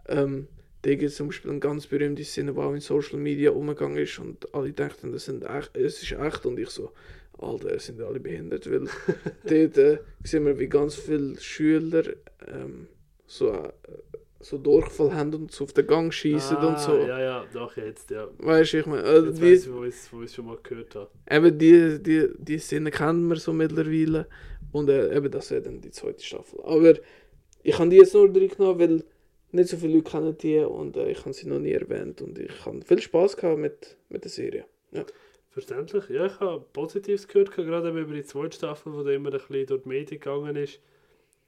Ähm, 0.08 0.48
es 0.86 1.16
zum 1.16 1.28
Beispiel 1.28 1.50
eine 1.50 1.60
ganz 1.60 1.86
berühmte 1.86 2.24
Szene, 2.24 2.52
die 2.52 2.58
auch 2.58 2.72
in 2.72 2.80
Social 2.80 3.18
Media 3.18 3.50
umgegangen 3.50 3.98
ist 3.98 4.18
und 4.18 4.52
alle 4.54 4.72
dachten, 4.72 5.12
das 5.12 5.24
sind 5.26 5.44
echt, 5.44 5.76
es 5.76 6.02
ist 6.02 6.12
echt 6.12 6.46
und 6.46 6.58
ich 6.58 6.70
so, 6.70 6.92
Alter, 7.38 7.78
sind 7.78 8.00
alle 8.00 8.20
behindert, 8.20 8.70
weil 8.70 8.86
dort 9.44 9.78
äh, 9.78 9.98
sehen 10.24 10.46
wir, 10.46 10.58
wie 10.58 10.68
ganz 10.68 10.94
viele 10.94 11.38
Schüler 11.40 12.04
ähm, 12.46 12.88
so, 13.26 13.52
äh, 13.52 13.72
so 14.40 14.58
Durchfall 14.58 15.12
haben 15.14 15.34
und 15.34 15.52
so 15.52 15.64
auf 15.64 15.72
den 15.72 15.86
Gang 15.86 16.12
schießen 16.12 16.56
und 16.58 16.78
so. 16.78 16.92
Ah, 16.92 17.06
Ja, 17.08 17.20
ja, 17.20 17.44
doch, 17.52 17.76
jetzt, 17.76 18.10
ja. 18.10 18.28
Weißt 18.38 18.72
du, 18.74 18.78
ich 18.78 18.86
meine, 18.86 19.02
also 19.02 19.26
Jetzt 19.28 19.38
die, 19.38 19.42
weiss 19.52 19.66
ich, 19.66 19.72
wo 19.72 19.84
ich 19.84 19.94
wo 20.12 20.18
ich 20.20 20.26
es 20.26 20.34
schon 20.34 20.46
mal 20.46 20.58
gehört 20.62 20.94
habe. 20.94 21.10
eben 21.30 21.58
die, 21.58 22.02
die, 22.02 22.28
die 22.38 22.58
Szene 22.58 22.90
kennen 22.90 23.28
wir 23.28 23.36
so 23.36 23.52
mittlerweile 23.52 24.28
und 24.72 24.88
äh, 24.88 25.14
eben 25.16 25.30
das 25.30 25.50
wäre 25.50 25.62
dann 25.62 25.80
die 25.80 25.90
zweite 25.90 26.22
Staffel. 26.24 26.60
Aber 26.62 26.94
ich 27.62 27.78
habe 27.78 27.90
die 27.90 27.96
jetzt 27.96 28.14
nur 28.14 28.32
drin 28.32 28.48
genommen, 28.48 28.78
weil 28.78 29.04
nicht 29.52 29.68
so 29.68 29.76
viele 29.76 29.94
Leute 29.94 30.10
kennen 30.10 30.38
die 30.38 30.58
und 30.58 30.96
äh, 30.96 31.10
ich 31.10 31.20
habe 31.20 31.32
sie 31.32 31.48
noch 31.48 31.58
nie 31.58 31.72
erwähnt 31.72 32.22
und 32.22 32.38
ich 32.38 32.64
habe 32.64 32.82
viel 32.82 33.00
Spaß 33.00 33.36
gehabt 33.36 33.58
mit, 33.58 33.96
mit 34.08 34.24
der 34.24 34.30
Serie. 34.30 34.66
Ja. 34.92 35.04
Verständlich. 35.56 36.10
Ja, 36.10 36.26
ich 36.26 36.38
habe 36.38 36.66
Positives 36.74 37.26
gehört, 37.26 37.50
gerade 37.50 37.88
über 37.88 38.12
die 38.12 38.24
zweite 38.24 38.54
Staffel, 38.54 38.92
wo 38.92 39.02
da 39.02 39.10
immer 39.10 39.32
ein 39.32 39.38
bisschen 39.38 39.64
durch 39.64 39.84
die 39.84 39.88
Medien 39.88 40.20
gegangen 40.20 40.54
ist. 40.54 40.80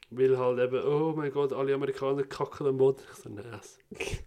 Weil 0.09 0.39
halt 0.39 0.59
eben, 0.61 0.83
oh 0.83 1.13
mein 1.15 1.31
Gott, 1.31 1.53
alle 1.53 1.75
Amerikaner 1.75 2.23
kacken 2.23 2.67
am 2.67 2.79
Boden. 2.79 3.03
Ich 3.13 3.19
so, 3.23 3.29
nein, 3.29 3.45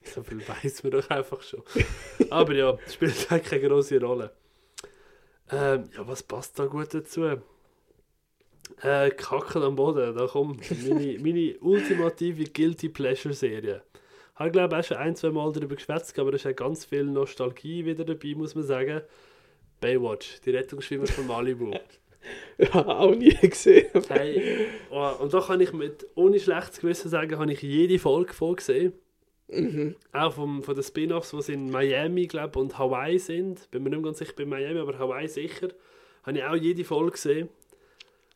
so 0.03 0.21
viel 0.21 0.47
weiß 0.47 0.83
man 0.83 0.91
doch 0.91 1.09
einfach 1.09 1.41
schon. 1.41 1.63
Aber 2.29 2.53
ja, 2.53 2.77
spielt 2.87 3.31
halt 3.31 3.45
keine 3.45 3.67
große 3.67 3.99
Rolle. 3.99 4.31
Ähm, 5.51 5.89
ja, 5.95 6.07
was 6.07 6.21
passt 6.21 6.59
da 6.59 6.67
gut 6.67 6.93
dazu? 6.93 7.41
Äh, 8.81 9.11
Kacken 9.11 9.63
am 9.63 9.75
Boden, 9.75 10.15
da 10.15 10.27
kommt 10.27 10.63
meine, 10.87 11.19
meine 11.21 11.57
ultimative 11.59 12.45
Guilty 12.45 12.89
Pleasure 12.89 13.33
Serie. 13.33 13.81
Ich 14.33 14.39
habe 14.39 14.51
glaube 14.51 14.77
auch 14.77 14.83
schon 14.83 14.97
ein, 14.97 15.15
zwei 15.15 15.29
Mal 15.29 15.51
darüber 15.51 15.75
geschwätzt, 15.75 16.17
aber 16.17 16.31
da 16.31 16.35
ist 16.35 16.45
ja 16.45 16.51
ganz 16.51 16.85
viel 16.85 17.03
Nostalgie 17.03 17.85
wieder 17.85 18.03
dabei, 18.03 18.33
muss 18.35 18.55
man 18.55 18.63
sagen. 18.63 19.01
Baywatch, 19.79 20.41
die 20.41 20.51
Rettungsschwimmer 20.51 21.07
von 21.07 21.27
Malibu. 21.27 21.71
ja, 22.57 22.85
auch 22.87 23.15
nie 23.15 23.33
gesehen. 23.33 23.87
Hey, 24.07 24.67
oh, 24.89 25.11
und 25.19 25.33
da 25.33 25.41
kann 25.41 25.59
ich 25.59 25.73
mit 25.73 26.07
ohne 26.15 26.39
schlechtes 26.39 26.79
Gewissen 26.79 27.09
sagen, 27.09 27.37
habe 27.37 27.51
ich 27.51 27.61
jede 27.61 27.99
Folge 27.99 28.33
von 28.33 28.55
gesehen. 28.55 28.93
Mhm. 29.51 29.95
Auch 30.13 30.33
vom, 30.33 30.63
von 30.63 30.75
den 30.75 30.83
Spin-Offs, 30.83 31.35
die 31.45 31.53
in 31.53 31.69
Miami 31.69 32.27
glaub, 32.27 32.55
und 32.55 32.77
Hawaii 32.77 33.19
sind. 33.19 33.69
Bin 33.71 33.83
mir 33.83 33.89
nicht 33.89 34.03
ganz 34.03 34.19
sicher 34.19 34.33
bei 34.37 34.45
Miami, 34.45 34.79
aber 34.79 34.97
Hawaii 34.97 35.27
sicher. 35.27 35.69
Habe 36.23 36.37
ich 36.37 36.43
auch 36.43 36.55
jede 36.55 36.83
Folge 36.83 37.11
gesehen. 37.11 37.49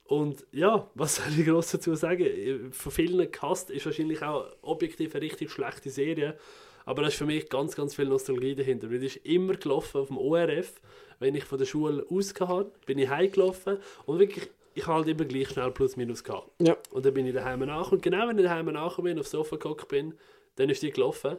Und 0.07 0.45
ja, 0.51 0.87
was 0.93 1.15
soll 1.15 1.25
ich 1.37 1.45
groß 1.45 1.71
dazu 1.71 1.95
sagen? 1.95 2.71
Von 2.71 2.91
vielen 2.91 3.29
Cast 3.31 3.71
ist 3.71 3.85
wahrscheinlich 3.85 4.21
auch 4.21 4.45
objektiv 4.61 5.15
eine 5.15 5.23
richtig 5.23 5.51
schlechte 5.51 5.89
Serie. 5.89 6.37
Aber 6.85 7.01
da 7.01 7.07
ist 7.07 7.17
für 7.17 7.25
mich 7.25 7.49
ganz, 7.49 7.75
ganz 7.75 7.95
viel 7.95 8.05
Nostalgie 8.05 8.53
dahinter. 8.53 8.91
Weil 8.91 8.99
die 8.99 9.07
ist 9.07 9.17
immer 9.25 9.55
gelaufen 9.55 10.01
auf 10.01 10.07
dem 10.07 10.17
ORF. 10.17 10.73
Wenn 11.17 11.33
ich 11.33 11.45
von 11.45 11.57
der 11.57 11.65
Schule 11.65 12.05
ausgegangen 12.07 12.51
habe, 12.51 12.71
bin 12.85 12.99
ich 12.99 13.09
heimgelaufen. 13.09 13.79
Und 14.05 14.19
wirklich, 14.19 14.47
ich 14.75 14.85
habe 14.85 14.97
halt 14.97 15.07
immer 15.07 15.25
gleich 15.25 15.49
schnell 15.49 15.71
plus 15.71 15.95
minus 15.95 16.23
gehabt. 16.23 16.51
Ja. 16.61 16.77
Und 16.91 17.03
dann 17.05 17.13
bin 17.15 17.25
ich 17.25 17.33
daheim 17.33 17.61
nach. 17.61 17.91
Und 17.91 18.03
genau 18.03 18.27
wenn 18.27 18.37
ich 18.37 18.43
daheim 18.43 18.67
nach 18.67 18.99
bin, 18.99 19.17
aufs 19.17 19.31
Sofa 19.31 19.55
geguckt 19.55 19.87
bin, 19.87 20.13
dann 20.57 20.69
ist 20.69 20.83
die 20.83 20.91
gelaufen. 20.91 21.37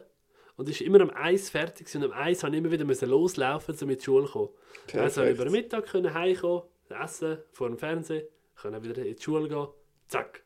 Und 0.57 0.67
ist 0.67 0.81
immer 0.81 0.99
am 0.99 1.11
Eis 1.11 1.49
fertig. 1.49 1.87
Und 1.95 2.03
am 2.03 2.11
Eis 2.11 2.43
habe 2.43 2.53
ich 2.53 2.61
immer 2.61 2.71
wieder 2.71 2.83
müssen 2.83 3.09
loslaufen, 3.09 3.77
um 3.81 3.89
in 3.89 3.97
die 3.97 4.03
Schule 4.03 4.25
zu 4.25 4.31
kommen. 4.33 4.49
Also 4.93 5.23
über 5.23 5.45
den 5.45 5.53
Mittag 5.53 5.85
können 5.85 6.13
heimkommen, 6.13 6.63
essen, 6.89 7.37
vor 7.53 7.69
dem 7.69 7.77
Fernsehen, 7.77 8.23
können 8.61 8.83
wieder 8.83 9.03
in 9.05 9.15
die 9.15 9.21
Schule 9.21 9.47
gehen. 9.47 9.67
Zack. 10.07 10.43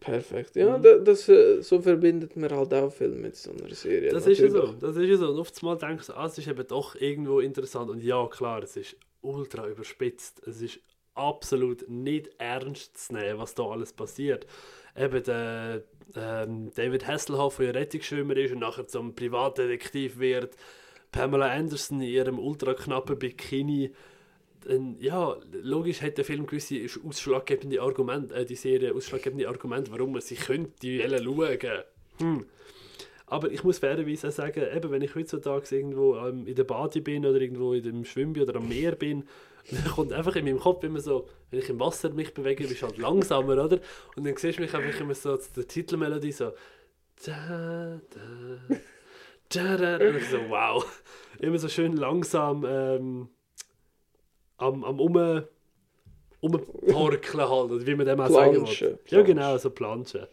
Perfekt. 0.00 0.54
Ja, 0.54 0.78
Mhm. 0.78 0.82
da, 0.82 0.98
das, 0.98 1.28
äh, 1.28 1.60
so 1.60 1.80
verbindet 1.80 2.36
man 2.36 2.50
halt 2.52 2.72
auch 2.72 2.90
viel 2.92 3.08
mit 3.08 3.36
so 3.36 3.50
einer 3.50 3.74
Serie. 3.74 4.10
Das 4.10 4.26
ist 4.26 4.38
ja 4.38 4.48
so. 4.48 4.58
natürlich. 4.58 4.78
Das 4.80 4.96
ist 4.96 5.08
ja 5.08 5.16
so. 5.16 5.28
Und 5.30 5.38
oftmals 5.40 5.80
denkst 5.80 6.06
du, 6.06 6.14
ah, 6.16 6.26
es 6.26 6.38
ist 6.38 6.46
eben 6.46 6.66
doch 6.66 6.94
irgendwo 6.94 7.40
interessant. 7.40 7.90
Und 7.90 8.02
ja, 8.02 8.26
klar, 8.28 8.62
es 8.62 8.76
ist 8.76 8.96
ultra 9.22 9.66
überspitzt. 9.66 10.40
Es 10.46 10.60
ist 10.62 10.78
absolut 11.14 11.88
nicht 11.88 12.30
ernst 12.38 12.96
zu 12.96 13.14
nehmen, 13.14 13.38
was 13.40 13.54
da 13.54 13.64
alles 13.64 13.92
passiert. 13.92 14.46
Eben 14.96 15.22
der 15.24 15.82
ähm, 16.14 16.70
David 16.74 17.06
Hasselhoff, 17.08 17.56
der 17.56 17.74
Rettungsschwimmer 17.74 18.36
ist 18.36 18.52
und 18.52 18.60
nachher 18.60 18.86
zum 18.86 19.16
Privatdetektiv 19.16 20.18
wird. 20.20 20.54
Pamela 21.10 21.50
Anderson 21.50 22.00
in 22.00 22.08
ihrem 22.08 22.38
ultra 22.38 22.74
knappen 22.74 23.18
Bikini. 23.18 23.90
Dann, 24.64 24.96
ja, 25.00 25.36
logisch 25.52 26.02
hat 26.02 26.18
der 26.18 26.24
Film 26.24 26.46
gewisse 26.46 26.86
ausschlaggebende 27.06 27.80
Argumente, 27.80 28.34
äh, 28.34 28.44
die 28.44 28.56
Serie 28.56 28.94
ausschlaggebende 28.94 29.48
Argumente, 29.48 29.90
warum 29.92 30.12
man 30.12 30.20
sie 30.20 30.34
könnte 30.34 31.20
schauen. 31.22 31.58
Hm. 32.18 32.44
Aber 33.26 33.52
ich 33.52 33.62
muss 33.62 33.78
fairerweise 33.78 34.28
auch 34.28 34.32
sagen, 34.32 34.64
eben, 34.74 34.90
wenn 34.90 35.02
ich 35.02 35.14
heutzutage 35.14 35.76
irgendwo 35.76 36.16
ähm, 36.16 36.46
in 36.46 36.54
der 36.54 36.64
Bade 36.64 37.00
bin 37.00 37.26
oder 37.26 37.40
irgendwo 37.40 37.74
in 37.74 37.82
dem 37.82 38.04
Schwimmbad 38.04 38.48
oder 38.48 38.56
am 38.56 38.68
Meer 38.68 38.94
bin, 38.94 39.24
dann 39.70 39.84
kommt 39.92 40.12
einfach 40.12 40.34
in 40.36 40.46
meinem 40.46 40.60
Kopf 40.60 40.82
immer 40.82 41.00
so, 41.00 41.28
wenn 41.50 41.60
ich 41.60 41.68
im 41.68 41.78
Wasser 41.78 42.10
mich 42.10 42.32
bewege, 42.32 42.66
bist 42.66 42.82
du 42.82 42.86
halt 42.86 42.96
langsamer, 42.96 43.64
oder? 43.64 43.80
Und 44.16 44.26
dann 44.26 44.36
siehst 44.36 44.58
du 44.58 44.62
mich 44.62 44.74
einfach 44.74 45.00
immer 45.00 45.14
so 45.14 45.36
zu 45.36 45.52
der 45.54 45.68
Titelmelodie 45.68 46.32
so 46.32 46.52
da, 47.26 48.00
da, 48.10 48.76
da, 49.48 49.76
da, 49.76 50.06
und 50.06 50.16
ich 50.16 50.28
so, 50.28 50.38
wow. 50.48 51.02
Immer 51.40 51.58
so 51.58 51.68
schön 51.68 51.96
langsam 51.96 52.64
ähm, 52.66 53.28
am, 54.58 54.84
am 54.84 55.00
um, 55.00 55.42
umtorkeln 56.40 57.48
halt, 57.48 57.86
wie 57.86 57.94
man 57.94 58.06
dem 58.06 58.20
auch 58.20 58.28
sagen 58.28 58.66
will. 58.66 58.98
Ja 59.06 59.22
genau, 59.22 59.56
so 59.56 59.70
planschen. 59.70 60.26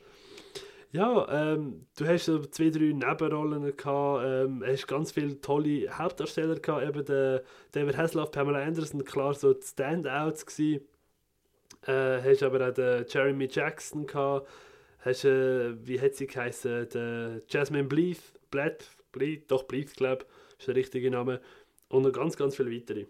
Ja, 0.91 1.27
ähm, 1.29 1.87
du 1.97 2.07
hast 2.07 2.25
so 2.25 2.39
zwei, 2.39 2.69
drei 2.69 2.93
Nebenrollen 2.93 3.75
gehabt, 3.75 4.23
ähm, 4.25 4.63
hast 4.65 4.87
ganz 4.87 5.11
viele 5.11 5.41
tolle 5.41 5.89
Hauptdarsteller 5.89 6.55
gehabt, 6.55 6.87
eben 6.87 7.03
der 7.03 7.43
David 7.73 7.97
Hasselhoff, 7.97 8.31
Pamela 8.31 8.63
Anderson, 8.63 9.03
klar 9.03 9.33
so 9.33 9.53
die 9.53 9.65
Standouts 9.65 10.45
gewesen. 10.45 10.85
Äh, 11.85 12.21
hast 12.21 12.43
aber 12.43 12.69
auch 12.69 12.73
den 12.73 13.05
Jeremy 13.09 13.49
Jackson 13.51 14.07
gehabt, 14.07 14.47
hast, 14.99 15.25
äh, 15.25 15.75
wie 15.85 15.99
hat 15.99 16.15
sie 16.15 16.27
geheißen, 16.27 16.87
der 16.89 17.41
Jasmine 17.49 17.89
Bleeth, 17.89 18.21
Bleeth, 18.49 18.87
Bleeth, 19.11 19.51
doch 19.51 19.63
Bleeth, 19.63 19.95
glaube 19.95 20.23
ich, 20.23 20.59
ist 20.59 20.67
der 20.69 20.75
richtige 20.75 21.11
Name, 21.11 21.41
und 21.89 22.03
noch 22.03 22.13
ganz, 22.13 22.37
ganz 22.37 22.55
viele 22.55 22.71
weitere. 22.71 23.05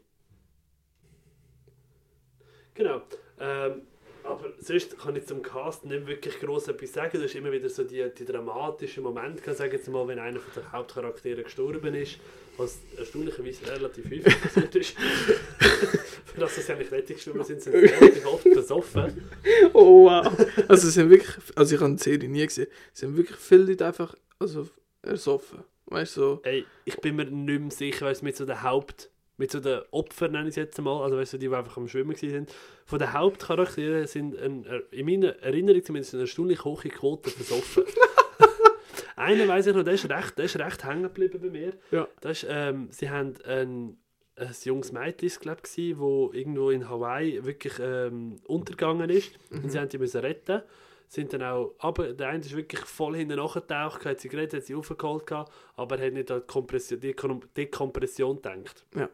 Genau. 2.76 3.01
Ähm, 3.39 3.82
Aber 4.23 4.53
sonst 4.59 4.97
kann 4.97 5.15
ich 5.15 5.26
zum 5.26 5.41
Cast 5.41 5.86
nicht 5.86 6.07
wirklich 6.07 6.39
groß 6.39 6.67
etwas 6.69 6.93
sagen. 6.93 7.17
Du 7.17 7.23
hast 7.23 7.36
immer 7.36 7.51
wieder 7.51 7.69
so 7.69 7.84
die, 7.84 8.05
die 8.17 8.26
dramatischen 8.26 9.03
Momente, 9.03 9.41
gehabt, 9.41 9.57
sagen 9.57 9.71
jetzt 9.71 9.88
mal, 9.88 10.07
wenn 10.07 10.19
einer 10.19 10.39
von 10.39 10.63
den 10.63 10.71
Hauptcharakteren 10.71 11.43
gestorben 11.43 11.93
ist, 11.95 12.19
was 12.57 12.80
erstaunlicherweise 12.97 13.71
relativ 13.71 14.05
häufig 14.05 14.41
passiert 14.41 14.76
ist. 14.76 14.95
Für 16.26 16.39
das 16.41 16.55
sie 16.55 16.71
eigentlich 16.71 16.91
rettig 16.91 17.17
geschwommen 17.17 17.43
sind, 17.43 17.61
sind 17.61 17.73
sie 17.73 17.86
relativ 17.86 18.26
oft 18.26 18.43
besoffen. 18.43 19.30
Oh 19.73 20.05
wow. 20.05 20.26
Also 20.67 20.88
es 20.88 20.93
sind 20.93 21.09
wirklich, 21.09 21.36
also 21.55 21.76
ich 21.76 21.82
habe 21.82 21.95
die 21.95 22.03
Serie 22.03 22.30
nie 22.30 22.45
gesehen, 22.45 22.67
es 22.93 22.99
sind 22.99 23.15
wirklich 23.15 23.38
viele 23.38 23.63
Leute 23.63 23.86
einfach 23.86 24.15
also, 24.39 24.67
ersoffen. 25.01 25.63
Weißt 25.86 26.17
du, 26.17 26.21
so. 26.21 26.41
Ey, 26.43 26.65
ich 26.86 26.97
bin 26.97 27.15
mir 27.15 27.26
nicht 27.26 27.61
mehr 27.61 27.71
sicher, 27.71 28.07
weißt, 28.07 28.23
mit 28.23 28.36
so 28.36 28.45
den 28.45 28.63
Haupt... 28.63 29.09
Mit 29.38 29.51
so 29.51 29.59
den 29.59 29.81
Opfern 29.91 30.31
nenne 30.31 30.45
ich 30.45 30.51
es 30.51 30.55
jetzt 30.55 30.79
mal, 30.81 31.03
also 31.03 31.17
weißt 31.17 31.33
du, 31.33 31.38
die, 31.38 31.49
die 31.49 31.53
einfach 31.55 31.75
am 31.77 31.88
Schwimmen 31.89 32.15
waren. 32.15 32.47
Von 32.86 32.99
den 32.99 33.11
Hauptcharakteren 33.13 34.07
sind 34.07 34.38
ein, 34.38 34.65
in 34.91 35.05
meiner 35.05 35.36
Erinnerung 35.41 35.83
zumindest 35.83 36.13
eine 36.13 36.23
erstaunlich 36.23 36.63
hohe 36.63 36.77
Quote 36.89 37.29
versoffen. 37.29 37.83
Einer 39.17 39.47
weiß 39.47 39.67
ich 39.67 39.75
noch, 39.75 39.83
der 39.83 39.93
ist 39.93 40.09
recht, 40.09 40.38
der 40.38 40.45
ist 40.45 40.59
recht 40.59 40.83
hängen 40.83 41.03
geblieben 41.03 41.39
bei 41.41 41.49
mir. 41.49 41.73
Ja. 41.91 42.07
Das 42.21 42.43
ist, 42.43 42.49
ähm, 42.49 42.88
sie 42.91 43.09
haben 43.09 43.33
ein, 43.45 43.97
ein 44.36 44.55
junges 44.63 44.91
Mädchen, 44.91 45.29
glaube 45.39 45.61
ich, 45.75 45.97
wo 45.97 46.31
irgendwo 46.33 46.69
in 46.69 46.89
Hawaii 46.89 47.43
wirklich 47.45 47.73
ähm, 47.79 48.38
untergegangen 48.45 49.09
ist. 49.09 49.31
Und 49.51 49.71
sie 49.71 49.79
haben 49.79 49.88
die 49.89 49.97
müssen 49.97 50.19
retten. 50.21 50.61
Sind 51.07 51.31
dann 51.33 51.43
auch, 51.43 51.75
aber 51.77 52.13
der 52.13 52.29
eine 52.29 52.39
ist 52.43 52.55
wirklich 52.55 52.81
voll 52.81 53.15
hinten 53.15 53.36
nachgetaucht, 53.38 54.03
hat 54.05 54.19
sie 54.19 54.27
geredet, 54.27 54.55
hat 54.55 54.63
sie 54.65 54.73
aufgeholt, 54.75 55.31
aber 55.31 55.99
er 55.99 56.07
hat 56.07 56.13
nicht 56.13 56.31
an 56.31 56.41
die 56.41 56.47
Kompression, 56.47 56.99
die 56.99 57.13
Kom- 57.13 57.43
Dekompression 57.55 58.38
gedacht. 58.38 58.83
Ja. 58.95 59.07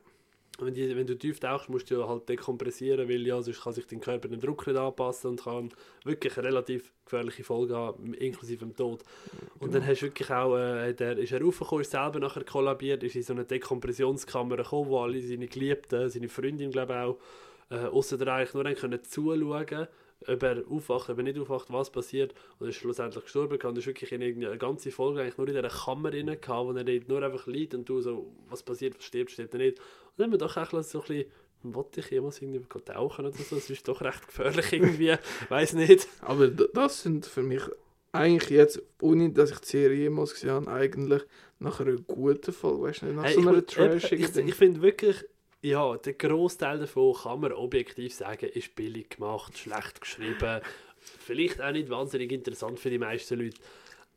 Wenn, 0.62 0.74
die, 0.74 0.96
wenn 0.96 1.08
du 1.08 1.18
tief 1.18 1.40
tauchst, 1.40 1.70
musst 1.70 1.90
du 1.90 2.00
ja 2.00 2.08
halt 2.08 2.30
dekompressieren, 2.30 3.10
weil 3.10 3.26
ja, 3.26 3.42
sonst 3.42 3.62
kann 3.62 3.74
sich 3.74 3.88
dein 3.88 4.00
Körper 4.00 4.28
dem 4.28 4.40
Druck 4.40 4.66
nicht 4.68 4.78
anpassen 4.78 5.32
und 5.32 5.44
kann 5.44 5.70
wirklich 6.04 6.38
eine 6.38 6.48
relativ 6.48 6.92
gefährliche 7.06 7.44
Folge 7.44 7.76
haben, 7.76 8.14
inklusive 8.14 8.66
dem 8.66 8.76
Tod. 8.76 9.04
Und 9.60 9.74
dann 9.74 9.86
hast 9.86 10.02
du 10.02 10.06
wirklich 10.06 10.30
auch, 10.30 10.58
äh, 10.58 10.94
der, 10.94 11.18
ist 11.18 11.32
er 11.32 11.42
raufgekommen, 11.42 11.82
ist 11.82 11.92
selber 11.92 12.20
nachher 12.20 12.44
kollabiert, 12.44 13.04
ist 13.04 13.16
in 13.16 13.24
so 13.24 13.34
eine 13.34 13.46
Dekompressionskammer 13.46 14.58
gekommen, 14.58 14.90
wo 14.90 15.00
alle 15.00 15.20
seine 15.22 15.48
Geliebten, 15.48 16.10
seine 16.10 16.30
Freundin 16.30 16.72
glaube 16.72 16.96
auch, 16.96 17.18
äh, 17.70 17.88
ausser 17.88 18.18
der 18.18 18.34
eigentlich 18.34 18.54
nur 18.54 18.64
können 18.64 19.04
zuschauen 19.04 19.88
ob 20.28 20.44
er 20.44 20.64
aufwacht, 20.70 21.10
ob 21.10 21.18
er 21.18 21.24
nicht 21.24 21.40
aufwacht, 21.40 21.72
was 21.72 21.90
passiert 21.90 22.34
und 22.60 22.68
er 22.68 22.70
ist 22.70 22.76
schlussendlich 22.76 23.24
gestorben. 23.24 23.60
Und 23.62 23.78
ist 23.78 23.88
wirklich 23.88 24.12
in 24.12 24.22
irgendeine 24.22 24.58
ganze 24.58 24.92
Folge 24.92 25.22
eigentlich 25.22 25.38
nur 25.38 25.48
in 25.48 25.56
dieser 25.56 25.70
Kammer 25.70 26.12
drin 26.12 26.28
gehabt, 26.28 26.50
wo 26.50 26.72
er 26.74 27.02
nur 27.08 27.24
einfach 27.24 27.48
liegt 27.48 27.74
und 27.74 27.88
du 27.88 28.02
so, 28.02 28.32
was 28.50 28.64
passiert, 28.64 28.96
was 28.98 29.06
stirbt, 29.06 29.32
stirbt 29.32 29.54
er 29.54 29.60
nicht. 29.60 29.82
Und 30.12 30.20
dann 30.20 30.26
haben 30.26 30.32
wir 30.32 30.38
doch 30.38 30.58
auch 30.58 30.84
so 30.84 31.02
ein 31.02 31.08
bisschen, 31.08 31.32
wollte 31.64 32.00
ich 32.00 32.10
jemals 32.10 32.42
irgendwie 32.42 32.64
tauchen 32.86 33.26
oder 33.26 33.36
so, 33.36 33.56
es 33.56 33.70
ist 33.70 33.88
doch 33.88 34.02
recht 34.02 34.28
gefährlich 34.28 34.74
irgendwie, 34.74 35.16
weiß 35.50 35.74
nicht. 35.74 36.08
Aber 36.22 36.48
das 36.48 37.04
sind 37.04 37.26
für 37.26 37.44
mich 37.44 37.62
eigentlich 38.12 38.50
jetzt, 38.50 38.82
ohne 39.02 39.32
dass 39.32 39.52
ich 39.52 39.60
die 39.60 39.68
Serie 39.68 39.98
jemals 40.04 40.34
gesehen 40.34 40.52
habe, 40.52 40.72
eigentlich 40.72 41.24
nach 41.60 41.80
einer 41.80 41.96
guten 41.96 42.52
Folge, 42.52 42.82
weißt 42.84 43.02
du 43.04 43.06
nicht, 43.08 43.16
nach 43.16 43.24
Hey, 43.24 43.34
so 43.36 43.42
ich 43.42 43.48
einer 43.48 43.66
trashigen 43.66 44.26
ich, 44.26 44.32
Ding. 44.32 44.48
ich 44.48 44.56
finde 44.56 44.82
wirklich, 44.82 45.24
ja, 45.62 45.96
der 45.96 46.14
Großteil 46.14 46.80
davon 46.80 47.14
kann 47.14 47.40
man 47.40 47.54
objektiv 47.54 48.14
sagen, 48.14 48.48
ist 48.48 48.76
billig 48.76 49.12
gemacht, 49.12 49.58
schlecht 49.58 50.02
geschrieben, 50.02 50.62
vielleicht 50.98 51.62
auch 51.62 51.72
nicht 51.72 51.90
wahnsinnig 51.90 52.32
interessant 52.32 52.80
für 52.80 52.90
die 52.90 52.98
meisten 52.98 53.40
Leute. 53.40 53.58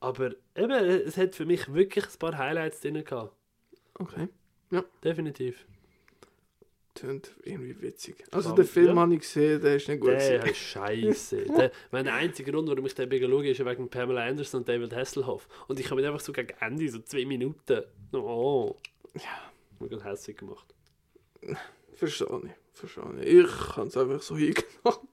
Aber 0.01 0.33
eben, 0.57 0.71
es 0.71 1.17
hat 1.17 1.35
für 1.35 1.47
mich 1.47 1.73
wirklich 1.73 2.05
ein 2.07 2.19
paar 2.19 2.37
Highlights 2.37 2.81
drin 2.81 3.05
gehabt. 3.05 3.35
Okay, 3.99 4.29
Definitiv. 5.03 5.65
Tönt 6.95 7.33
irgendwie 7.43 7.81
witzig. 7.83 8.25
Also 8.31 8.51
Ja, 8.51 8.55
den 8.57 8.65
Film 8.65 8.87
ja. 8.89 9.03
habe 9.03 9.15
ich 9.15 9.21
gesehen, 9.21 9.61
der 9.61 9.77
ist 9.77 9.89
nicht 9.89 10.01
gut. 10.01 10.11
Der 10.11 10.39
gewesen. 10.39 10.51
ist 10.51 10.57
scheiße. 10.59 11.37
der, 11.57 11.73
mein, 11.91 12.05
der 12.05 12.15
einzige 12.15 12.53
Grund, 12.53 12.69
warum 12.69 12.87
ich 12.87 12.95
den 12.95 13.11
schaue, 13.11 13.49
ist 13.49 13.65
wegen 13.65 13.89
Pamela 13.89 14.25
Anderson 14.25 14.61
und 14.61 14.69
David 14.69 14.95
Hasselhoff. 14.95 15.49
Und 15.69 15.81
ich 15.81 15.87
habe 15.91 16.01
mich 16.01 16.07
einfach 16.07 16.21
so 16.21 16.33
gegen 16.33 16.55
Ende, 16.61 16.89
so 16.89 17.01
zwei 17.01 17.25
Minuten, 17.25 17.83
oh, 18.13 18.77
Ja, 19.15 19.53
mir 19.81 19.89
gerade 19.89 20.05
hässlich 20.05 20.37
gemacht. 20.37 20.75
verstehe 21.95 22.27
ich. 22.45 22.51
Verstehe 22.79 23.05
ich. 23.21 23.27
Ich 23.45 23.77
habe 23.77 23.89
es 23.89 23.97
einfach 23.97 24.23
so 24.23 24.37
hingenommen. 24.39 25.09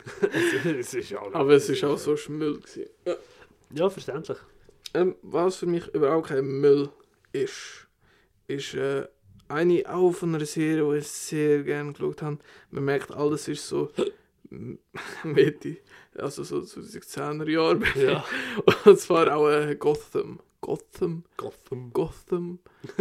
es 0.80 0.94
ist 0.94 1.10
ja 1.10 1.22
Aber 1.34 1.52
es 1.52 1.70
ist 1.70 1.84
auch 1.84 1.98
so 1.98 2.16
Müll. 2.30 2.60
Gewesen. 2.60 2.86
Ja. 3.06 3.16
Ja, 3.74 3.90
verständlich. 3.90 4.38
Ähm, 4.94 5.16
was 5.22 5.56
für 5.58 5.66
mich 5.66 5.88
überhaupt 5.94 6.28
kein 6.28 6.46
Müll 6.46 6.90
ist, 7.32 7.88
ist 8.48 8.74
äh, 8.74 9.08
eine 9.54 9.84
auch 9.88 10.12
von 10.12 10.36
einer 10.36 10.46
Serie, 10.46 10.92
die 10.92 11.00
ich 11.00 11.08
sehr 11.08 11.64
gerne 11.64 11.94
geschaut 11.94 12.22
habe. 12.22 12.38
Man 12.70 12.86
merkt, 12.86 13.12
alles 13.12 13.48
ist 13.48 13.68
so 13.68 13.92
Mitte, 15.24 15.78
also 16.16 16.44
so 16.44 16.62
zu 16.62 16.82
den 16.82 17.02
10er 17.02 17.50
Jahren. 17.50 17.84
Ja. 17.96 18.24
Und 18.86 19.00
zwar 19.00 19.36
auch 19.36 19.50
äh, 19.50 19.76
Gotham. 19.76 20.40
Gotham. 20.62 21.24
Gotham. 21.38 21.92
Gotham. 21.94 22.60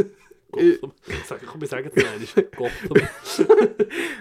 Gotham. 0.51 0.93
Sag, 1.27 1.47
komm, 1.47 1.61
wir 1.61 1.69
sagen 1.69 1.91
es. 1.95 2.35
Gotham. 2.35 3.09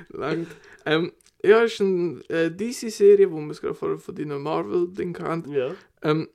Langt. 0.09 0.47
Ähm, 0.85 1.11
ja, 1.43 1.61
ist 1.63 1.79
eine 1.79 2.21
äh, 2.27 2.51
DC-Serie, 2.51 3.31
wo 3.31 3.37
man 3.37 3.51
es 3.51 3.61
gerade 3.61 3.75
vorher 3.75 3.97
von 3.97 4.13
deinen 4.13 4.41
Marvel-Ding 4.41 5.13
kennt. 5.13 5.47
Ja. 5.47 5.73
Ähm, 6.01 6.27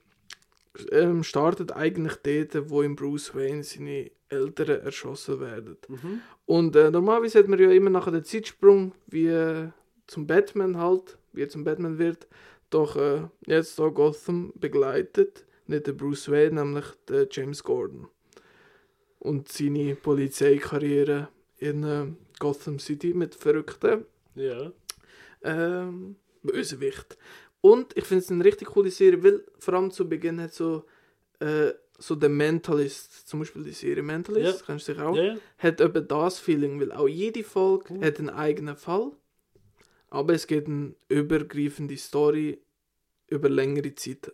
ähm, 0.90 1.22
startet 1.22 1.72
eigentlich 1.72 2.16
dort, 2.16 2.70
wo 2.70 2.82
im 2.82 2.96
Bruce 2.96 3.34
Wayne 3.34 3.62
seine 3.62 4.10
Eltern 4.28 4.80
erschossen 4.80 5.40
werden. 5.40 5.76
Mhm. 5.88 6.20
Und 6.46 6.76
äh, 6.76 6.90
normalerweise 6.90 7.38
hat 7.38 7.48
man 7.48 7.58
ja 7.58 7.70
immer 7.70 7.90
nachher 7.90 8.10
den 8.12 8.24
Zeitsprung, 8.24 8.92
wie 9.06 9.26
äh, 9.26 9.68
zum 10.06 10.26
Batman 10.26 10.76
halt, 10.78 11.16
wie 11.32 11.42
er 11.42 11.48
zum 11.48 11.64
Batman 11.64 11.98
wird. 11.98 12.26
Doch 12.70 12.96
äh, 12.96 13.22
jetzt 13.46 13.78
da 13.78 13.88
Gotham 13.88 14.52
begleitet 14.56 15.44
nicht 15.66 15.86
der 15.86 15.92
Bruce 15.92 16.30
Wayne, 16.30 16.62
nämlich 16.62 16.86
der 17.08 17.28
James 17.30 17.62
Gordon. 17.62 18.08
Und 19.18 19.48
seine 19.50 19.94
Polizeikarriere 19.94 21.28
in 21.58 21.84
äh, 21.84 22.06
Gotham 22.38 22.78
City 22.78 23.14
mit 23.14 23.34
verrückten 23.34 24.04
Ja. 24.34 24.72
ähm, 25.42 26.16
Bösewicht. 26.42 27.16
Und 27.72 27.96
ich 27.96 28.04
finde 28.04 28.22
es 28.22 28.30
eine 28.30 28.44
richtig 28.44 28.68
coole 28.68 28.90
Serie, 28.90 29.22
weil 29.22 29.42
vor 29.58 29.72
allem 29.72 29.90
zu 29.90 30.06
Beginn 30.06 30.38
hat 30.38 30.52
so, 30.52 30.84
äh, 31.40 31.72
so 31.98 32.14
der 32.14 32.28
Mentalist, 32.28 33.26
zum 33.26 33.40
Beispiel 33.40 33.62
die 33.64 33.72
Serie 33.72 34.02
Mentalist, 34.02 34.60
Ja. 34.60 34.66
kennst 34.66 34.86
du 34.88 34.92
dich 34.92 35.00
auch, 35.02 35.16
Ja, 35.16 35.22
ja. 35.22 35.36
hat 35.56 35.80
etwa 35.80 36.00
das 36.00 36.38
Feeling, 36.38 36.78
weil 36.78 36.92
auch 36.92 37.08
jede 37.08 37.42
Folge 37.42 37.94
Mhm. 37.94 38.04
hat 38.04 38.18
einen 38.18 38.28
eigenen 38.28 38.76
Fall, 38.76 39.12
aber 40.10 40.34
es 40.34 40.46
geht 40.46 40.66
eine 40.66 40.94
übergreifende 41.08 41.96
Story 41.96 42.58
über 43.28 43.48
längere 43.48 43.94
Zeit. 43.94 44.30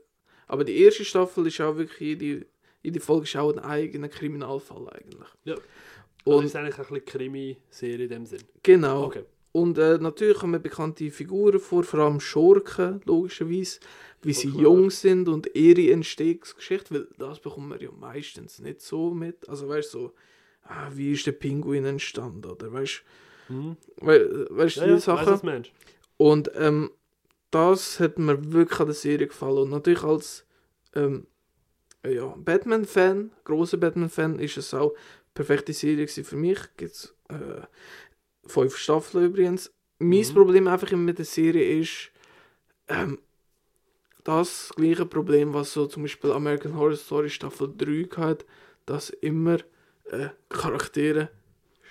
Aber 0.48 0.64
die 0.64 0.76
erste 0.82 1.04
Staffel 1.04 1.46
ist 1.46 1.60
auch 1.60 1.76
wirklich, 1.76 2.00
jede, 2.00 2.46
jede 2.82 2.98
Folge 2.98 3.24
ist 3.26 3.36
auch 3.36 3.52
ein 3.52 3.60
eigener 3.60 4.08
Kriminalfall 4.08 4.88
eigentlich. 4.88 5.28
Ja. 5.44 5.54
Also 6.26 6.38
Und 6.38 6.44
ist 6.46 6.56
eigentlich 6.56 6.76
ein 6.78 6.84
bisschen 6.86 7.04
Krimi-Serie 7.04 8.04
in 8.06 8.10
dem 8.10 8.26
Sinn. 8.26 8.42
genau. 8.64 9.04
Okay. 9.04 9.22
Und 9.52 9.78
äh, 9.78 9.98
natürlich 9.98 10.38
kommen 10.38 10.62
bekannte 10.62 11.10
Figuren 11.10 11.58
vor, 11.58 11.82
vor 11.82 12.00
allem 12.00 12.20
Schurken, 12.20 13.00
logischerweise, 13.04 13.80
wie 14.22 14.32
sie 14.32 14.50
klar. 14.50 14.62
jung 14.62 14.90
sind 14.90 15.28
und 15.28 15.50
ihre 15.54 15.90
Entstehungsgeschichte, 15.92 16.94
weil 16.94 17.08
das 17.18 17.40
bekommt 17.40 17.68
man 17.68 17.80
ja 17.80 17.90
meistens 17.90 18.60
nicht 18.60 18.80
so 18.80 19.10
mit. 19.12 19.48
Also 19.48 19.68
weißt 19.68 19.92
du, 19.94 19.98
so, 19.98 20.12
ah, 20.64 20.88
wie 20.94 21.12
ist 21.12 21.26
der 21.26 21.32
Pinguin 21.32 21.84
entstanden, 21.84 22.44
oder 22.48 22.72
weißt 22.72 23.02
Mhm. 23.48 23.76
du, 23.98 24.06
we, 24.06 24.46
weißt 24.50 24.76
du 24.76 24.80
Ja, 24.80 24.86
die 24.86 24.92
ja, 24.92 24.98
Sachen? 25.00 25.40
meinst. 25.42 25.72
Und 26.16 26.50
ähm, 26.54 26.90
das 27.50 27.98
hat 27.98 28.18
mir 28.18 28.52
wirklich 28.52 28.78
an 28.78 28.86
der 28.86 28.94
Serie 28.94 29.26
gefallen. 29.26 29.58
Und 29.58 29.70
natürlich 29.70 30.04
als 30.04 30.44
ähm, 30.94 31.26
äh, 32.04 32.14
ja, 32.14 32.26
Batman-Fan, 32.36 33.32
großer 33.44 33.78
Batman-Fan, 33.78 34.38
ist 34.38 34.56
es 34.58 34.72
auch 34.74 34.90
eine 34.92 34.98
perfekte 35.34 35.72
Serie 35.72 36.06
für 36.06 36.36
mich. 36.36 36.58
Gibt 36.76 36.92
es 36.92 37.14
äh, 37.28 37.62
fünf 38.46 38.76
Staffeln 38.76 39.24
übrigens. 39.26 39.72
Mein 39.98 40.20
Mhm. 40.20 40.34
Problem 40.34 40.66
einfach 40.68 40.90
mit 40.92 41.18
der 41.18 41.24
Serie 41.24 41.80
ist 41.80 42.10
ähm, 42.88 43.18
das 44.24 44.72
gleiche 44.76 45.06
Problem, 45.06 45.52
was 45.54 45.72
so 45.72 45.86
zum 45.86 46.02
Beispiel 46.02 46.32
American 46.32 46.76
Horror 46.76 46.96
Story 46.96 47.30
Staffel 47.30 47.72
3 47.76 48.08
hat, 48.16 48.44
dass 48.86 49.10
immer 49.10 49.58
äh, 50.04 50.28
Charaktere 50.48 51.30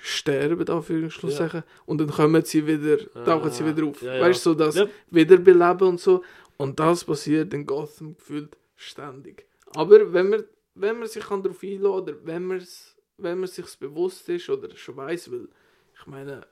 sterben, 0.01 0.63
darf 0.65 0.89
ich 0.89 1.13
sagen, 1.21 1.63
und 1.85 1.99
dann 1.99 2.09
kommen 2.09 2.43
sie 2.45 2.65
wieder, 2.65 2.97
tauchen 3.25 3.51
sie 3.51 3.63
Ah, 3.63 3.67
wieder 3.75 3.87
auf. 3.87 4.01
ja, 4.01 4.15
ja. 4.15 4.21
Weißt 4.21 4.45
du, 4.45 4.51
so 4.51 4.55
das 4.55 4.75
Ja. 4.75 4.87
Wiederbeleben 5.09 5.87
und 5.87 5.99
so. 5.99 6.23
Und 6.57 6.79
das 6.79 7.03
passiert 7.03 7.53
in 7.53 7.65
Gotham 7.65 8.15
gefühlt 8.15 8.57
ständig. 8.75 9.45
Aber 9.75 10.11
wenn 10.13 10.29
man, 10.29 10.43
wenn 10.75 10.99
man 10.99 11.07
sich 11.07 11.23
darauf 11.23 11.63
einladen 11.63 11.91
oder 12.03 12.15
wenn 12.25 12.45
man 12.45 12.65
wenn 13.21 13.39
man 13.39 13.47
sich 13.49 13.65
bewusst 13.77 14.29
ist 14.29 14.49
oder 14.49 14.73
schon 14.77 14.95
weiß, 14.95 15.29
weil 15.31 15.49
ich 15.99 16.05
meine, 16.07 16.45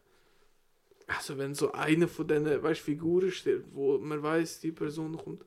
also 1.08 1.38
wenn 1.38 1.54
so 1.56 1.72
eine 1.72 2.08
von 2.08 2.28
diesen 2.28 2.62
weißt, 2.62 2.82
Figuren 2.82 3.32
stirbt, 3.32 3.68
wo 3.74 3.98
man 3.98 4.22
weiß, 4.22 4.60
die 4.60 4.72
Person 4.72 5.16
kommt, 5.18 5.44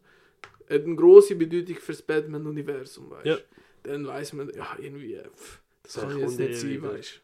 hat 0.68 0.84
eine 0.84 0.96
große 0.96 1.34
Bedeutung 1.36 1.76
fürs 1.76 2.02
Batman-Universum, 2.02 3.10
weißt 3.10 3.26
Ja. 3.26 3.38
dann 3.82 4.06
weiß 4.06 4.32
man, 4.34 4.50
ja, 4.54 4.76
irgendwie, 4.78 5.14
äh, 5.14 5.28
pff, 5.28 5.60
das 5.82 5.94
kann 5.94 6.10
jetzt 6.10 6.20
kommt 6.20 6.38
nicht 6.38 6.54
sein, 6.60 6.82
weißt 6.82 7.20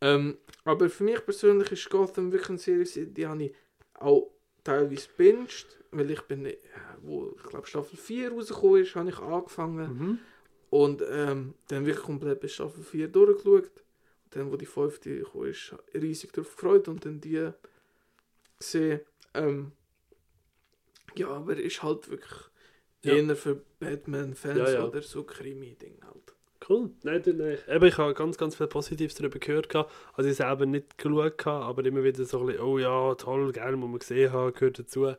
ähm, 0.00 0.38
Aber 0.64 0.88
für 0.88 1.04
mich 1.04 1.24
persönlich 1.24 1.72
ist 1.72 1.90
Gotham 1.90 2.30
wirklich 2.32 2.50
eine 2.50 2.58
Serie, 2.58 3.06
die 3.06 3.26
habe 3.26 3.42
ich 3.44 3.52
auch 3.94 4.30
teilweise 4.62 5.08
binged, 5.16 5.66
weil 5.90 6.10
ich 6.10 6.20
bin, 6.22 6.46
äh, 6.46 6.56
wo 7.02 7.34
ich 7.36 7.42
glaube 7.42 7.66
Staffel 7.66 7.98
4 7.98 8.30
rausgekommen 8.30 8.82
ist, 8.82 8.94
habe 8.94 9.08
ich 9.10 9.18
angefangen 9.18 9.98
Mhm. 9.98 10.18
und 10.70 11.02
ähm, 11.10 11.54
dann 11.68 11.84
wirklich 11.84 12.04
komplett 12.04 12.40
bis 12.40 12.54
Staffel 12.54 12.84
4 12.84 13.08
durchgeschaut. 13.08 13.70
Dann, 14.30 14.52
wo 14.52 14.56
die 14.56 14.66
fünfte 14.66 15.16
gekommen 15.18 15.48
ist, 15.48 15.74
riesig 15.94 16.32
darauf 16.32 16.54
gefreut 16.54 16.88
und 16.88 17.04
dann 17.04 17.20
die 17.20 17.50
gesehen. 18.58 19.00
Ähm, 19.34 19.72
ja, 21.16 21.28
aber 21.28 21.56
ist 21.56 21.82
halt 21.82 22.08
wirklich 22.10 22.32
Ja. 23.02 23.14
eher 23.14 23.36
für 23.36 23.62
Batman-Fans 23.80 24.58
Ja, 24.58 24.70
ja. 24.70 24.84
oder 24.86 25.02
so 25.02 25.22
Krimi-Ding 25.24 25.98
halt. 26.04 26.34
Cool. 26.68 26.90
Nein, 27.02 27.22
nein. 27.24 27.58
Eben, 27.68 27.84
ich 27.86 27.96
habe 27.96 28.12
ganz, 28.12 28.36
ganz 28.36 28.56
viel 28.56 28.66
Positives 28.66 29.14
darüber 29.14 29.38
gehört. 29.38 29.74
Also 30.12 30.28
ich 30.28 30.36
selber 30.36 30.66
nicht 30.66 30.98
geschaut, 30.98 31.38
gehabt, 31.38 31.64
aber 31.64 31.84
immer 31.86 32.04
wieder 32.04 32.24
so 32.24 32.40
ein 32.40 32.46
bisschen, 32.46 32.62
oh 32.62 32.78
ja, 32.78 33.14
toll, 33.14 33.52
geil, 33.52 33.76
muss 33.76 33.88
man 33.88 33.98
gesehen 34.00 34.32
haben, 34.32 34.52
gehört 34.52 34.78
dazu. 34.78 35.14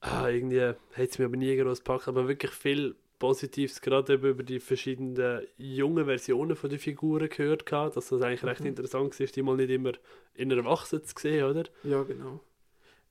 Ah, 0.00 0.28
irgendwie 0.28 0.62
hat 0.62 0.76
es 0.96 1.18
mir 1.18 1.26
aber 1.26 1.36
nie 1.36 1.56
groß 1.56 1.78
gepackt, 1.78 2.08
aber 2.08 2.26
wirklich 2.28 2.50
viel 2.52 2.96
Positives, 3.18 3.80
gerade 3.80 4.14
eben 4.14 4.28
über 4.28 4.42
die 4.42 4.60
verschiedenen 4.60 5.46
jungen 5.56 6.04
Versionen 6.04 6.56
von 6.56 6.70
den 6.70 6.78
Figuren 6.78 7.28
gehört, 7.28 7.66
gehabt, 7.66 7.96
dass 7.96 8.08
das 8.08 8.22
eigentlich 8.22 8.44
recht 8.44 8.60
Mhm. 8.60 8.66
interessant 8.66 9.18
war, 9.18 9.26
die 9.26 9.42
mal 9.42 9.56
nicht 9.56 9.70
immer 9.70 9.92
in 10.34 10.50
Erwachsenen 10.50 11.04
zu 11.04 11.14
sehen, 11.18 11.44
oder? 11.44 11.64
Ja, 11.82 12.02
genau. 12.04 12.40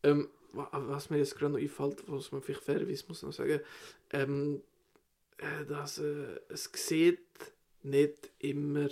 Ähm, 0.04 0.30
wa- 0.54 0.70
was 0.72 1.10
mir 1.10 1.18
jetzt 1.18 1.36
gerade 1.38 1.54
noch 1.54 1.60
einfällt, 1.60 2.04
was 2.08 2.32
man 2.32 2.42
vielleicht 2.42 2.64
fairerweise 2.64 3.06
muss 3.08 3.24
noch 3.24 3.34
sagen, 3.34 3.60
ähm, 4.12 4.62
äh, 5.38 5.66
dass 5.66 6.00
äh, 6.00 6.40
es 6.50 6.70
sieht 6.74 7.20
nicht 7.84 8.32
immer 8.40 8.90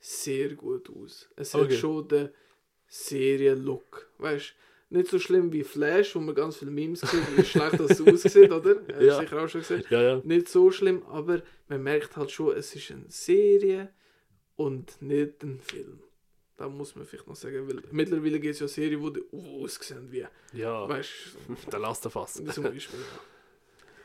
sehr 0.00 0.54
gut 0.54 0.88
aus. 0.90 1.28
Es 1.36 1.54
hat 1.54 1.64
Okay. 1.64 1.76
schon 1.76 2.08
den 2.08 2.30
Serien-Look, 2.88 4.10
weißt 4.18 4.54
nicht 4.88 5.08
so 5.08 5.18
schlimm 5.18 5.52
wie 5.52 5.64
Flash, 5.64 6.14
wo 6.14 6.20
man 6.20 6.34
ganz 6.34 6.56
viele 6.56 6.70
Memes 6.70 7.00
sieht, 7.00 7.36
wie 7.36 7.42
schlecht 7.44 7.80
das 7.80 8.00
aussieht, 8.06 8.50
oder? 8.52 8.76
Hast 8.88 9.00
du 9.00 9.04
Ja. 9.04 9.20
sicher 9.20 9.42
auch 9.42 9.48
schon 9.48 9.60
gesehen. 9.62 9.84
Ja, 9.90 10.02
ja. 10.02 10.20
Nicht 10.24 10.48
so 10.48 10.70
schlimm, 10.70 11.02
aber 11.06 11.42
man 11.68 11.82
merkt 11.82 12.16
halt 12.16 12.30
schon, 12.30 12.56
es 12.56 12.74
ist 12.74 12.90
eine 12.92 13.04
Serie 13.08 13.92
und 14.54 15.00
nicht 15.02 15.42
ein 15.42 15.60
Film. 15.60 16.00
Da 16.56 16.68
muss 16.68 16.94
man 16.96 17.04
vielleicht 17.04 17.26
noch 17.26 17.36
sagen, 17.36 17.68
weil 17.68 17.82
mittlerweile 17.90 18.40
gibt 18.40 18.54
es 18.54 18.60
ja 18.60 18.68
Serien, 18.68 19.12
die 19.12 19.22
aussehen 19.32 20.10
wie, 20.10 20.24
Ja, 20.52 20.88
weißt 20.88 21.10
der 21.72 21.78
Last 21.80 22.06
of 22.06 22.16
Us. 22.16 22.34
du, 22.34 22.44
zum 22.52 22.64
Beispiel. 22.64 22.98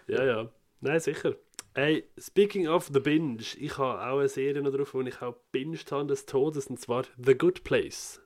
Ja, 0.07 0.25
ja. 0.25 0.51
Nein, 0.81 0.99
sicher. 0.99 1.35
Hey, 1.73 2.03
speaking 2.19 2.67
of 2.67 2.89
the 2.91 2.99
binge, 2.99 3.37
ich 3.57 3.77
habe 3.77 4.01
auch 4.01 4.19
eine 4.19 4.27
Serie 4.27 4.61
noch 4.61 4.71
drauf, 4.75 4.93
wo 4.93 5.01
ich 5.01 5.21
auch 5.21 5.35
binged 5.53 5.89
habe 5.93 6.07
des 6.07 6.25
Todes, 6.25 6.67
und 6.67 6.79
zwar 6.81 7.05
The 7.23 7.37
Good 7.37 7.63
Place. 7.63 8.19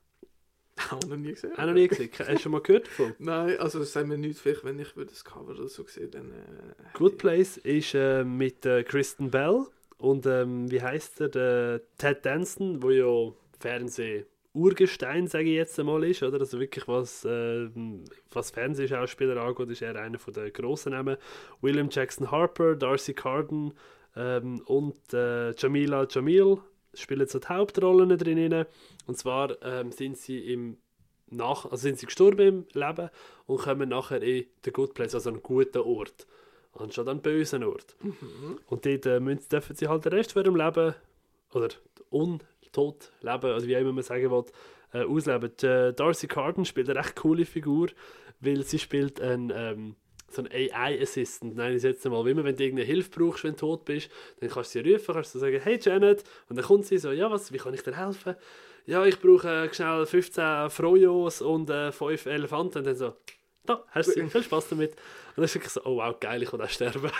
Auch 0.92 1.00
noch 1.08 1.18
nie 1.18 1.32
gesehen. 1.32 1.52
Auch 1.58 1.66
noch 1.66 1.74
nie 1.74 1.88
gesehen. 1.88 2.10
Hast 2.18 2.30
du 2.30 2.38
schon 2.40 2.52
mal 2.52 2.62
gehört 2.62 2.88
davon? 2.88 3.14
Nein, 3.20 3.58
also 3.60 3.80
das 3.80 3.94
sagt 3.94 4.08
mir 4.08 4.18
nicht, 4.18 4.40
vielleicht 4.40 4.64
wenn 4.64 4.80
ich 4.80 4.94
das 4.96 5.24
Cover 5.24 5.52
oder 5.52 5.68
so 5.68 5.86
sehe, 5.86 6.08
dann... 6.08 6.32
Äh, 6.32 6.34
Good 6.94 7.18
Place 7.18 7.58
ist 7.58 7.94
äh, 7.96 8.24
mit 8.24 8.66
äh, 8.66 8.84
Kristen 8.84 9.32
Bell 9.32 9.66
und 9.98 10.26
ähm, 10.26 10.70
wie 10.70 10.82
heißt 10.82 11.22
er? 11.22 11.30
Der 11.30 11.82
Ted 11.98 12.26
Danson, 12.26 12.82
wo 12.84 12.90
ja 12.90 13.34
Fernseh 13.60 14.26
Urgestein, 14.54 15.28
sage 15.28 15.50
ich 15.50 15.56
jetzt 15.56 15.78
einmal, 15.80 16.04
ist, 16.06 16.24
oder? 16.24 16.40
Also 16.40 16.60
wirklich, 16.60 16.88
was, 16.88 17.26
äh, 17.26 17.70
was 18.32 18.52
Fernsehschauspieler 18.52 19.42
angeht, 19.42 19.70
ist 19.70 19.82
er 19.82 19.96
einer 19.98 20.18
von 20.18 20.34
der 20.34 20.50
grossen 20.50 20.94
Namen. 20.94 21.18
William 21.62 21.90
Jackson 21.92 22.32
Harper, 22.32 22.76
Darcy 22.76 23.14
Carden 23.14 23.74
ähm, 24.16 24.62
und 24.66 25.14
äh, 25.14 25.52
Jamila 25.52 26.08
Jamil 26.10 26.60
spielen 26.96 27.28
so 27.28 27.39
die 27.39 27.48
Hauptrollen 27.48 28.18
drin. 28.18 28.66
Und 29.08 29.18
zwar 29.18 29.62
ähm, 29.64 29.91
sind 29.91 30.18
sie 30.18 30.39
im 30.52 30.78
nach, 31.28 31.66
also 31.66 31.78
sind 31.78 32.00
sie 32.00 32.06
gestorben 32.06 32.48
im 32.48 32.66
Leben 32.74 33.10
und 33.48 33.60
kommen 33.60 33.89
nachher 33.89 34.22
in 34.22 34.46
den 34.66 34.74
Good 34.74 34.93
Place, 34.93 35.16
also 35.16 35.30
einen 35.30 35.41
guten 35.41 35.80
Ort, 35.80 36.28
anstatt 36.74 37.08
einen 37.08 37.22
bösen 37.22 37.64
Ort. 37.64 37.96
Mhm. 38.02 38.60
Und 38.68 38.86
dort 38.86 39.06
äh, 39.06 39.20
müssen, 39.20 39.50
dürfen 39.50 39.76
sie 39.76 39.88
halt 39.88 40.06
den 40.06 40.14
Rest 40.14 40.34
von 40.34 40.43
ihrem 40.43 40.56
Leben, 40.56 40.93
oder 41.54 41.70
untot 42.10 43.12
leben, 43.22 43.52
also 43.52 43.68
wie 43.68 43.74
immer 43.74 43.93
man 43.93 44.04
sagen 44.04 44.30
will, 44.30 44.46
äh, 44.93 45.04
ausleben. 45.04 45.52
Die, 45.62 45.66
äh, 45.66 45.93
Darcy 45.93 46.28
Carden 46.28 46.66
spielt 46.66 46.89
eine 46.89 47.00
recht 47.00 47.16
coole 47.16 47.46
Figur, 47.46 47.89
weil 48.39 48.64
sie 48.64 48.80
spielt 48.80 49.22
ein, 49.22 49.52
ähm, 49.56 49.96
so 50.30 50.41
ein 50.41 50.49
AI-Assistant, 50.51 51.55
nein, 51.55 51.76
ich 51.76 51.84
jetzt 51.84 52.05
mal, 52.05 52.26
wie 52.26 52.32
immer, 52.32 52.43
wenn 52.43 52.55
du 52.55 52.63
irgendeine 52.63 52.88
Hilfe 52.88 53.09
brauchst, 53.11 53.43
wenn 53.43 53.51
du 53.51 53.57
tot 53.57 53.86
bist, 53.86 54.09
dann 54.39 54.49
kannst 54.49 54.76
du 54.76 54.84
sie 54.84 54.91
rufen, 54.91 55.13
kannst 55.13 55.36
du 55.36 55.39
sagen, 55.39 55.59
hey 55.61 55.80
Janet, 55.82 56.23
und 56.49 56.57
dann 56.57 56.65
kommt 56.65 56.86
sie 56.86 56.97
so, 56.97 57.11
ja 57.11 57.30
was, 57.32 57.51
wie 57.51 57.57
kann 57.57 57.73
ich 57.73 57.84
dir 57.84 57.95
helfen? 57.95 58.36
Ja, 58.86 59.05
ich 59.05 59.19
brauche 59.19 59.47
äh, 59.47 59.73
schnell 59.73 60.05
15 60.05 60.69
Frojos 60.69 61.41
und 61.41 61.69
äh, 61.69 61.91
5 61.91 62.26
Elefanten, 62.28 62.80
und 62.80 62.88
dann 62.88 62.95
so, 62.95 63.13
da, 63.65 63.84
hast 63.89 64.15
du 64.15 64.30
viel 64.30 64.43
Spaß 64.43 64.69
damit. 64.69 64.91
Und 64.91 64.97
dann 65.38 65.45
ist 65.45 65.55
wirklich 65.55 65.71
so, 65.71 65.82
oh 65.86 65.97
wow, 65.97 66.19
geil, 66.19 66.43
ich 66.43 66.49
kann 66.49 66.61
auch 66.61 66.69
sterben. 66.69 67.11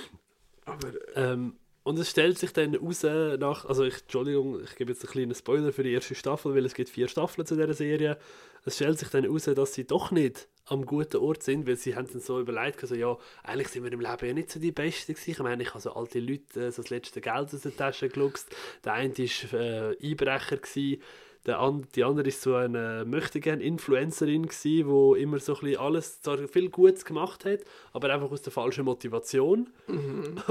Aber 0.64 0.88
Ähm, 1.14 1.56
und 1.84 1.98
es 1.98 2.10
stellt 2.10 2.38
sich 2.38 2.52
dann 2.54 2.74
raus 2.74 3.02
nach, 3.02 3.66
also 3.66 3.84
ich, 3.84 4.00
Entschuldigung, 4.00 4.62
ich 4.64 4.74
gebe 4.74 4.90
jetzt 4.90 5.04
einen 5.04 5.12
kleinen 5.12 5.34
Spoiler 5.34 5.70
für 5.70 5.82
die 5.82 5.92
erste 5.92 6.14
Staffel, 6.14 6.54
weil 6.54 6.64
es 6.64 6.74
gibt 6.74 6.88
vier 6.88 7.08
Staffeln 7.08 7.46
zu 7.46 7.56
dieser 7.56 7.74
Serie. 7.74 8.16
Es 8.64 8.76
stellt 8.76 8.98
sich 8.98 9.08
dann 9.08 9.26
raus, 9.26 9.44
dass 9.44 9.74
sie 9.74 9.86
doch 9.86 10.10
nicht 10.10 10.48
am 10.66 10.86
guten 10.86 11.18
Ort 11.18 11.42
sind, 11.42 11.66
weil 11.66 11.76
sie 11.76 11.94
haben 11.94 12.08
dann 12.10 12.20
so 12.20 12.40
überlegt, 12.40 12.82
also 12.82 12.94
ja, 12.94 13.16
eigentlich 13.42 13.68
sind 13.68 13.84
wir 13.84 13.92
im 13.92 14.00
Leben 14.00 14.26
ja 14.26 14.32
nicht 14.32 14.50
so 14.50 14.58
die 14.58 14.72
Besten 14.72 15.12
gewesen. 15.12 15.30
Ich 15.30 15.38
meine, 15.40 15.62
ich 15.62 15.70
habe 15.70 15.80
so 15.80 15.92
alte 15.92 16.20
Leute 16.20 16.66
äh, 16.66 16.70
so 16.70 16.82
das 16.82 16.90
letzte 16.90 17.20
Geld 17.20 17.52
aus 17.52 17.60
der 17.60 17.76
Tasche 17.76 18.08
geluchst. 18.08 18.48
Der 18.84 18.94
eine 18.94 19.12
war 19.16 19.60
äh, 19.60 19.96
Einbrecher, 20.02 20.56
gewesen. 20.56 21.02
Der 21.46 21.58
an, 21.58 21.86
die 21.94 22.04
andere 22.04 22.28
ist 22.28 22.40
so 22.40 22.54
eine 22.54 23.04
möchte 23.06 23.38
gerne 23.38 23.62
Influencerin 23.62 24.48
wo 24.86 25.14
immer 25.14 25.38
so 25.38 25.54
ein 25.54 25.60
bisschen 25.60 25.78
alles 25.78 26.22
zwar 26.22 26.38
viel 26.48 26.70
Gutes 26.70 27.04
gemacht 27.04 27.44
hat, 27.44 27.60
aber 27.92 28.14
einfach 28.14 28.30
aus 28.30 28.40
der 28.40 28.50
falschen 28.50 28.86
Motivation. 28.86 29.68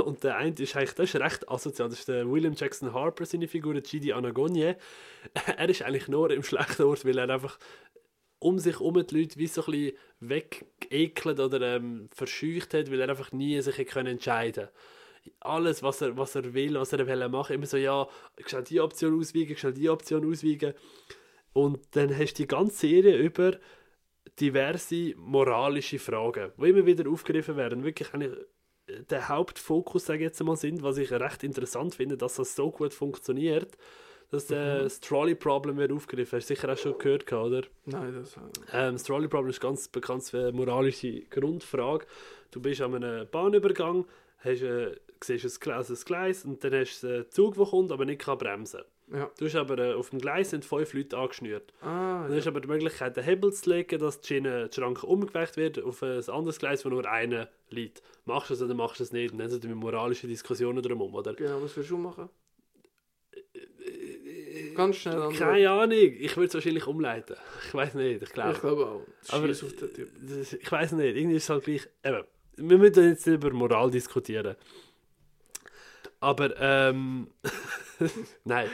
Und 0.06 0.24
der 0.24 0.38
eine 0.38 0.54
ist 0.56 0.76
eigentlich, 0.76 0.94
das 0.94 1.16
ist 1.16 1.20
recht 1.20 1.50
asozial, 1.50 1.90
das 1.90 1.98
ist 1.98 2.10
der 2.10 2.30
William 2.30 2.54
Jackson 2.54 2.94
Harper, 2.94 3.26
seine 3.26 3.48
Figur, 3.48 3.74
Gidi 3.82 4.14
Anagonye. 4.14 4.76
Er 5.58 5.70
ist 5.70 5.82
eigentlich 5.82 6.10
nur 6.10 6.30
im 6.30 6.44
schlechten 6.44 6.84
Ort, 6.84 7.06
weil 7.06 7.18
er 7.18 7.30
einfach 7.30 7.58
um 8.44 8.60
sich 8.60 8.80
herum 8.80 9.06
die 9.06 9.20
Leute 9.20 9.38
wie 9.38 9.48
so 9.48 9.62
ein 9.66 9.72
bisschen 9.72 9.98
weggeekelt 10.20 11.40
oder 11.40 11.76
ähm, 11.76 12.10
verscheucht 12.14 12.74
hat, 12.74 12.92
weil 12.92 13.02
er 13.02 13.10
einfach 13.10 13.32
nie 13.32 13.60
sich 13.62 13.86
können 13.88 14.08
entscheiden 14.08 14.70
alles, 15.40 15.84
was 15.84 16.02
er, 16.02 16.18
was 16.18 16.36
er 16.36 16.54
will, 16.54 16.76
was 16.76 16.94
er 16.94 17.08
will 17.08 17.30
machen, 17.30 17.54
immer 17.54 17.66
so, 17.66 17.78
ja, 17.78 18.08
schnell 18.46 18.64
die 18.64 18.82
Option 18.82 19.18
auswiegen, 19.18 19.56
schnell 19.56 19.74
die 19.74 19.90
Option 19.90 20.30
auswiegen. 20.30 20.74
Und 21.54 21.80
dann 21.96 22.18
hast 22.18 22.34
du 22.34 22.44
die 22.44 22.48
ganze 22.48 22.88
Serie 22.88 23.18
über 23.18 23.58
diverse 24.40 25.14
moralische 25.16 26.00
Fragen, 26.00 26.52
die 26.58 26.70
immer 26.70 26.86
wieder 26.86 27.10
aufgegriffen 27.10 27.56
werden. 27.56 27.84
Wirklich 27.84 28.14
eigentlich 28.14 28.34
äh, 28.88 29.04
der 29.04 29.30
Hauptfokus, 29.30 30.06
sage 30.06 30.20
ich 30.20 30.26
jetzt 30.26 30.44
mal, 30.44 30.58
sind, 30.58 30.82
was 30.82 30.98
ich 30.98 31.12
recht 31.12 31.44
interessant 31.44 31.96
finde, 31.96 32.18
dass 32.18 32.36
das 32.36 32.56
so 32.56 32.72
gut 32.72 32.94
funktioniert, 32.94 33.78
dass 34.34 34.50
äh, 34.52 34.84
das 34.84 35.00
Trolley-Problem 35.00 35.78
wird 35.78 35.92
aufgegriffen. 35.92 36.38
Hast 36.38 36.50
du 36.50 36.56
sicher 36.56 36.72
auch 36.72 36.78
schon 36.78 36.98
gehört, 36.98 37.32
oder? 37.32 37.62
nein, 37.86 38.14
das... 38.14 38.36
Äh, 38.36 38.40
Ähm, 38.88 38.94
das 38.96 39.04
Trolley-Problem 39.04 39.50
ist 39.50 39.62
ganz 39.62 39.88
bekannt 39.88 40.24
für 40.24 40.52
moralische 40.52 41.22
Grundfrage. 41.30 42.06
Du 42.52 42.60
bist 42.62 42.82
an 42.82 42.96
einem 42.96 43.28
Bahnübergang, 43.30 44.06
hast, 44.40 44.62
äh, 44.62 44.96
siehst 45.24 45.46
ein 45.46 45.60
Gleis, 45.60 45.90
ein 45.90 46.06
Gleis 46.06 46.46
und 46.46 46.64
dann 46.64 46.74
hast 46.74 47.04
du 47.04 47.08
einen 47.08 47.30
Zug, 47.30 47.56
der 47.56 47.66
kommt, 47.66 47.92
aber 47.92 48.06
nicht 48.06 48.22
kann 48.22 48.38
bremsen 48.38 48.82
ja. 49.12 49.30
Du 49.38 49.46
hast 49.46 49.56
aber 49.56 49.78
äh, 49.78 49.94
auf 49.94 50.10
dem 50.10 50.20
Gleis 50.20 50.50
sind 50.50 50.66
fünf 50.66 50.94
Leute 50.94 51.18
angeschnürt. 51.18 51.74
Ah, 51.82 52.24
Dann 52.24 52.32
ja. 52.32 52.38
hast 52.38 52.46
du 52.46 52.50
aber 52.50 52.62
die 52.62 52.68
Möglichkeit, 52.68 53.16
den 53.16 53.24
Hebel 53.24 53.52
zu 53.54 53.70
legen, 53.70 54.00
dass 54.00 54.22
die 54.22 54.28
Schiene, 54.28 54.70
die 54.70 54.76
Schranke 54.76 55.06
umgeweicht 55.06 55.58
wird 55.58 55.84
auf 55.84 56.02
ein 56.02 56.28
anderes 56.30 56.58
Gleis, 56.58 56.86
wo 56.86 56.90
nur 56.90 57.06
einer 57.10 57.50
liegt. 57.70 58.02
Machst 58.26 58.50
du 58.50 58.54
es 58.56 58.62
oder 58.62 58.74
machst 58.74 59.00
du 59.00 59.04
es 59.04 59.12
nicht? 59.12 59.34
Und 59.34 59.40
dann 59.40 59.50
sind 59.50 59.64
wir 59.66 59.76
moralische 59.76 60.28
Diskussionen 60.28 60.82
drumherum, 60.82 61.14
oder? 61.14 61.34
Genau, 61.34 61.62
was 61.62 61.76
würdest 61.76 61.92
du 61.92 61.98
machen? 61.98 62.30
Ganz 64.76 64.98
schnell 64.98 65.16
antworten. 65.16 65.38
Keine 65.38 65.70
Ahnung, 65.72 65.98
ich 65.98 66.36
würde 66.38 66.48
es 66.48 66.54
wahrscheinlich 66.54 66.86
umleiten. 66.88 67.36
Ich 67.68 67.74
weiß 67.74 67.94
nicht, 67.96 68.22
ich 68.22 68.30
glaube. 68.30 68.52
Ich 68.54 68.60
glaube 68.60 68.86
auch. 68.86 69.02
Aber 69.34 69.50
auf 69.50 69.60
den 69.60 69.94
Typ. 69.94 70.10
das- 70.22 70.54
ich 70.54 70.72
weiß 70.72 70.92
nicht, 70.94 71.16
irgendwie 71.16 71.38
ist 71.38 71.44
es 71.44 71.50
halt 71.50 71.64
gleich. 71.64 71.88
Eben, 72.04 72.24
wir 72.58 72.78
müssen 72.78 73.10
jetzt 73.10 73.26
über 73.28 73.52
Moral 73.52 73.90
diskutieren. 73.92 74.56
Aber, 76.20 76.56
ähm. 76.60 77.28
nein. 78.46 78.70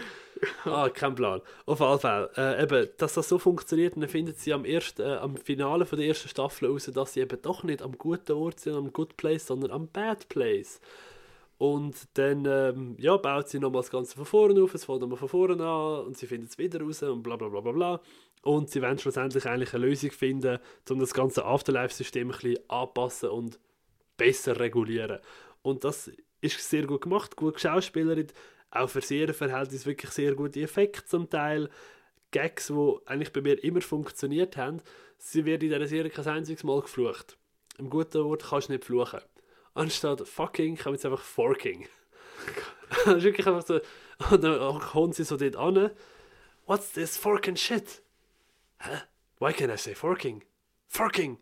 Ah, 0.63 0.87
kein 0.89 1.15
Plan. 1.15 1.41
Auf 1.65 1.79
jeden 1.81 1.99
Fall. 1.99 2.29
Äh, 2.37 2.63
eben, 2.63 2.87
dass 2.97 3.15
das 3.15 3.27
so 3.27 3.37
funktioniert, 3.39 3.95
dann 3.97 4.07
findet 4.07 4.39
sie 4.39 4.53
am, 4.53 4.63
ersten, 4.63 5.01
äh, 5.01 5.15
am 5.15 5.35
Finale 5.35 5.85
von 5.85 5.97
der 5.99 6.07
ersten 6.07 6.29
Staffel 6.29 6.67
heraus, 6.69 6.85
dass 6.85 7.13
sie 7.13 7.19
eben 7.21 7.41
doch 7.41 7.63
nicht 7.63 7.81
am 7.81 7.97
guten 7.97 8.31
Ort 8.33 8.59
sind, 8.61 8.75
am 8.75 8.93
Good 8.93 9.17
Place, 9.17 9.47
sondern 9.47 9.71
am 9.71 9.87
Bad 9.89 10.29
Place. 10.29 10.79
Und 11.59 12.07
dann 12.13 12.45
ähm, 12.45 12.95
ja, 12.99 13.17
baut 13.17 13.49
sie 13.49 13.59
nochmal 13.59 13.81
das 13.81 13.91
Ganze 13.91 14.15
von 14.15 14.25
vorne 14.25 14.63
auf, 14.63 14.73
es 14.73 14.85
fängt 14.85 15.01
nochmal 15.01 15.17
von 15.17 15.27
vorne 15.27 15.61
an 15.61 16.05
und 16.05 16.17
sie 16.17 16.25
finden 16.25 16.47
es 16.49 16.57
wieder 16.57 16.79
raus 16.79 17.03
und 17.03 17.21
bla 17.21 17.35
bla 17.35 17.49
bla 17.49 17.59
bla 17.59 17.73
bla. 17.73 18.01
Und 18.43 18.69
sie 18.69 18.81
wollen 18.81 18.97
schlussendlich 18.97 19.45
eigentlich 19.45 19.73
eine 19.73 19.85
Lösung 19.85 20.11
finden, 20.11 20.59
um 20.89 20.99
das 20.99 21.13
ganze 21.13 21.43
Afterlife-System 21.43 22.29
ein 22.29 22.31
bisschen 22.31 22.69
anpassen 22.69 23.29
und 23.29 23.59
besser 24.15 24.57
regulieren. 24.57 25.19
Und 25.61 25.83
das 25.83 26.09
ist 26.39 26.69
sehr 26.69 26.87
gut 26.87 27.01
gemacht, 27.01 27.35
gut 27.35 27.55
geschauspielert, 27.55 28.33
auch 28.71 28.89
für 28.89 29.01
Serienverhältnisse 29.01 29.85
wirklich 29.85 30.11
sehr 30.11 30.35
gute 30.35 30.61
Effekte 30.61 31.03
zum 31.05 31.29
Teil. 31.29 31.69
Gags, 32.31 32.67
die 32.67 32.95
eigentlich 33.05 33.33
bei 33.33 33.41
mir 33.41 33.61
immer 33.61 33.81
funktioniert 33.81 34.55
haben, 34.55 34.81
sie 35.17 35.43
wird 35.43 35.61
in 35.63 35.71
dieser 35.71 35.87
Serie 35.87 36.09
kein 36.09 36.25
einziges 36.25 36.63
Mal 36.63 36.79
geflucht. 36.79 37.37
Im 37.77 37.89
guten 37.89 38.23
Wort 38.23 38.45
kannst 38.49 38.69
du 38.69 38.73
nicht 38.73 38.85
fluchen. 38.85 39.19
Anstatt 39.73 40.27
fucking 40.27 40.77
kommt 40.77 40.95
jetzt 40.95 41.05
einfach 41.05 41.21
forking. 41.21 41.87
das 43.05 43.17
ist 43.17 43.23
wirklich 43.23 43.47
einfach 43.47 43.65
so. 43.65 43.79
Und 44.31 44.43
dann 44.43 44.79
kommt 44.79 45.15
sie 45.15 45.23
so 45.23 45.37
dort 45.37 45.55
an. 45.55 45.91
What's 46.65 46.91
this 46.91 47.17
forking 47.17 47.55
shit? 47.55 48.01
Hä? 48.79 49.01
Why 49.39 49.53
can 49.53 49.69
I 49.69 49.77
say 49.77 49.95
forking? 49.95 50.43
Forking! 50.87 51.37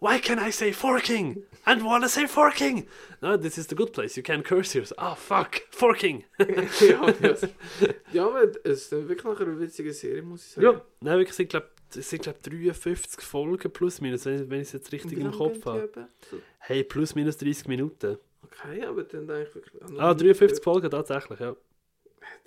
Why 0.00 0.18
can 0.18 0.38
I 0.38 0.50
say 0.50 0.72
forking? 0.72 1.44
And 1.64 1.82
wanna 1.84 2.08
say 2.08 2.26
forking? 2.26 2.86
No, 3.22 3.36
this 3.36 3.58
is 3.58 3.68
the 3.68 3.74
good 3.74 3.92
place. 3.92 4.16
You 4.16 4.22
can 4.22 4.42
curse 4.42 4.72
here. 4.72 4.84
Ah, 4.98 5.14
fuck. 5.14 5.62
Forking. 5.70 6.24
ja, 6.38 7.12
das, 7.12 7.46
ja, 8.12 8.26
aber 8.26 8.42
es 8.64 8.92
ist 8.92 9.08
wirklich 9.08 9.40
eine 9.40 9.58
witzige 9.58 9.92
Serie, 9.92 10.22
muss 10.22 10.46
ich 10.46 10.52
sagen. 10.52 10.64
ja, 10.66 10.80
nein, 11.00 11.18
wirklich, 11.18 11.38
ich 11.38 11.48
glaube, 11.48 11.68
es 11.96 12.10
sind 12.10 12.22
glaub, 12.22 12.42
53 12.42 13.20
Folgen 13.20 13.70
plus 13.72 14.00
minus, 14.00 14.26
wenn 14.26 14.52
ich 14.52 14.68
es 14.68 14.72
jetzt 14.72 14.92
richtig 14.92 15.18
im 15.18 15.30
Kopf 15.30 15.64
habe. 15.64 16.08
So, 16.30 16.38
Hey, 16.58 16.84
plus 16.84 17.14
minus 17.14 17.36
30 17.38 17.68
Minuten. 17.68 18.18
Okay, 18.42 18.84
aber 18.84 19.04
dann 19.04 19.30
eigentlich 19.30 19.54
wirklich... 19.54 19.82
Ah, 19.98 20.14
53 20.14 20.62
Folgen 20.62 20.90
tatsächlich, 20.90 21.40
ja. 21.40 21.56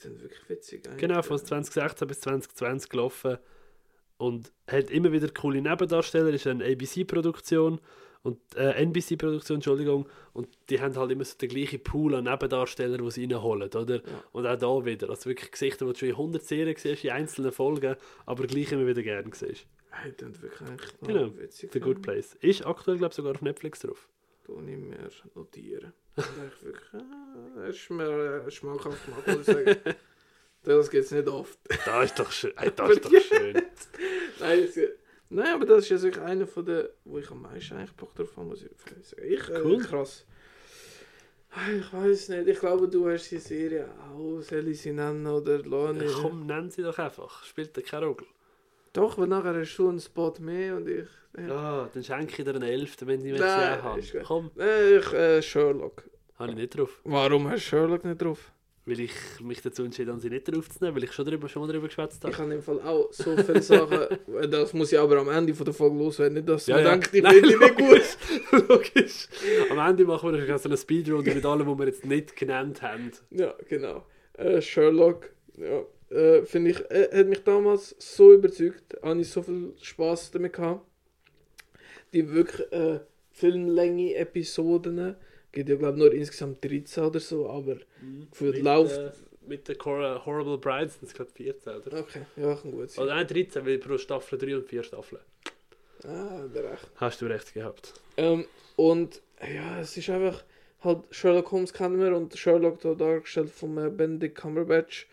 Dann 0.04 0.22
wirklich 0.22 0.50
witzig 0.50 0.86
eigentlich. 0.86 1.00
Genau, 1.00 1.22
von 1.22 1.38
2016 1.38 2.08
bis 2.08 2.20
2020 2.22 2.90
gelaufen. 2.90 3.38
Und 4.18 4.52
hat 4.68 4.92
immer 4.92 5.12
wieder 5.12 5.30
coole 5.30 5.62
Nebendarsteller, 5.62 6.30
ist 6.30 6.46
eine 6.46 6.64
ABC-Produktion 6.64 7.80
und 8.24 8.40
äh, 8.56 8.84
NBC-Produktion, 8.84 9.56
Entschuldigung. 9.56 10.08
Und 10.34 10.48
die 10.70 10.80
haben 10.80 10.96
halt 10.96 11.12
immer 11.12 11.26
so 11.26 11.38
den 11.38 11.50
gleichen 11.50 11.82
Pool 11.82 12.16
an 12.16 12.26
Nebendarstellern, 12.26 13.04
die 13.04 13.12
sie 13.12 13.26
reinholen, 13.26 13.70
oder? 13.70 13.96
Ja. 13.96 14.02
Und 14.32 14.46
auch 14.46 14.58
da 14.58 14.86
wieder. 14.86 15.10
Also 15.10 15.30
wirklich 15.30 15.52
Gesichter, 15.52 15.86
die 15.86 15.94
du 15.94 16.00
schon 16.00 16.10
in 16.10 16.16
100 16.16 16.44
Serien 16.44 16.76
siehst, 16.78 17.04
in 17.04 17.12
einzelnen 17.12 17.52
Folgen, 17.52 17.96
aber 18.26 18.46
gleich 18.46 18.72
immer 18.72 18.86
wieder 18.86 19.02
gerne 19.02 19.30
siehst. 19.34 19.66
Hey, 19.90 20.14
dann 20.18 20.40
wirklich 20.42 20.62
noch 20.62 21.08
Genau. 21.08 21.32
The 21.50 21.80
Good 21.80 22.02
Place. 22.02 22.38
Ist 22.42 22.66
aktuell, 22.66 22.98
glaube 22.98 23.12
ich, 23.12 23.16
sogar 23.16 23.34
auf 23.34 23.42
Netflix 23.42 23.80
drauf. 23.80 24.08
Da 24.48 24.54
nicht 24.54 24.80
mehr 24.80 25.10
notieren. 25.36 25.94
Und 26.16 26.26
eigentlich 26.40 26.64
wirklich... 26.64 26.94
Ah, 26.94 27.66
ist 27.68 27.90
mir 27.90 28.44
äh, 28.46 28.52
schmackhaft 28.52 29.06
gemacht, 29.06 29.28
muss 29.28 29.40
ich 29.40 29.46
sagen. 29.46 29.96
das 30.64 30.90
geht 30.92 31.04
es 31.04 31.12
nicht 31.12 31.28
oft. 31.28 31.60
Da 31.86 32.04
ist 32.04 32.20
doch 32.20 32.32
schön. 32.32 32.54
Das 32.76 32.90
ist 32.92 33.06
doch 33.06 33.12
schön. 33.12 33.62
Nein, 34.40 34.68
nein, 35.32 35.54
aber 35.56 35.66
das 35.66 35.84
ist 35.84 35.90
ja 35.90 36.02
wirklich 36.02 36.24
einer 36.24 36.46
von 36.48 36.66
den, 36.66 36.86
wo 37.06 37.18
ich 37.18 37.30
am 37.32 37.42
meisten 37.42 37.76
eigentlich 37.76 37.94
Bock 37.94 38.14
drauf 38.16 38.36
habe, 38.38 38.48
muss 38.48 38.64
ich 38.64 38.70
sagen. 38.78 39.02
Ich, 39.28 39.50
äh, 39.50 39.62
Cool. 39.64 39.80
krass. 39.80 40.26
Ah, 41.54 41.70
Ich 41.78 41.92
weiß 41.92 42.30
nicht, 42.30 42.48
ich 42.48 42.60
glaube, 42.60 42.88
du 42.88 43.10
hast 43.10 43.30
die 43.30 43.38
Serie 43.38 43.90
auch, 44.14 44.40
soll 44.42 44.68
ich 44.70 44.82
sie 44.82 44.94
nennen 44.94 45.28
oder 45.28 45.58
lassen? 45.60 46.06
Komm, 46.22 46.46
nenn 46.46 46.70
sie 46.70 46.82
doch 46.82 46.98
einfach. 46.98 47.44
Spielt 47.44 47.76
da 47.76 47.82
keine 47.82 48.06
Rolle. 48.06 48.26
Doch, 48.94 49.18
weil 49.18 49.28
nachher 49.28 49.56
hast 49.60 49.76
du 49.78 49.90
einen 49.90 50.00
Spot 50.00 50.34
mehr 50.40 50.76
und 50.78 50.88
ich... 50.88 51.08
Ja. 51.38 51.48
Ja, 51.48 51.90
dann 51.94 52.04
schenke 52.04 52.40
ich 52.40 52.44
dir 52.46 52.50
einen 52.56 52.64
Elften, 52.64 53.08
wenn 53.08 53.24
ich 53.26 53.40
Nein, 53.40 53.42
welche 53.82 53.84
habe. 53.84 54.24
Komm, 54.26 54.52
Äh, 54.60 54.98
ich, 54.98 55.14
äh, 55.14 55.42
Sherlock. 55.42 56.04
habe 56.38 56.52
ich 56.52 56.58
nicht 56.58 56.78
drauf. 56.78 57.00
Warum 57.06 57.48
hast 57.50 57.66
du 57.66 57.70
Sherlock 57.70 58.04
nicht 58.04 58.22
drauf? 58.22 58.52
Weil 58.84 59.00
ich 59.02 59.12
mich 59.42 59.62
dazu 59.62 59.84
entschieden 59.84 60.10
habe, 60.10 60.20
sie 60.20 60.30
nicht 60.32 60.48
draufzunehmen, 60.48 60.96
weil 60.96 61.04
ich 61.04 61.12
schon, 61.12 61.26
drüber, 61.26 61.48
schon 61.48 61.62
mal 61.62 61.68
darüber 61.68 61.88
geschwätzt 61.88 62.24
habe. 62.24 62.34
Ich 62.34 62.40
habe 62.40 62.54
im 62.54 62.64
Fall 62.64 62.82
auch 62.82 63.14
so 63.14 63.38
viele 63.38 63.62
Sachen, 63.62 64.08
das 64.50 64.74
muss 64.74 64.92
ich 64.92 64.98
aber 64.98 65.20
am 65.20 65.30
Ende 65.30 65.54
von 65.54 65.66
der 65.66 65.74
Folge 65.74 65.98
loswerden, 65.98 66.34
nicht 66.34 66.50
dass 66.50 66.66
Ja, 66.66 66.78
man 66.78 66.86
ja. 66.86 66.92
denkt, 66.98 67.14
ich 67.14 67.22
die 67.22 67.58
nicht 67.58 67.78
gut. 67.78 68.18
Logisch. 68.70 69.28
Am 69.70 69.78
Ende 69.78 70.04
machen 70.06 70.34
wir 70.34 70.58
so 70.58 70.68
eine 70.68 70.78
Speedrunde 70.78 71.36
mit 71.36 71.46
allem, 71.46 71.68
was 71.68 71.78
wir 71.78 71.86
jetzt 71.86 72.06
nicht 72.06 72.36
genannt 72.36 72.82
haben. 72.82 73.12
Ja, 73.30 73.54
genau. 73.70 74.04
Äh, 74.34 74.62
Sherlock, 74.62 75.30
ja, 75.58 75.84
äh, 76.18 76.44
finde 76.46 76.72
ich, 76.72 76.80
äh, 76.90 77.20
hat 77.20 77.28
mich 77.28 77.44
damals 77.44 77.96
so 78.00 78.34
überzeugt, 78.34 78.98
habe 79.04 79.22
ich 79.22 79.30
so 79.30 79.44
viel 79.44 79.74
Spaß 79.80 80.32
damit 80.32 80.54
gehabt. 80.54 80.86
Die 82.14 82.30
wirklich 82.34 82.72
äh, 82.72 83.00
Filmlänge 83.32 84.16
Episoden, 84.16 85.16
gibt 85.52 85.70
ja 85.70 85.76
glaube 85.76 85.98
nur 85.98 86.14
insgesamt 86.14 86.64
13 86.64 87.04
oder 87.04 87.20
so, 87.20 87.50
aber 87.50 87.78
gefühlt 88.30 88.56
mit, 88.56 88.64
läuft. 88.64 88.98
Äh, 88.98 89.12
mit 89.48 89.68
den 89.68 89.78
Cor 89.78 90.26
Horrible 90.26 90.58
Brides 90.58 91.00
sind 91.00 91.08
es 91.08 91.14
gerade 91.14 91.32
14, 91.32 91.76
oder? 91.76 92.00
Okay, 92.00 92.22
ja, 92.38 92.56
kann 92.56 92.72
gut 92.72 92.92
sein. 92.92 93.04
Oder 93.04 93.16
nein, 93.16 93.28
13, 93.28 93.66
weil 93.66 93.78
pro 93.80 93.98
Staffel 93.98 94.38
3 94.38 94.58
und 94.58 94.68
4 94.68 94.84
Staffeln. 94.84 95.22
Ah, 96.04 96.46
recht. 96.54 96.90
Hast 96.96 97.22
du 97.22 97.26
recht 97.26 97.54
gehabt. 97.54 97.94
Ähm, 98.18 98.46
und 98.76 99.22
ja, 99.42 99.80
es 99.80 99.98
ist 99.98 100.10
einfach 100.10 100.44
halt 100.84 101.04
Sherlock 101.12 101.52
Holmes 101.52 101.74
kennen 101.74 102.00
wir 102.00 102.16
und 102.16 102.36
Sherlock 102.38 102.82
da 102.82 102.94
dargestellt 102.94 103.52
von 103.52 103.78
äh, 103.78 103.90
Benedict 103.90 104.36
Cumberbatch 104.36 105.08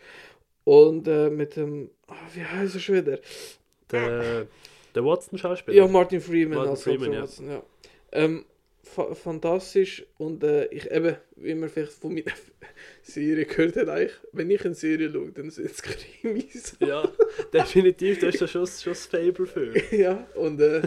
und 0.63 1.07
äh, 1.07 1.29
mit 1.29 1.55
dem, 1.55 1.89
ah, 2.07 2.15
wie 2.33 2.43
heißt 2.43 2.75
er 2.75 2.79
schon 2.79 2.95
wieder? 2.95 3.19
Der, 3.91 4.47
der 4.95 5.05
Watson-Schauspieler. 5.05 5.77
Ja, 5.77 5.87
Martin 5.87 6.21
Freeman 6.21 6.57
Martin 6.57 6.71
als 6.71 6.83
Freeman, 6.83 7.13
ja. 7.13 7.21
Watson, 7.23 7.49
ja. 7.49 7.63
Ähm, 8.11 8.45
fantastisch 8.89 10.05
und 10.17 10.43
äh, 10.43 10.65
ich 10.67 10.89
eben, 10.91 11.15
wie 11.35 11.55
man 11.55 11.69
vielleicht 11.69 11.93
von 11.93 12.13
meiner 12.13 12.31
Serie 13.01 13.45
gehört 13.45 13.75
hat, 13.75 13.89
eigentlich, 13.89 14.17
wenn 14.31 14.49
ich 14.49 14.65
eine 14.65 14.73
Serie 14.73 15.11
schaue, 15.11 15.31
dann 15.31 15.49
sind 15.49 15.71
es 15.71 15.81
Krimis. 16.21 16.75
ja, 16.79 17.09
definitiv, 17.53 18.19
da 18.19 18.27
ist 18.27 18.41
da 18.41 18.47
schon, 18.47 18.65
schon 18.67 18.93
das 18.93 19.05
Fable 19.05 19.45
für. 19.45 19.73
ja, 19.95 20.27
und 20.35 20.59
äh, 20.59 20.81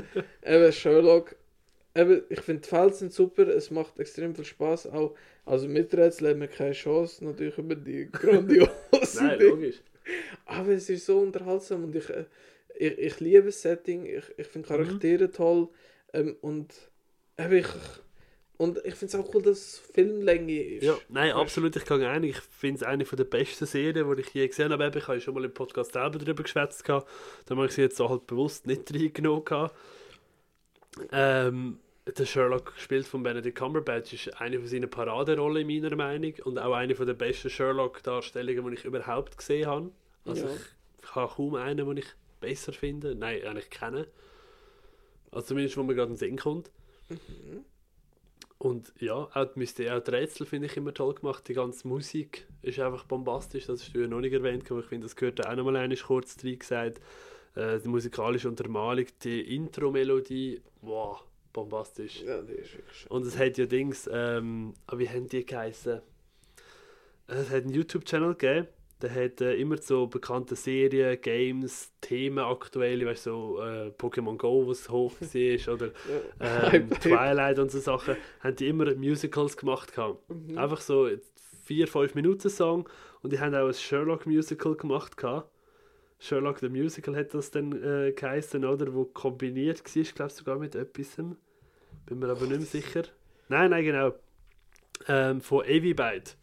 eben 0.45 0.73
Sherlock, 0.73 1.37
eben, 1.95 2.23
ich 2.29 2.41
finde 2.41 2.63
die 2.63 2.69
Fälle 2.69 2.93
sind 2.93 3.13
super, 3.13 3.47
es 3.49 3.71
macht 3.71 3.99
extrem 3.99 4.35
viel 4.35 4.45
Spaß 4.45 4.89
auch, 4.89 5.15
also 5.45 5.69
mit 5.69 5.95
Rätsel 5.95 6.31
haben 6.31 6.41
wir 6.41 6.49
keine 6.49 6.73
Chance, 6.73 7.25
natürlich 7.25 7.59
über 7.59 7.75
die 7.75 8.09
grandiosen 8.11 9.27
Nein, 9.27 9.41
logisch. 9.41 9.83
Aber 10.45 10.71
es 10.71 10.91
ist 10.91 11.07
so 11.07 11.19
unterhaltsam 11.19 11.85
und 11.85 11.97
ich, 11.97 12.09
äh, 12.11 12.25
ich, 12.79 12.99
ich 12.99 13.21
liebe 13.21 13.47
das 13.47 13.63
Setting, 13.63 14.07
ich, 14.07 14.25
ich 14.37 14.47
finde 14.47 14.69
Charaktere 14.69 15.31
toll 15.31 15.69
ähm, 16.13 16.37
und 16.41 16.92
eben 17.45 17.57
ich, 17.57 17.67
und 18.59 18.79
ich 18.85 18.95
finde 18.95 19.07
es 19.07 19.15
auch 19.17 19.35
cool, 19.35 19.43
dass 19.43 19.59
es 19.59 19.79
Filmlänge 19.79 20.63
ist. 20.63 20.85
Ja, 20.85 20.97
nein, 21.09 21.33
absolut, 21.33 21.75
ich 21.75 21.85
kann 21.85 22.03
ein. 22.03 22.23
Ich 22.23 22.39
finde 22.39 22.77
es 22.77 22.83
eine 22.83 23.05
der 23.05 23.25
besten 23.25 23.67
Serien, 23.67 24.15
die 24.15 24.21
ich 24.21 24.29
je 24.35 24.47
gesehen 24.47 24.73
habe. 24.73 24.93
Ich 24.97 25.09
habe 25.09 25.21
schon 25.21 25.35
mal 25.35 25.45
im 25.45 25.53
Podcast 25.53 25.93
selber 25.95 26.19
darüber 26.19 26.43
geschwätzt. 26.43 26.89
Da 26.89 27.05
habe 27.51 27.67
ich 27.67 27.73
sie 27.73 27.83
jetzt 27.83 27.97
so 27.97 28.09
halt 28.09 28.27
bewusst 28.27 28.67
nicht 28.67 28.93
reingenommen. 28.95 29.71
Ähm, 31.11 31.79
der 32.07 32.27
Sherlock 32.27 32.75
gespielt 32.75 33.07
von 33.07 33.23
Benedict 33.23 33.57
Cumberbatch 33.57 34.13
ist 34.13 34.41
eine 34.41 34.59
von 34.59 34.69
seinen 34.69 34.91
Paraderollen 34.91 35.69
in 35.69 35.83
meiner 35.83 35.97
Meinung 35.97 36.35
und 36.45 36.59
auch 36.59 36.75
eine 36.75 36.95
von 36.95 37.07
der 37.07 37.15
besten 37.15 37.49
Sherlock-Darstellungen, 37.49 38.67
die 38.69 38.75
ich 38.75 38.85
überhaupt 38.85 39.39
gesehen 39.39 39.67
habe. 39.67 39.91
Also 40.25 40.47
Ja. 40.47 40.53
ich 41.03 41.15
habe 41.15 41.33
kaum 41.35 41.55
einen, 41.55 41.87
den 41.87 41.97
ich 41.97 42.07
besser 42.41 42.73
finde. 42.73 43.15
Nein, 43.15 43.43
eigentlich 43.47 43.71
kennen. 43.71 44.07
Also 45.31 45.49
zumindest, 45.49 45.77
wo 45.77 45.83
mir 45.83 45.95
gerade 45.95 46.11
in 46.11 46.15
den 46.15 46.19
Sinn 46.19 46.37
kommt. 46.37 46.71
Und 48.59 48.93
ja, 49.01 49.15
auch 49.15 49.45
die, 49.53 49.59
Myster- 49.59 49.97
auch 49.97 50.03
die 50.05 50.11
Rätsel 50.13 50.47
finde 50.47 50.67
ich 50.67 50.77
immer 50.77 50.95
toll 50.95 51.15
gemacht. 51.15 51.49
Die 51.49 51.55
ganze 51.55 51.89
Musik 51.89 52.47
ist 52.63 52.79
einfach 52.79 53.05
bombastisch. 53.05 53.67
Das 53.67 53.81
hast 53.81 53.93
du 53.93 54.01
ja 54.01 54.07
noch 54.07 54.21
nicht 54.21 54.33
erwähnt, 54.33 54.71
aber 54.71 54.81
ich 54.81 54.87
finde, 54.87 55.07
das 55.07 55.17
gehört 55.17 55.45
auch 55.45 55.57
noch 55.57 55.65
mal 55.65 55.75
einmal 55.77 55.99
kurz 55.99 56.37
drin 56.37 56.59
gesagt. 56.59 57.01
Äh, 57.55 57.81
die 57.81 57.89
musikalische 57.89 58.49
Untermalung, 58.49 59.07
die 59.25 59.57
Intro-Melodie, 59.57 60.63
wow, 60.81 61.25
bombastisch. 61.53 62.23
Ja, 62.23 62.41
die 62.41 62.53
ist 62.53 62.75
wirklich 62.75 62.97
schön. 62.97 63.11
Und 63.11 63.27
es 63.27 63.37
hat 63.37 63.59
ja 63.59 63.67
Dings, 63.67 64.09
ähm, 64.13 64.75
ah, 64.87 64.97
wie 64.97 65.09
haben 65.09 65.29
die 65.29 65.45
geheißen? 65.45 66.01
Es 67.27 67.51
hat 67.51 67.65
einen 67.65 67.71
YouTube-Channel 67.71 68.37
gegeben, 68.37 68.69
der 69.03 69.15
hat 69.15 69.41
äh, 69.41 69.55
immer 69.55 69.77
so 69.79 70.07
bekannte 70.07 70.55
Serien, 70.55 71.21
Games, 71.21 71.93
Themen 72.01 72.39
aktuell, 72.39 73.05
weißt 73.05 73.25
so 73.25 73.61
äh, 73.61 73.89
Pokémon 73.99 74.37
Go, 74.37 74.67
was 74.69 74.89
hoch 74.89 75.13
war, 75.21 75.75
oder 75.75 75.91
ähm. 76.41 76.91
Twilight 76.91 77.59
und 77.59 77.71
so 77.71 77.81
Sachen, 77.81 78.17
haben 78.41 78.57
die 78.57 78.69
immer 78.69 78.95
Musicals 78.95 79.57
gemacht. 79.57 79.95
gehabt. 79.95 80.23
Mhm. 80.31 80.57
Einfach 80.57 80.81
so 80.81 81.09
4-5 81.69 82.15
Minuten 82.15 82.49
Song 82.49 82.89
und 83.23 83.33
die 83.33 83.41
haben 83.41 83.55
auch 83.55 83.67
ein 83.67 83.75
Sherlock 83.75 84.27
Musical 84.27 84.77
gemacht. 84.77 85.17
gehabt. 85.17 85.49
Sherlock 86.19 86.61
the 86.61 86.69
Musical 86.69 87.17
hat 87.17 87.35
das 87.35 87.51
dann 87.51 87.73
äh, 87.83 88.13
geheißen, 88.13 88.65
oder? 88.65 88.95
Wo 88.95 89.05
kombiniert 89.05 89.85
war, 89.85 90.03
ich 90.03 90.15
glaube 90.15 90.31
sogar 90.31 90.57
mit 90.57 90.77
etwas. 90.77 91.17
Bin 91.17 91.37
mir 92.19 92.29
aber 92.29 92.47
nicht 92.47 92.59
mehr 92.59 92.61
sicher. 92.61 93.03
Nein, 93.49 93.71
nein, 93.71 93.85
genau. 93.85 94.15
Ähm, 95.09 95.41
von 95.41 95.65
Evibyte. 95.65 96.37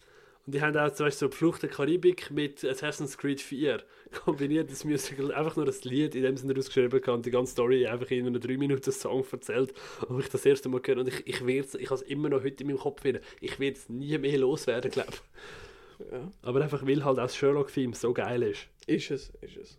Und 0.50 0.56
die 0.56 0.62
haben 0.64 0.76
auch 0.76 0.92
zum 0.92 1.06
Beispiel 1.06 1.30
so 1.30 1.36
Flucht 1.36 1.62
der 1.62 1.70
Karibik 1.70 2.32
mit 2.32 2.66
Assassin's 2.66 3.20
Creed 3.20 3.40
4 3.40 3.84
kombiniert, 4.26 4.72
das 4.72 4.84
Musical, 4.84 5.32
einfach 5.32 5.56
nur 5.56 5.68
das 5.68 5.84
Lied 5.84 6.16
in 6.16 6.24
dem 6.24 6.38
Sinne 6.38 6.56
rausgeschrieben 6.56 7.00
kann, 7.02 7.22
die 7.22 7.30
ganze 7.30 7.52
Story 7.52 7.86
einfach 7.86 8.10
in 8.10 8.26
einem 8.26 8.42
3 8.42 8.58
Minuten 8.58 8.92
Song 8.92 9.24
erzählt. 9.32 9.76
Und 10.08 10.20
ich 10.20 10.30
das 10.30 10.44
erste 10.48 10.68
Mal 10.68 10.82
gehört 10.82 11.02
und 11.02 11.08
ich, 11.08 11.28
ich 11.28 11.46
ich 11.46 11.92
habe 11.92 11.96
es 11.96 12.02
immer 12.02 12.30
noch 12.30 12.44
heute 12.44 12.64
in 12.64 12.68
meinem 12.72 12.80
Kopf 12.80 13.04
wieder. 13.04 13.20
Ich 13.42 13.60
werde 13.60 13.78
es 13.78 13.90
nie 13.90 14.18
mehr 14.18 14.40
loswerden, 14.40 14.90
glaube 14.90 15.12
ich. 15.12 16.12
Ja. 16.12 16.32
Aber 16.42 16.64
einfach, 16.64 16.82
weil 16.84 17.06
halt 17.06 17.20
auch 17.20 17.26
das 17.26 17.36
Sherlock-Theme 17.36 17.94
so 17.94 18.12
geil 18.12 18.42
ist. 18.42 18.70
Ist 18.88 19.12
es, 19.12 19.32
ist 19.42 19.56
es. 19.56 19.78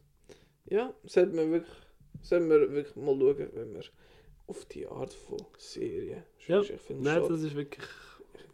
Ja, 0.67 0.95
sollten 1.03 1.35
wir 1.37 1.51
wirklich, 1.51 1.77
sollten 2.23 2.49
wir 2.49 2.73
wirklich 2.73 2.95
mal 2.95 3.19
schauen, 3.19 3.49
wenn 3.55 3.75
wir 3.75 3.83
auf 4.47 4.65
die 4.67 4.87
Art 4.87 5.13
von 5.13 5.39
Serie. 5.59 6.23
Ja, 6.47 6.61
Ich 6.61 6.81
finde 6.81 7.03
Nein, 7.03 7.25
das 7.29 7.43
ist 7.43 7.57
wirklich, 7.57 7.89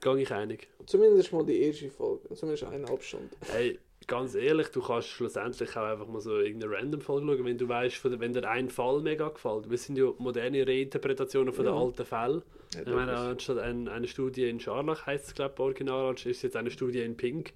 gehe 0.00 0.18
ich 0.22 0.32
einig. 0.32 0.68
zumindest 0.86 1.32
mal 1.32 1.44
die 1.44 1.60
erste 1.62 1.90
Folge, 1.90 2.32
zumindest 2.34 2.64
eineinhalb 2.64 3.02
Stunden. 3.02 3.30
Hey, 3.50 3.78
ganz 4.06 4.34
ehrlich, 4.34 4.68
du 4.68 4.80
kannst 4.80 5.08
schlussendlich 5.08 5.70
auch 5.76 5.82
einfach 5.84 6.06
mal 6.06 6.20
so 6.20 6.38
irgendeine 6.38 6.74
random 6.76 7.00
Folge 7.00 7.26
schauen, 7.26 7.44
wenn 7.44 7.58
du 7.58 7.68
weißt, 7.68 8.20
wenn 8.20 8.32
dir 8.32 8.48
ein 8.48 8.68
Fall 8.70 9.00
mega 9.00 9.28
gefällt. 9.28 9.68
Wir 9.70 9.78
sind 9.78 9.98
ja 9.98 10.12
moderne 10.18 10.66
Reinterpretationen 10.66 11.52
von 11.52 11.64
den 11.64 11.74
Ja. 11.74 11.80
alten 11.80 12.04
Fällen. 12.04 12.42
Ja, 12.74 12.80
Ich 12.82 12.86
meine, 12.88 13.16
anstatt 13.16 13.58
ein, 13.58 13.88
eine 13.88 14.06
Studie 14.06 14.48
in 14.48 14.60
Scharlach 14.60 15.06
heißt 15.06 15.26
es, 15.28 15.34
glaube 15.34 15.54
ich, 15.54 15.60
original, 15.60 16.14
ist 16.14 16.26
es 16.26 16.42
jetzt 16.42 16.56
eine 16.56 16.70
Studie 16.70 17.00
in 17.00 17.16
Pink. 17.16 17.52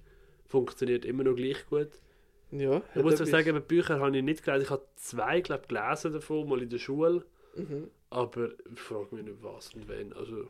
Funktioniert 0.47 1.05
immer 1.05 1.23
noch 1.23 1.35
gleich 1.35 1.65
gut. 1.69 1.89
ja, 2.51 2.81
Ich 2.95 3.01
muss 3.03 3.13
etwas- 3.15 3.29
sagen, 3.29 3.53
die 3.55 3.61
Bücher 3.61 3.99
habe 3.99 4.17
ich 4.17 4.23
nicht 4.23 4.43
gelesen. 4.43 4.63
Ich 4.63 4.69
habe 4.69 4.83
zwei, 4.95 5.39
glaube 5.41 5.63
ich, 5.63 5.67
gelesen 5.69 6.11
davon, 6.11 6.49
mal 6.49 6.61
in 6.61 6.69
der 6.69 6.79
Schule. 6.79 7.23
Mhm. 7.55 7.89
Aber 8.09 8.49
ich 8.73 8.79
frage 8.79 9.15
mich 9.15 9.23
nicht, 9.23 9.37
was 9.41 9.73
und 9.73 9.87
wenn. 9.87 10.11
Also, 10.13 10.47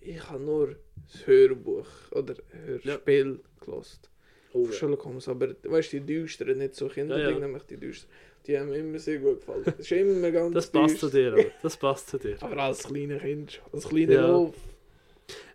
Ich 0.00 0.28
habe 0.28 0.42
nur 0.42 0.76
das 1.12 1.26
Hörbuch 1.26 1.86
oder 2.12 2.34
Hörspiel 2.64 3.40
gelost. 3.60 4.10
oh, 4.52 4.64
Von 4.64 4.72
Sherlock 4.72 5.04
Holmes, 5.04 5.28
aber 5.28 5.54
weißt 5.62 5.92
du, 5.92 6.00
die 6.00 6.06
düsteren, 6.06 6.58
nicht 6.58 6.74
so 6.74 6.88
Kinderdinge, 6.88 7.28
Ja, 7.28 7.34
ja. 7.34 7.38
nämlich 7.38 7.62
die 7.64 7.76
düsteren, 7.76 8.10
die 8.46 8.58
haben 8.58 8.70
mir 8.70 8.76
immer 8.78 8.98
sehr 8.98 9.18
gut 9.18 9.40
gefallen. 9.40 9.62
Das 9.64 9.78
ist 9.78 9.92
immer 9.92 10.30
ganz 10.32 10.54
Das 10.54 10.70
passt 10.70 10.98
zu 10.98 11.06
düster. 11.10 11.18
dir, 11.18 11.32
aber. 11.34 11.50
Das 11.62 11.76
passt 11.76 12.08
zu 12.08 12.18
dir. 12.18 12.36
Aber 12.42 12.56
als 12.62 12.84
kleiner 12.84 13.18
Kind, 13.18 13.60
als 13.72 13.88
kleiner 13.88 14.12
Ja. 14.12 14.32
Wolf. 14.32 14.56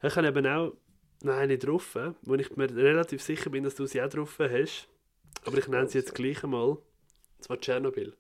Ich 0.04 0.16
habe 0.16 0.28
eben 0.28 0.46
auch 0.46 0.74
noch 1.24 1.34
eine 1.34 1.58
drauf, 1.58 1.98
wo 2.22 2.36
ich 2.36 2.56
mir 2.56 2.70
relativ 2.76 3.22
sicher 3.24 3.50
bin, 3.50 3.64
dass 3.64 3.76
du 3.76 3.86
sie 3.88 4.02
auch 4.02 4.10
drauf 4.10 4.38
hast. 4.40 4.88
Aber 5.44 5.58
ich 5.58 5.68
nenne 5.68 5.88
sie 5.90 5.98
jetzt 5.98 6.14
gleich 6.14 6.44
einmal. 6.44 6.70
Und 6.70 6.80
zwar 7.40 7.60
Tschernobyl. 7.60 8.14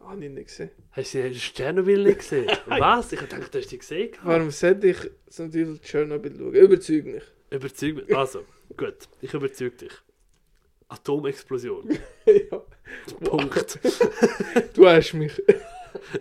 Habe 0.00 0.24
ich 0.24 0.30
nicht 0.30 0.46
gesehen. 0.46 0.70
Hast 0.92 1.14
du, 1.14 1.30
Tschernobyl 1.30 2.04
nicht 2.04 2.18
gesehen? 2.18 2.46
Was? 2.66 3.12
Ich 3.12 3.20
dachte, 3.20 3.50
du 3.50 3.58
hast 3.58 3.70
die 3.70 3.78
gesehen. 3.78 4.10
Warum 4.22 4.50
sollte 4.50 4.88
ich 4.88 4.98
so 5.26 5.44
natürlich 5.44 5.80
Tschernobyl 5.82 6.36
schauen? 6.36 6.54
Überzeug 6.54 7.04
mich. 7.04 7.22
Überzeug 7.50 7.96
mich. 7.96 8.16
Also, 8.16 8.44
gut. 8.76 8.96
Ich 9.20 9.34
überzeug 9.34 9.76
dich. 9.78 9.92
Atomexplosion. 10.88 11.90
ja. 12.26 12.62
Punkt. 13.20 13.78
Du 14.74 14.86
hast 14.86 15.12
mich. 15.14 15.32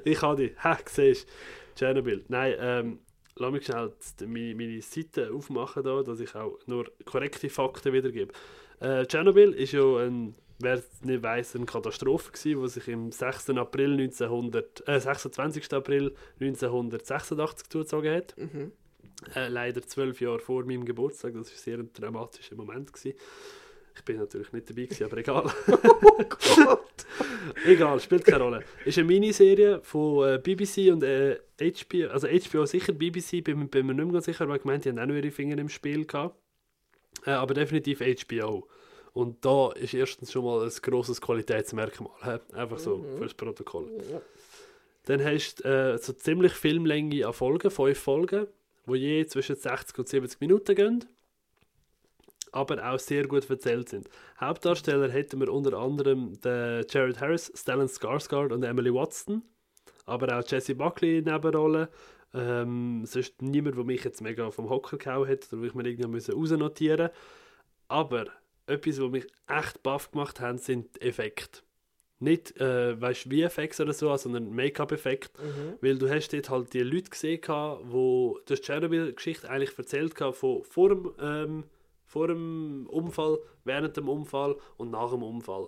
Ich 0.04 0.22
habe 0.22 0.48
die. 0.48 0.56
Ha, 0.64 0.78
siehst. 0.86 1.28
Tschernobyl. 1.76 2.26
Nein, 2.28 2.56
ähm, 2.60 3.00
lass 3.36 3.52
mich 3.52 3.66
schnell 3.66 3.94
meine, 4.26 4.56
meine 4.56 4.82
Seite 4.82 5.32
aufmachen, 5.32 5.84
da, 5.84 6.02
dass 6.02 6.20
ich 6.20 6.34
auch 6.36 6.58
nur 6.66 6.92
korrekte 7.06 7.50
Fakten 7.50 7.94
wiedergebe. 7.94 8.34
Äh, 8.80 9.06
Tschernobyl 9.06 9.54
ist 9.54 9.74
ja 9.74 9.98
ein, 9.98 10.36
wer 10.60 10.76
es 10.76 11.04
nicht 11.04 11.24
weiss, 11.24 11.56
eine 11.56 11.66
Katastrophe 11.66 12.32
gewesen, 12.32 12.62
die 12.62 12.70
sich 12.70 12.88
im 12.88 13.12
6. 13.12 13.52
April 13.52 13.94
1900, 13.94 14.88
äh, 14.88 15.00
26. 15.00 15.74
April 15.74 16.16
1986 16.40 17.70
zugezogen 17.70 18.16
hat. 18.16 18.36
Mhm. 18.38 18.72
Äh, 19.36 19.48
leider 19.48 19.82
zwölf 19.82 20.22
Jahre 20.22 20.40
vor 20.40 20.64
meinem 20.66 20.86
Geburtstag. 20.86 21.34
Das 21.34 21.52
war 21.52 21.58
sehr 21.58 21.80
ein 21.80 21.92
dramatischer 21.94 22.56
Moment. 22.56 22.94
Gewesen. 22.94 23.18
Ich 23.96 24.04
bin 24.04 24.18
natürlich 24.18 24.52
nicht 24.54 24.70
dabei, 24.70 24.84
gewesen, 24.84 25.04
aber 25.06 25.18
egal. 25.18 25.52
egal, 27.66 28.00
spielt 28.00 28.26
keine 28.26 28.44
Rolle. 28.44 28.64
Ist 28.86 28.98
eine 29.00 29.08
Miniserie 29.08 29.80
von 29.82 30.28
äh, 30.28 30.38
BBC 30.38 30.92
und 30.92 31.04
äh, 31.04 31.40
HBO. 31.60 32.10
Also 32.10 32.28
HBO 32.28 32.66
sicher, 32.68 32.94
BBC 32.94 33.44
bin, 33.44 33.68
bin 33.70 33.88
mir 33.88 33.96
nicht 33.96 34.06
mehr 34.06 34.14
ganz 34.14 34.26
sicher, 34.26 34.48
weil 34.48 34.58
ich 34.58 34.62
gemeint, 34.62 34.86
die 34.86 34.90
haben 34.90 35.00
auch 35.00 35.06
noch 35.08 35.16
ihre 35.16 35.32
Finger 35.32 35.58
im 35.58 35.70
Spiel 35.70 36.06
gehabt. 36.06 36.36
Äh, 37.26 37.32
aber 37.32 37.56
definitiv 37.56 38.00
HBO. 38.00 38.68
Und 39.18 39.44
da 39.44 39.72
ist 39.72 39.96
erstens 39.96 40.32
schon 40.32 40.46
mal 40.46 40.64
ein 40.64 40.72
grosses 40.82 41.20
Qualitätsmerkmal. 41.20 42.12
hä? 42.22 42.38
Einfach 42.54 42.78
so 42.78 42.98
Mhm. 42.98 43.18
fürs 43.18 43.34
Protokoll. 43.34 43.90
Ja. 44.12 44.22
Dann 45.06 45.24
hast 45.26 45.56
du 45.56 45.64
äh, 45.68 45.98
so 45.98 46.14
ziemlich 46.14 46.52
Filmlänge 46.54 47.26
an 47.26 47.34
Folgen, 47.34 47.72
fünf 47.72 47.98
Folgen, 47.98 48.46
wo 48.86 48.94
je 48.94 49.26
zwischen 49.26 49.56
60 49.56 49.98
und 49.98 50.08
70 50.08 50.40
Minuten 50.40 50.76
gehen, 50.76 51.06
aber 52.52 52.92
auch 52.92 53.00
sehr 53.00 53.28
gut 53.28 53.50
erzählt 53.50 53.90
sind. 53.90 54.08
Hauptdarsteller 54.40 55.10
hätten 55.10 55.40
wir 55.40 55.52
unter 55.52 55.76
anderem 55.78 56.40
den 56.42 56.86
Jared 56.88 57.20
Harris, 57.20 57.52
Stellan 57.56 57.88
Skarsgård 57.88 58.54
und 58.54 58.62
Emily 58.64 58.94
Watson, 58.94 59.42
aber 60.06 60.38
auch 60.38 60.44
Jesse 60.48 60.76
Buckley 60.76 61.18
in 61.20 61.24
Nebenrollen. 61.26 61.88
Ähm, 62.36 63.04
sonst 63.06 63.42
niemand, 63.42 63.78
der 63.78 63.84
mich 63.84 64.04
jetzt 64.04 64.22
mega 64.22 64.52
vom 64.52 64.70
Hocker 64.70 64.98
gehauen 64.98 65.28
hat, 65.28 65.52
oder 65.52 65.62
wo 65.62 65.66
ich 65.66 65.74
mir 65.74 65.88
irgendwie 65.88 66.32
rausnotieren 66.32 67.10
Aber 67.88 68.26
etwas, 68.68 69.02
was 69.02 69.12
mich 69.12 69.28
echt 69.48 69.84
baff 69.84 70.12
gemacht 70.12 70.40
hat, 70.40 70.62
sind 70.62 71.02
Effekte. 71.02 71.62
Nicht, 72.20 72.60
äh, 72.60 73.00
weißt 73.00 73.30
wie 73.30 73.44
Effekte 73.44 73.84
oder 73.84 73.94
so, 73.94 74.16
sondern 74.18 74.52
Make-up-Effekte. 74.52 75.40
Mhm. 75.42 75.74
Weil 75.82 75.98
du 75.98 76.10
hast 76.10 76.30
dort 76.34 76.50
halt 76.50 76.74
die 76.74 76.82
Leute 76.82 77.12
gesehen, 77.12 77.42
wo 77.84 78.40
die 78.50 78.56
Tschernobyl-Geschichte 78.56 79.50
eigentlich 79.50 79.78
erzählt 79.78 80.16
gehabt, 80.16 80.38
von 80.38 80.64
vor 80.64 80.90
dem, 80.90 81.14
ähm, 81.22 81.64
vor 82.06 82.28
dem 82.28 82.88
Unfall, 82.90 83.38
während 83.66 83.98
dem 83.98 84.10
Unfall 84.10 84.56
und 84.78 84.92
nach 84.92 85.12
dem 85.12 85.22
Unfall. 85.22 85.68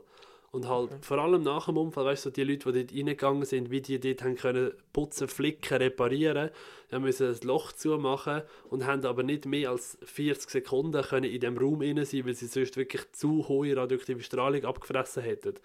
Und 0.51 0.67
halt 0.67 0.89
vor 1.01 1.19
allem 1.19 1.43
nach 1.43 1.67
dem 1.67 1.77
Unfall, 1.77 2.05
weißt 2.05 2.25
du, 2.25 2.29
so 2.29 2.33
die 2.33 2.43
Leute, 2.43 2.71
die 2.71 2.85
dort 2.85 2.97
reingegangen 2.97 3.45
sind, 3.45 3.69
wie 3.69 3.81
die 3.81 3.99
dort 3.99 4.23
haben 4.23 4.35
können 4.35 4.71
putzen, 4.93 5.27
flicken, 5.27 5.77
reparieren, 5.77 6.49
die 6.89 6.95
haben 6.95 7.03
müssen 7.03 7.27
ein 7.27 7.39
Loch 7.43 7.71
zumachen 7.71 8.41
und 8.69 8.85
haben 8.85 9.05
aber 9.05 9.21
nicht 9.23 9.45
mehr 9.45 9.69
als 9.69 9.97
40 10.03 10.49
Sekunden 10.49 11.03
können 11.03 11.31
in 11.31 11.39
dem 11.39 11.57
Raum 11.57 11.81
rein 11.81 12.03
sein, 12.03 12.25
weil 12.25 12.33
sie 12.33 12.47
sonst 12.47 12.77
wirklich 12.77 13.11
zu 13.11 13.47
hohe 13.47 13.75
radioaktive 13.75 14.23
Strahlung 14.23 14.65
abgefressen 14.65 15.21
hätten. 15.21 15.55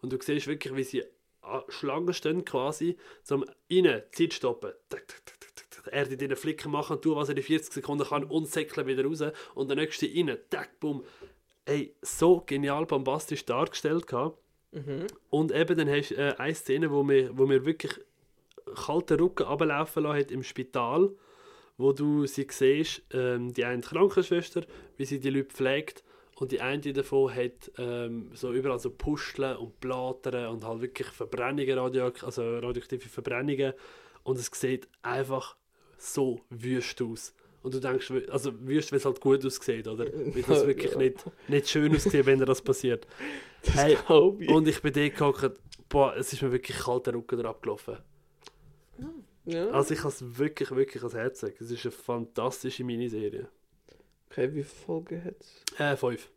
Und 0.00 0.12
du 0.12 0.18
siehst 0.20 0.48
wirklich, 0.48 0.74
wie 0.74 0.84
sie 0.84 1.04
an 1.42 1.62
Schlangen 1.68 2.14
stehen 2.14 2.44
quasi, 2.44 2.96
zum 3.22 3.44
innen 3.68 4.02
Zeit 4.12 4.34
stoppen. 4.34 4.72
Er 5.90 6.06
die 6.06 6.16
den 6.16 6.36
Flicken 6.36 6.70
machen, 6.70 7.00
tun, 7.00 7.16
was 7.16 7.28
er 7.28 7.36
in 7.36 7.42
40 7.42 7.72
Sekunden 7.72 8.06
kann 8.06 8.24
und 8.24 8.46
säckeln 8.46 8.86
wieder 8.86 9.04
raus 9.04 9.22
und 9.54 9.68
der 9.68 9.76
nächste 9.76 10.06
innen, 10.06 10.38
tak, 10.48 10.78
bumm. 10.78 11.04
Ey, 11.64 11.94
so 12.02 12.42
genial 12.44 12.86
bombastisch 12.86 13.44
dargestellt 13.44 14.06
gehabt. 14.06 14.38
Mhm. 14.72 15.06
Und 15.30 15.52
eben 15.52 15.76
dann 15.76 15.88
hast 15.88 16.10
du 16.10 16.16
äh, 16.16 16.34
eine 16.38 16.54
Szene, 16.54 16.90
wo 16.90 17.02
mir, 17.02 17.36
wo 17.36 17.46
mir 17.46 17.64
wirklich 17.64 18.00
kalten 18.74 19.20
Rücken 19.20 19.44
runterlaufen 19.44 20.02
lassen 20.02 20.18
hat 20.18 20.30
im 20.30 20.42
Spital, 20.42 21.10
wo 21.76 21.92
du 21.92 22.26
sie 22.26 22.46
siehst, 22.50 23.02
ähm, 23.12 23.52
die 23.52 23.64
eine 23.64 23.82
Krankenschwester, 23.82 24.62
wie 24.96 25.04
sie 25.04 25.20
die 25.20 25.30
Leute 25.30 25.54
pflegt 25.54 26.02
und 26.36 26.52
die 26.52 26.60
eine 26.60 26.92
davon 26.92 27.34
hat 27.34 27.70
ähm, 27.78 28.30
so 28.34 28.52
überall 28.52 28.78
so 28.78 28.90
Pusteln 28.90 29.56
und 29.56 29.78
Blätter 29.80 30.50
und 30.50 30.64
halt 30.64 30.80
wirklich 30.80 31.08
Verbrennungen, 31.08 31.78
radio 31.78 32.10
also 32.22 32.58
radioaktive 32.58 33.08
Verbrennungen 33.08 33.74
und 34.24 34.38
es 34.38 34.50
sieht 34.52 34.88
einfach 35.02 35.56
so 35.98 36.40
wüst 36.50 37.00
aus. 37.02 37.34
Und 37.62 37.74
du 37.74 37.80
denkst, 37.80 38.10
also 38.28 38.52
wüst, 38.66 38.90
weil 38.90 38.98
es 38.98 39.04
halt 39.04 39.20
gut 39.20 39.44
aussieht, 39.46 39.86
oder? 39.86 40.06
Weil 40.34 40.42
das 40.42 40.66
wirklich 40.66 40.92
Ja. 40.92 40.98
nicht, 40.98 41.24
nicht 41.48 41.68
schön 41.68 41.94
aussieht, 41.94 42.26
wenn 42.26 42.38
dir 42.38 42.44
das 42.46 42.60
passiert. 42.62 43.06
Das 43.64 43.76
Hey, 43.76 43.96
ich. 44.40 44.48
Und 44.48 44.66
ich 44.66 44.82
bin 44.82 44.92
dort 44.92 45.14
gehockt, 45.16 45.60
boah, 45.88 46.16
es 46.16 46.32
ist 46.32 46.42
mir 46.42 46.50
wirklich 46.50 46.76
kalt 46.78 47.06
der 47.06 47.14
Rücken 47.14 47.46
abgelaufen. 47.46 47.98
ja. 49.44 49.68
Also 49.70 49.94
ich 49.94 50.00
habe 50.00 50.08
es 50.08 50.38
wirklich, 50.38 50.70
wirklich 50.72 51.02
ans 51.02 51.14
Herz. 51.14 51.42
Es 51.44 51.70
ist 51.70 51.84
eine 51.84 51.92
fantastische 51.92 52.82
Miniserie. 52.82 53.46
okay, 54.28 54.48
wie 54.48 54.62
viele 54.62 54.64
Folgen 54.64 55.24
hat 55.24 55.36
es? 55.40 55.78
Äh, 55.78 55.96
fünf. 55.96 56.28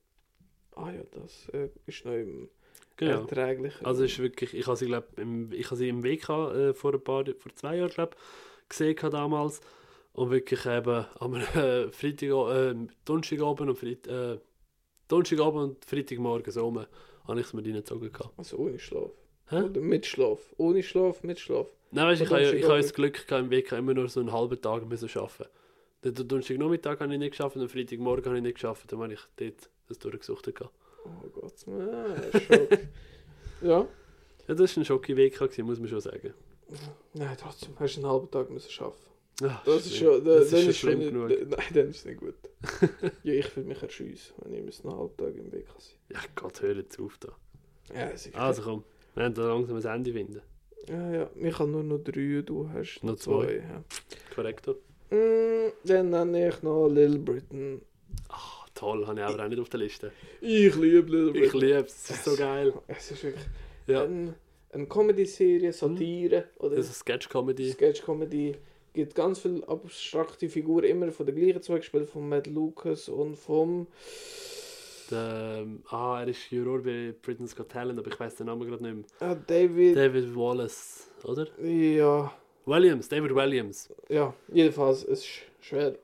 Ah 0.75 0.91
ja, 0.91 1.01
das 1.11 1.49
äh, 1.49 1.69
ist 1.87 2.05
noch 2.05 2.13
im 2.13 2.49
Genau. 2.97 3.21
erträglichen. 3.21 3.85
Also 3.85 4.03
es 4.05 4.11
ist 4.13 4.19
wirklich, 4.19 4.53
ich 4.53 4.67
habe 4.67 4.77
sie, 4.77 4.85
glaub, 4.85 5.17
im, 5.19 5.51
ich 5.51 5.65
habe 5.65 5.75
sie 5.75 5.89
im 5.89 6.03
WK 6.03 6.29
äh, 6.29 6.73
vor 6.73 6.93
ein 6.93 7.03
paar, 7.03 7.25
vor 7.37 7.53
zwei 7.55 7.77
Jahren, 7.77 7.89
glaube 7.89 8.15
gesehen 8.69 8.95
damals. 9.11 9.61
Und 10.15 10.31
wirklich 10.31 10.65
eben 10.65 11.05
am 11.19 11.35
äh, 11.35 11.91
Freitag, 11.91 12.29
äh, 12.29 12.75
Donnerstagabend 13.03 13.69
und 13.69 13.77
Freit, 13.77 14.07
äh, 14.07 14.39
Donnerstagabend 15.09 15.61
und 15.61 15.85
Freitagmorgen 15.85 16.51
so 16.51 16.63
rum, 16.63 16.85
habe 17.27 17.39
ich 17.41 17.45
es 17.45 17.53
mir 17.53 17.65
reingezogen. 17.65 18.11
Also 18.37 18.57
ohne 18.57 18.79
Schlaf. 18.79 19.11
Hä? 19.49 19.63
Oder 19.63 19.81
mit 19.81 20.05
Schlaf. 20.05 20.39
Ohne 20.57 20.83
Schlaf, 20.83 21.21
mit 21.23 21.37
Schlaf. 21.37 21.67
Nein, 21.91 22.07
weißt, 22.07 22.21
ich 22.21 22.29
habe, 22.29 22.41
ich 22.41 22.47
habe 22.47 22.53
Donnerstagabend. 22.53 22.85
das 22.85 22.93
Glück 22.93 23.27
gehabt, 23.27 23.43
im 23.43 23.51
WK 23.51 23.71
immer 23.73 23.93
nur 23.93 24.07
so 24.07 24.21
einen 24.21 24.31
halben 24.31 24.61
Tag 24.61 24.87
müssen 24.87 25.09
arbeiten. 25.19 25.49
Den 26.03 26.27
Donnerstagnachmittag 26.27 26.99
habe 27.01 27.13
ich 27.13 27.19
nicht 27.19 27.31
geschafft 27.31 27.57
und 27.57 27.67
Freitagmorgen 27.67 28.25
habe 28.25 28.37
ich 28.37 28.43
nicht 28.43 28.55
geschafft. 28.55 28.89
Dann 28.89 29.01
habe 29.01 29.13
ich 29.13 29.19
dort 29.35 29.69
das 29.89 29.99
durchgesucht. 29.99 30.45
Gehabt. 30.55 30.73
Oh 31.03 31.27
Gott, 31.33 31.53
ah, 31.67 32.39
Schock. 32.39 32.79
ja. 33.61 33.87
Ja, 34.47 34.53
das 34.53 34.77
war 34.77 34.81
ein 34.81 34.85
Schock 34.85 35.09
WK, 35.09 35.39
gewesen, 35.39 35.65
muss 35.65 35.79
man 35.79 35.89
schon 35.89 35.99
sagen. 35.99 36.33
Nein, 37.13 37.35
trotzdem, 37.37 37.73
hast 37.77 37.95
du 37.95 38.01
einen 38.01 38.09
halben 38.09 38.31
Tag 38.31 38.49
müssen 38.49 38.71
arbeiten. 38.81 39.14
Ah, 39.43 39.61
Das 39.65 39.85
ist 39.85 39.97
schlimm. 39.97 40.13
schon, 40.13 40.23
da, 40.25 40.35
Das 40.39 40.53
ist 40.53 40.67
ist 40.67 40.77
schlimm 40.77 40.99
nicht, 40.99 41.09
genug. 41.11 41.29
Nein, 41.29 41.65
dann 41.73 41.89
ist 41.89 41.97
es 41.97 42.05
nicht 42.05 42.19
gut. 42.19 42.35
ja, 43.23 43.33
ich 43.33 43.45
fühle 43.47 43.65
mich 43.65 43.81
erschüss, 43.83 44.33
wenn 44.43 44.53
ich 44.53 44.63
müssen 44.63 44.87
einen 44.87 44.97
halben 44.97 45.17
Tag 45.17 45.35
im 45.35 45.51
Weg 45.51 45.65
sein. 45.77 45.97
Ja, 46.13 46.19
Gott, 46.35 46.61
hör 46.61 46.75
jetzt 46.75 46.99
auf 46.99 47.17
da. 47.19 47.29
Ja, 47.93 48.15
sicher. 48.15 48.39
Also 48.39 48.61
komm, 48.61 48.83
wir 49.13 49.23
haben 49.25 49.33
da 49.33 49.47
langsam 49.47 49.75
ein 49.77 49.85
Ende 49.85 50.13
finden. 50.13 50.41
Ja, 50.87 51.11
ja, 51.13 51.29
ich 51.35 51.59
habe 51.59 51.69
nur 51.69 51.83
noch 51.83 51.97
drei, 51.99 52.41
du 52.45 52.69
hast 52.69 53.03
Noch 53.03 53.15
zwei. 53.17 53.45
zwei. 53.45 53.53
ja. 53.55 53.83
Korrekt. 54.33 54.67
Mm, 55.09 55.71
dann 55.83 56.09
nenne 56.11 56.49
ich 56.49 56.61
noch 56.63 56.87
Little 56.87 57.19
Britain. 57.19 57.81
Ah, 58.29 58.65
toll, 58.73 59.05
habe 59.05 59.19
ich 59.19 59.25
aber 59.25 59.43
auch 59.43 59.49
nicht 59.49 59.59
auf 59.59 59.69
der 59.69 59.79
Liste. 59.81 60.11
Ich 60.41 60.75
liebe 60.75 61.11
Little 61.11 61.31
Britain. 61.31 61.43
Ich 61.43 61.53
liebe 61.53 61.79
es, 61.79 62.03
es 62.03 62.09
ist 62.11 62.23
so 62.25 62.35
geil. 62.35 62.73
Es 62.87 63.11
ist 63.11 63.23
wirklich 63.23 63.45
Ja, 63.87 64.03
ein, 64.03 64.33
eine 64.71 64.85
Comedy-Serie, 64.87 65.73
Satire 65.73 66.45
oder 66.59 66.75
das 66.77 66.89
ist 66.89 66.99
Sketch-Comedy. 66.99 67.71
Sketch-Comedy. 67.71 68.55
Gibt 68.95 69.13
ganz 69.15 69.39
viele 69.39 69.67
abstrakte 69.67 70.49
Figuren, 70.49 70.85
immer 70.85 71.11
von 71.11 71.25
der 71.27 71.35
gleichen 71.35 71.61
zwei 71.61 71.77
gespielt, 71.77 72.09
von 72.09 72.27
Matt 72.27 72.47
Lucas 72.47 73.07
und 73.09 73.35
vom 73.35 73.87
Der, 75.11 75.59
ähm, 75.61 75.83
ah, 75.89 76.21
er 76.21 76.27
ist 76.29 76.49
Juror 76.51 76.81
bei 76.81 77.13
Britain's 77.21 77.55
Got 77.55 77.69
Talent, 77.69 77.99
aber 77.99 78.07
ich 78.09 78.19
weiß 78.19 78.35
den 78.35 78.47
Namen 78.47 78.67
gerade 78.67 78.81
nicht 78.83 78.95
mehr. 78.95 79.05
Ah, 79.19 79.35
David. 79.35 79.95
David 79.95 80.35
Wallace, 80.35 81.07
oder? 81.23 81.47
Ja. 81.63 82.33
Williams, 82.65 83.07
David 83.07 83.35
Williams. 83.35 83.93
Ja, 84.09 84.33
jedenfalls, 84.51 85.03
es 85.03 85.19
ist 85.19 85.27
schwer 85.61 85.95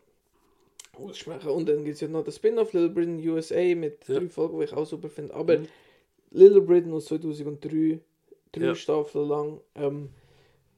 auszusprechen. 0.94 1.50
Und 1.50 1.68
dann 1.68 1.84
gibt 1.84 1.96
es 1.96 2.02
ja 2.02 2.08
noch 2.08 2.24
das 2.24 2.36
Spin-off 2.36 2.74
Little 2.74 2.90
Britain 2.90 3.28
USA 3.28 3.74
mit 3.74 4.08
Ja. 4.08 4.20
drei 4.20 4.30
Folgen, 4.30 4.60
die 4.60 4.66
ich 4.66 4.74
auch 4.74 4.86
super 4.86 5.10
finde. 5.10 5.34
Aber 5.34 5.58
Mhm. 5.58 5.68
Little 6.30 6.62
Britain 6.62 6.94
aus 6.94 7.06
2003, 7.06 8.00
drei 8.52 8.66
Ja. 8.66 8.76
Staffeln 8.76 9.28
lang. 9.28 9.62
Ähm, 9.74 10.10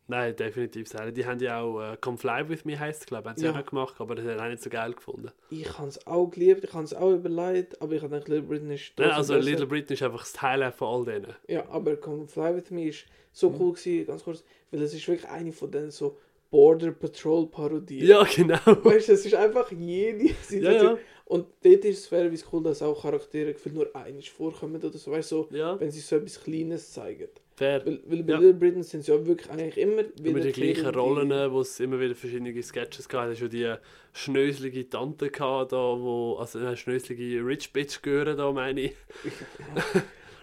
Nein, 0.08 0.36
definitiv 0.36 0.88
sehr. 0.90 1.12
Die 1.12 1.26
haben 1.26 1.40
ja 1.40 1.62
auch 1.62 1.80
äh, 1.94 1.98
Come 2.02 2.18
Fly 2.18 2.50
With 2.50 2.66
Me 2.66 2.78
heisst 2.78 3.02
es, 3.02 3.06
glaube 3.08 3.24
ich. 3.24 3.30
Haben 3.30 3.38
sie 3.40 3.46
Ja. 3.46 3.60
auch 3.60 3.66
gemacht, 3.66 3.96
aber 4.00 4.16
das 4.16 4.26
hat 4.26 4.40
auch 4.40 4.48
nicht 4.50 4.62
so 4.62 4.70
geil 4.70 4.94
gefunden. 4.94 5.32
ich 5.50 5.78
habe 5.78 5.88
es 5.88 6.06
auch 6.06 6.28
geliebt, 6.28 6.64
ich 6.66 6.74
habe 6.74 6.84
es 6.84 6.94
auch 6.94 7.12
überlegt, 7.14 7.82
aber 7.82 7.94
ich 7.94 8.02
habe 8.02 8.14
gedacht, 8.14 8.28
Little 8.28 8.44
Britain 8.48 8.72
ist 8.72 8.92
Nein, 8.98 9.12
also 9.12 9.34
besser. 9.34 9.46
Little 9.50 9.68
Britain 9.68 9.94
ist 9.94 10.04
einfach 10.04 10.20
das 10.20 10.42
Highlight 10.42 10.76
von 10.76 10.88
all 10.90 11.06
denen. 11.06 11.34
Ja, 11.48 11.68
aber 11.70 11.96
Come 11.96 12.28
Fly 12.28 12.56
With 12.56 12.70
Me 12.72 12.90
ist 12.90 13.06
so 13.32 13.50
Mhm. 13.50 13.56
cool 13.62 13.74
gewesen, 13.74 14.06
ganz 14.08 14.24
kurz, 14.24 14.44
weil 14.72 14.82
es 14.82 14.94
ist 14.94 15.08
wirklich 15.08 15.30
eine 15.30 15.52
von 15.54 15.72
den 15.72 15.90
so 15.90 16.18
Border 16.52 16.92
Patrol 16.92 17.48
Parodien. 17.48 18.06
Ja, 18.06 18.24
genau. 18.24 18.60
Weißt 18.84 19.08
du, 19.08 19.14
es 19.14 19.26
ist 19.26 19.34
einfach 19.34 19.72
jede 19.72 20.26
Ja, 20.28 20.34
Situation. 20.44 20.96
ja. 20.96 21.02
Und 21.26 21.48
dort 21.64 21.86
ist 21.86 22.00
es 22.00 22.08
fairerweise 22.08 22.46
cool, 22.52 22.62
dass 22.62 22.82
auch 22.84 23.02
Charaktere 23.02 23.54
gefühlt 23.54 23.74
nur 23.74 23.96
einiges 23.96 24.28
vorkommen 24.28 24.76
oder 24.84 24.96
so, 24.98 25.10
weißt 25.10 25.32
du, 25.32 25.48
so, 25.50 25.56
Ja, 25.56 25.80
wenn 25.80 25.90
sie 25.90 26.02
so 26.02 26.18
etwas 26.18 26.44
Kleines 26.44 26.92
zeigen. 26.92 27.30
Fair. 27.64 27.86
Weil, 27.86 28.00
weil 28.06 28.24
bei 28.24 28.34
Ja. 28.34 28.40
Little 28.40 28.54
Britain 28.54 28.84
sind 28.84 29.04
sie 29.04 29.12
ja 29.12 29.26
wirklich 29.26 29.50
eigentlich 29.50 29.78
immer 29.78 30.04
Immer 30.24 30.40
die 30.40 30.52
gleichen 30.52 30.88
Rollen, 30.88 31.52
wo 31.52 31.62
es 31.62 31.80
immer 31.80 32.00
wieder 32.00 32.16
verschiedene 32.16 32.62
Sketches 32.64 33.08
gab. 33.10 33.30
Es 33.30 33.40
schon 33.40 33.50
die 33.50 33.74
schnöselige 34.14 34.90
Tante 34.90 35.30
gehabt, 35.30 35.72
da, 35.72 35.78
wo, 35.78 36.36
also 36.40 36.60
eine 36.60 36.78
schnöselige 36.78 37.46
Rich 37.46 37.74
Bitch 37.74 38.02
gehören, 38.02 38.38
da 38.38 38.52
meine 38.52 38.82
ich. 38.82 38.94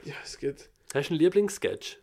Ja, 0.05 0.15
es 0.25 0.39
geht. 0.39 0.71
Hast 0.95 1.11
du 1.11 1.13
einen 1.15 1.21
Lieblingssketch? 1.21 1.99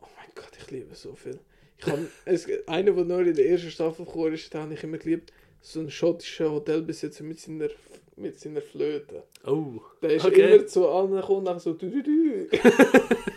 Oh 0.00 0.06
mein 0.16 0.28
Gott, 0.34 0.48
ich 0.58 0.70
liebe 0.70 0.94
so 0.94 1.14
viel. 1.14 1.38
Ich 1.76 1.86
hab, 1.86 1.98
es, 2.24 2.48
einer, 2.66 2.92
der 2.92 3.04
nur 3.04 3.20
in 3.20 3.34
der 3.34 3.46
ersten 3.50 3.70
Staffel 3.70 4.06
gekommen 4.06 4.32
ist, 4.32 4.52
den 4.54 4.60
habe 4.62 4.72
ich 4.72 4.82
immer 4.82 4.96
geliebt. 4.96 5.30
So 5.60 5.80
ein 5.80 5.90
schottischer 5.90 6.50
Hotelbesitzer 6.50 7.22
mit 7.22 7.38
seiner, 7.38 7.68
mit 8.16 8.40
seiner 8.40 8.62
Flöte. 8.62 9.24
Oh, 9.46 9.80
Der 10.00 10.12
ist 10.14 10.24
Okay. 10.24 10.56
immer 10.56 10.66
so 10.68 10.88
angekommen 10.88 11.48
und 11.48 11.60
so 11.60 11.74
du 11.74 11.90
du 11.90 12.02
du. 12.02 12.48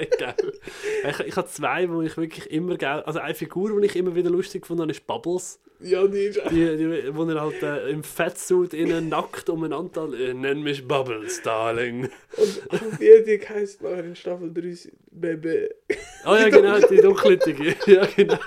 Ich, 0.00 1.20
ich 1.26 1.36
habe 1.36 1.48
zwei, 1.48 1.90
wo 1.90 2.02
ich 2.02 2.16
wirklich 2.16 2.50
immer 2.50 2.76
geil. 2.76 3.02
Also 3.04 3.18
eine 3.18 3.34
Figur, 3.34 3.80
die 3.80 3.86
ich 3.86 3.96
immer 3.96 4.14
wieder 4.14 4.30
lustig 4.30 4.62
gefunden 4.62 4.82
habe, 4.82 4.92
ist 4.92 5.06
Bubbles. 5.06 5.60
Ja, 5.80 6.06
die 6.06 6.18
ist 6.18 6.40
Die, 6.50 6.76
die, 6.76 7.14
wo 7.14 7.24
er 7.24 7.40
halt 7.40 7.62
äh, 7.62 7.90
im 7.90 8.02
Fettsuit 8.02 8.72
innen 8.72 9.08
nackt 9.08 9.50
umeinander. 9.50 10.08
Äh, 10.14 10.32
nenn 10.32 10.62
mich 10.62 10.86
Bubbles, 10.86 11.42
Darling. 11.42 12.08
Und, 12.36 12.72
und 12.72 13.00
die, 13.00 13.24
die 13.26 13.48
heisst 13.48 13.82
nachher 13.82 14.04
in 14.04 14.16
Staffel 14.16 14.52
3 14.52 14.90
Baby. 15.10 15.68
Oh 16.26 16.34
ja, 16.34 16.48
genau, 16.48 16.78
die 16.78 16.96
dunkelhäutige. 16.96 17.74
Ja, 17.86 18.06
genau. 18.06 18.38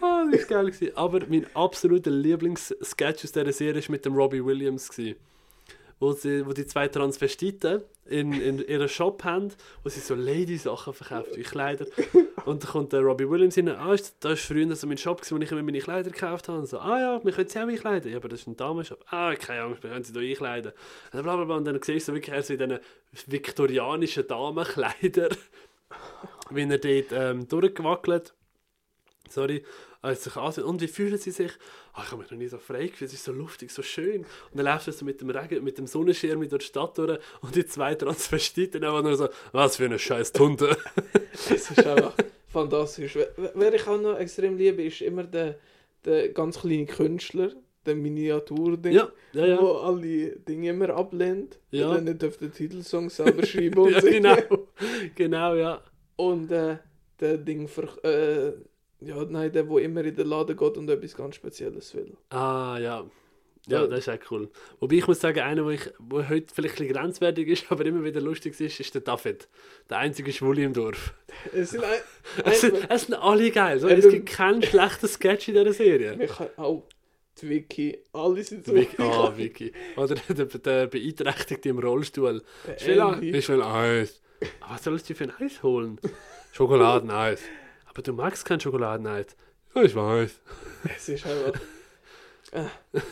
Ah, 0.00 0.24
das 0.30 0.48
war 0.48 0.62
geil. 0.62 0.70
Gewesen. 0.70 0.96
Aber 0.96 1.20
mein 1.28 1.46
absoluter 1.54 2.10
Lieblingssketch 2.10 3.24
aus 3.24 3.32
dieser 3.32 3.52
Serie 3.52 3.82
war 3.82 3.90
mit 3.90 4.04
dem 4.04 4.14
Robbie 4.14 4.44
Williams. 4.44 4.88
Gewesen. 4.88 5.16
Wo, 6.02 6.12
sie, 6.14 6.44
wo 6.44 6.52
die 6.52 6.66
zwei 6.66 6.88
Transvestiten 6.88 7.82
in, 8.06 8.32
in 8.32 8.58
ihren 8.58 8.88
Shop 8.88 9.22
haben, 9.22 9.52
wo 9.84 9.88
sie 9.88 10.00
so 10.00 10.16
Lady-Sachen 10.16 10.92
verkaufen, 10.94 11.30
wie 11.36 11.42
Kleider. 11.44 11.86
Und 12.44 12.64
dann 12.64 12.70
kommt 12.72 12.92
der 12.92 13.02
Robbie 13.02 13.28
Williams 13.30 13.56
rein, 13.56 13.68
ah, 13.68 13.94
ist- 13.94 14.16
das 14.18 14.30
war 14.30 14.36
früher 14.56 14.74
so 14.74 14.88
mein 14.88 14.98
Shop, 14.98 15.20
wo 15.30 15.36
ich 15.36 15.52
immer 15.52 15.62
meine 15.62 15.78
Kleider 15.78 16.10
gekauft 16.10 16.48
habe. 16.48 16.58
Und 16.58 16.66
so, 16.66 16.80
ah 16.80 16.98
ja, 16.98 17.24
wir 17.24 17.30
können 17.32 17.48
sie 17.48 17.58
auch 17.60 17.68
einkleiden. 17.68 18.10
Ja, 18.10 18.16
aber 18.18 18.28
das 18.28 18.40
ist 18.40 18.48
ein 18.48 18.56
Damenshop. 18.56 19.04
Ah, 19.10 19.32
keine 19.36 19.62
Angst, 19.62 19.82
wir 19.84 19.90
können 19.90 20.02
sie 20.04 20.12
hier 20.12 20.30
einkleiden. 20.30 20.72
Und, 21.12 21.22
bla, 21.22 21.36
bla, 21.36 21.44
bla. 21.44 21.56
und 21.58 21.64
dann 21.66 21.80
siehst 21.80 22.08
du 22.08 22.14
wirklich 22.14 22.44
so 22.46 22.52
in 22.54 22.58
diesen 22.58 22.78
viktorianischen 23.28 24.26
Damenkleidern, 24.26 25.36
wie 26.50 26.62
er 26.62 26.78
dort 26.78 27.12
ähm, 27.12 27.46
durchgewackelt. 27.48 28.34
Sorry, 29.30 29.64
als 30.02 30.24
sich 30.24 30.36
ansieht. 30.36 30.64
Und 30.64 30.80
wie 30.80 30.88
fühlen 30.88 31.16
sie 31.16 31.30
sich? 31.30 31.52
Ah, 31.94 32.02
ich 32.04 32.10
habe 32.10 32.22
mich 32.22 32.30
noch 32.30 32.38
nie 32.38 32.48
so 32.48 32.56
frei 32.56 32.86
gefühlt, 32.86 33.10
es 33.10 33.14
ist 33.14 33.24
so 33.24 33.32
luftig, 33.32 33.70
so 33.70 33.82
schön. 33.82 34.22
Und 34.22 34.56
dann 34.56 34.64
läufst 34.64 34.88
du 34.88 34.92
so 34.92 35.04
mit 35.04 35.20
dem 35.20 35.28
Regen, 35.28 35.62
mit 35.62 35.76
dem 35.76 35.86
Sonnenschirm 35.86 36.40
durch 36.48 36.62
die 36.62 36.66
Stadt 36.66 36.96
durch 36.96 37.18
und 37.42 37.54
die 37.54 37.66
zwei 37.66 37.94
Transvestiten 37.94 38.82
einfach 38.82 39.02
nur 39.02 39.16
so, 39.16 39.28
was 39.52 39.76
für 39.76 39.84
eine 39.84 39.98
scheiß 39.98 40.32
Tunte. 40.32 40.76
Das 41.32 41.70
ist 41.70 41.86
einfach 41.86 42.14
fantastisch. 42.48 43.16
Wer, 43.54 43.74
ich 43.74 43.86
auch 43.86 44.00
noch 44.00 44.18
extrem 44.18 44.56
liebe, 44.56 44.82
ist 44.84 45.00
immer 45.00 45.24
der, 45.24 45.58
der 46.04 46.28
ganz 46.28 46.60
kleine 46.60 46.84
Künstler, 46.84 47.52
der 47.86 47.94
Miniaturding, 47.94 48.92
ja, 48.92 49.10
ja, 49.32 49.46
ja. 49.46 49.60
wo 49.60 49.72
alle 49.78 50.36
Dinge 50.36 50.70
immer 50.70 50.90
ablehnt. 50.90 51.58
Ja. 51.70 51.88
Und 51.88 51.94
dann 51.94 52.04
nicht 52.04 52.24
auf 52.24 52.36
den 52.36 52.52
Titelsong 52.52 53.08
selber 53.08 53.44
schreiben 53.46 53.78
und 53.78 53.92
ja 53.92 54.00
genau. 54.00 54.36
genau, 55.14 55.54
ja. 55.54 55.82
Und 56.16 56.52
äh, 56.52 56.76
der 57.18 57.38
Ding 57.38 57.66
für. 57.66 57.84
Äh, 58.04 58.71
ja, 59.04 59.24
nein, 59.24 59.52
der, 59.52 59.68
wo 59.68 59.78
immer 59.78 60.04
in 60.04 60.14
den 60.14 60.26
Laden 60.26 60.56
geht 60.56 60.76
und 60.76 60.88
etwas 60.88 61.16
ganz 61.16 61.36
Spezielles 61.36 61.94
will. 61.94 62.16
Ah, 62.30 62.78
ja. 62.80 63.04
Ja, 63.68 63.86
das 63.86 64.00
ist 64.00 64.08
echt 64.08 64.30
cool. 64.32 64.50
Wobei 64.80 64.96
ich 64.96 65.06
muss 65.06 65.20
sagen, 65.20 65.38
einer, 65.38 65.64
wo, 65.64 65.70
ich, 65.70 65.88
wo 66.00 66.28
heute 66.28 66.52
vielleicht 66.52 66.80
ein 66.80 66.86
bisschen 66.86 66.88
grenzwertig 66.88 67.48
ist, 67.48 67.66
aber 67.70 67.86
immer 67.86 68.02
wieder 68.02 68.20
lustig 68.20 68.58
ist, 68.60 68.80
ist 68.80 68.94
der 68.94 69.02
David. 69.02 69.48
Der 69.88 69.98
einzige 69.98 70.32
Schwule 70.32 70.62
im 70.62 70.72
Dorf. 70.72 71.14
Es 71.52 71.70
sind 71.70 71.84
ein, 71.84 72.00
Es 72.44 72.60
sind, 72.60 72.74
es 72.88 73.02
sind 73.02 73.14
alle 73.14 73.50
geil. 73.50 73.78
So. 73.78 73.88
Es 73.88 74.08
gibt 74.08 74.28
keinen 74.28 74.62
schlechten 74.62 75.06
Sketch 75.06 75.48
in 75.48 75.54
dieser 75.54 75.72
Serie. 75.72 76.18
wir 76.18 76.26
können 76.26 76.50
auch 76.56 76.82
die 77.40 77.48
Wiki, 77.48 77.98
alle 78.12 78.42
sind 78.44 78.66
so. 78.66 78.74
Vicky, 78.74 79.00
ah, 79.02 79.32
Vicky. 79.34 79.72
Oder 79.96 80.14
der, 80.28 80.46
der 80.46 80.86
Beeinträchtigte 80.86 81.68
im 81.68 81.78
Rollstuhl. 81.78 82.42
Der 82.66 83.22
Ich 83.22 83.48
will, 83.48 83.62
Eis. 83.62 84.20
Aber 84.60 84.74
was 84.74 84.84
sollst 84.84 85.08
du 85.08 85.14
für 85.14 85.24
ein 85.24 85.32
Eis 85.38 85.62
holen? 85.62 85.98
Schokoladeneis. 86.52 87.40
Aber 87.92 88.02
du 88.02 88.12
magst 88.12 88.44
kein 88.44 88.58
Schokoladeneis. 88.60 89.36
Ja, 89.74 89.82
ich 89.82 89.94
weiß. 89.94 90.40
Es 90.96 91.08
ist 91.08 91.26
einfach. 91.26 91.60
Äh, 92.52 92.64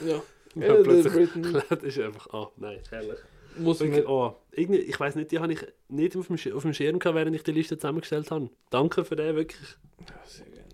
ja. 0.07 0.23
Ja, 0.57 0.75
plötzlich 0.83 1.31
das 1.69 1.83
ist 1.85 2.01
einfach, 2.01 2.27
oh 2.33 2.49
nein, 2.57 2.81
herrlich. 2.91 3.21
muss 3.57 3.79
Wirklich, 3.79 4.03
man. 4.03 4.13
oh, 4.13 4.37
irgendwie, 4.51 4.81
ich 4.81 4.99
weiß 4.99 5.15
nicht, 5.15 5.31
die 5.31 5.39
habe 5.39 5.53
ich 5.53 5.65
nicht 5.89 6.17
auf 6.17 6.27
dem, 6.27 6.35
auf 6.57 6.63
dem 6.63 6.75
Schirm 6.75 6.99
gehabt, 6.99 7.15
während 7.15 7.37
ich 7.37 7.45
die 7.45 7.53
Liste 7.53 7.79
zusammengestellt 7.79 8.33
habe. 8.33 8.51
Danke 8.69 9.05
für 9.05 9.15
den, 9.15 9.37
wirklich. 9.37 9.77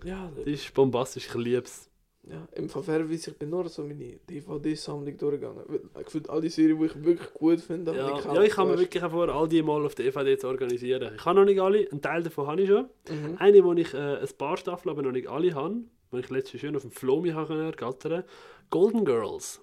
Ja, 0.02 0.32
Das 0.34 0.46
ist 0.46 0.72
bombastisch, 0.72 1.26
ich 1.26 1.34
liebe 1.34 1.64
es. 1.64 1.90
Ja, 2.28 2.48
im 2.54 2.68
fairerweise, 2.68 3.30
ich 3.30 3.36
bin 3.36 3.50
nur 3.50 3.68
so 3.68 3.82
meine 3.82 4.18
DVD-Sammlung 4.28 5.16
durchgegangen. 5.16 5.62
Weil 5.66 5.80
Ich 6.02 6.10
finde 6.10 6.30
alle 6.30 6.50
Serien, 6.50 6.78
die 6.80 6.86
ich 6.86 7.04
wirklich 7.04 7.32
gut 7.34 7.60
finde, 7.60 7.92
habe 7.92 8.00
Ja, 8.00 8.16
gekauft, 8.16 8.36
ja, 8.36 8.42
ich 8.42 8.56
habe 8.56 8.70
mir 8.70 8.78
wirklich 8.78 9.02
vor, 9.04 9.28
all 9.28 9.48
die 9.48 9.62
mal 9.62 9.84
auf 9.84 9.94
der 9.94 10.06
EVD 10.06 10.38
zu 10.40 10.48
organisieren. 10.48 11.14
Ich 11.14 11.24
habe 11.24 11.38
noch 11.38 11.46
nicht 11.46 11.60
alle, 11.60 11.88
einen 11.88 12.02
Teil 12.02 12.24
davon 12.24 12.48
habe 12.48 12.62
ich 12.62 12.68
schon. 12.68 12.88
Mhm. 13.08 13.36
Eine, 13.38 13.64
wo 13.64 13.72
ich 13.74 13.94
äh, 13.94 14.16
ein 14.16 14.28
paar 14.36 14.56
Staffeln, 14.56 14.90
aber 14.90 15.02
noch 15.02 15.12
nicht 15.12 15.28
alle 15.28 15.54
habe, 15.54 15.76
wo 16.10 16.18
ich 16.18 16.28
letztes 16.28 16.60
schön 16.60 16.74
auf 16.74 16.82
dem 16.82 16.90
Flomi 16.90 17.28
ergattern. 17.28 18.24
Golden 18.70 19.04
Girls. 19.04 19.60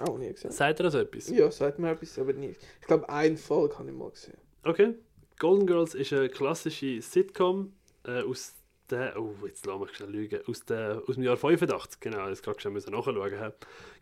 Auch 0.00 0.18
nie 0.18 0.32
gesehen. 0.32 0.50
Seid 0.50 0.80
ihr 0.80 0.84
das 0.84 0.94
etwas? 0.94 1.28
Ja, 1.28 1.50
sagt 1.50 1.78
mir 1.78 1.90
etwas, 1.90 2.18
aber 2.18 2.32
nie. 2.32 2.54
Ich 2.80 2.86
glaube, 2.86 3.08
ein 3.08 3.36
Folge 3.36 3.78
habe 3.78 3.88
ich 3.88 3.94
mal 3.94 4.10
gesehen. 4.10 4.38
Okay. 4.64 4.94
Golden 5.38 5.66
Girls 5.66 5.94
ist 5.94 6.12
eine 6.12 6.28
klassische 6.28 7.00
Sitcom 7.02 7.72
äh, 8.04 8.22
aus 8.22 8.54
der, 8.92 9.20
oh, 9.20 9.34
jetzt 9.46 9.66
lassen 9.66 9.80
wir 9.80 9.88
schnell 9.88 10.10
lügen, 10.10 10.40
aus, 10.46 10.64
der, 10.64 11.02
aus 11.06 11.16
dem 11.16 11.24
Jahr 11.24 11.36
85, 11.36 12.00
genau, 12.00 12.28
das 12.28 12.42
gerade 12.42 12.60
schon 12.60 12.72
müssen 12.72 12.92
nachschauen. 12.92 13.52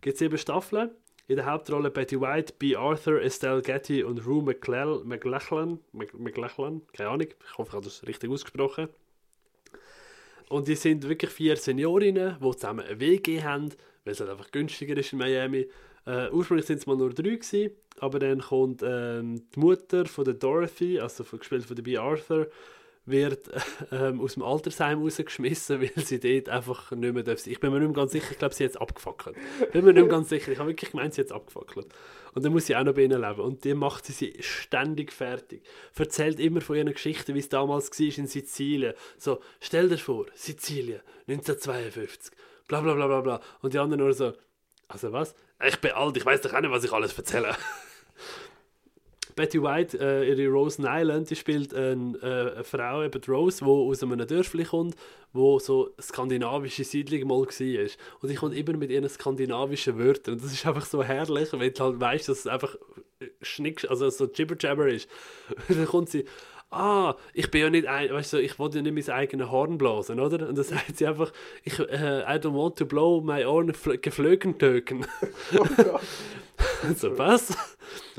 Gibt 0.00 0.18
sieben 0.18 0.36
Staffeln. 0.38 0.90
In 1.28 1.36
der 1.36 1.46
Hauptrolle 1.46 1.90
Betty 1.90 2.20
White, 2.20 2.54
B. 2.58 2.74
Arthur, 2.74 3.22
Estelle 3.22 3.62
Getty 3.62 4.02
und 4.02 4.26
Rue 4.26 4.42
McLachlan. 4.42 5.78
Mc- 5.94 6.18
McLachlan, 6.18 6.82
keine 6.92 7.08
Ahnung, 7.08 7.28
ich 7.28 7.56
hoffe, 7.58 7.68
ich 7.70 7.74
habe 7.74 7.84
das 7.84 8.06
richtig 8.06 8.30
ausgesprochen. 8.30 8.88
Und 10.48 10.66
die 10.66 10.74
sind 10.74 11.08
wirklich 11.08 11.30
vier 11.30 11.56
Seniorinnen, 11.56 12.36
die 12.42 12.50
zusammen 12.52 12.80
eine 12.84 12.98
WG 12.98 13.42
haben, 13.42 13.68
weil 14.04 14.12
es 14.12 14.20
halt 14.20 14.30
einfach 14.30 14.50
günstiger 14.50 14.96
ist 14.96 15.12
in 15.12 15.20
Miami. 15.20 15.68
Äh, 16.06 16.30
ursprünglich 16.30 16.66
sind 16.66 16.78
es 16.78 16.86
mal 16.86 16.96
nur 16.96 17.10
drei 17.10 17.36
gewesen, 17.36 17.70
aber 18.00 18.18
dann 18.18 18.40
kommt 18.40 18.82
ähm, 18.84 19.44
die 19.54 19.60
Mutter 19.60 20.06
von 20.06 20.24
der 20.24 20.34
Dorothy, 20.34 20.98
also 20.98 21.22
von, 21.22 21.38
gespielt 21.38 21.64
von 21.64 21.76
der 21.76 21.82
B. 21.84 21.96
Arthur, 21.96 22.48
wird 23.06 23.50
ähm, 23.92 24.20
aus 24.20 24.34
dem 24.34 24.42
Altersheim 24.42 25.02
rausgeschmissen, 25.02 25.80
weil 25.96 26.04
sie 26.04 26.20
dort 26.20 26.48
einfach 26.48 26.90
nicht 26.92 27.14
mehr 27.14 27.22
darf. 27.22 27.40
sein. 27.40 27.52
Ich 27.52 27.60
bin 27.60 27.72
mir 27.72 27.78
nicht 27.78 27.88
mehr 27.88 27.96
ganz 27.96 28.12
sicher, 28.12 28.30
ich 28.30 28.38
glaube, 28.38 28.54
sie 28.54 28.64
hat 28.64 28.70
es 28.70 28.76
abgefackelt. 28.76 29.36
Ich 29.60 29.70
bin 29.70 29.84
mir 29.84 29.92
nicht 29.92 30.02
mehr 30.02 30.10
ganz 30.10 30.28
sicher, 30.28 30.52
ich 30.52 30.58
habe 30.58 30.70
wirklich 30.70 30.90
gemeint, 30.90 31.14
sie 31.14 31.22
hat 31.22 31.26
es 31.26 31.32
abgefackelt. 31.32 31.86
Und 32.32 32.44
dann 32.44 32.52
muss 32.52 32.66
sie 32.66 32.76
auch 32.76 32.84
noch 32.84 32.94
bei 32.94 33.02
ihnen 33.02 33.20
leben. 33.20 33.40
Und 33.40 33.64
die 33.64 33.74
macht 33.74 34.06
sie, 34.06 34.12
sie 34.12 34.36
ständig 34.40 35.12
fertig. 35.12 35.62
Erzählt 35.96 36.38
immer 36.38 36.60
von 36.60 36.76
ihren 36.76 36.92
Geschichten, 36.92 37.34
wie 37.34 37.40
es 37.40 37.48
damals 37.48 37.90
war 37.90 38.18
in 38.18 38.26
Sizilien. 38.26 38.94
So, 39.18 39.40
stell 39.60 39.88
dir 39.88 39.98
vor, 39.98 40.26
Sizilien, 40.34 41.00
1952, 41.28 42.32
bla 42.68 42.80
bla 42.80 42.94
bla 42.94 43.06
bla 43.06 43.20
bla. 43.20 43.40
Und 43.62 43.74
die 43.74 43.78
anderen 43.78 44.04
nur 44.04 44.12
so, 44.12 44.32
also 44.88 45.12
was? 45.12 45.34
Ich 45.66 45.78
bin 45.80 45.92
alt, 45.92 46.16
ich 46.16 46.24
weiß 46.24 46.40
doch 46.42 46.54
auch 46.54 46.60
nicht, 46.60 46.70
was 46.70 46.84
ich 46.84 46.92
alles 46.92 47.16
erzähle. 47.16 47.56
Betty 49.34 49.62
White, 49.62 49.98
äh, 49.98 50.28
ihre 50.28 50.50
Rose 50.50 50.82
Island, 50.84 51.30
die 51.30 51.36
spielt 51.36 51.74
ein, 51.74 52.16
äh, 52.22 52.26
eine 52.26 52.64
Frau, 52.64 53.02
eben 53.02 53.20
die 53.20 53.30
Rose, 53.30 53.64
die 53.64 53.70
aus 53.70 54.02
einem 54.02 54.26
Dörfli 54.26 54.64
kommt, 54.64 54.96
wo 55.32 55.58
so 55.58 55.86
eine 55.86 56.02
skandinavische 56.02 56.84
Siedlung 56.84 57.28
mal 57.28 57.46
war. 57.46 57.90
Und 58.20 58.28
sie 58.28 58.34
kommt 58.34 58.56
immer 58.56 58.76
mit 58.76 58.90
ihren 58.90 59.08
skandinavischen 59.08 59.98
Wörtern. 59.98 60.34
Und 60.34 60.44
das 60.44 60.52
ist 60.52 60.66
einfach 60.66 60.86
so 60.86 61.02
herrlich, 61.02 61.52
weil 61.52 61.70
du 61.70 61.84
halt 61.84 62.00
weißt, 62.00 62.28
dass 62.28 62.40
es 62.40 62.46
einfach 62.46 62.76
Schnick, 63.42 63.88
also 63.88 64.08
so 64.10 64.26
Jibber-Jabber 64.26 64.88
ist. 64.88 65.08
dann 65.68 65.86
kommt 65.86 66.10
sie, 66.10 66.24
ah, 66.70 67.14
ich 67.34 67.50
bin 67.50 67.60
ja 67.62 67.70
nicht 67.70 67.86
ein, 67.86 68.10
weißt 68.10 68.34
du, 68.34 68.36
ich 68.38 68.58
wollte 68.58 68.78
ja 68.78 68.82
nicht 68.82 69.08
mein 69.08 69.16
eigenes 69.16 69.50
Horn 69.50 69.78
blasen, 69.78 70.20
oder? 70.20 70.48
Und 70.48 70.56
dann 70.56 70.64
sagt 70.64 70.96
sie 70.96 71.06
einfach, 71.06 71.32
ich, 71.64 71.78
äh, 71.78 72.22
I 72.22 72.38
don't 72.38 72.54
want 72.54 72.76
to 72.78 72.86
blow 72.86 73.20
my 73.20 73.44
own 73.44 73.72
geflögen 74.00 74.58
töken. 74.58 75.06
Oh. 75.58 75.98
So, 76.96 77.16
was? 77.18 77.56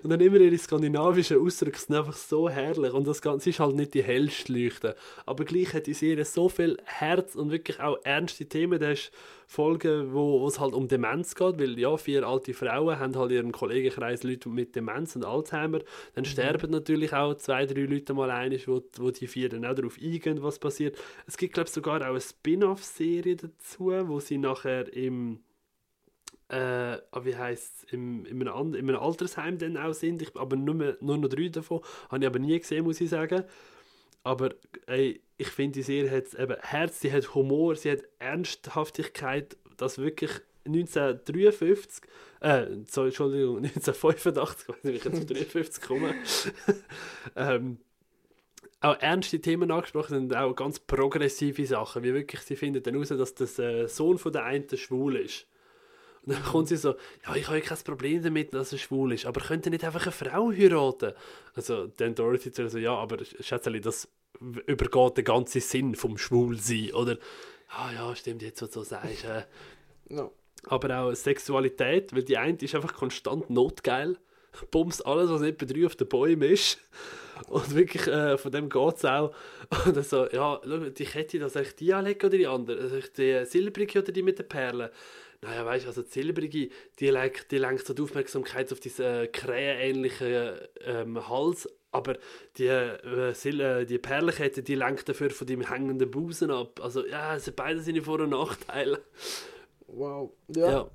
Und 0.04 0.10
dann 0.10 0.20
immer 0.20 0.38
ihre 0.38 0.58
skandinavischen 0.58 1.40
Ausdrücke 1.40 1.78
sind 1.78 1.96
einfach 1.96 2.16
so 2.16 2.50
herrlich. 2.50 2.94
Und 2.94 3.08
das 3.08 3.22
Ganze 3.22 3.50
ist 3.52 3.60
halt 3.60 3.76
nicht 3.76 3.94
die 3.94 4.04
hellste 4.04 4.52
Leuchte. 4.54 4.96
Aber 5.26 5.46
gleich 5.46 5.74
hat 5.74 5.88
die 5.88 5.94
Serie 5.94 6.26
so 6.26 6.50
viel 6.50 6.78
Herz 6.84 7.36
und 7.36 7.52
wirklich 7.52 7.80
auch 7.80 7.98
ernste 8.04 8.46
Themen. 8.46 8.80
Da 8.80 8.92
ist 8.92 9.12
Folgen, 9.48 10.14
wo 10.14 10.48
es 10.48 10.60
halt 10.60 10.74
um 10.74 10.88
Demenz 10.88 11.36
geht, 11.36 11.60
weil 11.60 11.78
ja, 11.78 11.98
vier 11.98 12.26
alte 12.26 12.54
Frauen 12.54 13.00
haben 13.00 13.16
halt 13.16 13.32
in 13.32 13.38
ihrem 13.38 13.52
Kollegenkreis 13.52 14.24
Leute 14.24 14.50
mit 14.50 14.76
Demenz 14.76 15.16
und 15.16 15.26
Alzheimer. 15.26 15.80
Dann 16.16 16.26
sterben 16.26 16.72
natürlich 16.72 17.14
auch 17.14 17.36
zwei, 17.36 17.66
drei 17.66 17.82
Leute 17.82 18.14
mal 18.14 18.32
einig, 18.32 18.68
wo, 18.68 18.82
wo 18.98 19.12
die 19.12 19.28
vier 19.28 19.50
dann 19.50 19.66
auch 19.66 19.76
darauf 19.76 19.98
eingehen, 20.02 20.42
was 20.42 20.58
passiert. 20.58 20.98
Es 21.28 21.38
gibt, 21.38 21.54
glaube 21.54 21.68
ich, 21.68 21.74
sogar 21.74 22.02
auch 22.02 22.06
eine 22.06 22.22
Spin-off-Serie 22.22 23.36
dazu, 23.36 23.92
wo 24.08 24.20
sie 24.20 24.38
nachher 24.38 24.92
im 24.94 25.40
äh, 26.52 26.98
wie 27.24 27.36
heisst 27.36 27.92
im, 27.94 28.26
in, 28.26 28.48
einem, 28.48 28.74
in 28.74 28.90
einem 28.90 29.00
Altersheim 29.00 29.58
dann 29.58 29.78
auch 29.78 29.94
sind. 29.94 30.22
Ich, 30.22 30.36
aber 30.36 30.58
nur, 30.58 30.98
nur 31.00 31.18
noch 31.18 31.30
drei 31.30 31.48
davon. 31.48 31.82
Habe 32.10 32.24
ich 32.24 32.28
aber 32.28 32.40
nie 32.40 32.60
gesehen, 32.60 32.84
muss 32.84 33.00
ich 33.00 33.10
sagen. 33.10 33.44
Aber 34.24 34.54
ey, 34.86 35.22
ich 35.38 35.48
finde, 35.48 35.80
die 35.80 35.84
Serie 35.84 36.12
hat 36.12 36.34
eben 36.34 36.58
Herz, 36.62 37.00
sie 37.00 37.12
hat 37.12 37.34
Humor, 37.34 37.76
sie 37.76 37.92
hat 37.92 38.04
Ernsthaftigkeit, 38.20 39.58
das 39.78 39.98
wirklich 39.98 40.32
1953, 40.66 42.04
äh, 42.42 42.66
Entschuldigung, 42.66 43.58
1985, 43.64 44.68
ich 44.68 44.70
weiß 44.70 44.84
nicht, 44.84 44.86
wie 44.86 44.92
ich 44.92 45.04
jetzt 45.04 45.20
auf 45.20 45.26
53 45.26 45.84
komme, 45.84 46.14
ähm, 47.36 47.78
auch 48.82 49.00
ernste 49.00 49.40
Themen 49.40 49.72
angesprochen 49.72 50.18
und 50.18 50.36
auch 50.36 50.54
ganz 50.54 50.80
progressive 50.80 51.66
Sachen, 51.66 52.04
wie 52.04 52.14
wirklich, 52.14 52.42
sie 52.42 52.56
finden 52.56 52.84
dann 52.84 52.94
heraus, 52.94 53.34
dass 53.34 53.56
der 53.56 53.70
äh, 53.70 53.88
Sohn 53.88 54.20
von 54.20 54.34
der 54.34 54.44
einen 54.44 54.68
schwul 54.78 55.16
ist. 55.16 55.48
Und 56.26 56.34
dann 56.34 56.44
kommt 56.44 56.68
sie 56.68 56.78
so, 56.78 56.96
ja, 57.26 57.36
ich 57.36 57.48
habe 57.48 57.62
kein 57.62 57.78
Problem 57.80 58.22
damit, 58.22 58.54
dass 58.54 58.72
er 58.72 58.78
schwul 58.78 59.14
ist, 59.14 59.26
aber 59.26 59.42
könnte 59.42 59.70
nicht 59.70 59.84
einfach 59.84 60.04
eine 60.04 60.12
Frau 60.12 60.52
heiraten? 60.52 61.14
Also 61.56 61.88
dann 61.88 62.16
Dorothy 62.16 62.52
so, 62.68 62.78
ja, 62.78 62.94
aber 62.94 63.18
Schätzeli, 63.40 63.82
das 63.82 64.08
übergeht 64.40 65.18
den 65.18 65.26
ganzen 65.26 65.62
Sinn 65.62 65.96
vom 65.96 66.18
Schwulsein, 66.18 66.94
oder? 66.94 67.18
Ah 67.70 67.92
ja, 67.94 68.16
stimmt, 68.16 68.42
jetzt, 68.42 68.62
was 68.62 68.72
du 68.72 68.80
so 68.80 68.84
sagst. 68.84 69.26
Äh. 69.26 69.44
No. 70.10 70.32
Aber 70.66 71.00
auch 71.00 71.14
Sexualität, 71.14 72.14
weil 72.14 72.24
die 72.24 72.38
eine 72.38 72.58
ist 72.58 72.76
einfach 72.76 72.94
konstant 72.94 73.50
notgeil, 73.50 74.18
bumst 74.70 75.06
alles, 75.06 75.30
was 75.30 75.42
nicht 75.42 75.58
bei 75.58 75.66
drei 75.66 75.86
auf 75.86 75.96
den 75.96 76.08
Bäumen 76.08 76.50
ist. 76.50 76.80
Und 77.48 77.74
wirklich, 77.74 78.06
äh, 78.08 78.38
von 78.38 78.52
dem 78.52 78.70
geht 78.70 78.96
es 78.98 79.06
auch. 79.06 79.34
Und 79.86 79.96
dann 79.96 80.04
so, 80.04 80.28
ja, 80.30 80.62
schau, 80.64 80.78
die 80.90 81.06
Kette, 81.06 81.40
das 81.40 81.56
ist 81.56 81.80
die 81.80 81.94
anlegen 81.94 82.26
oder 82.26 82.38
die 82.38 82.48
andere? 82.48 83.02
Die 83.18 83.46
silbrige 83.46 84.00
oder 84.00 84.12
die 84.12 84.22
mit 84.22 84.38
den 84.38 84.48
Perlen? 84.48 84.90
Naja, 85.42 85.66
weißt 85.66 85.86
du, 85.86 85.90
also 85.90 86.02
die 86.04 86.10
silbrige, 86.10 86.70
die 87.00 87.08
lenkt, 87.08 87.52
die 87.52 87.58
lenkt 87.58 87.86
so 87.86 87.94
die 87.94 88.02
Aufmerksamkeit 88.02 88.72
auf 88.72 88.80
diesen 88.80 89.06
äh, 89.06 89.28
krähenähnlichen 89.28 90.60
ähm, 90.86 91.28
Hals, 91.28 91.68
aber 91.92 92.18
die, 92.58 92.68
äh, 92.68 93.32
äh, 93.34 93.86
die 93.86 93.98
Perlenkette, 93.98 94.64
die 94.64 94.76
lenkt 94.76 95.10
dafür 95.10 95.32
von 95.32 95.48
dem 95.48 95.62
hängenden 95.62 96.12
Busen 96.12 96.52
ab. 96.52 96.80
Also 96.82 97.06
ja, 97.06 97.32
also 97.32 97.52
beide 97.56 97.82
sind 97.82 98.02
Vor- 98.04 98.22
und 98.22 98.30
Nachteile. 98.30 99.02
Wow. 99.88 100.32
Ja. 100.56 100.72
ja. 100.72 100.92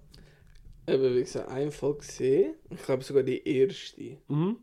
Eben, 0.89 1.17
wie 1.17 1.21
gesagt, 1.21 1.51
einfach 1.51 1.99
gesehen. 1.99 2.55
Ich 2.71 2.83
glaube 2.83 3.03
sogar 3.03 3.25
die 3.25 3.47
erste. 3.47 4.19
Mhm. 4.29 4.59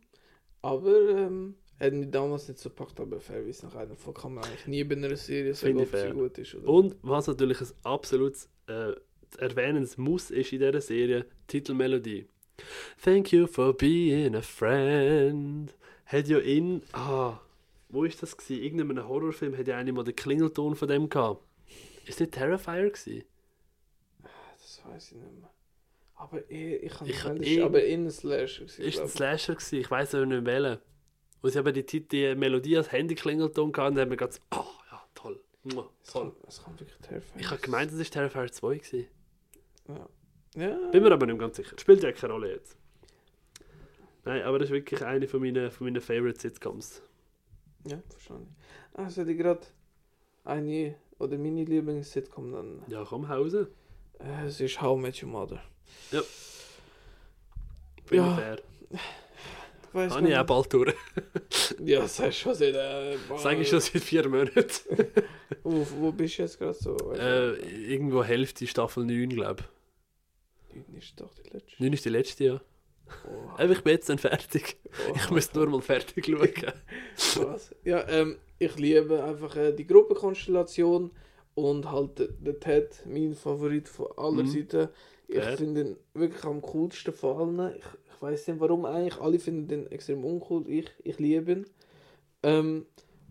Aber, 0.61 1.10
ähm, 1.10 1.55
hat 1.80 1.93
mich 1.93 2.10
damals 2.11 2.47
nicht 2.47 2.60
so 2.60 2.69
gepackt, 2.69 2.99
aber 2.99 3.19
fairerweise 3.19 3.65
nach 3.65 3.76
einer 3.76 3.95
Folge 3.95 4.22
kann 4.22 4.35
man 4.35 4.45
eigentlich 4.45 4.68
nie 4.68 4.84
bei 4.85 4.95
einer 4.95 5.15
Serie 5.18 5.53
sagen, 5.53 5.80
ob 5.80 5.93
sie 5.93 6.11
gut 6.11 6.38
ist. 6.38 6.55
Oder? 6.55 6.68
Und 6.68 6.95
was 7.01 7.27
natürlich 7.27 7.60
ein 7.60 7.68
absolutes 7.84 8.49
äh, 8.68 8.93
erwähnens 9.35 9.97
muss, 9.97 10.31
ist 10.31 10.51
in 10.53 10.60
dieser 10.60 10.81
Serie 10.81 11.23
die 11.23 11.47
Titelmelodie. 11.60 12.27
Thank 13.03 13.31
you 13.31 13.47
for 13.47 13.73
being 13.76 14.35
a 14.35 14.41
friend. 14.41 15.73
Hat 16.05 16.27
ja 16.27 16.38
in. 16.39 16.84
Ah, 16.93 17.39
wo 17.89 18.03
ist 18.03 18.22
das? 18.22 18.38
Gewesen? 18.38 18.64
Irgendeinem 18.64 19.07
Horrorfilm 19.07 19.57
hat 19.57 19.68
ja 19.68 19.77
einer 19.77 19.91
mal 19.91 20.03
den 20.03 20.15
Klingelton 20.15 20.76
von 20.76 20.88
dem 20.88 21.10
gehabt. 21.10 21.43
Ist 22.05 22.19
das 22.22 22.30
Terrifier? 22.30 22.89
Gewesen? 22.89 23.23
Das 24.22 24.81
weiß 24.85 25.11
ich 25.14 25.18
nicht 25.18 25.39
mehr. 25.39 25.49
Aber 26.15 26.39
ich, 26.49 26.84
ich 26.84 26.91
kann 26.93 27.07
Ich- 27.07 27.23
nicht, 27.39 27.51
ich- 27.57 27.64
aber 27.64 27.84
in 27.84 28.10
Slasher. 28.11 28.65
gewesen, 28.65 28.81
Ist 28.84 28.99
ein 28.99 29.05
ich. 29.05 29.11
Slasher 29.11 29.55
gewesen? 29.55 29.80
Ich 29.80 29.91
weiß 29.91 30.15
aber 30.15 30.26
nicht 30.26 30.45
welchen. 30.45 30.80
Wo 31.41 31.49
sie 31.49 31.60
aber 31.60 31.72
die, 31.73 31.84
die 32.07 32.35
Melodie 32.35 32.77
als 32.77 32.91
Handy-Klingelton 32.91 33.76
hatten, 33.76 33.95
dann 33.95 34.03
haben 34.03 34.10
wir 34.11 34.18
ganz. 34.18 34.39
Ah, 34.51 34.64
ja, 34.91 35.01
toll. 35.15 35.41
Mua, 35.64 35.89
Es 36.03 36.11
Toll. 36.14 36.31
kann, 36.31 36.34
es 36.47 36.64
kann 36.64 36.80
wirklich 36.80 36.97
Terrifier 36.99 37.39
Ich 37.41 37.49
habe 37.49 37.61
gemeint, 37.61 37.91
das 37.91 37.99
war 37.99 38.05
Terrifier 38.05 38.51
2 38.51 38.77
gewesen. 38.77 39.07
Ja. 39.88 40.07
ja. 40.55 40.89
Bin 40.91 41.03
mir 41.03 41.11
aber 41.11 41.26
nicht 41.26 41.39
ganz 41.39 41.57
sicher. 41.57 41.76
Spielt 41.80 42.03
ja 42.03 42.11
keine 42.11 42.34
Rolle 42.34 42.51
jetzt. 42.53 42.77
Nein, 44.26 44.41
aber 44.43 44.60
das 44.60 44.69
ist 44.69 44.73
wirklich 44.73 45.03
eine 45.03 45.27
von 45.27 45.41
meinen, 45.41 45.69
von 45.69 45.85
meinen 45.88 46.01
Favorite 46.01 46.39
Sitcoms. 46.39 47.01
Ja, 47.85 48.01
wahrscheinlich. 48.10 48.47
Also, 48.93 49.26
die 49.26 49.35
gerade 49.35 49.61
eine 50.45 50.95
oder 51.19 51.38
meine 51.38 51.64
Lieblings-Sitcom 51.65 52.51
dann. 52.51 52.84
Ja, 52.88 53.03
komm, 53.03 53.27
Hause. 53.27 53.69
Äh, 54.19 54.45
es 54.45 54.61
ist 54.61 54.81
How 54.81 54.97
I 54.97 55.01
Met 55.01 55.22
Your 55.22 55.30
Mother. 55.30 55.61
Bin 56.11 56.22
Ja. 58.19 58.30
ich 58.31 58.39
fair. 58.39 58.57
Ich 58.91 59.93
weiss 59.93 60.14
Habe 60.15 60.30
ich 60.30 60.38
auch 60.38 60.45
bald 60.45 60.73
durch. 60.73 60.93
Ja, 61.85 62.01
das 62.01 62.19
hast 62.19 62.27
du 62.27 62.31
schon 62.31 62.55
seit. 62.55 62.76
Äh, 62.76 63.18
Sag 63.38 63.60
ich 63.60 63.68
schon 63.68 63.80
seit 63.81 64.01
vier 64.01 64.27
Monaten. 64.30 64.64
Wo, 65.64 65.85
wo 65.99 66.11
bist 66.11 66.38
du 66.38 66.43
jetzt 66.43 66.57
gerade 66.60 66.73
so? 66.73 66.95
Äh, 67.14 67.55
irgendwo 67.91 68.23
Hälfte 68.23 68.65
Staffel 68.68 69.05
9, 69.05 69.30
glaube 69.30 69.64
du? 70.73 70.79
Neun 70.91 70.97
ist 70.97 71.19
doch 71.19 71.33
die 71.33 71.49
letzte. 71.49 71.67
ich. 71.73 71.79
9 71.79 71.93
ist 71.93 72.05
die 72.05 72.09
letzte, 72.09 72.43
ja. 72.43 72.61
Oh, 73.27 73.49
Aber 73.57 73.71
ich 73.71 73.81
bin 73.83 73.93
jetzt 73.93 74.09
dann 74.09 74.17
fertig. 74.17 74.77
Ich 75.15 75.29
müsste 75.29 75.59
nur 75.59 75.67
mal 75.67 75.81
fertig 75.81 76.25
schauen. 76.25 77.47
Was? 77.47 77.75
Ja, 77.83 78.07
ähm, 78.07 78.37
ich 78.59 78.75
liebe 78.77 79.23
einfach 79.23 79.55
äh, 79.55 79.73
die 79.73 79.85
Gruppenkonstellation 79.85 81.11
und 81.55 81.91
halt 81.91 82.19
äh, 82.21 82.29
der 82.39 82.59
Ted, 82.59 83.03
mein 83.05 83.33
Favorit 83.33 83.89
von 83.89 84.07
aller 84.17 84.43
Mhm. 84.43 84.47
Seiten. 84.47 84.89
Ich 85.27 85.39
Fair. 85.43 85.57
finde 85.57 85.81
ihn 85.81 85.97
wirklich 86.13 86.43
am 86.45 86.61
coolsten 86.61 87.13
von 87.13 87.59
allen. 87.59 87.75
Ich, 87.77 87.85
ich 88.15 88.21
weiß 88.21 88.47
nicht 88.47 88.59
warum 88.59 88.85
eigentlich. 88.85 89.19
Alle 89.19 89.39
finden 89.39 89.81
ihn 89.81 89.87
extrem 89.87 90.23
uncool. 90.23 90.69
Ich, 90.69 90.89
ich 91.03 91.19
liebe 91.19 91.51
ihn. 91.51 91.65
Ähm, 92.43 92.85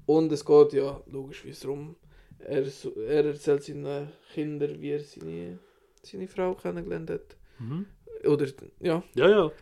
und 0.07 0.31
es 0.33 0.45
geht 0.45 0.73
ja 0.75 1.01
logisch 1.07 1.45
wie 1.45 1.51
es 1.51 1.67
rum. 1.67 1.97
Er, 2.39 2.65
er 3.07 3.25
erzählt 3.25 3.63
seinen 3.63 4.09
Kindern, 4.35 4.81
wie 4.81 4.91
er 4.91 5.01
seine, 5.01 5.59
seine 6.03 6.29
Frau 6.29 6.55
kennengelernt 6.55 7.11
hat. 7.11 7.37
Mhm. 7.59 7.87
Oder 8.25 8.47
ja. 8.81 9.03
Ja, 9.15 9.29
ja. 9.29 9.53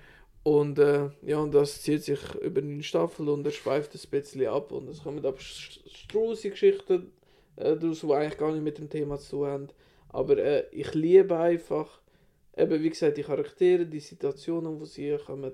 Und 0.42 0.78
äh, 0.78 1.10
ja, 1.22 1.38
und 1.38 1.54
das 1.54 1.82
zieht 1.82 2.02
sich 2.02 2.20
über 2.36 2.62
eine 2.62 2.82
Staffel 2.82 3.28
und 3.28 3.44
er 3.44 3.52
schweift 3.52 3.94
ein 3.94 4.10
bisschen 4.10 4.46
ab 4.46 4.72
und 4.72 4.88
es 4.88 5.02
kommen 5.02 5.24
aber 5.24 5.38
struse 5.38 6.50
Geschichten 6.50 7.12
äh, 7.56 7.76
daraus, 7.76 8.00
die 8.00 8.12
eigentlich 8.12 8.38
gar 8.38 8.52
nicht 8.52 8.62
mit 8.62 8.78
dem 8.78 8.88
Thema 8.88 9.18
zu 9.18 9.36
tun 9.36 9.46
haben. 9.46 9.68
Aber 10.08 10.38
äh, 10.38 10.64
ich 10.72 10.94
liebe 10.94 11.36
einfach, 11.36 12.00
eben 12.56 12.82
wie 12.82 12.88
gesagt, 12.88 13.18
die 13.18 13.22
Charaktere, 13.22 13.84
die 13.84 14.00
Situationen, 14.00 14.80
wo 14.80 14.86
sie 14.86 15.16
kommen 15.26 15.52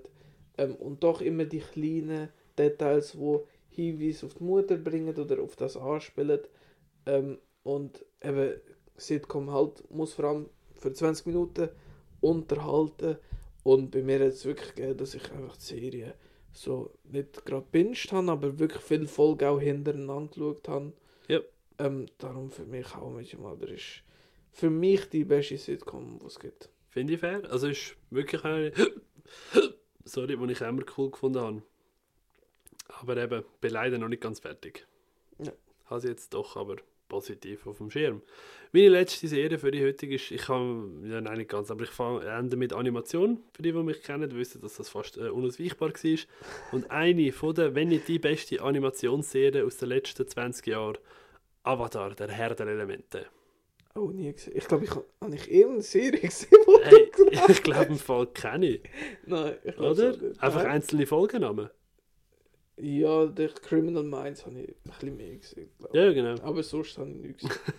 ähm, 0.56 0.76
und 0.76 1.02
doch 1.02 1.20
immer 1.20 1.44
die 1.44 1.60
kleinen 1.60 2.28
Details, 2.56 3.18
wo 3.18 3.46
Hinweise 3.68 4.26
auf 4.26 4.34
die 4.34 4.44
Mutter 4.44 4.76
bringen 4.76 5.16
oder 5.16 5.42
auf 5.42 5.56
das 5.56 5.76
anspielen. 5.76 6.40
Ähm, 7.06 7.38
und 7.64 8.04
eben, 8.22 8.54
Sitcom 8.96 9.50
halt 9.50 9.82
muss 9.90 10.14
vor 10.14 10.26
allem 10.26 10.46
für 10.86 10.92
20 10.92 11.26
Minuten 11.26 11.68
unterhalten 12.20 13.16
und 13.64 13.90
bei 13.90 14.02
mir 14.02 14.20
hat 14.20 14.28
es 14.28 14.44
wirklich 14.44 14.74
gegeben, 14.74 14.96
dass 14.96 15.14
ich 15.14 15.32
einfach 15.32 15.56
die 15.56 15.64
Serie 15.64 16.14
so 16.52 16.92
nicht 17.04 17.44
gerade 17.44 17.66
binged 17.72 18.12
habe, 18.12 18.30
aber 18.30 18.58
wirklich 18.60 18.82
viele 18.82 19.08
Folgen 19.08 19.48
auch 19.48 19.60
hintereinander 19.60 20.32
geschaut 20.32 20.68
habe. 20.68 20.92
Ja. 21.26 21.40
Ähm, 21.78 22.06
darum 22.18 22.50
für 22.50 22.64
mich 22.64 22.94
auch 22.94 23.20
dem 23.20 23.40
Mother 23.40 23.68
ist 23.68 24.02
für 24.52 24.70
mich 24.70 25.08
die 25.10 25.24
beste 25.24 25.58
Sitcom, 25.58 26.18
die 26.20 26.26
es 26.26 26.38
gibt. 26.38 26.70
Finde 26.88 27.14
ich 27.14 27.20
fair. 27.20 27.42
Also 27.50 27.66
ist 27.66 27.96
wirklich 28.10 28.44
eine. 28.44 28.72
Sorry, 30.04 30.36
die 30.36 30.52
ich 30.52 30.60
immer 30.60 30.84
cool 30.96 31.10
gefunden 31.10 31.40
habe. 31.40 31.62
Aber 33.00 33.16
eben, 33.16 33.44
bin 33.60 33.72
leider 33.72 33.98
noch 33.98 34.08
nicht 34.08 34.22
ganz 34.22 34.38
fertig. 34.38 34.86
Ja. 35.38 35.52
Habe 35.86 36.00
sie 36.00 36.08
jetzt 36.08 36.32
doch, 36.32 36.56
aber 36.56 36.76
positiv 37.08 37.66
auf 37.66 37.78
dem 37.78 37.90
Schirm. 37.90 38.22
Meine 38.72 38.88
letzte 38.88 39.28
Serie 39.28 39.58
für 39.58 39.70
die 39.70 39.84
heutige 39.84 40.16
ist, 40.16 40.30
ich 40.30 40.42
kann, 40.42 41.02
ja 41.08 41.20
nein 41.20 41.38
nicht 41.38 41.50
ganz, 41.50 41.70
aber 41.70 41.84
ich 41.84 41.90
fange 41.90 42.26
Ende 42.26 42.56
mit 42.56 42.72
Animation. 42.72 43.42
Für 43.54 43.62
die, 43.62 43.72
die 43.72 43.82
mich 43.82 44.02
kennen, 44.02 44.34
wissen, 44.34 44.60
dass 44.60 44.76
das 44.76 44.88
fast 44.88 45.16
äh, 45.16 45.28
unausweichbar 45.28 45.90
war. 45.90 46.18
Und 46.72 46.90
eine 46.90 47.32
von 47.32 47.54
der, 47.54 47.74
wenn 47.74 47.88
nicht 47.88 48.08
die 48.08 48.18
beste 48.18 48.60
Animationsserie 48.60 49.64
aus 49.64 49.78
den 49.78 49.88
letzten 49.90 50.26
20 50.26 50.66
Jahren, 50.66 50.98
Avatar, 51.62 52.14
der 52.14 52.28
Herr 52.28 52.54
der 52.54 52.66
Elemente. 52.66 53.26
Oh, 53.96 54.10
nie 54.10 54.32
gesehen. 54.32 54.52
Ich 54.56 54.68
glaube, 54.68 54.84
ich 54.84 54.90
habe 54.90 55.04
hab 55.20 55.32
ich 55.32 55.50
irgendeine 55.50 55.82
Serie 55.82 56.20
gesehen, 56.20 56.58
Hey, 56.82 57.10
ich 57.48 57.62
glaube 57.62 57.86
im 57.86 57.98
Fall 57.98 58.26
kenne 58.26 58.66
ich. 58.66 58.82
Nein, 59.24 59.54
ich 59.64 59.74
glaube 59.74 59.92
Oder? 59.92 60.10
nicht. 60.10 60.42
Einfach 60.42 60.64
einzelne 60.64 61.06
Folgennamen. 61.06 61.70
Ja, 62.78 63.26
der 63.26 63.48
Criminal 63.48 64.02
Minds 64.04 64.44
habe 64.44 64.60
ich 64.60 64.68
ein 64.68 64.74
bisschen 64.84 65.16
mehr 65.16 65.36
gesehen, 65.36 65.70
glaube 65.78 65.98
Ja, 65.98 66.12
genau. 66.12 66.34
Aber 66.42 66.62
sonst 66.62 66.98
habe 66.98 67.10
ich 67.10 67.16
nichts 67.16 67.42
gesehen. 67.42 67.60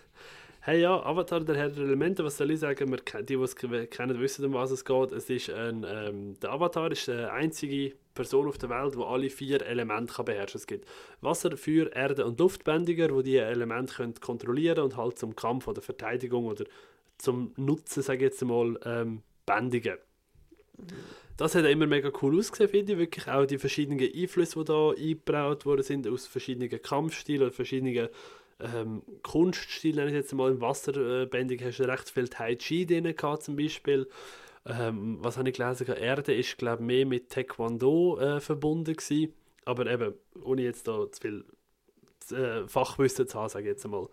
Hey 0.62 0.82
ja, 0.82 1.02
Avatar, 1.02 1.40
der 1.40 1.56
Herr 1.56 1.70
der 1.70 1.86
Elemente, 1.86 2.26
was 2.26 2.36
soll 2.36 2.52
ich 2.52 2.60
sagen? 2.60 2.92
Wir, 2.92 2.98
die, 3.22 3.26
die 3.26 3.34
es 3.36 3.56
ke- 3.56 3.88
kennen, 3.88 4.20
wissen, 4.20 4.44
um 4.44 4.54
was 4.54 4.70
es 4.72 4.84
geht. 4.84 5.14
Es 5.14 5.30
ist 5.30 5.50
ein, 5.50 5.86
ähm, 5.88 6.38
der 6.42 6.52
Avatar 6.52 6.92
ist 6.92 7.08
die 7.08 7.14
einzige 7.14 7.94
Person 8.14 8.50
auf 8.50 8.58
der 8.58 8.70
Welt, 8.70 8.96
die 8.96 9.00
alle 9.02 9.30
vier 9.30 9.62
Elemente 9.66 10.14
kann 10.14 10.26
beherrschen 10.26 10.60
kann. 10.60 10.60
Es 10.60 10.68
gibt 10.68 10.88
Wasser, 11.22 11.56
Feuer, 11.56 11.90
Erde 11.96 12.26
und 12.26 12.38
Luftbändiger, 12.38 13.08
die 13.08 13.24
diese 13.24 13.44
Elemente 13.46 13.94
können 13.96 14.16
kontrollieren 14.16 14.80
und 14.80 14.98
halt 14.98 15.18
zum 15.18 15.38
Kampf 15.38 15.70
oder 15.70 15.82
Verteidigung 15.82 16.48
oder 16.48 16.66
zum 17.18 17.54
Nutzen, 17.56 18.04
sage 18.04 18.26
ich 18.26 18.32
jetzt 18.32 18.44
mal, 18.44 18.78
ähm, 18.84 19.22
bändigen. 19.46 19.96
Das 21.38 21.54
hat 21.54 21.66
immer 21.66 21.86
mega 21.86 22.12
cool 22.22 22.40
ausgesehen, 22.40 22.70
finde 22.70 22.94
ich. 22.94 23.00
Wirklich 23.00 23.28
auch 23.28 23.46
die 23.46 23.60
verschiedenen 23.60 24.00
Einflüsse, 24.00 24.60
die 24.60 24.66
da 24.66 24.90
eingebaut 24.90 25.66
worden 25.66 25.84
sind, 25.84 26.08
aus 26.08 26.26
verschiedenen 26.26 26.82
Kampfstilen 26.82 27.44
oder 27.44 27.52
verschiedenen 27.52 28.10
ähm, 28.60 29.04
Kunststil, 29.22 29.96
nenne 29.96 30.10
ich 30.10 30.16
jetzt 30.16 30.34
mal, 30.34 30.52
im 30.52 30.62
Wasserbändig 30.62 31.64
hast 31.64 31.78
du 31.78 31.88
recht 31.88 32.10
viel 32.10 32.28
Tai 32.28 32.56
Chi 32.56 32.86
drin 32.88 33.16
gehabt, 33.16 33.44
zum 33.44 33.56
Beispiel. 33.56 34.08
Ähm, 34.66 35.20
was 35.22 35.38
habe 35.38 35.50
ich 35.50 35.56
gelesen? 35.56 35.88
Erde 35.88 36.34
ist, 36.34 36.58
glaube 36.58 36.82
ich, 36.82 36.88
mehr 36.88 37.06
mit 37.06 37.30
Taekwondo 37.30 38.20
äh, 38.20 38.40
verbunden 38.40 38.96
gewesen. 38.96 39.34
Aber 39.66 39.86
eben, 39.86 40.14
ohne 40.44 40.64
jetzt 40.64 40.88
da 40.88 41.12
zu 41.12 41.22
viel 41.22 41.46
äh, 42.32 42.68
Fachwissen 42.68 43.28
zu 43.28 43.40
haben, 43.40 43.50
sage 43.50 43.66
ich 43.66 43.70
jetzt 43.70 43.88
mal. 43.88 44.08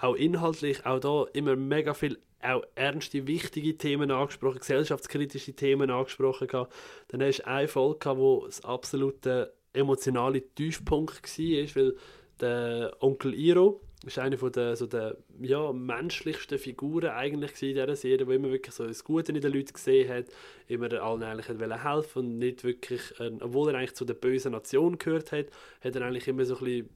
Auch 0.00 0.14
inhaltlich, 0.14 0.86
auch 0.86 1.00
da 1.00 1.26
immer 1.32 1.56
mega 1.56 1.92
viel 1.92 2.18
auch 2.42 2.64
ernste, 2.74 3.26
wichtige 3.26 3.76
Themen 3.76 4.10
angesprochen, 4.10 4.58
gesellschaftskritische 4.58 5.54
Themen 5.54 5.90
angesprochen 5.90 6.48
gehabt. 6.48 6.72
Dann 7.08 7.22
hast 7.22 7.38
du 7.38 7.46
eine 7.46 7.68
Folge 7.68 7.98
gehabt, 7.98 8.18
wo 8.18 8.46
das 8.46 8.64
absolute 8.64 9.54
emotionale 9.72 10.42
Tiefpunkt 10.54 11.22
war, 11.22 11.76
weil 11.76 11.96
der 12.40 12.96
Onkel 13.00 13.34
Iro 13.34 13.80
ist 14.04 14.18
eine 14.18 14.36
von 14.36 14.50
der, 14.50 14.76
so 14.76 14.86
der 14.86 15.16
ja, 15.40 15.72
menschlichsten 15.72 16.58
Figuren 16.58 17.10
eigentlich 17.10 17.62
in 17.62 17.74
dieser 17.74 17.94
Serie, 17.96 18.26
wo 18.26 18.32
immer 18.32 18.50
wirklich 18.50 18.74
so 18.74 18.86
das 18.86 19.04
Gute 19.04 19.32
in 19.32 19.40
den 19.40 19.52
Leuten 19.52 19.72
gesehen 19.72 20.12
hat, 20.12 20.26
immer 20.66 20.92
allen 21.00 21.22
eigentlich 21.22 21.48
hat 21.48 21.84
helfen 21.84 22.18
und 22.18 22.38
nicht 22.38 22.64
wirklich, 22.64 23.00
äh, 23.20 23.30
obwohl 23.40 23.70
er 23.70 23.78
eigentlich 23.78 23.94
zu 23.94 24.04
der 24.04 24.14
bösen 24.14 24.52
Nation 24.52 24.98
gehört 24.98 25.32
hat, 25.32 25.46
hat 25.80 25.94
er 25.94 26.02
eigentlich 26.02 26.28
immer 26.28 26.44
so 26.44 26.56
ein 26.56 26.64
bisschen 26.64 26.88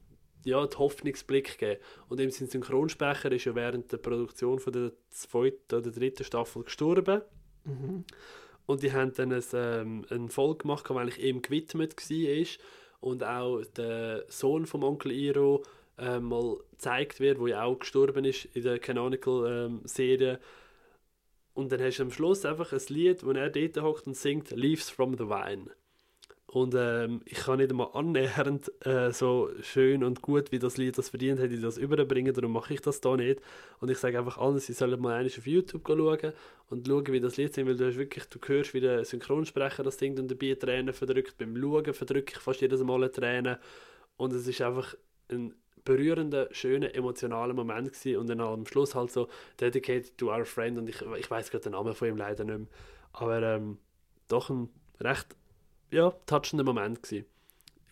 ja, 0.47 0.65
den 0.65 0.79
Hoffnungsblick 0.79 1.57
gegeben. 1.57 1.81
Und 2.09 2.19
eben 2.19 2.31
sein 2.31 2.47
Synchronsprecher 2.47 3.31
ist 3.31 3.45
ja 3.45 3.55
während 3.55 3.91
der 3.91 3.97
Produktion 3.97 4.59
von 4.59 4.73
der 4.73 4.91
zweiten 5.09 5.75
oder 5.75 5.91
dritten 5.91 6.23
Staffel 6.23 6.63
gestorben. 6.63 7.21
Mhm. 7.65 8.05
Und 8.65 8.83
die 8.83 8.91
haben 8.91 9.13
dann 9.13 9.31
ein, 9.31 9.43
ähm, 9.53 10.05
eine 10.09 10.29
Folge 10.29 10.59
gemacht, 10.59 10.87
die 10.89 10.93
eigentlich 10.93 11.23
ihm 11.23 11.41
gewidmet 11.41 11.95
war. 11.97 12.47
Und 12.99 13.23
auch 13.23 13.63
der 13.75 14.25
Sohn 14.27 14.65
vom 14.65 14.83
Onkel 14.83 15.11
Iro 15.11 15.63
ähm, 15.97 16.25
mal 16.25 16.57
gezeigt 16.71 17.19
wird, 17.19 17.39
wo 17.39 17.47
ja 17.47 17.63
auch 17.63 17.79
gestorben 17.79 18.25
ist 18.25 18.45
in 18.45 18.63
der 18.63 18.79
Canonical-Serie. 18.79 20.39
und 21.53 21.71
dann 21.71 21.81
hast 21.81 21.97
du 21.97 22.03
am 22.03 22.11
Schluss 22.11 22.45
einfach 22.45 22.71
ein 22.71 22.81
Lied, 22.89 23.25
wo 23.25 23.31
er 23.31 23.49
dort 23.49 23.81
hockt 23.81 24.07
und 24.07 24.15
singt 24.15 24.51
Leaves 24.51 24.89
from 24.89 25.17
the 25.17 25.25
Vine. 25.25 25.71
Und 26.49 26.75
ähm, 26.77 27.21
ich 27.25 27.39
kann 27.39 27.57
nicht 27.57 27.71
einmal 27.71 27.89
annähernd 27.93 28.71
äh, 28.85 29.11
so 29.11 29.49
schön 29.61 30.01
und 30.01 30.21
gut, 30.21 30.53
wie 30.53 30.59
das 30.59 30.77
Lied 30.77 30.97
das 30.97 31.09
verdient 31.09 31.41
hätte, 31.41 31.59
das 31.59 31.77
überbringen, 31.77 32.33
darum 32.33 32.53
mache 32.53 32.73
ich 32.73 32.81
das 32.81 33.01
da 33.01 33.17
nicht. 33.17 33.41
Und 33.81 33.91
ich 33.91 33.97
sage 33.97 34.17
einfach 34.17 34.37
allen, 34.37 34.57
sie 34.57 34.71
sollen 34.71 34.99
mal 35.01 35.25
auf 35.25 35.45
YouTube 35.45 35.83
schauen 35.85 36.31
und 36.69 36.87
schauen, 36.87 37.07
wie 37.07 37.19
das 37.19 37.35
Lied 37.35 37.53
singt, 37.53 37.67
weil 37.67 37.75
du 37.75 37.85
hast 37.85 37.97
wirklich, 37.97 38.25
du 38.29 38.39
hörst, 38.45 38.73
wie 38.73 38.79
der 38.79 39.03
Synchronsprecher 39.03 39.83
das 39.83 39.97
singt 39.97 40.19
und 40.19 40.31
dabei 40.31 40.55
Tränen 40.55 40.93
verdrückt. 40.93 41.37
Beim 41.37 41.55
Schauen 41.57 41.93
verdrücke 41.93 42.33
ich 42.37 42.39
fast 42.39 42.61
jedes 42.61 42.81
Mal 42.81 42.95
eine 42.95 43.11
Träne. 43.11 43.59
Und 44.15 44.31
es 44.31 44.47
ist 44.47 44.61
einfach 44.61 44.95
ein 45.29 45.53
berührender, 45.83 46.47
schöner, 46.51 46.95
emotionaler 46.95 47.53
Moment 47.53 47.91
gewesen. 47.91 48.19
und 48.19 48.29
dann 48.29 48.39
am 48.39 48.65
Schluss 48.65 48.95
halt 48.95 49.11
so 49.11 49.27
dedicated 49.59 50.17
to 50.17 50.27
our 50.27 50.45
friend 50.45 50.77
und 50.77 50.87
ich, 50.87 51.01
ich 51.17 51.29
weiß 51.29 51.51
gerade 51.51 51.63
den 51.63 51.73
Namen 51.73 51.93
von 51.93 52.07
ihm 52.07 52.17
leider 52.17 52.45
nicht 52.45 52.57
mehr. 52.57 52.67
Aber 53.11 53.41
ähm, 53.41 53.79
doch 54.29 54.49
ein 54.49 54.69
recht 55.01 55.35
ja, 55.91 56.11
touchender 56.25 56.63
Moment 56.63 57.03
gewesen. 57.03 57.25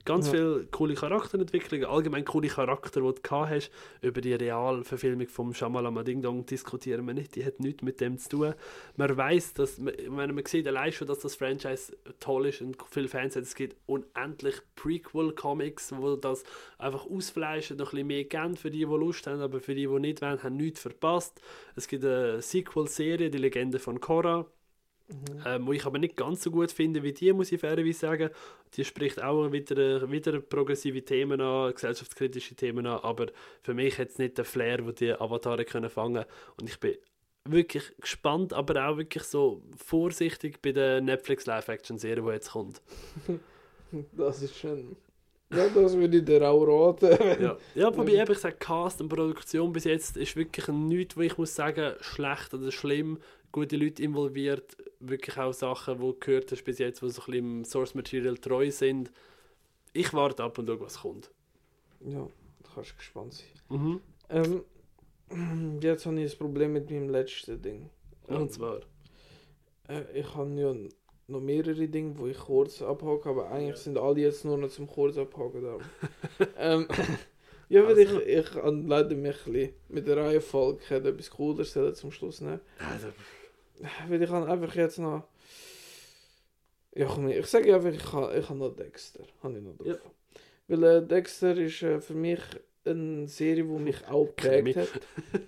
Ganz 0.06 0.28
Ja. 0.28 0.34
viele 0.34 0.68
coole 0.68 0.94
Charakterentwicklungen, 0.94 1.88
allgemein 1.88 2.26
coole 2.26 2.48
Charakter, 2.48 3.02
die 3.02 3.08
du 3.08 3.22
gehabt 3.24 3.50
hast. 3.50 3.72
Über 4.04 4.22
die 4.22 4.36
Realverfilmung 4.36 5.28
vom 5.28 5.52
Shamalama 5.56 6.04
Ding 6.04 6.22
Dong 6.22 6.46
diskutieren 6.46 7.08
wir 7.08 7.16
nicht, 7.16 7.36
die 7.36 7.44
hat 7.44 7.60
nichts 7.60 7.82
mit 7.82 8.00
dem 8.02 8.20
zu 8.20 8.30
tun. 8.30 8.54
Man 8.98 9.18
weiß, 9.18 9.54
dass, 9.56 9.84
wenn 9.84 10.36
man 10.36 10.46
sieht 10.46 10.68
allein 10.68 10.92
schon, 10.92 11.08
dass 11.08 11.20
das 11.20 11.34
Franchise 11.34 11.98
toll 12.20 12.46
ist 12.46 12.62
und 12.62 12.78
viele 12.92 13.08
Fans 13.08 13.36
hat, 13.36 13.42
es 13.42 13.56
gibt 13.56 13.78
unendlich 13.88 14.62
Prequel-Comics, 14.76 15.94
wo 15.98 16.16
das 16.16 16.44
einfach 16.78 17.08
ausfleischen, 17.08 17.78
noch 17.78 17.88
ein 17.88 18.06
bisschen 18.06 18.08
mehr 18.08 18.24
geben 18.26 18.58
für 18.58 18.70
die, 18.70 18.80
die 18.80 18.84
Lust 18.86 19.26
haben, 19.26 19.42
aber 19.42 19.60
für 19.60 19.74
die, 19.74 19.88
die 19.88 20.00
nicht 20.00 20.22
wollen, 20.22 20.44
haben 20.44 20.58
nichts 20.58 20.82
verpasst. 20.82 21.42
Es 21.76 21.88
gibt 21.88 22.06
eine 22.06 22.44
Sequel-Serie, 22.44 23.32
die 23.32 23.40
Legende 23.40 23.80
von 23.80 24.00
Korra, 24.00 24.46
ähm, 25.46 25.68
wo 25.68 25.74
ich 25.74 25.86
aber 25.86 26.00
nicht 26.00 26.16
ganz 26.16 26.42
so 26.42 26.52
gut 26.52 26.72
finde 26.72 27.04
wie 27.04 27.14
die, 27.14 27.32
muss 27.34 27.52
ich 27.52 27.60
fairerweise 27.60 28.00
sagen. 28.00 28.30
Die 28.76 28.84
spricht 28.84 29.22
auch 29.22 29.52
wieder, 29.52 30.10
wieder 30.12 30.40
progressive 30.40 31.04
Themen 31.04 31.40
an, 31.42 31.74
gesellschaftskritische 31.74 32.56
Themen 32.56 32.88
an, 32.88 33.00
aber 33.02 33.28
für 33.62 33.74
mich 33.74 33.98
hat 34.00 34.10
es 34.10 34.18
nicht 34.18 34.38
den 34.38 34.46
Flair, 34.46 34.86
wo 34.86 34.92
die 34.92 35.14
Avatare 35.14 35.66
können 35.66 35.90
fangen 35.90 36.26
Und 36.58 36.70
ich 36.70 36.80
bin 36.80 36.96
wirklich 37.48 37.94
gespannt, 38.00 38.54
aber 38.54 38.88
auch 38.88 38.98
wirklich 38.98 39.24
so 39.24 39.62
vorsichtig 39.78 40.62
bei 40.62 40.72
der 40.72 41.02
Netflix 41.02 41.46
Live-Action-Serie, 41.46 42.24
die 42.24 42.32
jetzt 42.32 42.52
kommt. 42.52 42.82
Das 44.12 44.42
ist 44.42 44.58
schön. 44.58 44.98
Ja, 45.54 45.70
das 45.70 45.96
würde 45.96 46.18
ich 46.18 46.26
dir 46.26 46.42
auch 46.50 46.66
raten. 46.66 47.18
Ja, 47.42 47.58
ja 47.76 47.96
wobei 47.96 48.14
eben, 48.14 48.32
ich 48.32 48.40
sage, 48.40 48.58
Cast 48.58 49.00
und 49.00 49.10
Produktion 49.10 49.72
bis 49.72 49.86
jetzt 49.86 50.18
ist 50.18 50.36
wirklich 50.36 50.68
nichts, 50.68 51.16
wo 51.16 51.22
ich 51.22 51.38
muss 51.38 51.56
sagen, 51.56 51.94
schlecht 52.02 52.54
oder 52.54 52.72
schlimm. 52.72 53.20
Gute 53.52 53.78
Leute 53.78 54.04
involviert, 54.04 54.76
wirklich 55.10 55.38
auch 55.38 55.54
Sachen, 55.54 55.96
die 55.96 56.02
du 56.02 56.14
gehört 56.20 56.52
hast 56.52 56.64
bis 56.64 56.80
jetzt, 56.80 57.02
die 57.02 57.10
so 57.10 57.22
ein 57.22 57.26
bisschen 57.26 57.34
im 57.34 57.66
Source 57.66 57.96
Material 57.96 58.38
treu 58.38 58.70
sind. 58.72 59.12
Ich 59.94 60.14
warte 60.14 60.44
ab 60.44 60.58
und 60.58 60.68
schaue, 60.68 60.82
was 60.82 61.00
kommt. 61.02 61.32
Ja, 62.02 62.28
da 62.64 62.70
kannst 62.74 62.92
du 62.92 62.96
gespannt 62.98 63.34
sein. 63.34 63.80
Mhm. 63.80 64.02
Ähm, 64.30 65.80
jetzt 65.82 66.06
habe 66.06 66.20
ich 66.22 66.34
ein 66.34 66.38
Problem 66.38 66.74
mit 66.74 66.90
meinem 66.90 67.10
letzten 67.10 67.62
Ding. 67.62 67.90
Ähm, 68.28 68.36
Und 68.44 68.52
zwar. 68.52 68.82
Äh, 69.88 70.20
ich 70.20 70.36
habe 70.36 70.52
ja 70.60 70.74
noch 71.28 71.42
mehrere 71.42 71.88
Dinge, 71.88 72.18
wo 72.18 72.28
ich 72.28 72.38
kurz 72.38 72.82
abhake, 72.82 73.30
aber 73.30 73.52
eigentlich 73.52 73.78
sind 73.78 73.98
alle 73.98 74.20
jetzt 74.22 74.46
nur 74.46 74.58
noch 74.58 74.70
zum 74.70 74.88
kurz 74.88 75.18
abhaken 75.18 75.64
da. 75.64 75.78
ähm, 76.58 76.88
ja, 77.70 77.84
weil 77.84 77.98
Also. 77.98 78.20
ich, 78.22 78.28
ich 78.28 78.54
leider 78.64 79.16
mich 79.16 79.36
ein 79.48 79.52
bisschen 79.54 79.74
mit 79.90 80.08
der 80.08 80.18
Reihenfolge 80.18 80.96
etwas 80.96 81.30
cooler 81.32 81.94
zum 81.94 82.12
Schluss 82.12 82.42
nehmen. 82.42 82.62
Also, 82.78 83.08
Weil 84.08 84.22
ich 84.22 84.30
habe 84.30 84.48
einfach 84.50 84.76
jetzt 84.76 85.00
noch... 85.00 85.24
Ja, 86.94 87.08
komm, 87.08 87.28
ich 87.28 87.46
sage 87.48 87.76
einfach, 87.76 87.92
ich 87.92 88.14
habe, 88.14 88.38
ich 88.38 88.50
habe 88.50 88.60
noch 88.60 88.76
Dexter. 88.76 89.24
Habe 89.44 89.58
ich 89.58 89.64
noch 89.64 89.76
drauf. 89.76 89.88
Ja. 89.88 89.98
Weil 90.68 90.84
äh, 90.84 91.06
Dexter 91.06 91.58
ist 91.58 91.84
äh, 91.84 92.00
für 92.00 92.14
mich 92.14 92.40
eine 92.86 93.28
Serie, 93.28 93.64
die 93.64 93.70
mich 93.80 94.08
auch 94.08 94.26
geprägt 94.36 94.78
hat. 94.78 95.02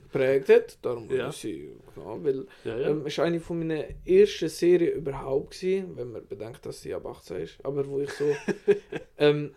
Geprägt 0.04 0.50
hat, 0.50 0.78
darum 0.82 1.10
Ja. 1.10 1.32
sie, 1.32 1.70
genau, 1.94 2.24
weil 2.24 2.48
ja, 2.64 2.78
ja. 2.78 2.90
ähm, 2.90 3.06
ist 3.06 3.20
eine 3.20 3.40
von 3.40 3.60
meinen 3.60 3.84
ersten 4.06 4.50
Serien 4.50 4.94
überhaupt 4.94 5.52
gewesen, 5.52 5.96
wenn 5.96 6.12
man 6.12 6.28
bedenkt, 6.28 6.66
dass 6.66 6.82
sie 6.82 6.94
ab 6.94 7.06
18 7.06 7.38
ist. 7.38 7.58
Aber 7.64 7.88
wo 7.88 8.00
ich 8.00 8.12
so, 8.12 8.26
ähm, 9.18 9.54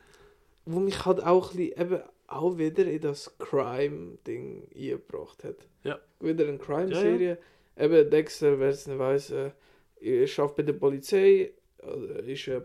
wo 0.66 0.78
mich 0.78 1.04
halt 1.04 1.22
auch 1.24 1.52
ein 1.52 1.56
bisschen, 1.56 1.80
eben 1.80 2.00
auch 2.26 2.58
wieder 2.58 2.84
in 2.84 3.00
das 3.00 3.36
Crime-Ding 3.38 4.68
eingebracht 4.74 5.42
hat. 5.42 5.56
Ja. 5.82 5.98
Wieder 6.20 6.46
eine 6.46 6.58
Crime-Serie. 6.58 7.38
Eben 7.80 8.10
Dexter, 8.10 8.58
wer 8.58 8.68
es 8.70 8.86
nicht 8.86 8.98
weiss, 8.98 9.30
äh, 9.30 9.50
er 10.00 10.28
arbeitet 10.38 10.56
bei 10.56 10.62
der 10.62 10.72
Polizei, 10.74 11.52
äh, 11.82 12.32
ist 12.32 12.48
ein 12.48 12.62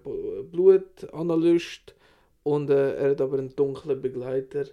Blutanalyst 0.52 1.96
und 2.44 2.70
äh, 2.70 2.96
er 2.96 3.12
hat 3.12 3.22
aber 3.22 3.40
einen 3.40 3.56
dunklen 3.56 4.02
Begleiter, 4.02 4.66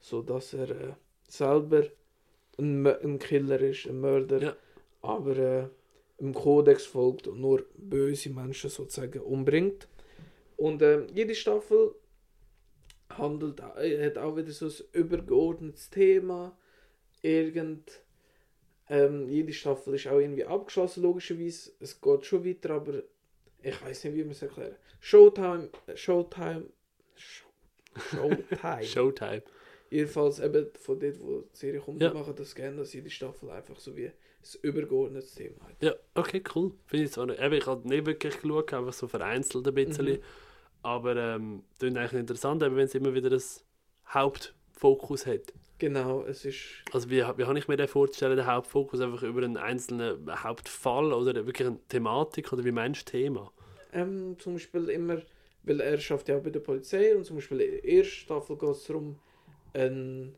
sodass 0.00 0.52
er 0.54 0.70
äh, 0.70 0.92
selber 1.28 1.84
ein, 2.58 2.86
ein 2.86 3.18
Killer 3.18 3.60
ist, 3.60 3.86
ein 3.86 4.00
Mörder, 4.00 4.42
Ja. 4.42 4.56
aber 5.02 5.36
äh, 5.36 5.64
im 6.18 6.32
Kodex 6.32 6.84
folgt 6.86 7.26
und 7.28 7.40
nur 7.40 7.64
böse 7.76 8.30
Menschen 8.30 8.70
sozusagen 8.70 9.20
umbringt. 9.20 9.88
Und 10.56 10.80
äh, 10.82 11.04
jede 11.12 11.34
Staffel 11.34 11.94
handelt, 13.10 13.60
äh, 13.78 14.06
hat 14.06 14.18
auch 14.18 14.36
wieder 14.36 14.50
so 14.52 14.66
ein 14.66 14.72
übergeordnetes 14.92 15.90
Thema. 15.90 16.56
irgend 17.22 18.02
ähm, 18.88 19.28
jede 19.28 19.52
Staffel 19.52 19.94
ist 19.94 20.06
auch 20.06 20.18
irgendwie 20.18 20.44
abgeschlossen, 20.44 21.02
logischerweise. 21.02 21.72
Es 21.80 22.00
geht 22.00 22.24
schon 22.26 22.44
weiter, 22.44 22.70
aber 22.70 23.02
ich 23.62 23.82
weiß 23.82 24.04
nicht, 24.04 24.14
wie 24.16 24.22
man 24.22 24.30
es 24.32 24.42
erklären. 24.42 24.76
Showtime, 25.00 25.68
Showtime, 25.94 26.66
Show, 27.14 27.46
Showtime. 28.10 28.82
Showtime. 28.84 29.42
Jedenfalls 29.90 30.40
eben 30.40 30.66
von 30.78 30.98
dort, 31.00 31.20
wo 31.20 31.40
die 31.42 31.56
Serie 31.56 31.80
kommt, 31.80 32.02
Ja. 32.02 32.12
machen 32.12 32.34
das 32.36 32.54
gerne, 32.54 32.78
dass 32.78 32.92
jede 32.92 33.08
Staffel 33.10 33.50
einfach 33.50 33.78
so 33.78 33.96
wie 33.96 34.10
das 34.40 34.54
übergeordnete 34.56 35.26
Thema 35.34 35.64
hat. 35.68 35.82
Ja, 35.82 35.94
okay, 36.14 36.42
cool. 36.54 36.72
Finde 36.86 37.04
ich 37.04 37.12
zwar 37.12 37.26
nicht. 37.26 37.40
Eben, 37.40 37.54
ich 37.54 37.66
habe 37.66 37.88
nicht 37.88 38.06
wirklich 38.06 38.40
geschaut, 38.40 38.72
einfach 38.74 38.92
so 38.92 39.06
vereinzelt 39.08 39.66
ein 39.66 39.74
bisschen. 39.74 40.06
Mhm. 40.06 40.18
Aber 40.82 41.16
ähm, 41.16 41.64
klingt 41.78 41.98
eigentlich 41.98 42.20
interessant, 42.20 42.62
eben, 42.62 42.76
wenn 42.76 42.84
es 42.84 42.94
immer 42.94 43.14
wieder 43.14 43.30
das 43.30 43.64
Hauptfokus 44.08 45.26
hat. 45.26 45.52
Genau, 45.78 46.22
es 46.24 46.44
ist 46.44 46.58
Also 46.92 47.10
wie, 47.10 47.16
wie 47.18 47.44
habe 47.44 47.58
ich 47.58 47.68
mir 47.68 47.76
den 47.76 47.88
vorzustellen, 47.88 48.36
der 48.36 48.46
Hauptfokus 48.46 49.00
einfach 49.00 49.22
über 49.22 49.42
einen 49.42 49.56
einzelnen 49.58 50.26
Hauptfall 50.42 51.12
oder 51.12 51.34
wirklich 51.46 51.66
eine 51.68 51.78
Thematik 51.88 52.52
oder 52.52 52.64
wie 52.64 52.72
meinst 52.72 53.08
du 53.08 53.12
Thema? 53.12 53.52
ähm, 53.92 54.36
zum 54.38 54.54
Beispiel 54.54 54.88
immer, 54.90 55.22
weil 55.62 55.80
er 55.80 55.98
schafft 55.98 56.28
ja 56.28 56.36
auch 56.36 56.42
bei 56.42 56.50
der 56.50 56.60
Polizei 56.60 57.14
und 57.16 57.24
zum 57.24 57.36
Beispiel 57.36 57.60
in 57.60 57.70
der 57.72 57.84
ersten 57.84 58.12
Staffel 58.14 58.56
geht 58.58 58.70
es 58.70 58.84
darum, 58.84 59.18
ein, 59.74 60.34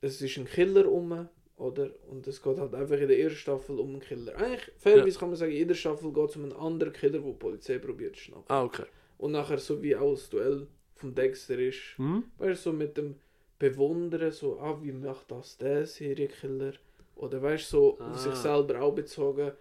es 0.00 0.20
ist 0.20 0.36
ein 0.36 0.44
Killer 0.46 0.90
um, 0.90 1.28
oder? 1.56 1.90
Und 2.08 2.26
es 2.26 2.42
geht 2.42 2.58
halt 2.58 2.74
einfach 2.74 2.96
in 2.98 3.08
der 3.08 3.18
ersten 3.18 3.38
Staffel 3.38 3.78
um 3.78 3.90
einen 3.90 4.00
Killer. 4.00 4.36
Eigentlich, 4.36 4.70
fairerweise 4.78 5.18
kann 5.18 5.28
man 5.30 5.36
sagen, 5.36 5.52
in 5.52 5.58
jeder 5.58 5.74
Staffel 5.74 6.12
geht 6.12 6.30
es 6.30 6.36
um 6.36 6.42
einen 6.44 6.52
anderen 6.52 6.92
Killer, 6.92 7.22
wo 7.22 7.30
die 7.32 7.38
Polizei 7.38 7.78
probiert 7.78 8.16
zu 8.16 8.22
schnappen. 8.22 8.44
Ah, 8.48 8.62
okay. 8.64 8.84
Und 9.18 9.32
nachher 9.32 9.58
so 9.58 9.82
wie 9.82 9.96
auch 9.96 10.12
das 10.12 10.28
Duell 10.28 10.66
vom 10.94 11.14
Dexter 11.14 11.58
ist, 11.58 11.96
Hm? 11.96 12.24
weißt 12.38 12.66
du, 12.66 12.70
so 12.70 12.76
mit 12.76 12.96
dem 12.96 13.16
Bewundern, 13.58 14.30
so, 14.32 14.58
ah, 14.60 14.78
wie 14.82 14.92
macht 14.92 15.30
das 15.30 15.56
der 15.56 15.86
Serienkiller? 15.86 16.72
Oder 17.14 17.40
weißt 17.42 17.72
du, 17.72 17.76
so 17.76 17.98
Ah. 18.00 18.10
auf 18.12 18.18
sich 18.18 18.34
selber 18.34 18.80
auch 18.82 18.94
bezogen. 18.94 19.52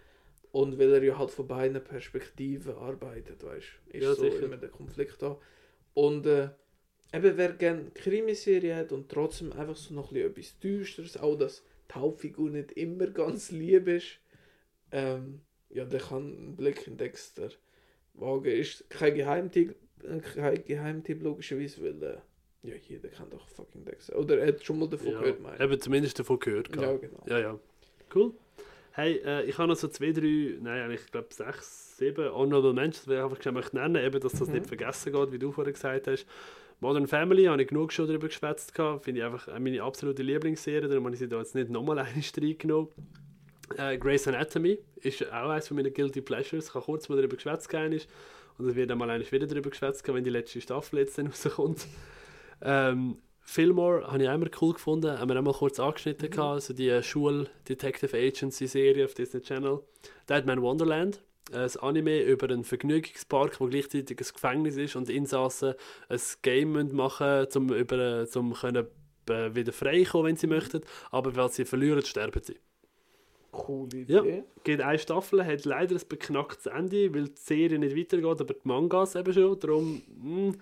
Und 0.52 0.78
weil 0.80 0.94
er 0.94 1.04
ja 1.04 1.18
halt 1.18 1.32
von 1.32 1.48
beiden 1.48 1.84
Perspektiven 1.84 2.76
arbeitet, 2.76 3.44
weißt 3.44 3.68
du, 3.92 3.98
ist 3.98 4.04
Ja, 4.04 4.14
so 4.16 4.22
sicher. 4.24 4.44
immer 4.44 4.58
der 4.58 4.70
Konflikt 4.70 5.22
da. 5.22 5.38
Und 5.94 6.26
äh, 6.26 6.50
eben, 7.14 7.38
wer 7.38 7.54
gerne 7.54 7.92
Krimiserie 7.94 8.76
hat 8.76 8.92
und 8.92 9.10
trotzdem 9.10 9.52
einfach 9.54 9.76
so 9.76 9.94
noch 9.94 10.12
ein 10.12 10.16
bisschen 10.16 10.32
etwas 10.32 10.60
Düsteres, 10.60 11.18
auch 11.18 11.36
dass 11.38 11.64
die 11.90 11.96
Hauptfigur 11.96 12.50
nicht 12.50 12.72
immer 12.74 13.08
ganz 13.08 13.52
lieb 13.52 13.88
ist, 13.88 14.20
ähm, 14.92 15.42
ja, 15.70 15.84
der 15.86 16.00
kann 16.00 16.36
einen 16.38 16.56
Blick 16.56 16.88
in 16.88 16.98
Dexter 16.98 17.50
wagen. 18.14 18.46
Ist 18.52 18.90
kein 18.90 19.14
Geheimtipp, 19.16 19.76
äh, 20.04 20.20
kein 20.20 20.64
Geheimtipp 20.66 21.22
logischerweise, 21.22 21.82
weil 21.84 22.04
äh, 22.04 22.18
ja, 22.68 22.76
jeder 22.88 23.10
kennt 23.10 23.34
doch 23.34 23.48
fucking 23.48 23.86
Dexter. 23.86 24.18
Oder 24.18 24.40
er 24.40 24.48
hat 24.48 24.64
schon 24.64 24.80
mal 24.80 24.88
davon 24.90 25.08
Ja, 25.12 25.20
gehört, 25.20 25.42
meine 25.42 25.56
ich. 25.56 25.62
eben 25.62 25.80
zumindest 25.80 26.20
davon 26.20 26.40
gehört. 26.40 26.70
Ja, 26.76 26.82
gehabt. 26.82 27.02
genau. 27.02 27.24
Ja, 27.28 27.40
ja. 27.40 27.60
Cool. 28.14 28.34
Hey, 28.92 29.18
äh, 29.26 29.44
ich 29.44 29.58
habe 29.58 29.68
noch 29.68 29.76
so 29.76 29.88
zwei, 29.90 30.12
drei, 30.12 30.56
nein, 30.62 30.84
eigentlich, 30.84 31.02
ich 31.06 31.12
glaube 31.12 31.28
sechs, 31.34 31.98
sieben 31.98 32.32
Honorable 32.34 32.74
Mentions, 32.74 33.06
die 33.06 33.14
ich 33.14 33.20
einfach 33.20 33.42
schnell 33.42 33.54
möchte 33.54 33.76
nennen, 33.76 33.98
eben, 34.04 34.20
dass 34.22 34.34
das 34.34 34.48
Mhm. 34.48 34.54
nicht 34.56 34.68
vergessen 34.68 35.12
geht, 35.12 35.32
wie 35.34 35.40
du 35.40 35.52
vorher 35.52 35.74
gesagt 35.74 36.08
hast. 36.08 36.26
Modern 36.80 37.08
Family 37.08 37.46
habe 37.46 37.62
ich 37.62 37.68
genug 37.70 37.92
schon 37.94 38.08
darüber 38.08 38.28
geschwätzt, 38.28 38.74
finde 38.76 39.20
ich 39.20 39.24
einfach 39.24 39.48
meine 39.60 39.82
absolute 39.82 40.24
Lieblingsserie, 40.24 40.88
darum 40.88 41.06
habe 41.06 41.16
ich 41.16 41.20
sie 41.20 41.28
da 41.28 41.40
jetzt 41.40 41.56
nicht 41.56 41.70
nochmal 41.70 42.00
eine 42.00 42.10
reingenommen. 42.42 42.90
Äh, 43.78 43.98
Grey's 43.98 44.28
Anatomy 44.28 44.78
ist 45.02 45.24
auch 45.32 45.50
eines 45.50 45.68
von 45.68 45.76
meinen 45.78 45.94
Guilty 45.94 46.22
Pleasures, 46.22 46.68
ich 46.68 46.74
habe 46.74 46.86
kurz 46.86 47.10
mal 47.10 47.16
darüber 47.16 47.36
geschwätzt 47.36 47.74
und 47.74 48.68
es 48.70 48.76
wird 48.76 48.90
dann 48.90 48.98
mal 48.98 49.10
eigentlich 49.10 49.32
wieder 49.32 49.48
darüber 49.48 49.70
geschwätzt, 49.72 50.08
wenn 50.08 50.24
die 50.24 50.30
letzte 50.30 50.62
Staffel 50.62 51.00
jetzt 51.00 51.18
dann 51.18 51.28
rauskommt. 51.46 51.86
Ähm, 52.62 53.18
Fillmore 53.42 54.08
habe 54.08 54.24
ich 54.24 54.30
immer 54.30 54.48
cool 54.62 54.74
gefunden, 54.74 55.20
haben 55.20 55.30
wir 55.30 55.38
auch 55.38 55.44
mal 55.44 55.54
kurz 55.54 55.80
angeschnitten, 55.80 56.30
gehabt, 56.30 56.54
also 56.54 56.74
die 56.74 56.90
äh, 56.90 57.04
Schul-Detective 57.04 58.18
Agency-Serie 58.18 59.06
auf 59.06 59.14
Disney 59.14 59.42
Channel. 59.42 59.82
Deadman 60.28 60.62
Wonderland, 60.62 61.22
äh, 61.52 61.58
ein 61.58 61.76
Anime 61.80 62.24
über 62.24 62.50
einen 62.50 62.64
Vergnügungspark, 62.64 63.60
wo 63.60 63.68
gleichzeitig 63.68 64.20
ein 64.20 64.34
Gefängnis 64.34 64.78
ist 64.78 64.96
und 64.96 65.10
Insassen 65.10 65.76
ein 66.10 66.20
Game 66.42 66.72
müssen 66.72 66.96
machen 66.96 67.46
um 67.56 67.72
über, 67.72 68.28
zum 68.28 68.54
können, 68.54 68.88
äh, 69.30 69.56
wieder 69.56 69.74
freikommen, 69.74 70.28
wenn 70.28 70.38
sie 70.38 70.48
möchten, 70.48 70.82
aber 71.12 71.36
weil 71.36 71.50
sie 71.50 71.66
verlieren, 71.66 72.04
sterben 72.04 72.42
sie. 72.42 72.58
Coole 73.52 74.06
Ja. 74.08 74.22
Idee. 74.22 74.44
Geht 74.64 74.82
eine 74.82 75.00
Staffel, 75.00 75.46
hat 75.46 75.66
leider 75.66 75.96
ein 75.96 76.02
beknacktes 76.10 76.66
Ende, 76.66 77.14
weil 77.14 77.26
die 77.26 77.42
Serie 77.42 77.80
nicht 77.80 77.96
weitergeht, 77.96 78.42
aber 78.42 78.54
die 78.54 78.60
Mangas 78.68 79.16
eben 79.16 79.34
schon. 79.34 79.60
Darum, 79.60 80.02
mh. 80.22 80.54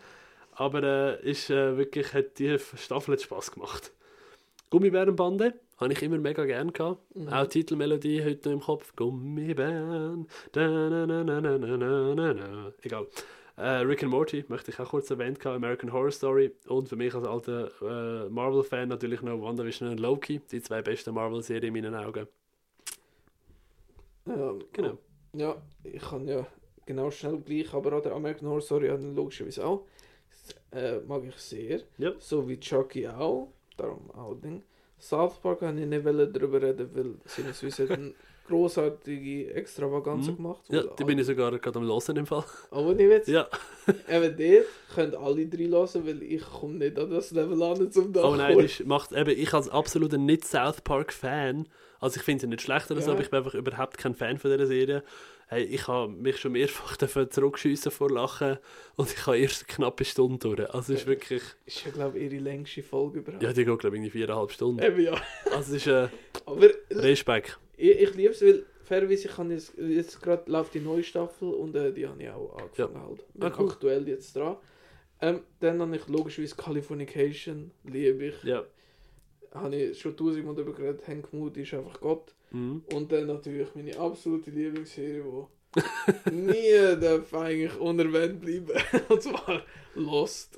Aber 0.56 0.84
äh, 0.84 1.30
ist, 1.30 1.50
äh, 1.50 1.78
wirklich 1.78 2.14
hat 2.14 2.40
die 2.40 2.58
Staffel 2.76 3.18
Spaß 3.20 3.52
gemacht. 3.52 3.92
Gummibärenbande 4.70 5.54
habe 5.78 5.94
ich 5.94 6.02
immer 6.02 6.18
mega 6.18 6.46
gern 6.46 6.74
gehabt. 6.74 7.16
Mhm. 7.16 7.30
Auch 7.30 7.48
Titelmelodie 7.48 8.24
heute 8.24 8.50
noch 8.50 8.54
im 8.54 8.62
Kopf. 8.62 8.96
Gummibären. 8.96 10.28
Da, 10.52 10.68
na, 10.68 11.06
na, 11.06 11.24
na, 11.24 11.42
na, 11.42 11.58
na, 11.58 12.16
na, 12.16 12.34
na. 12.34 12.74
Egal. 12.82 13.08
Uh, 13.56 13.86
Rick 13.86 14.02
and 14.02 14.12
Morty 14.12 14.44
möchte 14.48 14.72
ich 14.72 14.80
auch 14.80 14.90
kurz 14.90 15.12
erwähnt 15.12 15.46
haben, 15.46 15.58
American 15.58 15.94
Horror 15.94 16.10
Story 16.10 16.52
und 16.68 16.90
für 16.90 16.96
mich 16.96 17.14
als 17.14 17.28
alter 17.28 17.70
äh, 17.84 18.28
Marvel-Fan 18.28 18.90
natürlich 18.90 19.22
noch 19.22 19.40
WandaVision 19.40 19.90
und 19.90 20.00
Loki, 20.00 20.42
die 20.52 20.60
zwei 20.60 20.82
besten 20.82 21.14
Marvel-Serien 21.14 21.76
in 21.76 21.84
meinen 21.84 21.94
Augen. 21.94 22.28
Ja, 24.26 24.54
genau. 24.72 24.98
Ja, 25.34 25.56
ich 25.84 26.02
kann 26.02 26.28
ja 26.28 26.48
genau 26.88 27.12
schnell 27.12 27.38
gleich, 27.42 27.72
aber 27.76 27.94
auch 27.94 28.02
der 28.02 28.14
American 28.14 28.48
Horror 28.48 28.62
Story 28.62 28.88
hat 28.88 29.02
logischerweise 29.02 29.64
auch. 29.64 29.86
Äh, 30.72 31.00
mag 31.08 31.24
ich 31.28 31.36
sehr. 31.36 31.82
Ja. 31.98 32.12
So 32.20 32.48
wie 32.48 32.60
Chucky 32.60 33.08
auch. 33.08 33.52
Darum 33.78 34.10
auch 34.12 34.36
Ding. 34.36 34.64
South 35.00 35.40
Park 35.42 35.62
habe 35.62 35.80
ich 35.80 35.86
nicht 35.86 36.06
darüber 36.06 36.62
reden, 36.62 36.90
weil 36.94 37.16
Sinnesweise 37.26 37.84
hat 37.90 37.98
eine 37.98 38.14
großartige 38.48 39.54
Extravaganz 39.54 40.28
Mhm. 40.28 40.36
gemacht. 40.38 40.62
Ja, 40.70 40.84
die 40.84 41.04
bin 41.04 41.20
ich 41.20 41.26
sogar 41.26 41.52
gerade 41.58 41.80
am 41.80 41.86
Hören 41.86 42.16
im 42.18 42.26
Fall. 42.26 42.44
Aber 42.72 42.94
nicht 42.94 43.10
jetzt. 43.10 43.28
Ja. 43.28 43.48
Eben 44.10 44.36
dort 44.38 44.66
können 44.96 45.16
alle 45.16 45.46
drei 45.48 45.66
hören, 45.66 46.06
weil 46.08 46.24
ich 46.24 46.42
komme 46.42 46.76
nicht 46.76 46.98
an 46.98 47.10
das 47.12 47.32
Level 47.32 47.62
an, 47.62 47.92
zum 47.92 48.14
da 48.14 48.24
Oh 48.24 48.36
nein, 48.36 48.58
ist- 48.60 48.86
macht 48.86 49.12
eben, 49.12 49.30
ich 49.38 49.54
als 49.54 49.70
absoluter 49.70 50.18
nicht 50.18 50.46
South 50.46 50.82
Park 50.82 51.12
Fan, 51.14 51.68
also 52.00 52.18
ich 52.18 52.24
finde 52.24 52.42
sie 52.42 52.48
nicht 52.48 52.62
schlecht 52.62 52.90
oder 52.92 53.02
so, 53.02 53.08
Ja. 53.08 53.14
aber 53.14 53.24
ich 53.24 53.30
bin 53.30 53.40
einfach 53.40 53.54
überhaupt 53.56 53.98
kein 53.98 54.16
Fan 54.16 54.38
von 54.38 54.52
dieser 54.52 54.68
Serie. 54.68 55.04
Hey, 55.54 55.64
ich 55.66 55.88
habe 55.88 56.12
mich 56.12 56.38
schon 56.38 56.54
mehrfach 56.54 56.98
dafür 56.98 57.30
zurückschiessen 57.30 57.92
vor 57.92 58.10
Lachen 58.10 58.58
und 58.96 59.12
ich 59.12 59.26
habe 59.28 59.38
erst 59.38 59.64
eine 59.68 59.76
knappe 59.76 60.04
Stunde 60.06 60.40
durch. 60.40 60.70
Also 60.74 60.94
es 60.94 61.02
ist 61.02 61.08
wirklich, 61.08 61.44
Ist 61.66 61.86
ja, 61.86 61.92
glaube 61.92 62.18
ich, 62.20 62.32
ihre 62.32 62.42
längste 62.44 62.82
Folge 62.82 63.20
überhaupt. 63.20 63.44
ja, 63.44 63.54
die 63.54 63.64
geht 63.66 63.80
glaube 63.80 63.96
ich 63.96 64.02
irgendwie 64.02 64.18
viereinhalb 64.18 64.52
Stunden. 64.52 64.82
Eben 64.84 65.02
ja. 65.02 65.14
Also 65.52 65.76
es 65.76 65.86
ist 65.86 65.88
äh, 65.88 66.08
Aber 66.46 66.70
Respekt. 66.92 67.60
ich, 67.78 67.90
ich 68.02 68.14
liebe 68.16 68.32
es, 68.34 68.42
weil 68.42 68.66
fairerweise 68.84 69.28
ich 69.28 69.38
jetzt, 69.50 69.78
jetzt 69.78 70.22
gerade 70.22 70.50
läuft 70.52 70.74
die 70.74 70.80
neue 70.80 71.04
Staffel 71.04 71.50
und 71.54 71.76
äh, 71.76 71.94
die 71.94 72.08
habe 72.08 72.22
ich 72.24 72.30
auch 72.30 72.58
angefangen 72.58 73.02
halt. 73.02 73.34
Bin 73.34 73.44
Ah, 73.44 73.56
cool. 73.60 73.70
aktuell 73.70 74.08
jetzt 74.08 74.36
dran. 74.36 74.58
Ähm, 75.22 75.42
dann 75.60 75.82
habe 75.82 75.96
ich 75.96 76.08
logischerweise 76.08 76.56
Californication, 76.56 77.72
liebe 77.86 78.26
ich. 78.26 78.44
Ja. 78.44 78.64
Habe 79.54 79.76
ich 79.76 80.00
schon 80.00 80.18
tausendmal 80.18 80.56
darüber 80.56 80.74
geredet, 80.74 81.08
Hank 81.08 81.32
Moody 81.32 81.62
ist 81.62 81.74
einfach 81.76 82.00
Gott. 82.02 82.34
Mhm. 82.54 82.84
Und 82.94 83.12
dann 83.12 83.28
natürlich 83.28 83.68
meine 83.76 83.98
absolute 83.98 84.52
Lieblingsserie, 84.52 85.48
die 86.28 86.32
nie 86.32 87.00
darf 87.02 87.34
eigentlich 87.34 87.76
unerwähnt 87.80 88.40
bleiben. 88.40 88.72
und 89.10 89.22
zwar 89.22 89.64
Lost. 89.96 90.56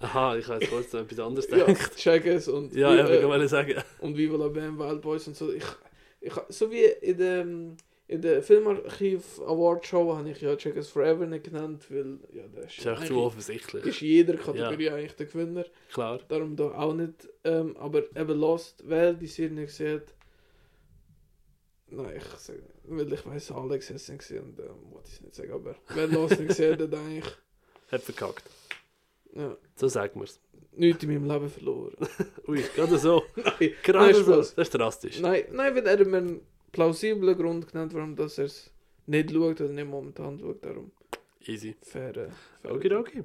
Aha, 0.00 0.36
ich 0.36 0.46
habe 0.46 0.60
jetzt 0.60 0.70
kurz 0.70 0.92
noch 0.92 1.00
etwas 1.00 1.18
anderes 1.18 1.48
ja, 1.50 1.66
gedacht. 1.66 1.96
check 1.96 2.26
es 2.26 2.48
und, 2.48 2.74
Ja, 2.74 2.94
ja, 2.94 3.06
äh, 3.06 3.18
ich 3.18 3.26
wollte 3.26 3.48
sagen. 3.48 3.74
und 4.00 4.16
Viva 4.16 4.36
la 4.36 4.48
Bam, 4.48 4.78
Wild 4.78 5.02
Boys 5.02 5.26
und 5.26 5.36
so. 5.36 5.52
Ich, 5.52 5.64
ich, 6.20 6.32
so 6.48 6.70
wie 6.70 6.84
in 6.84 7.18
der, 7.18 7.46
in 8.06 8.22
der 8.22 8.42
Filmarchiv 8.42 9.40
Award 9.40 9.86
Show 9.86 10.16
habe 10.16 10.30
ich 10.30 10.40
ja 10.40 10.56
Us 10.76 10.88
Forever 10.88 11.26
nicht 11.26 11.44
genannt, 11.44 11.84
weil 11.90 12.20
ja, 12.32 12.44
das 12.54 12.78
ist 12.78 12.86
echt 12.86 13.06
zu 13.08 13.20
offensichtlich. 13.20 13.84
ist 13.84 14.00
jeder 14.00 14.34
Kategorie 14.34 14.88
eigentlich 14.88 15.16
der 15.16 15.26
Gewinner. 15.26 15.64
Klar. 15.92 16.20
Darum 16.28 16.56
da 16.56 16.70
auch 16.70 16.94
nicht. 16.94 17.28
Ähm, 17.44 17.76
aber 17.76 18.04
eben 18.16 18.38
Lost, 18.38 18.84
wer 18.86 19.12
die 19.12 19.26
Serie 19.26 19.52
nicht 19.52 19.66
gesehen 19.66 20.02
Nou, 21.90 22.10
ich 22.14 22.24
wellicht 22.84 23.26
weiß 23.26 23.52
Alex 23.52 23.90
en 23.90 24.14
ik 24.14 24.22
zei, 24.22 24.42
wat 24.92 25.06
is 25.06 25.20
het 25.24 25.34
zeg 25.34 25.50
aber. 25.50 25.76
Wenn 25.94 26.10
nicht 26.10 26.38
nichts 26.38 26.58
hätte, 26.58 26.88
dann 26.94 27.10
ich. 27.10 27.38
Hat 27.90 28.02
verkackt. 28.02 28.50
Ja. 29.34 29.56
So 29.76 29.88
sagt 29.88 30.14
man's. 30.14 30.40
Nichts 30.72 31.02
in 31.02 31.08
meinem 31.08 31.26
Leben 31.26 31.50
verloren. 31.50 31.96
Ui, 32.46 32.62
gerade 32.74 32.98
so. 32.98 33.22
nein, 33.36 33.74
gerade 33.82 34.24
so. 34.24 34.36
Das 34.36 34.52
ist 34.56 34.70
drastisch. 34.70 35.20
Nein, 35.20 35.44
nein, 35.52 35.74
wenn 35.74 35.86
er 35.86 36.04
mir 36.06 36.18
einen 36.18 36.40
plausiblen 36.72 37.36
Grund 37.36 37.72
genannt, 37.72 37.94
warum 37.94 38.14
dass 38.16 38.38
er 38.38 38.44
es 38.44 38.70
nicht 39.06 39.30
schaut 39.30 39.60
oder 39.60 39.72
nicht 39.72 39.88
momentan 39.88 40.38
schaut, 40.38 40.64
darum. 40.64 40.92
Easy. 41.46 41.76
Fair. 41.80 42.12
fair 42.12 42.74
okay, 42.74 42.94
okay. 42.94 43.24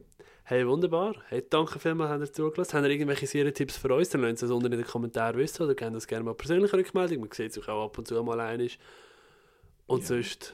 Hey, 0.53 0.67
wunderbar. 0.67 1.15
Hey, 1.29 1.43
danke 1.49 1.79
vielmals, 1.79 2.11
habt 2.11 2.21
ihr 2.21 2.31
zugelassen. 2.31 2.73
Habt 2.73 2.85
ihr 2.85 2.91
irgendwelche 2.91 3.25
Serientipps 3.25 3.75
für 3.75 3.91
uns? 3.91 4.09
Dann 4.09 4.21
lasst 4.21 4.43
es 4.43 4.51
unten 4.51 4.71
in 4.71 4.77
den 4.77 4.85
Kommentaren 4.85 5.35
wissen 5.35 5.63
oder 5.63 5.73
gebt 5.73 5.91
uns 5.91 6.05
gerne 6.05 6.23
mal 6.23 6.35
persönliche 6.35 6.77
Rückmeldung. 6.77 7.21
Man 7.21 7.31
sieht 7.31 7.53
sich 7.53 7.67
auch 7.67 7.85
ab 7.85 7.97
und 7.97 8.07
zu 8.07 8.21
mal 8.21 8.39
ein. 8.39 8.69
Und 9.87 10.01
ja. 10.01 10.05
sonst 10.05 10.53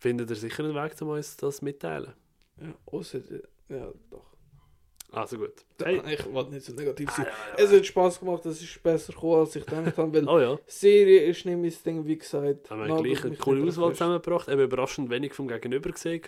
findet 0.00 0.28
ihr 0.28 0.36
sicher 0.36 0.64
einen 0.64 0.74
Weg, 0.74 1.00
um 1.00 1.08
uns 1.08 1.34
das 1.38 1.62
mitteilen. 1.62 2.12
Ja, 2.60 2.74
außer, 2.92 3.20
ja, 3.70 3.90
doch. 4.10 4.26
Also 5.12 5.38
gut. 5.38 5.64
Hey. 5.82 6.02
Ich 6.12 6.30
wollte 6.30 6.52
nicht 6.52 6.66
so 6.66 6.74
negativ 6.74 7.08
ah, 7.08 7.16
sein. 7.16 7.26
Ah, 7.26 7.30
ja, 7.56 7.58
ja, 7.58 7.64
es 7.64 7.72
hat 7.72 7.86
Spass 7.86 8.20
gemacht, 8.20 8.44
es 8.44 8.60
ist 8.60 8.82
besser 8.82 9.14
gekommen, 9.14 9.40
als 9.40 9.56
ich 9.56 9.64
gedacht 9.64 9.96
habe, 9.96 10.12
weil 10.12 10.28
oh, 10.28 10.38
ja. 10.40 10.58
Serie 10.66 11.24
ist 11.24 11.46
nicht 11.46 11.56
mein 11.56 11.94
Ding, 11.94 12.06
wie 12.06 12.18
gesagt. 12.18 12.68
Haben 12.68 12.86
wir 12.86 13.02
gleich 13.02 13.24
eine 13.24 13.36
coole 13.36 13.66
Auswahl 13.66 13.92
zusammengebracht, 13.92 14.46
eben 14.50 14.60
überraschend 14.60 15.08
wenig 15.08 15.32
vom 15.32 15.48
Gegenüber 15.48 15.90
gesehen. 15.90 16.20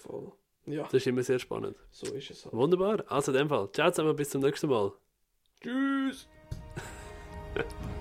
Voll. 0.00 0.32
Ja. 0.70 0.84
Das 0.84 0.94
ist 0.94 1.06
immer 1.06 1.22
sehr 1.22 1.38
spannend. 1.38 1.76
So 1.90 2.12
ist 2.14 2.30
es 2.30 2.44
halt. 2.44 2.54
Wunderbar. 2.54 3.04
Also 3.08 3.32
in 3.32 3.38
dem 3.38 3.48
Fall. 3.48 3.70
Ciao 3.72 3.90
zusammen, 3.90 4.16
bis 4.16 4.30
zum 4.30 4.42
nächsten 4.42 4.68
Mal. 4.68 4.92
Tschüss. 5.60 6.28